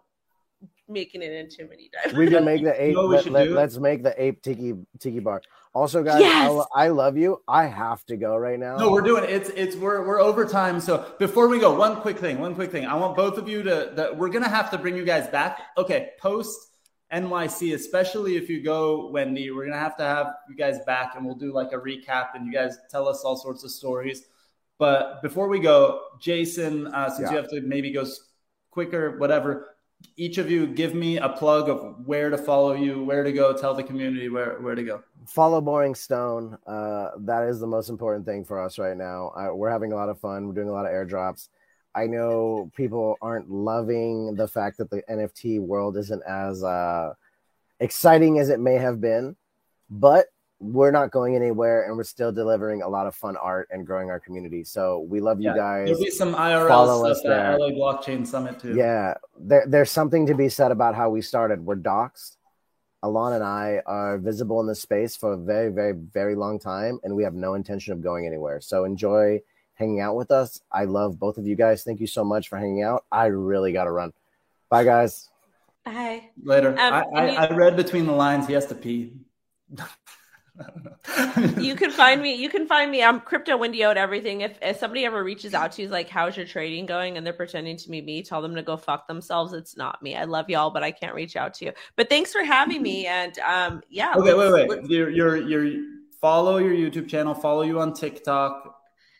making 0.89 1.21
it 1.21 1.31
into 1.31 1.65
a 1.65 1.67
mini 1.67 1.89
dive 1.91 2.13
We 2.17 2.27
can 2.29 2.45
make 2.45 2.63
the 2.63 2.81
ape. 2.81 2.95
know 2.95 3.03
what 3.07 3.11
let, 3.15 3.23
should 3.23 3.33
let, 3.33 3.45
do? 3.45 3.57
us 3.59 3.77
make 3.77 4.03
the 4.03 4.21
ape 4.21 4.41
tiki 4.41 4.73
tiki 4.99 5.19
bar. 5.19 5.41
Also, 5.73 6.01
guys, 6.01 6.21
Yes! 6.21 6.65
I, 6.75 6.85
I 6.85 6.87
love 6.89 7.17
you. 7.17 7.41
I 7.47 7.65
have 7.65 8.03
to 8.05 8.17
go 8.17 8.35
right 8.35 8.57
now. 8.57 8.77
No, 8.77 8.91
we're 8.91 9.01
doing 9.01 9.23
it. 9.23 9.29
It's 9.29 9.49
it's 9.49 9.75
we're 9.75 10.05
we're 10.07 10.19
over 10.19 10.45
time. 10.45 10.79
So 10.79 11.05
before 11.19 11.47
we 11.47 11.59
go, 11.59 11.75
one 11.77 11.97
quick 12.01 12.17
thing, 12.17 12.39
one 12.39 12.55
quick 12.55 12.71
thing. 12.71 12.85
I 12.85 12.95
want 12.95 13.15
both 13.15 13.37
of 13.37 13.47
you 13.47 13.61
to 13.63 13.91
that 13.95 14.17
we're 14.17 14.29
gonna 14.29 14.49
have 14.49 14.71
to 14.71 14.77
bring 14.77 14.95
you 14.95 15.05
guys 15.05 15.27
back. 15.27 15.59
Okay, 15.77 16.11
post 16.19 16.57
NYC, 17.13 17.73
especially 17.75 18.35
if 18.37 18.49
you 18.49 18.61
go, 18.63 19.09
Wendy, 19.11 19.51
we're 19.51 19.65
gonna 19.65 19.77
have 19.79 19.95
to 19.97 20.03
have 20.03 20.27
you 20.49 20.55
guys 20.55 20.79
back 20.85 21.15
and 21.15 21.25
we'll 21.25 21.35
do 21.35 21.53
like 21.53 21.71
a 21.73 21.77
recap 21.77 22.29
and 22.33 22.45
you 22.47 22.51
guys 22.51 22.77
tell 22.89 23.07
us 23.07 23.21
all 23.23 23.37
sorts 23.37 23.63
of 23.63 23.71
stories. 23.71 24.23
But 24.79 25.21
before 25.21 25.47
we 25.47 25.59
go, 25.59 26.01
Jason, 26.19 26.87
uh, 26.87 27.09
since 27.09 27.27
Yeah. 27.29 27.31
you 27.31 27.37
have 27.37 27.49
to 27.51 27.61
maybe 27.61 27.91
go 27.91 28.05
quicker, 28.71 29.17
whatever, 29.19 29.75
each 30.15 30.37
of 30.37 30.49
you 30.49 30.67
give 30.67 30.93
me 30.93 31.17
a 31.17 31.29
plug 31.29 31.69
of 31.69 32.05
where 32.05 32.29
to 32.29 32.37
follow 32.37 32.73
you, 32.73 33.03
where 33.03 33.23
to 33.23 33.31
go, 33.31 33.55
tell 33.55 33.73
the 33.73 33.83
community 33.83 34.29
where 34.29 34.59
where 34.61 34.75
to 34.75 34.83
go. 34.83 35.03
follow 35.25 35.61
Boring 35.61 35.95
Stone. 35.95 36.57
Uh, 36.65 37.11
that 37.19 37.47
is 37.47 37.59
the 37.59 37.67
most 37.67 37.89
important 37.89 38.25
thing 38.25 38.43
for 38.45 38.61
us 38.61 38.77
right 38.77 38.97
now. 38.97 39.31
We're 39.53 39.69
having 39.69 39.91
a 39.91 39.95
lot 39.95 40.09
of 40.09 40.19
fun. 40.19 40.47
We're 40.47 40.53
doing 40.53 40.69
a 40.69 40.73
lot 40.73 40.85
of 40.85 40.91
airdrops. 40.91 41.49
I 41.95 42.05
know 42.05 42.71
people 42.75 43.17
aren't 43.21 43.49
loving 43.49 44.35
the 44.35 44.47
fact 44.47 44.77
that 44.77 44.89
the 44.89 45.01
NFT 45.09 45.59
world 45.59 45.97
isn't 45.97 46.21
as 46.27 46.63
uh, 46.63 47.13
exciting 47.79 48.37
as 48.37 48.49
it 48.49 48.59
may 48.59 48.75
have 48.75 49.01
been, 49.01 49.35
but 49.89 50.27
we're 50.59 50.91
not 50.91 51.11
going 51.11 51.35
anywhere 51.35 51.83
and 51.87 51.95
we're 51.95 52.03
still 52.03 52.31
delivering 52.31 52.81
a 52.81 52.87
lot 52.87 53.05
of 53.05 53.13
fun 53.15 53.37
art 53.37 53.67
and 53.71 53.85
growing 53.85 54.09
our 54.09 54.19
community. 54.19 54.63
So 54.63 55.05
we 55.07 55.19
love 55.19 55.39
you 55.39 55.49
Yeah, 55.51 55.55
guys. 55.55 55.85
There'll 55.85 56.03
be 56.03 56.09
some 56.09 56.33
IRL 56.33 56.67
Follow 56.67 57.05
us 57.07 57.19
stuff 57.19 57.31
at 57.31 57.57
there. 57.57 57.59
LA 57.59 57.69
Blockchain 57.69 58.25
Summit 58.25 58.59
too. 58.59 58.73
Yeah, 58.75 59.13
there, 59.39 59.65
there's 59.67 59.91
something 59.91 60.25
to 60.25 60.33
be 60.33 60.49
said 60.49 60.71
about 60.71 60.95
how 60.95 61.09
we 61.09 61.21
started. 61.21 61.63
We're 61.65 61.75
doxxed. 61.75 62.37
Alon 63.03 63.33
and 63.33 63.43
I 63.43 63.83
are 63.85 64.17
visible 64.17 64.59
in 64.59 64.65
this 64.65 64.81
space 64.81 65.15
for 65.15 65.33
a 65.33 65.37
very, 65.37 65.69
very, 65.71 65.93
very 65.93 66.33
long 66.33 66.57
time, 66.57 66.99
and 67.03 67.15
we 67.15 67.23
have 67.23 67.35
no 67.35 67.53
intention 67.53 67.93
of 67.93 68.01
going 68.01 68.25
anywhere. 68.25 68.59
So 68.59 68.85
enjoy 68.85 69.41
hanging 69.75 69.99
out 69.99 70.15
with 70.15 70.31
us. 70.31 70.59
I 70.71 70.85
love 70.85 71.19
both 71.19 71.37
of 71.37 71.45
you 71.45 71.55
guys. 71.55 71.83
Thank 71.83 71.99
you 71.99 72.07
so 72.07 72.23
much 72.23 72.49
for 72.49 72.57
hanging 72.57 72.81
out. 72.81 73.05
I 73.11 73.27
really 73.27 73.71
got 73.71 73.83
to 73.83 73.91
run. 73.91 74.13
Bye, 74.71 74.83
guys. 74.83 75.29
Bye. 75.85 76.23
Later. 76.43 76.69
Um, 76.71 76.77
I, 76.79 77.03
I, 77.13 77.29
you- 77.31 77.37
I 77.37 77.53
read 77.55 77.75
between 77.75 78.07
the 78.07 78.13
lines. 78.13 78.47
He 78.47 78.53
has 78.53 78.65
to 78.65 78.75
pee. 78.75 79.13
you 81.57 81.75
can 81.75 81.91
find 81.91 82.21
me 82.21 82.33
you 82.35 82.49
can 82.49 82.67
find 82.67 82.91
me 82.91 83.03
i'm 83.03 83.19
crypto 83.19 83.55
Wendy 83.57 83.83
at 83.83 83.97
everything 83.97 84.41
if, 84.41 84.57
if 84.61 84.77
somebody 84.77 85.05
ever 85.05 85.23
reaches 85.23 85.53
out 85.53 85.71
to 85.73 85.81
you 85.81 85.85
is 85.85 85.91
like 85.91 86.09
how's 86.09 86.35
your 86.35 86.45
trading 86.45 86.85
going 86.85 87.17
and 87.17 87.25
they're 87.25 87.33
pretending 87.33 87.77
to 87.77 87.89
be 87.89 88.01
me 88.01 88.21
tell 88.21 88.41
them 88.41 88.55
to 88.55 88.63
go 88.63 88.75
fuck 88.75 89.07
themselves 89.07 89.53
it's 89.53 89.77
not 89.77 90.01
me 90.01 90.15
i 90.15 90.23
love 90.23 90.49
y'all 90.49 90.69
but 90.69 90.83
i 90.83 90.91
can't 90.91 91.15
reach 91.15 91.35
out 91.35 91.53
to 91.53 91.65
you 91.65 91.71
but 91.95 92.09
thanks 92.09 92.31
for 92.33 92.43
having 92.43 92.81
me 92.81 93.05
and 93.07 93.39
um 93.39 93.81
yeah 93.89 94.13
okay, 94.15 94.33
wait, 94.33 94.51
wait. 94.51 94.69
let's- 94.69 94.89
Your, 94.89 95.09
your, 95.09 95.37
your, 95.37 95.83
follow 96.19 96.57
your 96.57 96.73
YouTube 96.73 97.07
channel. 97.07 97.33
Follow 97.33 97.61
you 97.61 97.79
on 97.79 97.93
TikTok, 97.93 98.75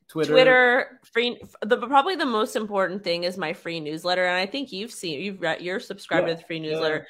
Twitter. 0.08 0.32
Twitter, 0.32 1.00
free. 1.14 1.40
The 1.62 1.78
probably 1.78 2.16
the 2.16 2.26
most 2.26 2.56
important 2.56 3.04
thing 3.04 3.24
is 3.24 3.38
my 3.38 3.54
free 3.54 3.80
newsletter, 3.80 4.26
and 4.26 4.36
I 4.36 4.46
think 4.46 4.72
you've 4.72 4.92
seen 4.92 5.22
you've 5.22 5.42
read 5.42 5.62
you're 5.62 5.80
subscribed 5.80 6.28
Yeah, 6.28 6.34
to 6.36 6.42
the 6.42 6.48
free 6.48 6.60
newsletter. 6.60 7.08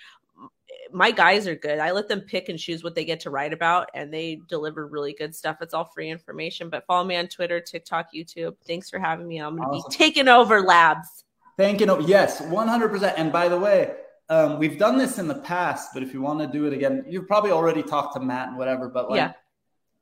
My 0.91 1.11
guys 1.11 1.47
are 1.47 1.55
good. 1.55 1.79
I 1.79 1.91
let 1.91 2.07
them 2.07 2.21
pick 2.21 2.49
and 2.49 2.57
choose 2.57 2.83
what 2.83 2.95
they 2.95 3.05
get 3.05 3.19
to 3.21 3.29
write 3.29 3.53
about, 3.53 3.89
and 3.93 4.13
they 4.13 4.41
deliver 4.47 4.88
really 4.88 5.13
good 5.13 5.35
stuff. 5.35 5.57
It's 5.61 5.73
all 5.73 5.85
free 5.85 6.09
information. 6.09 6.69
But 6.69 6.85
follow 6.85 7.03
me 7.05 7.15
on 7.15 7.27
Twitter, 7.27 7.59
TikTok, 7.59 8.13
YouTube. 8.13 8.55
Thanks 8.65 8.89
for 8.89 8.99
having 8.99 9.27
me. 9.27 9.39
I'm 9.39 9.55
going 9.57 9.69
to 9.69 9.75
Awesome. 9.77 9.89
be 9.91 9.95
taking 9.97 10.27
over 10.27 10.61
labs. 10.61 11.23
Thank 11.57 11.81
you. 11.81 12.01
Yes, 12.05 12.41
100%. 12.41 13.13
And 13.17 13.31
by 13.31 13.47
the 13.49 13.57
way, 13.59 13.95
um, 14.29 14.59
we've 14.59 14.77
done 14.77 14.97
this 14.97 15.17
in 15.19 15.27
the 15.27 15.35
past, 15.35 15.89
but 15.93 16.03
if 16.03 16.13
you 16.13 16.21
want 16.21 16.39
to 16.39 16.47
do 16.47 16.65
it 16.65 16.73
again, 16.73 17.03
you've 17.07 17.27
probably 17.27 17.51
already 17.51 17.81
talked 17.81 18.13
to 18.15 18.19
Matt 18.19 18.49
and 18.49 18.57
whatever, 18.57 18.89
but 18.89 19.09
like, 19.09 19.17
Yeah. 19.17 19.33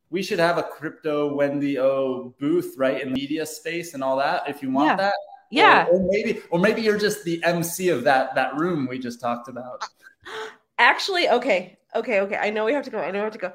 we 0.09 0.21
should 0.23 0.39
have 0.39 0.57
a 0.57 0.63
crypto 0.63 1.33
Wendy 1.33 1.77
O 1.79 2.33
booth, 2.39 2.73
right, 2.77 3.01
in 3.01 3.09
the 3.09 3.13
media 3.13 3.45
space 3.45 3.93
and 3.93 4.03
all 4.03 4.17
that. 4.17 4.49
If 4.49 4.61
you 4.63 4.71
want 4.71 4.87
Yeah. 4.89 4.95
that, 4.97 5.13
Yeah. 5.51 5.85
or, 5.91 5.99
or 5.99 6.09
maybe, 6.11 6.41
or 6.49 6.59
maybe 6.59 6.81
you're 6.81 6.97
just 6.97 7.23
the 7.23 7.41
MC 7.43 7.89
of 7.89 8.03
that 8.03 8.35
that 8.35 8.55
room 8.57 8.87
we 8.89 8.97
just 8.99 9.21
talked 9.21 9.47
about. 9.47 9.83
Actually, 10.77 11.29
okay, 11.29 11.77
okay, 11.95 12.19
okay. 12.21 12.35
I 12.35 12.49
know 12.49 12.65
we 12.65 12.73
have 12.73 12.83
to 12.85 12.89
go. 12.91 12.99
I 12.99 13.11
know 13.11 13.19
we 13.19 13.23
have 13.23 13.33
to 13.33 13.39
go. 13.39 13.53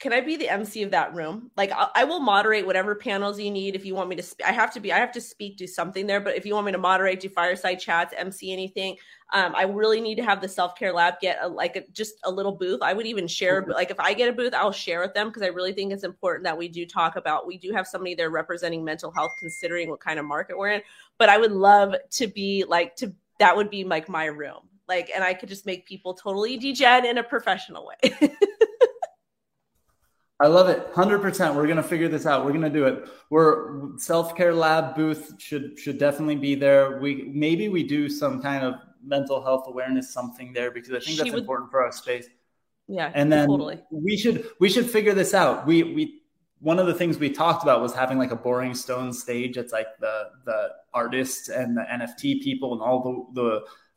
Can 0.00 0.12
I 0.12 0.20
be 0.20 0.36
the 0.36 0.48
MC 0.48 0.82
of 0.82 0.90
that 0.90 1.14
room? 1.14 1.52
Like, 1.56 1.70
I, 1.70 1.88
I 1.94 2.04
will 2.04 2.18
moderate 2.18 2.66
whatever 2.66 2.94
panels 2.94 3.38
you 3.38 3.52
need. 3.52 3.76
If 3.76 3.84
you 3.84 3.94
want 3.94 4.08
me 4.08 4.16
to, 4.16 4.22
sp- 4.26 4.42
I 4.44 4.50
have 4.52 4.72
to 4.74 4.80
be. 4.80 4.92
I 4.92 4.98
have 4.98 5.12
to 5.12 5.20
speak, 5.20 5.56
do 5.56 5.66
something 5.66 6.06
there. 6.06 6.20
But 6.20 6.36
if 6.36 6.44
you 6.44 6.54
want 6.54 6.66
me 6.66 6.72
to 6.72 6.78
moderate, 6.78 7.20
do 7.20 7.28
fireside 7.28 7.76
chats, 7.76 8.12
MC 8.18 8.52
anything, 8.52 8.96
um, 9.32 9.54
I 9.54 9.62
really 9.62 10.00
need 10.00 10.16
to 10.16 10.24
have 10.24 10.42
the 10.42 10.48
self 10.48 10.74
care 10.74 10.92
lab 10.92 11.20
get 11.20 11.38
a, 11.40 11.48
like 11.48 11.76
a, 11.76 11.84
just 11.92 12.14
a 12.24 12.30
little 12.30 12.52
booth. 12.52 12.82
I 12.82 12.92
would 12.92 13.06
even 13.06 13.26
share, 13.28 13.64
like, 13.66 13.90
if 13.90 14.00
I 14.00 14.12
get 14.12 14.28
a 14.28 14.32
booth, 14.32 14.52
I'll 14.52 14.72
share 14.72 15.00
with 15.00 15.14
them 15.14 15.28
because 15.28 15.42
I 15.42 15.46
really 15.46 15.72
think 15.72 15.92
it's 15.92 16.04
important 16.04 16.44
that 16.44 16.58
we 16.58 16.68
do 16.68 16.84
talk 16.84 17.16
about. 17.16 17.46
We 17.46 17.56
do 17.56 17.72
have 17.72 17.86
somebody 17.86 18.14
there 18.14 18.28
representing 18.28 18.84
mental 18.84 19.10
health, 19.10 19.32
considering 19.38 19.88
what 19.88 20.00
kind 20.00 20.18
of 20.18 20.26
market 20.26 20.58
we're 20.58 20.72
in. 20.72 20.82
But 21.16 21.30
I 21.30 21.38
would 21.38 21.52
love 21.52 21.94
to 22.10 22.26
be 22.26 22.64
like 22.68 22.96
to. 22.96 23.14
That 23.38 23.56
would 23.56 23.70
be 23.70 23.84
like 23.84 24.08
my 24.08 24.26
room 24.26 24.68
like 24.94 25.08
and 25.14 25.22
i 25.30 25.32
could 25.38 25.48
just 25.54 25.64
make 25.70 25.80
people 25.92 26.12
totally 26.24 26.54
degen 26.56 27.04
in 27.10 27.16
a 27.18 27.22
professional 27.34 27.82
way 27.90 27.98
I 30.40 30.48
love 30.48 30.68
it. 30.68 30.92
100%. 30.92 31.54
We're 31.54 31.66
going 31.66 31.76
to 31.76 31.84
figure 31.84 32.08
this 32.08 32.26
out. 32.26 32.44
We're 32.44 32.50
going 32.50 32.62
to 32.62 32.70
do 32.80 32.84
it. 32.86 33.08
We're 33.30 33.96
self-care 33.96 34.52
lab 34.52 34.96
booth 34.96 35.34
should 35.38 35.78
should 35.78 35.98
definitely 35.98 36.34
be 36.34 36.56
there. 36.56 36.98
We 36.98 37.30
maybe 37.32 37.68
we 37.68 37.84
do 37.84 38.08
some 38.08 38.42
kind 38.42 38.64
of 38.64 38.74
mental 39.04 39.40
health 39.40 39.64
awareness 39.68 40.12
something 40.12 40.52
there 40.52 40.72
because 40.72 40.90
I 40.94 40.98
think 40.98 41.18
that's 41.18 41.30
would- 41.30 41.40
important 41.40 41.70
for 41.70 41.84
our 41.84 41.92
space. 41.92 42.26
yeah 42.88 43.12
And 43.14 43.30
then 43.32 43.46
totally 43.48 43.78
we 43.92 44.16
should 44.16 44.38
we 44.58 44.68
should 44.68 44.90
figure 44.90 45.14
this 45.14 45.32
out. 45.32 45.64
We 45.64 45.76
we 45.96 46.22
one 46.58 46.80
of 46.80 46.86
the 46.88 46.94
things 46.94 47.18
we 47.18 47.30
talked 47.30 47.62
about 47.62 47.80
was 47.80 47.92
having 47.94 48.18
like 48.18 48.32
a 48.32 48.40
boring 48.46 48.74
stone 48.74 49.12
stage. 49.12 49.56
It's 49.56 49.72
like 49.72 49.90
the 50.00 50.16
the 50.44 50.60
artists 50.92 51.50
and 51.50 51.76
the 51.76 51.82
NFT 51.82 52.42
people 52.42 52.72
and 52.72 52.82
all 52.82 52.98
the 53.06 53.14
the 53.40 53.50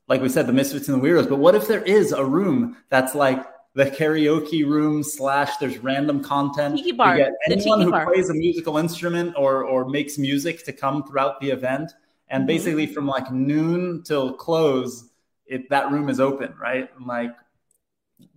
like 0.08 0.22
we 0.22 0.30
said 0.30 0.48
the 0.48 0.54
misfits 0.54 0.88
and 0.88 1.02
the 1.02 1.08
weirdos. 1.08 1.28
But 1.30 1.38
what 1.38 1.56
if 1.56 1.68
there 1.68 1.84
is 1.84 2.12
a 2.12 2.24
room 2.24 2.78
that's 2.90 3.16
like 3.16 3.46
the 3.74 3.86
karaoke 3.86 4.66
room 4.66 5.04
slash 5.04 5.58
there's 5.58 5.78
random 5.80 6.24
content. 6.24 6.78
Tiki 6.78 6.94
bar. 6.94 7.18
Get 7.18 7.34
The 7.48 7.54
anyone 7.54 7.82
who 7.82 7.92
bar. 7.92 8.06
plays 8.06 8.30
a 8.30 8.34
musical 8.34 8.78
instrument 8.78 9.36
or 9.38 9.64
or 9.66 9.86
makes 9.90 10.18
music 10.18 10.64
to 10.66 10.72
come 10.74 11.06
throughout 11.06 11.42
the 11.42 11.50
event. 11.52 11.92
And 12.30 12.44
Mhm. 12.44 12.48
basically 12.48 12.88
from 12.88 13.06
like 13.06 13.32
noon 13.32 14.02
till 14.04 14.34
close, 14.34 15.10
it 15.46 15.70
that 15.70 15.92
room 15.92 16.08
is 16.10 16.20
open, 16.22 16.54
right? 16.60 16.90
And 16.98 17.06
like 17.06 17.36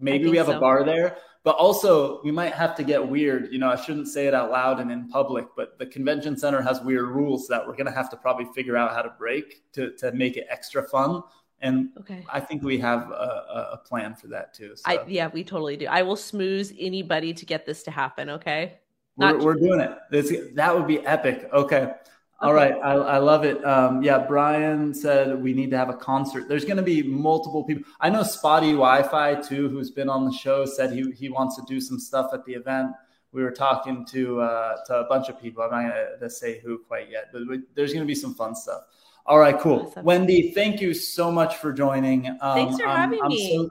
maybe 0.01 0.29
we 0.29 0.37
have 0.37 0.47
so. 0.47 0.57
a 0.57 0.61
bar 0.61 0.83
there 0.85 1.17
but 1.45 1.55
also 1.55 2.21
we 2.25 2.33
might 2.33 2.53
have 2.53 2.75
to 2.75 2.83
get 2.83 3.09
weird 3.09 3.49
you 3.53 3.59
know 3.61 3.71
i 3.71 3.77
shouldn't 3.77 4.09
say 4.09 4.27
it 4.27 4.35
out 4.35 4.51
loud 4.51 4.81
and 4.81 4.91
in 4.91 5.09
public 5.09 5.47
but 5.57 5.79
the 5.79 5.87
convention 5.87 6.37
center 6.37 6.61
has 6.61 6.81
weird 6.81 7.07
rules 7.09 7.47
that 7.47 7.65
we're 7.65 7.75
going 7.77 7.87
to 7.87 7.93
have 7.93 8.11
to 8.11 8.17
probably 8.17 8.45
figure 8.57 8.77
out 8.77 8.93
how 8.93 9.01
to 9.01 9.11
break 9.17 9.63
to, 9.73 9.93
to 9.97 10.11
make 10.13 10.37
it 10.37 10.47
extra 10.51 10.83
fun 10.83 11.23
and 11.61 11.89
okay 11.99 12.25
i 12.33 12.39
think 12.41 12.63
we 12.63 12.79
have 12.79 13.11
a, 13.11 13.71
a- 13.73 13.81
plan 13.89 14.15
for 14.15 14.27
that 14.29 14.55
too 14.55 14.75
so 14.77 14.83
i 14.87 14.99
yeah 15.09 15.29
we 15.33 15.43
totally 15.43 15.77
do 15.77 15.87
i 15.87 16.03
will 16.03 16.17
smooze 16.17 16.75
anybody 16.79 17.33
to 17.35 17.45
get 17.47 17.67
this 17.67 17.83
to 17.83 17.91
happen 17.91 18.31
okay 18.31 18.75
we're, 19.17 19.33
not- 19.33 19.41
we're 19.45 19.55
doing 19.55 19.81
it 19.81 19.93
this, 20.11 20.33
that 20.55 20.75
would 20.75 20.87
be 20.87 21.05
epic 21.07 21.49
okay 21.53 21.93
All 22.41 22.51
Okay. 22.53 22.71
right, 22.71 22.75
I, 22.91 22.93
I 23.17 23.19
love 23.19 23.43
it. 23.45 23.59
Um, 23.67 24.01
yeah, 24.01 24.19
Brian 24.33 24.95
said 24.95 25.43
we 25.43 25.53
need 25.53 25.71
to 25.73 25.77
have 25.77 25.89
a 25.89 25.99
concert. 26.11 26.47
There's 26.49 26.65
going 26.65 26.77
to 26.77 26.89
be 26.95 27.03
multiple 27.03 27.65
people. 27.65 27.83
I 27.99 28.11
know 28.11 28.23
Spottie 28.23 28.77
WiFi 28.79 29.43
too, 29.49 29.69
who's 29.69 29.91
been 29.91 30.09
on 30.09 30.25
the 30.25 30.31
show, 30.45 30.65
said 30.65 30.93
he 30.93 31.03
he 31.23 31.29
wants 31.31 31.57
to 31.57 31.63
do 31.67 31.81
some 31.81 31.99
stuff 31.99 32.27
at 32.33 32.45
the 32.45 32.55
event. 32.55 32.93
We 33.33 33.43
were 33.43 33.51
talking 33.51 34.07
to 34.15 34.41
uh, 34.41 34.75
to 34.87 34.93
a 35.05 35.07
bunch 35.13 35.27
of 35.29 35.35
people. 35.43 35.65
I'm 35.65 35.73
not 35.73 35.83
going 35.83 36.21
to 36.21 36.31
say 36.31 36.61
who 36.63 36.79
quite 36.91 37.11
yet, 37.11 37.25
but 37.33 37.43
we, 37.49 37.57
there's 37.75 37.93
going 37.93 38.07
to 38.07 38.13
be 38.15 38.21
some 38.25 38.35
fun 38.43 38.55
stuff. 38.55 38.83
All 39.29 39.39
right, 39.39 39.59
cool. 39.61 39.89
Awesome. 39.89 40.05
Wendy, 40.07 40.53
thank 40.53 40.81
you 40.81 40.95
so 40.95 41.31
much 41.31 41.57
for 41.57 41.71
joining. 41.71 42.29
Um, 42.41 42.55
Thanks 42.55 42.79
for 42.81 42.87
I'm- 42.87 42.97
having 42.99 43.21
I'm 43.23 43.29
me. 43.29 43.57
So, 43.57 43.71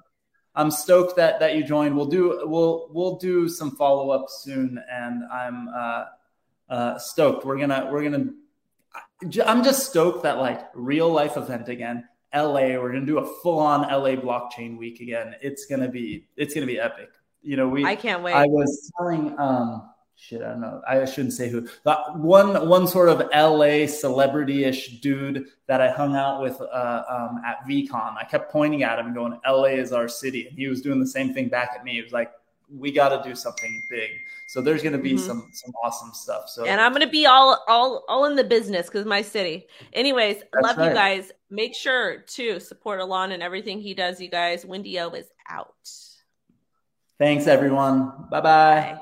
I'm 0.53 0.71
stoked 0.71 1.15
that 1.17 1.39
that 1.39 1.55
you 1.55 1.63
joined. 1.63 1.95
We'll 1.95 2.05
do 2.07 2.41
we'll 2.45 2.89
we'll 2.91 3.17
do 3.17 3.49
some 3.49 3.75
follow 3.75 4.11
up 4.11 4.25
soon, 4.27 4.79
and 4.91 5.23
I'm 5.31 5.67
uh, 5.69 6.05
uh, 6.69 6.99
stoked. 6.99 7.43
We're 7.45 7.57
gonna 7.59 7.89
we're 7.91 8.03
gonna. 8.03 8.25
I'm 9.45 9.63
just 9.63 9.89
stoked 9.89 10.23
that 10.23 10.37
like 10.37 10.61
real 10.75 11.09
life 11.11 11.37
event 11.37 11.69
again. 11.69 12.07
LA, 12.33 12.77
we're 12.79 12.91
gonna 12.91 13.05
do 13.05 13.19
a 13.19 13.25
full 13.41 13.59
on 13.59 13.81
LA 13.81 14.15
blockchain 14.15 14.77
week 14.77 14.99
again. 14.99 15.35
It's 15.41 15.65
gonna 15.65 15.89
be 15.89 16.27
it's 16.35 16.53
gonna 16.53 16.67
be 16.67 16.79
epic. 16.79 17.09
You 17.41 17.57
know, 17.57 17.67
we 17.67 17.85
I 17.85 17.95
can't 17.95 18.23
wait. 18.23 18.33
I 18.33 18.45
was 18.45 18.91
telling 18.97 19.37
um 19.39 19.89
shit, 20.17 20.41
I 20.41 20.49
don't 20.49 20.61
know. 20.61 20.81
I 20.87 21.05
shouldn't 21.05 21.33
say 21.33 21.47
who. 21.49 21.67
But 21.83 22.17
one 22.17 22.67
one 22.67 22.87
sort 22.87 23.09
of 23.09 23.19
LA 23.33 23.85
celebrity-ish 23.87 24.99
dude 24.99 25.45
that 25.67 25.79
I 25.79 25.89
hung 25.91 26.15
out 26.15 26.41
with 26.41 26.59
uh, 26.59 27.03
um, 27.09 27.41
at 27.45 27.65
VeeCon. 27.67 28.17
I 28.17 28.23
kept 28.23 28.51
pointing 28.51 28.83
at 28.83 28.99
him 28.99 29.07
and 29.07 29.15
going, 29.15 29.39
"LA 29.47 29.75
is 29.79 29.93
our 29.93 30.07
city," 30.07 30.47
and 30.47 30.57
he 30.57 30.67
was 30.67 30.81
doing 30.81 30.99
the 30.99 31.07
same 31.07 31.33
thing 31.33 31.49
back 31.49 31.71
at 31.77 31.83
me. 31.83 31.93
He 31.93 32.01
was 32.01 32.11
like, 32.11 32.31
"We 32.69 32.91
got 32.91 33.09
to 33.21 33.27
do 33.29 33.35
something 33.35 33.83
big." 33.89 34.09
So 34.47 34.61
there's 34.61 34.81
going 34.81 34.93
to 34.93 34.99
be 34.99 35.13
Mhm. 35.13 35.19
some 35.19 35.49
some 35.53 35.73
awesome 35.83 36.11
stuff. 36.13 36.49
So 36.49 36.65
and 36.65 36.79
I'm 36.81 36.93
gonna 36.93 37.07
be 37.09 37.25
all 37.25 37.63
all 37.67 38.03
all 38.07 38.25
in 38.25 38.35
the 38.35 38.43
business 38.43 38.87
because 38.87 39.05
my 39.05 39.21
city. 39.21 39.67
Anyways, 39.93 40.41
That's 40.53 40.63
love 40.77 40.87
you 40.87 40.93
guys. 40.93 41.31
Make 41.49 41.75
sure 41.75 42.19
to 42.35 42.59
support 42.59 42.99
Alon 43.01 43.31
and 43.33 43.43
everything 43.43 43.79
he 43.79 43.93
does. 43.93 44.19
You 44.19 44.29
guys, 44.29 44.65
Wendy 44.65 44.99
O 44.99 45.09
is 45.09 45.27
out. 45.49 45.73
thanks 47.19 47.47
everyone. 47.47 48.27
Bye 48.29 48.41
bye. 48.41 48.41
Bye. 48.41 49.01